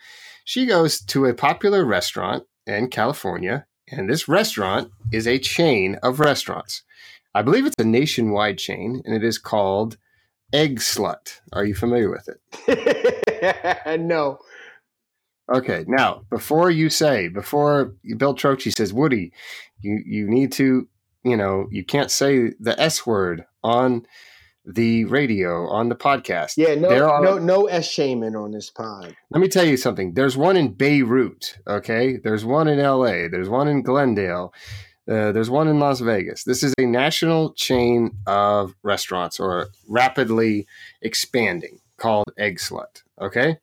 she 0.46 0.66
goes 0.66 1.02
to 1.06 1.26
a 1.26 1.34
popular 1.34 1.86
restaurant 1.86 2.44
in 2.66 2.90
California, 2.90 3.66
and 3.90 4.10
this 4.10 4.28
restaurant 4.28 4.92
is 5.12 5.28
a 5.28 5.40
chain 5.40 5.98
of 6.04 6.20
restaurants. 6.20 6.84
I 7.34 7.42
believe 7.42 7.66
it's 7.66 7.76
a 7.80 7.86
nationwide 7.86 8.58
chain, 8.58 9.02
and 9.06 9.16
it 9.16 9.24
is 9.24 9.38
called 9.38 9.98
Egg 10.54 10.80
Slut. 10.80 11.40
Are 11.54 11.64
you 11.66 11.74
familiar 11.76 12.10
with 12.10 12.30
it? 12.68 14.02
no. 14.02 14.40
Okay, 15.54 15.84
now 15.88 16.24
before 16.30 16.70
you 16.70 16.90
say, 16.90 17.28
before 17.28 17.94
Bill 18.18 18.36
Troche 18.36 18.72
says, 18.76 18.94
Woody, 18.94 19.34
you 19.82 20.02
you 20.06 20.30
need 20.30 20.52
to, 20.54 20.88
you 21.24 21.36
know, 21.38 21.68
you 21.72 21.84
can't 21.84 22.12
say 22.12 22.52
the 22.60 22.80
S 22.80 23.06
word 23.06 23.46
on 23.64 24.06
the 24.64 25.06
radio 25.06 25.68
on 25.70 25.90
the 25.90 25.96
podcast. 25.96 26.54
Yeah, 26.56 26.76
no, 26.76 26.88
There 26.90 27.10
are- 27.10 27.24
no, 27.24 27.38
no 27.40 27.66
S 27.66 27.90
shaming 27.90 28.36
on 28.36 28.52
this 28.52 28.70
pod. 28.70 29.16
Let 29.32 29.42
me 29.42 29.48
tell 29.48 29.66
you 29.66 29.76
something. 29.76 30.14
There's 30.14 30.38
one 30.38 30.56
in 30.56 30.74
Beirut, 30.74 31.58
okay? 31.68 32.18
There's 32.24 32.46
one 32.46 32.68
in 32.68 32.78
LA. 32.80 33.28
There's 33.28 33.50
one 33.50 33.68
in 33.68 33.82
Glendale. 33.82 34.54
Uh, 35.12 35.34
there's 35.34 35.50
one 35.50 35.68
in 35.68 35.78
Las 35.78 36.00
Vegas. 36.00 36.46
This 36.46 36.64
is 36.64 36.74
a 36.78 36.86
national 36.86 37.52
chain 37.54 38.12
of 38.26 38.74
restaurants 38.82 39.42
or 39.42 39.68
rapidly 39.86 40.66
expanding 41.02 41.80
called 41.98 42.32
Egg 42.38 42.60
Slut, 42.60 43.04
okay? 43.20 43.58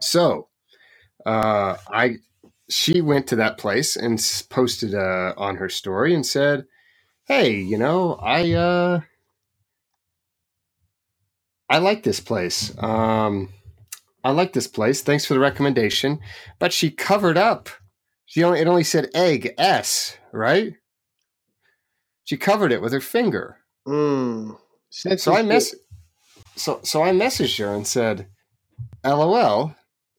So, 0.00 0.46
uh, 1.26 1.76
I 1.88 2.18
she 2.68 3.00
went 3.00 3.26
to 3.26 3.36
that 3.36 3.58
place 3.58 3.96
and 3.96 4.20
posted 4.48 4.94
uh, 4.94 5.34
on 5.36 5.56
her 5.56 5.68
story 5.68 6.14
and 6.14 6.24
said, 6.24 6.66
"Hey, 7.24 7.56
you 7.56 7.76
know, 7.76 8.14
I 8.22 8.52
uh, 8.52 9.00
I 11.68 11.78
like 11.78 12.04
this 12.04 12.20
place. 12.20 12.72
Um, 12.78 13.48
I 14.22 14.30
like 14.30 14.52
this 14.52 14.68
place. 14.68 15.02
Thanks 15.02 15.26
for 15.26 15.34
the 15.34 15.40
recommendation." 15.40 16.20
But 16.60 16.72
she 16.72 16.90
covered 16.90 17.36
up. 17.36 17.68
She 18.30 18.44
only 18.44 18.60
it 18.60 18.68
only 18.68 18.84
said 18.84 19.10
egg 19.12 19.54
S, 19.58 20.16
right? 20.30 20.74
She 22.22 22.36
covered 22.36 22.70
it 22.70 22.80
with 22.80 22.92
her 22.92 23.00
finger. 23.00 23.56
Mm. 23.88 24.56
So 24.88 25.34
I 25.34 25.42
mess 25.42 25.74
so 26.54 26.78
so 26.84 27.02
I 27.02 27.10
messaged 27.10 27.58
her 27.58 27.74
and 27.74 27.84
said, 27.84 28.28
"LOL, 29.04 29.74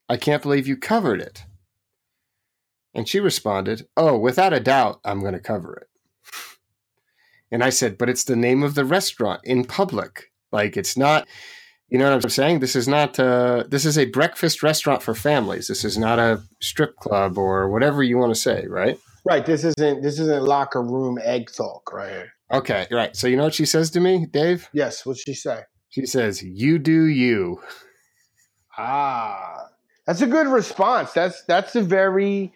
I 0.10 0.18
can't 0.18 0.44
believe 0.44 0.68
you 0.68 0.76
covered 0.76 1.22
it." 1.22 1.46
And 2.94 3.08
she 3.08 3.22
responded, 3.22 3.88
"Oh, 3.96 4.18
without 4.18 4.52
a 4.52 4.60
doubt, 4.60 5.00
I'm 5.06 5.22
going 5.22 5.32
to 5.32 5.40
cover 5.40 5.74
it." 5.78 5.88
And 7.50 7.64
I 7.64 7.70
said, 7.70 7.98
"But 7.98 8.10
it's 8.10 8.26
the 8.26 8.36
name 8.36 8.62
of 8.62 8.76
the 8.76 8.84
restaurant 8.84 9.40
in 9.46 9.64
public. 9.64 10.34
Like 10.52 10.76
it's 10.76 10.98
not 10.98 11.30
you 11.92 11.98
know 11.98 12.06
what 12.06 12.24
I'm 12.24 12.30
saying? 12.30 12.62
This 12.62 12.76
is 12.76 12.88
not 12.88 13.20
uh 13.20 13.66
this 13.68 13.86
is 13.86 13.98
a 13.98 14.06
breakfast 14.06 14.64
restaurant 14.64 15.04
for 15.04 15.14
families. 15.14 15.68
This 15.68 15.84
is 15.84 15.98
not 15.98 16.20
a 16.20 16.42
strip 16.62 16.96
club 16.96 17.38
or 17.38 17.70
whatever 17.70 18.02
you 18.02 18.18
want 18.18 18.34
to 18.34 18.40
say, 18.40 18.66
right?" 18.68 18.98
Right. 19.26 19.46
This 19.46 19.66
isn't 19.66 20.02
this 20.02 20.18
isn't 20.18 20.44
locker 20.44 20.82
room 20.82 21.20
egg 21.22 21.52
talk 21.52 21.92
right 21.92 22.10
here. 22.10 22.34
Okay, 22.52 22.88
right. 22.92 23.16
So 23.16 23.28
you 23.28 23.36
know 23.36 23.44
what 23.44 23.54
she 23.54 23.66
says 23.66 23.92
to 23.92 24.00
me, 24.00 24.26
Dave? 24.26 24.70
Yes. 24.74 25.06
What's 25.06 25.22
she 25.22 25.34
say? 25.34 25.64
She 25.90 26.06
says, 26.06 26.42
"You 26.42 26.80
do 26.80 27.06
you." 27.06 27.62
Ah, 28.78 29.68
that's 30.08 30.22
a 30.22 30.28
good 30.28 30.48
response. 30.48 31.12
That's 31.12 31.44
that's 31.44 31.76
a 31.76 31.82
very 31.82 32.54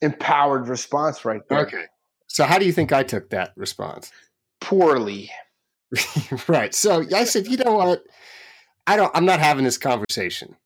empowered 0.00 0.66
response 0.66 1.26
right 1.26 1.46
there. 1.48 1.66
Okay. 1.66 1.84
So 2.26 2.44
how 2.44 2.58
do 2.58 2.64
you 2.64 2.72
think 2.72 2.90
I 2.90 3.02
took 3.02 3.28
that 3.30 3.52
response? 3.54 4.10
Poorly. 4.60 5.30
right. 6.48 6.74
So 6.74 7.04
I 7.14 7.24
said, 7.24 7.46
you 7.46 7.58
know 7.58 7.74
what? 7.74 8.02
I 8.86 8.96
don't. 8.96 9.10
I'm 9.14 9.24
not 9.24 9.40
having 9.40 9.64
this 9.64 9.78
conversation. 9.78 10.56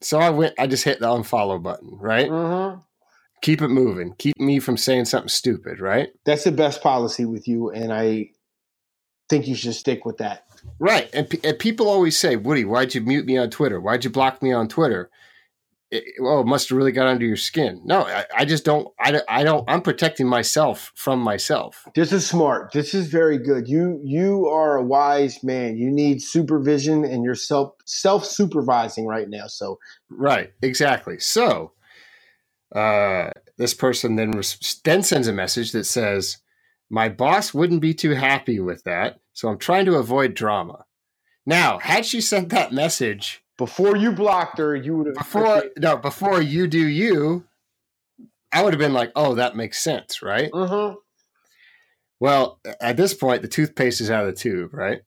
So 0.00 0.18
I 0.18 0.30
went. 0.30 0.54
I 0.58 0.66
just 0.66 0.84
hit 0.84 1.00
the 1.00 1.06
unfollow 1.06 1.62
button. 1.62 1.98
Right. 2.00 2.28
Mm-hmm. 2.28 2.80
Keep 3.42 3.62
it 3.62 3.68
moving. 3.68 4.14
Keep 4.18 4.38
me 4.38 4.58
from 4.58 4.76
saying 4.76 5.06
something 5.06 5.28
stupid. 5.28 5.80
Right. 5.80 6.10
That's 6.24 6.44
the 6.44 6.52
best 6.52 6.82
policy 6.82 7.24
with 7.24 7.48
you, 7.48 7.70
and 7.70 7.92
I 7.92 8.30
think 9.28 9.46
you 9.46 9.54
should 9.54 9.74
stick 9.74 10.04
with 10.04 10.18
that. 10.18 10.44
Right. 10.78 11.08
And, 11.14 11.28
and 11.44 11.58
people 11.58 11.88
always 11.88 12.18
say, 12.18 12.36
Woody, 12.36 12.64
why'd 12.64 12.94
you 12.94 13.00
mute 13.00 13.24
me 13.24 13.38
on 13.38 13.48
Twitter? 13.48 13.80
Why'd 13.80 14.04
you 14.04 14.10
block 14.10 14.42
me 14.42 14.52
on 14.52 14.68
Twitter? 14.68 15.10
It, 15.92 16.04
oh, 16.20 16.40
it 16.40 16.46
must 16.46 16.68
have 16.68 16.78
really 16.78 16.92
got 16.92 17.08
under 17.08 17.26
your 17.26 17.36
skin. 17.36 17.80
No, 17.84 18.02
I, 18.02 18.24
I 18.36 18.44
just 18.44 18.64
don't. 18.64 18.86
I, 19.00 19.10
don't- 19.10 19.24
I 19.28 19.42
don't. 19.42 19.64
I'm 19.68 19.82
protecting 19.82 20.28
myself 20.28 20.92
from 20.94 21.18
myself. 21.20 21.84
This 21.96 22.12
is 22.12 22.24
smart. 22.28 22.72
This 22.72 22.94
is 22.94 23.08
very 23.08 23.38
good. 23.38 23.66
You 23.68 24.00
you 24.04 24.46
are 24.46 24.76
a 24.76 24.84
wise 24.84 25.42
man. 25.42 25.76
You 25.78 25.90
need 25.90 26.22
supervision, 26.22 27.04
and 27.04 27.24
you're 27.24 27.34
self 27.34 27.72
self 27.86 28.24
supervising 28.24 29.06
right 29.06 29.28
now. 29.28 29.48
So 29.48 29.78
Right, 30.08 30.52
exactly. 30.62 31.18
So, 31.18 31.72
uh, 32.74 33.30
this 33.58 33.74
person 33.74 34.16
then 34.16 34.30
res- 34.32 34.80
then 34.84 35.02
sends 35.02 35.26
a 35.26 35.32
message 35.32 35.72
that 35.72 35.84
says, 35.84 36.38
"My 36.88 37.08
boss 37.08 37.52
wouldn't 37.52 37.80
be 37.80 37.94
too 37.94 38.10
happy 38.14 38.60
with 38.60 38.84
that, 38.84 39.18
so 39.32 39.48
I'm 39.48 39.58
trying 39.58 39.86
to 39.86 39.96
avoid 39.96 40.34
drama." 40.34 40.84
Now, 41.46 41.78
had 41.80 42.06
she 42.06 42.20
sent 42.20 42.50
that 42.50 42.72
message 42.72 43.42
before 43.60 43.94
you 43.94 44.10
blocked 44.10 44.56
her, 44.56 44.74
you 44.74 44.96
would 44.96 45.08
have 45.08 45.16
before 45.16 45.64
no 45.76 45.98
before 45.98 46.40
you 46.40 46.66
do 46.66 46.78
you, 46.78 47.44
I 48.50 48.62
would 48.62 48.72
have 48.72 48.80
been 48.80 48.94
like, 48.94 49.12
"Oh, 49.14 49.34
that 49.34 49.54
makes 49.54 49.78
sense," 49.78 50.22
right? 50.22 50.50
Mm-hmm. 50.50 50.94
Well, 52.20 52.58
at 52.80 52.96
this 52.96 53.12
point, 53.12 53.42
the 53.42 53.48
toothpaste 53.48 54.00
is 54.00 54.10
out 54.10 54.26
of 54.26 54.34
the 54.34 54.40
tube, 54.40 54.72
right? 54.72 55.02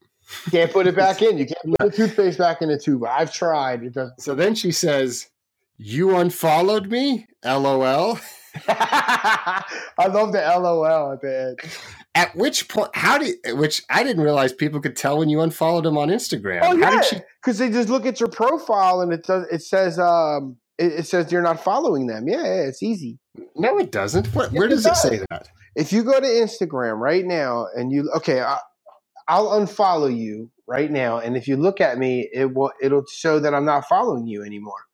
Can't 0.51 0.71
put 0.71 0.85
it 0.85 0.95
back 0.95 1.21
in. 1.23 1.39
You 1.39 1.47
can't 1.47 1.79
put 1.79 1.91
the 1.91 1.97
toothpaste 1.97 2.37
back 2.37 2.61
in 2.61 2.69
the 2.69 2.77
tube. 2.77 3.03
I've 3.05 3.33
tried. 3.33 3.91
So 4.19 4.35
then 4.35 4.53
she 4.53 4.71
says, 4.71 5.31
"You 5.77 6.15
unfollowed 6.15 6.91
me?" 6.91 7.25
LOL. 7.43 8.19
I 8.67 10.07
love 10.09 10.31
the 10.31 10.41
LOL 10.41 11.13
at 11.13 11.21
the 11.21 11.57
end. 11.59 11.59
At 12.15 12.35
which 12.35 12.67
point, 12.67 12.95
how 12.95 13.17
did 13.17 13.35
which 13.53 13.81
I 13.89 14.03
didn't 14.03 14.23
realize 14.23 14.53
people 14.53 14.79
could 14.79 14.95
tell 14.95 15.17
when 15.17 15.29
you 15.29 15.41
unfollowed 15.41 15.85
them 15.85 15.97
on 15.97 16.09
Instagram. 16.09 16.59
Oh 16.61 16.77
how 16.77 16.91
yeah, 16.91 16.91
did 16.91 17.05
she? 17.05 17.15
because 17.41 17.57
they 17.57 17.71
just 17.71 17.89
look 17.89 18.05
at 18.05 18.19
your 18.19 18.29
profile 18.29 19.01
and 19.01 19.11
it 19.11 19.23
does. 19.23 19.47
It 19.51 19.63
says 19.63 19.97
um, 19.97 20.57
it, 20.77 20.93
it 20.93 21.07
says 21.07 21.31
you're 21.31 21.41
not 21.41 21.63
following 21.63 22.05
them. 22.05 22.27
Yeah, 22.27 22.43
yeah, 22.43 22.61
it's 22.67 22.83
easy. 22.83 23.17
No, 23.55 23.79
it 23.79 23.91
doesn't. 23.91 24.27
What, 24.27 24.51
Yes, 24.51 24.59
where 24.59 24.67
it 24.67 24.71
does 24.71 24.85
it 24.85 24.95
say 24.95 25.21
that? 25.31 25.49
If 25.75 25.91
you 25.91 26.03
go 26.03 26.19
to 26.19 26.25
Instagram 26.27 26.99
right 26.99 27.25
now 27.25 27.65
and 27.75 27.91
you 27.91 28.11
okay, 28.17 28.41
I, 28.41 28.59
I'll 29.27 29.59
unfollow 29.59 30.15
you 30.15 30.51
right 30.67 30.91
now, 30.91 31.17
and 31.17 31.35
if 31.35 31.47
you 31.47 31.57
look 31.57 31.81
at 31.81 31.97
me, 31.97 32.29
it 32.31 32.53
will 32.53 32.71
it'll 32.79 33.05
show 33.11 33.39
that 33.39 33.55
I'm 33.55 33.65
not 33.65 33.87
following 33.87 34.27
you 34.27 34.43
anymore. 34.43 34.85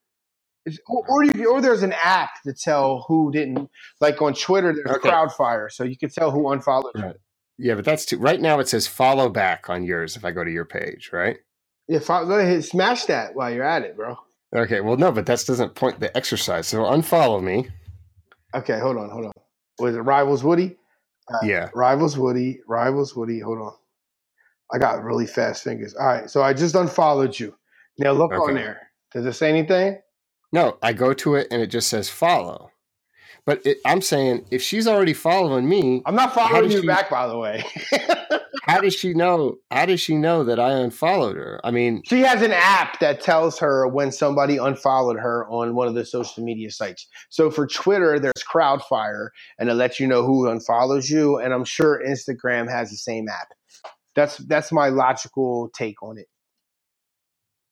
Or, 0.88 1.07
or, 1.07 1.24
you, 1.24 1.51
or 1.51 1.62
there's 1.62 1.84
an 1.84 1.93
app 2.03 2.30
to 2.45 2.53
tell 2.53 3.05
who 3.07 3.32
didn't 3.32 3.70
like 4.01 4.22
on 4.22 4.34
Twitter. 4.34 4.74
There's 4.74 4.97
Okay. 4.97 5.10
Crowdfire, 5.10 5.72
so 5.72 5.84
you 5.84 5.97
can 5.97 6.10
tell 6.10 6.32
who 6.32 6.51
unfollowed. 6.51 6.91
Right. 6.95 7.16
Yeah, 7.57 7.76
but 7.76 7.86
that's 7.86 8.05
too. 8.05 8.18
Right 8.18 8.39
now, 8.39 8.60
it 8.60 8.68
says 8.68 8.88
follow 8.88 9.30
back 9.30 9.70
on 9.70 9.84
yours. 9.84 10.16
If 10.16 10.24
I 10.26 10.32
go 10.32 10.43
to 10.43 10.51
your 10.51 10.66
page, 10.66 11.10
right? 11.12 11.38
Yeah, 11.88 11.99
fo- 11.99 12.26
go 12.26 12.38
ahead, 12.39 12.64
smash 12.64 13.05
that 13.05 13.36
while 13.36 13.51
you're 13.51 13.64
at 13.64 13.84
it, 13.84 13.95
bro. 13.97 14.16
Okay. 14.55 14.82
Well, 14.82 14.97
no, 14.97 15.12
but 15.12 15.26
that 15.26 15.43
doesn't 15.45 15.76
point 15.76 15.99
the 15.99 16.16
exercise. 16.16 16.68
So 16.68 16.80
unfollow 16.84 17.41
me. 17.43 17.68
Okay, 18.55 18.80
hold 18.80 18.97
on, 18.97 19.10
hold 19.10 19.26
on. 19.26 19.32
Was 19.80 19.95
it 19.95 19.99
Rivals 19.99 20.43
Woody? 20.43 20.78
Uh, 21.34 21.38
Yeah. 21.45 21.70
Rivals 21.74 22.18
Woody, 22.18 22.60
Rivals 22.68 23.16
Woody. 23.16 23.39
Hold 23.39 23.60
on. 23.60 23.74
I 24.74 24.78
got 24.78 25.03
really 25.03 25.26
fast 25.28 25.64
fingers. 25.64 25.95
All 25.95 26.05
right, 26.05 26.30
so 26.30 26.41
I 26.43 26.53
just 26.53 26.76
unfollowed 26.76 27.39
you. 27.39 27.55
Now 27.97 28.12
look 28.12 28.32
on 28.32 28.53
there. 28.53 28.89
Does 29.12 29.26
it 29.26 29.34
say 29.34 29.49
anything? 29.49 29.99
No, 30.52 30.78
I 30.82 30.93
go 30.93 31.14
to 31.14 31.36
it 31.36 31.47
and 31.52 31.62
it 31.62 31.68
just 31.68 31.89
says 31.89 32.10
follow. 32.10 32.72
But 33.45 33.66
it, 33.66 33.78
I'm 33.86 34.02
saying 34.02 34.45
if 34.52 34.62
she's 34.62 34.88
already 34.88 35.14
following 35.14 35.68
me, 35.68 36.04
I'm 36.06 36.16
not 36.16 36.34
following 36.34 36.72
you 36.72 36.82
she- 36.82 36.88
back, 36.88 37.10
by 37.10 37.28
the 37.28 37.38
way. 37.38 37.64
how 38.64 38.82
does 38.82 38.93
she 38.93 39.14
know? 39.14 39.58
How 39.72 39.86
does 39.86 40.00
she 40.00 40.16
know 40.16 40.43
that 40.43 40.60
I 40.60 40.72
unfollowed 40.74 41.36
her? 41.36 41.60
I 41.64 41.72
mean, 41.72 42.04
she 42.06 42.22
has 42.22 42.41
an 42.41 42.52
app 42.52 43.00
that 43.00 43.22
tells 43.22 43.58
her 43.60 43.88
when 43.88 44.12
somebody 44.12 44.58
unfollowed 44.58 45.18
her 45.18 45.47
on 45.50 45.74
one 45.74 45.88
of 45.88 45.95
the 45.95 46.06
social 46.06 46.43
media 46.43 46.70
sites. 46.70 47.08
So 47.30 47.50
for 47.50 47.66
Twitter, 47.66 48.20
there's 48.20 48.43
Crowdfire, 48.47 49.30
and 49.58 49.70
it 49.70 49.74
lets 49.74 50.00
you 50.00 50.06
know 50.06 50.24
who 50.24 50.45
unfollows 50.45 51.10
you. 51.10 51.39
And 51.39 51.54
I'm 51.54 51.66
sure 51.66 52.04
Instagram 52.08 52.70
has 52.70 52.91
the 52.91 52.97
same 52.97 53.28
app. 53.30 53.47
That's 54.16 54.38
that's 54.38 54.72
my 54.72 54.89
logical 54.89 55.70
take 55.74 56.04
on 56.04 56.18
it. 56.18 56.28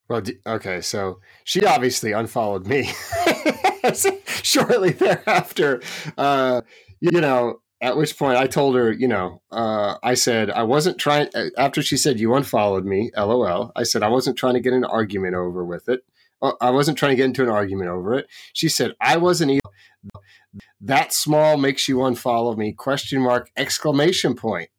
Well, 0.09 0.21
okay, 0.45 0.81
so 0.81 1.19
she 1.43 1.65
obviously 1.65 2.11
unfollowed 2.13 2.65
me 2.67 2.83
shortly 4.43 4.91
thereafter. 4.91 5.81
Uh, 6.17 6.61
you 7.01 7.19
know, 7.21 7.61
at 7.81 7.97
which 7.97 8.17
point 8.17 8.37
I 8.37 8.47
told 8.47 8.75
her, 8.75 8.91
you 8.91 9.07
know, 9.07 9.41
uh, 9.51 9.95
I 10.01 10.13
said 10.15 10.49
I 10.49 10.63
wasn't 10.63 10.97
trying. 10.97 11.27
After 11.57 11.81
she 11.81 11.97
said 11.97 12.19
you 12.19 12.33
unfollowed 12.35 12.85
me, 12.85 13.11
lol. 13.17 13.71
I 13.75 13.83
said 13.83 14.01
I 14.03 14.09
wasn't 14.09 14.37
trying 14.37 14.55
to 14.55 14.59
get 14.61 14.73
an 14.73 14.85
argument 14.85 15.35
over 15.35 15.63
with 15.65 15.89
it. 15.89 16.01
Uh, 16.41 16.53
I 16.61 16.71
wasn't 16.71 16.97
trying 16.97 17.11
to 17.11 17.15
get 17.15 17.25
into 17.25 17.43
an 17.43 17.49
argument 17.49 17.89
over 17.89 18.13
it. 18.15 18.27
She 18.53 18.69
said 18.69 18.93
I 19.01 19.17
wasn't. 19.17 19.51
e- 19.51 19.59
That 20.81 21.13
small 21.13 21.57
makes 21.57 21.87
you 21.87 21.97
unfollow 21.97 22.57
me? 22.57 22.73
Question 22.73 23.21
mark! 23.21 23.49
Exclamation 23.57 24.35
point. 24.35 24.69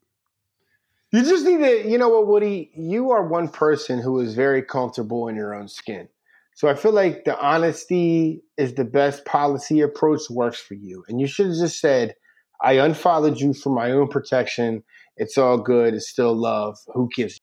You 1.11 1.23
just 1.23 1.45
need 1.47 1.59
to, 1.59 1.89
you 1.89 1.97
know 1.97 2.11
what, 2.11 2.27
Woody? 2.27 2.71
You 2.77 3.11
are 3.13 3.27
one 3.27 3.49
person 3.49 4.01
who 4.01 4.21
is 4.21 4.35
very 4.35 4.63
comfortable 4.63 5.29
in 5.29 5.37
your 5.37 5.55
own 5.55 5.69
skin. 5.69 6.09
So 6.55 6.69
I 6.69 6.75
feel 6.75 6.93
like 6.93 7.25
the 7.25 7.39
honesty 7.41 8.43
is 8.59 8.75
the 8.75 8.85
best 8.85 9.25
policy 9.25 9.81
approach 9.81 10.23
works 10.29 10.59
for 10.61 10.75
you. 10.75 11.05
And 11.09 11.21
you 11.21 11.27
should 11.27 11.47
have 11.47 11.57
just 11.57 11.81
said, 11.81 12.15
I 12.61 12.73
unfollowed 12.75 13.41
you 13.41 13.55
for 13.55 13.71
my 13.71 13.91
own 13.93 14.09
protection. 14.09 14.83
It's 15.17 15.39
all 15.39 15.57
good. 15.57 15.95
It's 15.95 16.11
still 16.11 16.35
love. 16.35 16.77
Who 16.95 17.09
gives? 17.15 17.39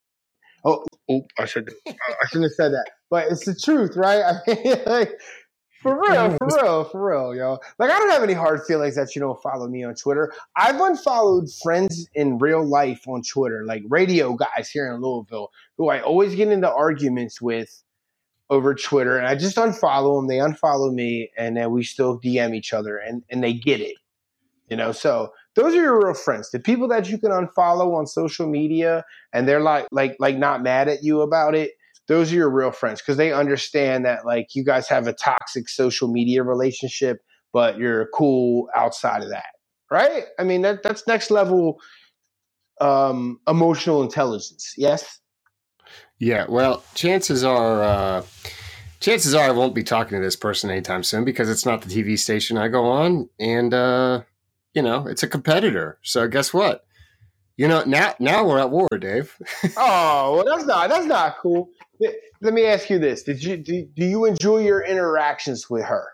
Oh, 0.64 0.84
oh 1.10 1.22
I 1.40 1.46
should 1.46 1.74
I 1.88 1.94
shouldn't 2.28 2.52
have 2.52 2.56
said 2.56 2.72
that. 2.74 2.92
But 3.10 3.32
it's 3.32 3.46
the 3.46 3.56
truth, 3.56 3.96
right? 3.96 4.24
I 4.48 4.54
mean, 4.54 4.78
like, 4.86 5.12
for 5.86 6.02
real, 6.10 6.32
for 6.38 6.48
real, 6.48 6.84
for 6.86 7.10
real, 7.10 7.36
yo. 7.36 7.60
Like 7.78 7.92
I 7.92 8.00
don't 8.00 8.10
have 8.10 8.24
any 8.24 8.34
hard 8.34 8.66
feelings 8.66 8.96
that 8.96 9.16
you 9.16 9.20
don't 9.22 9.42
follow 9.42 9.68
me 9.68 9.84
on 9.84 9.94
Twitter. 9.94 10.34
I've 10.56 10.82
unfollowed 10.82 11.48
friends 11.64 12.10
in 12.16 12.40
real 12.40 12.66
life 12.66 13.08
on 13.08 13.22
Twitter, 13.22 13.64
like 13.66 13.84
radio 13.88 14.34
guys 14.34 14.70
here 14.72 14.92
in 14.92 15.00
Louisville, 15.00 15.52
who 15.78 15.90
I 15.90 16.02
always 16.02 16.34
get 16.36 16.50
into 16.50 16.72
arguments 16.72 17.40
with 17.40 17.84
over 18.50 18.74
Twitter, 18.74 19.18
and 19.18 19.28
I 19.28 19.36
just 19.36 19.58
unfollow 19.58 20.18
them. 20.18 20.28
They 20.28 20.38
unfollow 20.38 20.92
me, 20.92 21.32
and 21.38 21.56
then 21.56 21.72
we 21.72 21.84
still 21.84 22.20
DM 22.20 22.56
each 22.56 22.74
other, 22.74 22.98
and 22.98 23.24
and 23.30 23.44
they 23.44 23.54
get 23.54 23.80
it, 23.80 23.96
you 24.70 24.78
know. 24.78 24.92
So 24.92 25.34
those 25.56 25.76
are 25.76 25.82
your 25.82 26.04
real 26.04 26.16
friends, 26.16 26.50
the 26.50 26.60
people 26.60 26.88
that 26.88 27.10
you 27.10 27.20
can 27.20 27.30
unfollow 27.30 27.96
on 27.96 28.08
social 28.08 28.48
media, 28.48 29.06
and 29.34 29.48
they're 29.48 29.62
like 29.62 29.88
like 29.92 30.16
like 30.20 30.38
not 30.38 30.64
mad 30.64 30.88
at 30.88 31.04
you 31.04 31.22
about 31.22 31.54
it. 31.54 31.72
Those 32.08 32.32
are 32.32 32.36
your 32.36 32.50
real 32.50 32.72
friends 32.72 33.02
because 33.02 33.18
they 33.18 33.34
understand 33.34 34.06
that 34.06 34.26
like 34.26 34.48
you 34.54 34.64
guys 34.64 34.88
have 34.90 35.08
a 35.08 35.14
toxic 35.14 35.70
social 35.70 36.08
media 36.08 36.44
relationship, 36.44 37.18
but 37.52 37.78
you're 37.78 38.08
cool 38.14 38.70
outside 38.76 39.24
of 39.24 39.30
that, 39.30 39.54
right? 39.90 40.26
I 40.40 40.44
mean 40.44 40.62
that 40.62 40.84
that's 40.84 41.08
next 41.08 41.32
level 41.32 41.80
um, 42.82 43.40
emotional 43.48 44.02
intelligence. 44.04 44.74
Yes. 44.78 45.20
Yeah, 46.20 46.46
well, 46.48 46.84
chances 46.94 47.44
are, 47.44 47.84
uh, 47.84 48.24
chances 49.00 49.36
are 49.36 49.50
I 49.50 49.52
won't 49.52 49.76
be 49.76 49.84
talking 49.84 50.18
to 50.18 50.24
this 50.24 50.36
person 50.36 50.70
anytime 50.70 51.04
soon 51.04 51.26
because 51.26 51.50
it's 51.50 51.66
not 51.66 51.82
the 51.82 51.90
TV 51.90 52.18
station 52.18 52.58
I 52.58 52.70
go 52.70 52.86
on, 52.86 53.30
and 53.40 53.74
uh, 53.74 54.22
you 54.74 54.82
know, 54.82 55.08
it's 55.08 55.24
a 55.24 55.28
competitor. 55.28 56.00
So 56.04 56.28
guess 56.28 56.54
what? 56.54 56.86
You 57.58 57.68
know, 57.70 57.84
now 57.86 58.14
now 58.20 58.46
we're 58.46 58.60
at 58.60 58.70
war, 58.70 58.90
Dave. 59.00 59.36
Oh, 59.78 60.36
well, 60.36 60.46
that's 60.46 60.66
not 60.66 60.90
that's 60.90 61.06
not 61.06 61.38
cool. 61.40 61.70
Let 62.42 62.54
me 62.54 62.66
ask 62.66 62.90
you 62.90 63.00
this: 63.00 63.24
Did 63.24 63.44
you 63.44 63.58
do, 63.58 63.88
do 63.96 64.06
you 64.06 64.26
enjoy 64.26 64.60
your 64.60 64.84
interactions 64.84 65.70
with 65.70 65.86
her? 65.86 66.08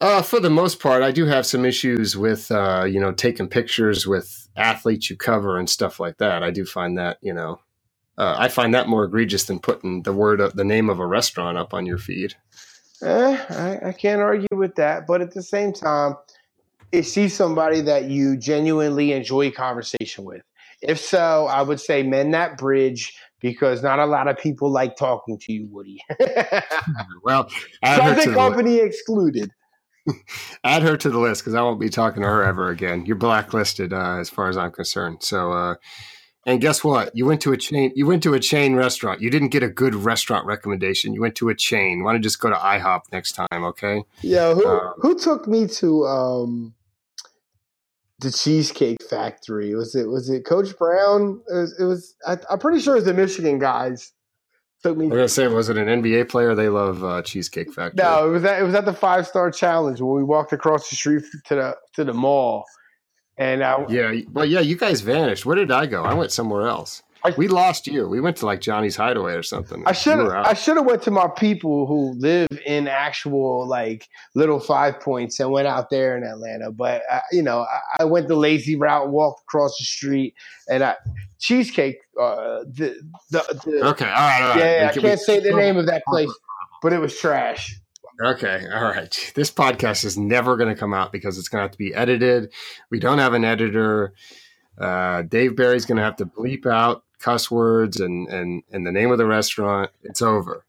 Uh, 0.00 0.20
for 0.20 0.38
the 0.38 0.50
most 0.50 0.80
part, 0.80 1.02
I 1.02 1.12
do 1.12 1.24
have 1.24 1.46
some 1.46 1.64
issues 1.64 2.14
with, 2.14 2.50
uh, 2.50 2.84
you 2.86 3.00
know, 3.00 3.12
taking 3.12 3.48
pictures 3.48 4.06
with 4.06 4.48
athletes 4.54 5.08
you 5.08 5.16
cover 5.16 5.58
and 5.58 5.70
stuff 5.70 5.98
like 5.98 6.18
that. 6.18 6.42
I 6.42 6.50
do 6.50 6.66
find 6.66 6.98
that, 6.98 7.16
you 7.22 7.32
know, 7.32 7.60
uh, 8.18 8.34
I 8.38 8.48
find 8.48 8.74
that 8.74 8.88
more 8.88 9.04
egregious 9.04 9.44
than 9.44 9.60
putting 9.60 10.02
the 10.02 10.12
word, 10.12 10.40
of, 10.40 10.56
the 10.56 10.64
name 10.64 10.90
of 10.90 10.98
a 10.98 11.06
restaurant 11.06 11.56
up 11.56 11.72
on 11.72 11.86
your 11.86 11.96
feed. 11.96 12.34
Eh, 13.02 13.44
I, 13.48 13.88
I 13.88 13.92
can't 13.92 14.20
argue 14.20 14.46
with 14.50 14.74
that, 14.74 15.06
but 15.06 15.22
at 15.22 15.32
the 15.32 15.42
same 15.42 15.72
time, 15.72 16.16
is 16.94 17.12
she 17.12 17.28
somebody 17.28 17.80
that 17.82 18.04
you 18.04 18.36
genuinely 18.36 19.12
enjoy 19.12 19.50
conversation 19.50 20.24
with? 20.24 20.42
If 20.80 21.00
so, 21.00 21.46
I 21.46 21.62
would 21.62 21.80
say 21.80 22.02
mend 22.02 22.34
that 22.34 22.56
bridge 22.56 23.16
because 23.40 23.82
not 23.82 23.98
a 23.98 24.06
lot 24.06 24.28
of 24.28 24.38
people 24.38 24.70
like 24.70 24.96
talking 24.96 25.38
to 25.38 25.52
you, 25.52 25.68
Woody. 25.70 26.00
Well, 27.22 27.48
add 27.82 28.02
her, 28.02 28.08
to 28.10 28.14
Present 28.14 28.34
the, 28.34 28.38
company 28.38 28.76
excluded. 28.78 29.50
add 30.64 30.82
her 30.82 30.96
to 30.96 31.10
the 31.10 31.18
list 31.18 31.42
because 31.42 31.54
I 31.54 31.62
won't 31.62 31.80
be 31.80 31.88
talking 31.88 32.22
to 32.22 32.28
her 32.28 32.44
ever 32.44 32.68
again. 32.68 33.06
You're 33.06 33.16
blacklisted 33.16 33.92
uh, 33.92 34.18
as 34.18 34.28
far 34.28 34.48
as 34.48 34.56
I'm 34.56 34.72
concerned. 34.72 35.22
So, 35.22 35.52
uh, 35.52 35.74
and 36.46 36.60
guess 36.60 36.84
what? 36.84 37.10
You 37.14 37.24
went 37.24 37.40
to 37.42 37.52
a 37.52 37.56
chain. 37.56 37.92
You 37.94 38.06
went 38.06 38.22
to 38.24 38.34
a 38.34 38.40
chain 38.40 38.74
restaurant. 38.74 39.22
You 39.22 39.30
didn't 39.30 39.48
get 39.48 39.62
a 39.62 39.68
good 39.68 39.94
restaurant 39.94 40.46
recommendation. 40.46 41.14
You 41.14 41.22
went 41.22 41.36
to 41.36 41.48
a 41.48 41.54
chain. 41.54 42.02
Why 42.02 42.12
don't 42.12 42.20
you 42.20 42.24
just 42.24 42.40
go 42.40 42.50
to 42.50 42.56
IHOP 42.56 43.00
next 43.12 43.32
time? 43.32 43.46
Okay. 43.52 44.04
Yo, 44.20 44.54
who 44.54 44.66
Um, 44.66 44.92
who 44.98 45.18
took 45.18 45.48
me 45.48 45.66
to 45.68 46.06
um 46.06 46.74
the 48.24 48.32
Cheesecake 48.32 49.02
Factory? 49.08 49.74
Was 49.74 49.94
it 49.94 50.08
was 50.08 50.28
it 50.28 50.44
Coach 50.44 50.76
Brown? 50.76 51.40
It 51.48 51.54
was. 51.54 51.80
It 51.80 51.84
was 51.84 52.16
I, 52.26 52.38
I'm 52.50 52.58
pretty 52.58 52.80
sure 52.80 52.94
it 52.94 52.96
was 52.96 53.04
the 53.04 53.14
Michigan 53.14 53.58
guys. 53.58 54.12
Took 54.82 54.96
me. 54.96 55.06
I 55.06 55.08
was 55.08 55.16
gonna 55.16 55.28
say, 55.28 55.46
was 55.48 55.68
it 55.68 55.76
an 55.76 55.86
NBA 56.02 56.28
player? 56.28 56.54
They 56.54 56.68
love 56.68 57.04
uh, 57.04 57.22
Cheesecake 57.22 57.72
Factory. 57.72 58.02
No, 58.02 58.28
it 58.28 58.30
was 58.32 58.44
at 58.44 58.60
it 58.60 58.64
was 58.64 58.74
at 58.74 58.84
the 58.84 58.92
five 58.92 59.26
star 59.26 59.50
challenge 59.50 60.00
when 60.00 60.16
we 60.16 60.24
walked 60.24 60.52
across 60.52 60.90
the 60.90 60.96
street 60.96 61.24
to 61.46 61.54
the 61.54 61.76
to 61.94 62.04
the 62.04 62.12
mall, 62.12 62.64
and 63.38 63.62
I 63.62 63.86
Yeah. 63.88 64.20
Well, 64.32 64.44
yeah. 64.44 64.60
You 64.60 64.76
guys 64.76 65.00
vanished. 65.00 65.46
Where 65.46 65.56
did 65.56 65.70
I 65.70 65.86
go? 65.86 66.02
I 66.02 66.14
went 66.14 66.32
somewhere 66.32 66.66
else. 66.66 67.02
I- 67.24 67.34
we 67.36 67.48
lost 67.48 67.86
you. 67.86 68.06
We 68.08 68.20
went 68.20 68.36
to 68.38 68.46
like 68.46 68.60
Johnny's 68.60 68.96
Hideaway 68.96 69.34
or 69.34 69.42
something. 69.42 69.82
I 69.86 69.92
should 69.92 70.18
have. 70.18 70.30
I 70.30 70.52
should 70.54 70.76
have 70.76 70.84
went 70.84 71.02
to 71.04 71.10
my 71.10 71.26
people 71.28 71.86
who 71.86 72.12
live 72.18 72.48
in 72.66 72.86
actual 72.86 73.66
like 73.66 74.08
little 74.34 74.60
five 74.60 75.00
points 75.00 75.40
and 75.40 75.50
went 75.50 75.66
out 75.66 75.88
there 75.90 76.16
in 76.16 76.22
Atlanta. 76.24 76.70
But 76.70 77.02
I, 77.10 77.22
you 77.32 77.42
know, 77.42 77.60
I, 77.62 78.02
I 78.02 78.04
went 78.04 78.28
the 78.28 78.36
lazy 78.36 78.76
route, 78.76 79.10
walked 79.10 79.42
across 79.42 79.76
the 79.78 79.84
street, 79.84 80.34
and 80.68 80.84
I 80.84 80.96
cheesecake. 81.38 81.96
Uh, 82.20 82.60
the 82.70 83.00
the, 83.30 83.60
the 83.64 83.88
okay. 83.88 84.04
All 84.04 84.10
right. 84.10 84.42
All 84.42 84.48
right. 84.50 84.58
yeah, 84.58 84.80
yeah, 84.82 84.88
I 84.88 84.92
can't 84.92 85.04
we- 85.04 85.16
say 85.16 85.40
the 85.40 85.52
name 85.52 85.76
of 85.76 85.86
that 85.86 86.04
place, 86.06 86.30
but 86.82 86.92
it 86.92 86.98
was 86.98 87.18
trash. 87.18 87.80
Okay, 88.24 88.64
all 88.72 88.84
right. 88.84 89.32
This 89.34 89.50
podcast 89.50 90.04
is 90.04 90.16
never 90.16 90.56
going 90.56 90.68
to 90.72 90.78
come 90.78 90.94
out 90.94 91.10
because 91.10 91.36
it's 91.36 91.48
going 91.48 91.58
to 91.58 91.62
have 91.64 91.72
to 91.72 91.78
be 91.78 91.92
edited. 91.92 92.52
We 92.88 93.00
don't 93.00 93.18
have 93.18 93.32
an 93.34 93.44
editor. 93.44 94.14
Uh, 94.78 95.22
Dave 95.22 95.56
Barry's 95.56 95.84
going 95.84 95.96
to 95.96 96.04
have 96.04 96.14
to 96.16 96.26
bleep 96.26 96.64
out 96.64 97.02
cuss 97.24 97.50
words 97.50 98.00
and, 98.00 98.28
and, 98.28 98.62
and 98.72 98.86
the 98.86 98.92
name 98.92 99.10
of 99.10 99.18
the 99.18 99.26
restaurant. 99.26 99.90
It's 100.02 100.20
over. 100.20 100.64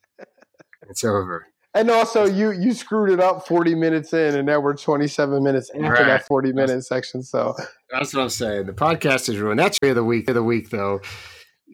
It's 0.89 1.03
over. 1.03 1.47
And 1.73 1.91
also, 1.91 2.23
you 2.25 2.51
you 2.51 2.73
screwed 2.73 3.09
it 3.09 3.19
up 3.19 3.45
forty 3.45 3.75
minutes 3.75 4.13
in, 4.13 4.33
and 4.35 4.45
now 4.45 4.61
we're 4.61 4.77
twenty 4.77 5.07
seven 5.07 5.43
minutes 5.43 5.69
after 5.71 5.89
Right. 5.89 6.05
that 6.05 6.25
forty 6.25 6.53
minute 6.53 6.85
section. 6.85 7.21
So 7.21 7.53
That's 7.91 8.13
what 8.13 8.21
I'm 8.21 8.29
saying. 8.29 8.67
The 8.67 8.71
podcast 8.73 9.27
is 9.27 9.37
ruined. 9.37 9.59
That's 9.59 9.77
of 9.83 9.95
the 9.95 10.03
week 10.03 10.29
of 10.29 10.35
the 10.35 10.43
week, 10.43 10.69
though. 10.69 11.01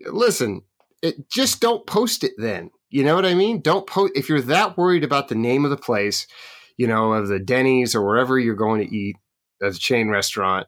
Listen, 0.07 0.63
it 1.03 1.29
just 1.29 1.61
don't 1.61 1.85
post 1.85 2.23
it 2.23 2.31
then. 2.39 2.71
You 2.89 3.03
know 3.03 3.13
what 3.13 3.27
I 3.27 3.35
mean? 3.35 3.61
Don't 3.61 3.85
post 3.85 4.13
if 4.15 4.27
you're 4.27 4.41
that 4.41 4.75
worried 4.75 5.03
about 5.03 5.27
the 5.27 5.35
name 5.35 5.65
of 5.65 5.69
the 5.71 5.77
place, 5.77 6.25
you 6.77 6.87
know, 6.87 7.13
of 7.13 7.27
the 7.27 7.39
Denny's 7.39 7.93
or 7.93 8.03
wherever 8.03 8.39
you're 8.39 8.55
going 8.55 8.81
to 8.81 8.95
eat, 8.95 9.17
as 9.61 9.77
a 9.77 9.79
chain 9.79 10.09
restaurant, 10.09 10.65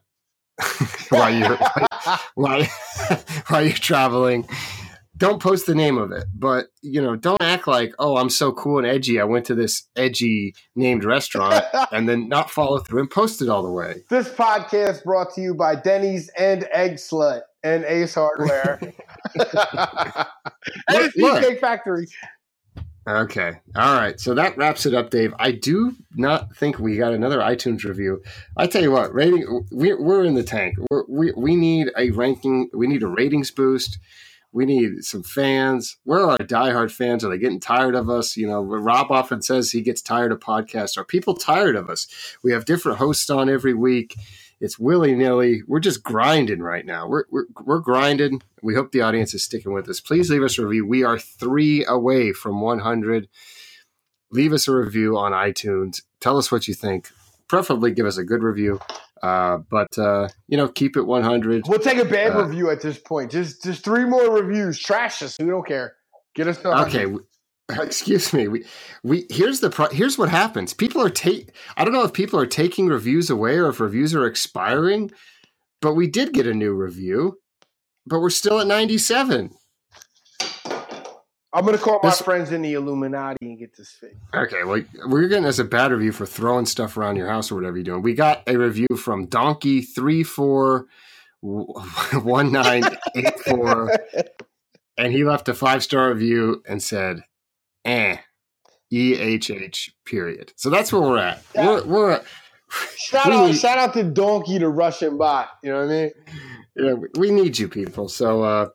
while 1.08 1.34
you're 1.34 1.56
while, 2.34 2.64
while 3.48 3.62
you're 3.62 3.72
traveling. 3.72 4.46
don't 5.16 5.40
post 5.40 5.66
the 5.66 5.74
name 5.74 5.96
of 5.96 6.10
it, 6.12 6.24
but 6.34 6.66
you 6.82 7.00
know, 7.00 7.14
don't 7.16 7.40
act 7.42 7.66
like, 7.68 7.94
oh, 7.98 8.16
I'm 8.16 8.30
so 8.30 8.52
cool 8.52 8.78
and 8.78 8.86
edgy. 8.86 9.20
I 9.20 9.24
went 9.24 9.46
to 9.46 9.54
this 9.54 9.84
edgy 9.96 10.54
named 10.74 11.04
restaurant 11.04 11.64
and 11.92 12.08
then 12.08 12.28
not 12.28 12.50
follow 12.50 12.78
through 12.78 13.00
and 13.00 13.10
post 13.10 13.40
it 13.40 13.48
all 13.48 13.62
the 13.62 13.70
way. 13.70 14.02
This 14.10 14.28
podcast 14.28 15.04
brought 15.04 15.32
to 15.34 15.40
you 15.40 15.54
by 15.54 15.76
Denny's 15.76 16.30
and 16.38 16.66
Egg 16.72 16.94
Slut 16.94 17.42
and 17.62 17.84
Ace 17.84 18.14
Hardware. 18.14 18.80
and 20.88 21.12
Cheesecake 21.12 21.60
Factory. 21.60 22.06
Okay. 23.06 23.52
All 23.76 23.94
right. 23.94 24.18
So 24.18 24.34
that 24.34 24.56
wraps 24.56 24.86
it 24.86 24.94
up, 24.94 25.10
Dave. 25.10 25.34
I 25.38 25.52
do 25.52 25.94
not 26.14 26.56
think 26.56 26.78
we 26.78 26.96
got 26.96 27.12
another 27.12 27.38
iTunes 27.38 27.84
review. 27.84 28.22
I 28.56 28.66
tell 28.66 28.82
you 28.82 28.92
what, 28.92 29.12
rating 29.12 29.66
we're, 29.70 30.00
we're 30.00 30.24
in 30.24 30.34
the 30.34 30.42
tank. 30.42 30.76
We're, 30.90 31.04
we 31.08 31.32
we 31.36 31.54
need 31.54 31.90
a 31.98 32.10
ranking. 32.10 32.70
We 32.72 32.86
need 32.86 33.02
a 33.02 33.08
ratings 33.08 33.50
boost. 33.50 33.98
We 34.52 34.64
need 34.66 35.04
some 35.04 35.24
fans. 35.24 35.98
Where 36.04 36.20
are 36.20 36.30
our 36.30 36.38
diehard 36.38 36.92
fans? 36.92 37.24
Are 37.24 37.28
they 37.28 37.38
getting 37.38 37.60
tired 37.60 37.96
of 37.96 38.08
us? 38.08 38.36
You 38.36 38.46
know, 38.46 38.62
Rob 38.62 39.10
often 39.10 39.42
says 39.42 39.72
he 39.72 39.82
gets 39.82 40.00
tired 40.00 40.30
of 40.30 40.38
podcasts. 40.38 40.96
Are 40.96 41.04
people 41.04 41.34
tired 41.34 41.74
of 41.74 41.90
us? 41.90 42.06
We 42.42 42.52
have 42.52 42.64
different 42.64 42.98
hosts 42.98 43.28
on 43.30 43.50
every 43.50 43.74
week. 43.74 44.14
It's 44.64 44.78
willy 44.78 45.14
nilly. 45.14 45.62
We're 45.68 45.78
just 45.78 46.02
grinding 46.02 46.60
right 46.60 46.86
now. 46.86 47.06
We're, 47.06 47.24
we're, 47.30 47.44
we're 47.66 47.80
grinding. 47.80 48.40
We 48.62 48.74
hope 48.74 48.92
the 48.92 49.02
audience 49.02 49.34
is 49.34 49.44
sticking 49.44 49.74
with 49.74 49.86
us. 49.90 50.00
Please 50.00 50.30
leave 50.30 50.42
us 50.42 50.58
a 50.58 50.64
review. 50.66 50.86
We 50.86 51.04
are 51.04 51.18
three 51.18 51.84
away 51.84 52.32
from 52.32 52.62
100. 52.62 53.28
Leave 54.30 54.54
us 54.54 54.66
a 54.66 54.72
review 54.72 55.18
on 55.18 55.32
iTunes. 55.32 56.00
Tell 56.18 56.38
us 56.38 56.50
what 56.50 56.66
you 56.66 56.72
think. 56.72 57.10
Preferably 57.46 57.90
give 57.90 58.06
us 58.06 58.16
a 58.16 58.24
good 58.24 58.42
review. 58.42 58.80
Uh, 59.22 59.58
but 59.58 59.98
uh, 59.98 60.28
you 60.48 60.56
know, 60.56 60.68
keep 60.68 60.96
it 60.96 61.02
100. 61.02 61.68
We'll 61.68 61.78
take 61.78 61.98
a 61.98 62.04
bad 62.06 62.34
uh, 62.34 62.46
review 62.46 62.70
at 62.70 62.80
this 62.80 62.98
point. 62.98 63.32
Just 63.32 63.62
just 63.62 63.84
three 63.84 64.06
more 64.06 64.30
reviews. 64.30 64.78
Trash 64.78 65.22
us. 65.22 65.38
We 65.38 65.44
don't 65.44 65.66
care. 65.66 65.96
Get 66.34 66.48
us 66.48 66.64
okay. 66.64 67.06
Excuse 67.80 68.32
me. 68.32 68.48
We 68.48 68.64
we 69.02 69.26
here's 69.30 69.60
the 69.60 69.70
pro- 69.70 69.88
here's 69.88 70.18
what 70.18 70.28
happens. 70.28 70.74
People 70.74 71.00
are 71.02 71.10
take. 71.10 71.50
I 71.76 71.84
don't 71.84 71.94
know 71.94 72.04
if 72.04 72.12
people 72.12 72.38
are 72.38 72.46
taking 72.46 72.88
reviews 72.88 73.30
away 73.30 73.56
or 73.56 73.68
if 73.68 73.80
reviews 73.80 74.14
are 74.14 74.26
expiring, 74.26 75.10
but 75.80 75.94
we 75.94 76.06
did 76.06 76.34
get 76.34 76.46
a 76.46 76.52
new 76.52 76.74
review, 76.74 77.38
but 78.06 78.20
we're 78.20 78.30
still 78.30 78.60
at 78.60 78.66
97. 78.66 79.56
I'm 81.54 81.64
gonna 81.64 81.78
call 81.78 82.00
my 82.02 82.10
friends 82.10 82.50
in 82.50 82.62
the 82.62 82.74
Illuminati 82.74 83.46
and 83.46 83.58
get 83.58 83.76
this 83.76 83.92
fixed. 83.92 84.16
Okay, 84.34 84.64
well, 84.64 84.82
we're 85.06 85.28
getting 85.28 85.44
as 85.44 85.60
a 85.60 85.64
bad 85.64 85.92
review 85.92 86.10
for 86.10 86.26
throwing 86.26 86.66
stuff 86.66 86.96
around 86.96 87.14
your 87.16 87.28
house 87.28 87.50
or 87.50 87.54
whatever 87.54 87.76
you're 87.76 87.84
doing. 87.84 88.02
We 88.02 88.14
got 88.14 88.42
a 88.48 88.56
review 88.56 88.88
from 88.96 89.26
Donkey 89.26 89.80
three 89.80 90.24
four 90.24 90.86
one 91.40 92.50
nine 92.50 92.82
eight 93.14 93.38
four, 93.40 93.90
and 94.98 95.12
he 95.12 95.22
left 95.24 95.48
a 95.48 95.54
five 95.54 95.84
star 95.84 96.08
review 96.08 96.60
and 96.68 96.82
said, 96.82 97.22
"Eh, 97.84 98.16
E 98.92 99.14
H 99.14 99.50
H 99.50 99.94
period." 100.04 100.52
So 100.56 100.70
that's 100.70 100.92
where 100.92 101.02
we're 101.02 101.18
at. 101.18 101.42
Yeah. 101.54 101.66
We're, 101.66 101.84
we're 101.84 102.10
at, 102.12 102.24
shout 102.96 103.26
we 103.26 103.32
out, 103.32 103.54
shout 103.54 103.78
out 103.78 103.94
to 103.94 104.04
Donkey, 104.04 104.58
the 104.58 104.68
Russian 104.68 105.18
bot. 105.18 105.48
You 105.62 105.72
know 105.72 105.86
what 105.86 105.86
I 105.86 105.88
mean? 105.88 106.10
Yeah, 106.76 106.94
we 107.18 107.30
need 107.30 107.58
you 107.58 107.68
people. 107.68 108.08
So. 108.08 108.42
uh 108.42 108.68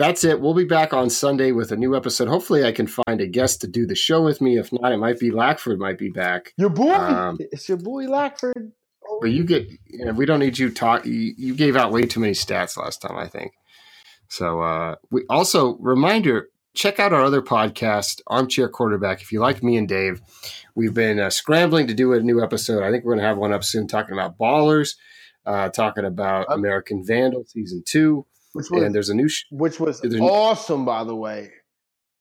that's 0.00 0.24
it. 0.24 0.40
We'll 0.40 0.54
be 0.54 0.64
back 0.64 0.94
on 0.94 1.10
Sunday 1.10 1.52
with 1.52 1.72
a 1.72 1.76
new 1.76 1.94
episode. 1.94 2.26
Hopefully, 2.26 2.64
I 2.64 2.72
can 2.72 2.86
find 2.86 3.20
a 3.20 3.26
guest 3.26 3.60
to 3.60 3.66
do 3.66 3.84
the 3.84 3.94
show 3.94 4.22
with 4.22 4.40
me. 4.40 4.58
If 4.58 4.72
not, 4.72 4.92
it 4.92 4.96
might 4.96 5.18
be 5.18 5.30
Lackford 5.30 5.78
might 5.78 5.98
be 5.98 6.08
back. 6.08 6.54
Your 6.56 6.70
boy, 6.70 6.94
um, 6.94 7.36
it's 7.38 7.68
your 7.68 7.76
boy 7.76 8.08
Lackford. 8.08 8.72
But 9.20 9.30
you 9.30 9.44
get, 9.44 9.68
you 9.84 10.06
know, 10.06 10.12
we 10.12 10.24
don't 10.24 10.38
need 10.38 10.58
you 10.58 10.70
talk. 10.70 11.04
You, 11.04 11.34
you, 11.36 11.54
gave 11.54 11.76
out 11.76 11.92
way 11.92 12.06
too 12.06 12.20
many 12.20 12.32
stats 12.32 12.78
last 12.78 13.02
time, 13.02 13.18
I 13.18 13.26
think. 13.26 13.52
So 14.28 14.62
uh, 14.62 14.94
we 15.10 15.24
also 15.28 15.76
reminder 15.76 16.48
check 16.74 16.98
out 17.00 17.12
our 17.12 17.22
other 17.22 17.42
podcast, 17.42 18.20
Armchair 18.26 18.68
Quarterback. 18.68 19.20
If 19.22 19.32
you 19.32 19.40
like 19.40 19.62
me 19.62 19.76
and 19.76 19.88
Dave, 19.88 20.20
we've 20.74 20.94
been 20.94 21.18
uh, 21.18 21.30
scrambling 21.30 21.86
to 21.88 21.94
do 21.94 22.12
a 22.12 22.20
new 22.20 22.42
episode. 22.42 22.82
I 22.82 22.90
think 22.90 23.04
we're 23.04 23.12
going 23.14 23.22
to 23.22 23.28
have 23.28 23.38
one 23.38 23.52
up 23.52 23.64
soon, 23.64 23.86
talking 23.86 24.14
about 24.14 24.38
ballers, 24.38 24.96
uh, 25.46 25.68
talking 25.70 26.04
about 26.04 26.46
American 26.48 27.04
Vandal 27.04 27.44
season 27.46 27.82
two. 27.86 28.26
Which 28.52 28.66
was, 28.70 28.82
and 28.82 28.94
there's 28.94 29.10
a 29.10 29.14
new, 29.14 29.28
sh- 29.28 29.44
which 29.52 29.78
was 29.78 30.04
awesome, 30.20 30.84
by 30.84 31.04
the 31.04 31.14
way. 31.14 31.50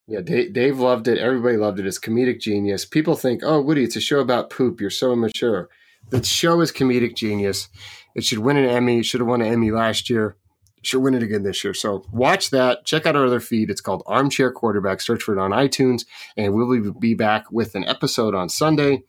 Yeah, 0.07 0.21
Dave, 0.21 0.53
Dave, 0.53 0.79
loved 0.79 1.07
it. 1.07 1.17
Everybody 1.17 1.57
loved 1.57 1.79
it. 1.79 1.87
It's 1.87 1.99
comedic 1.99 2.39
genius. 2.39 2.85
People 2.85 3.15
think, 3.15 3.41
"Oh, 3.43 3.61
Woody, 3.61 3.83
it's 3.83 3.95
a 3.95 4.01
show 4.01 4.19
about 4.19 4.49
poop. 4.49 4.79
You're 4.79 4.89
so 4.91 5.11
immature." 5.11 5.69
The 6.11 6.23
show 6.23 6.61
is 6.61 6.71
comedic 6.71 7.15
genius. 7.15 7.67
It 8.15 8.23
should 8.23 8.39
win 8.39 8.57
an 8.57 8.65
Emmy. 8.65 8.99
It 8.99 9.05
should 9.05 9.21
have 9.21 9.27
won 9.27 9.41
an 9.41 9.51
Emmy 9.51 9.71
last 9.71 10.09
year. 10.09 10.35
Should 10.81 11.01
win 11.01 11.13
it 11.13 11.23
again 11.23 11.43
this 11.43 11.63
year. 11.63 11.73
So 11.73 12.05
watch 12.11 12.51
that. 12.51 12.85
Check 12.85 13.05
out 13.05 13.15
our 13.15 13.25
other 13.25 13.39
feed. 13.39 13.69
It's 13.69 13.81
called 13.81 14.03
Armchair 14.05 14.51
Quarterback. 14.51 15.01
Search 15.01 15.23
for 15.23 15.37
it 15.37 15.41
on 15.41 15.51
iTunes, 15.51 16.05
and 16.37 16.53
we'll 16.53 16.93
be 16.93 17.13
back 17.13 17.51
with 17.51 17.75
an 17.75 17.83
episode 17.85 18.33
on 18.33 18.49
Sunday. 18.49 19.03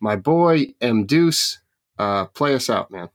My 0.00 0.16
boy 0.16 0.74
M 0.80 1.06
Deuce, 1.06 1.58
uh, 1.98 2.26
play 2.26 2.54
us 2.54 2.68
out, 2.68 2.90
man. 2.90 3.08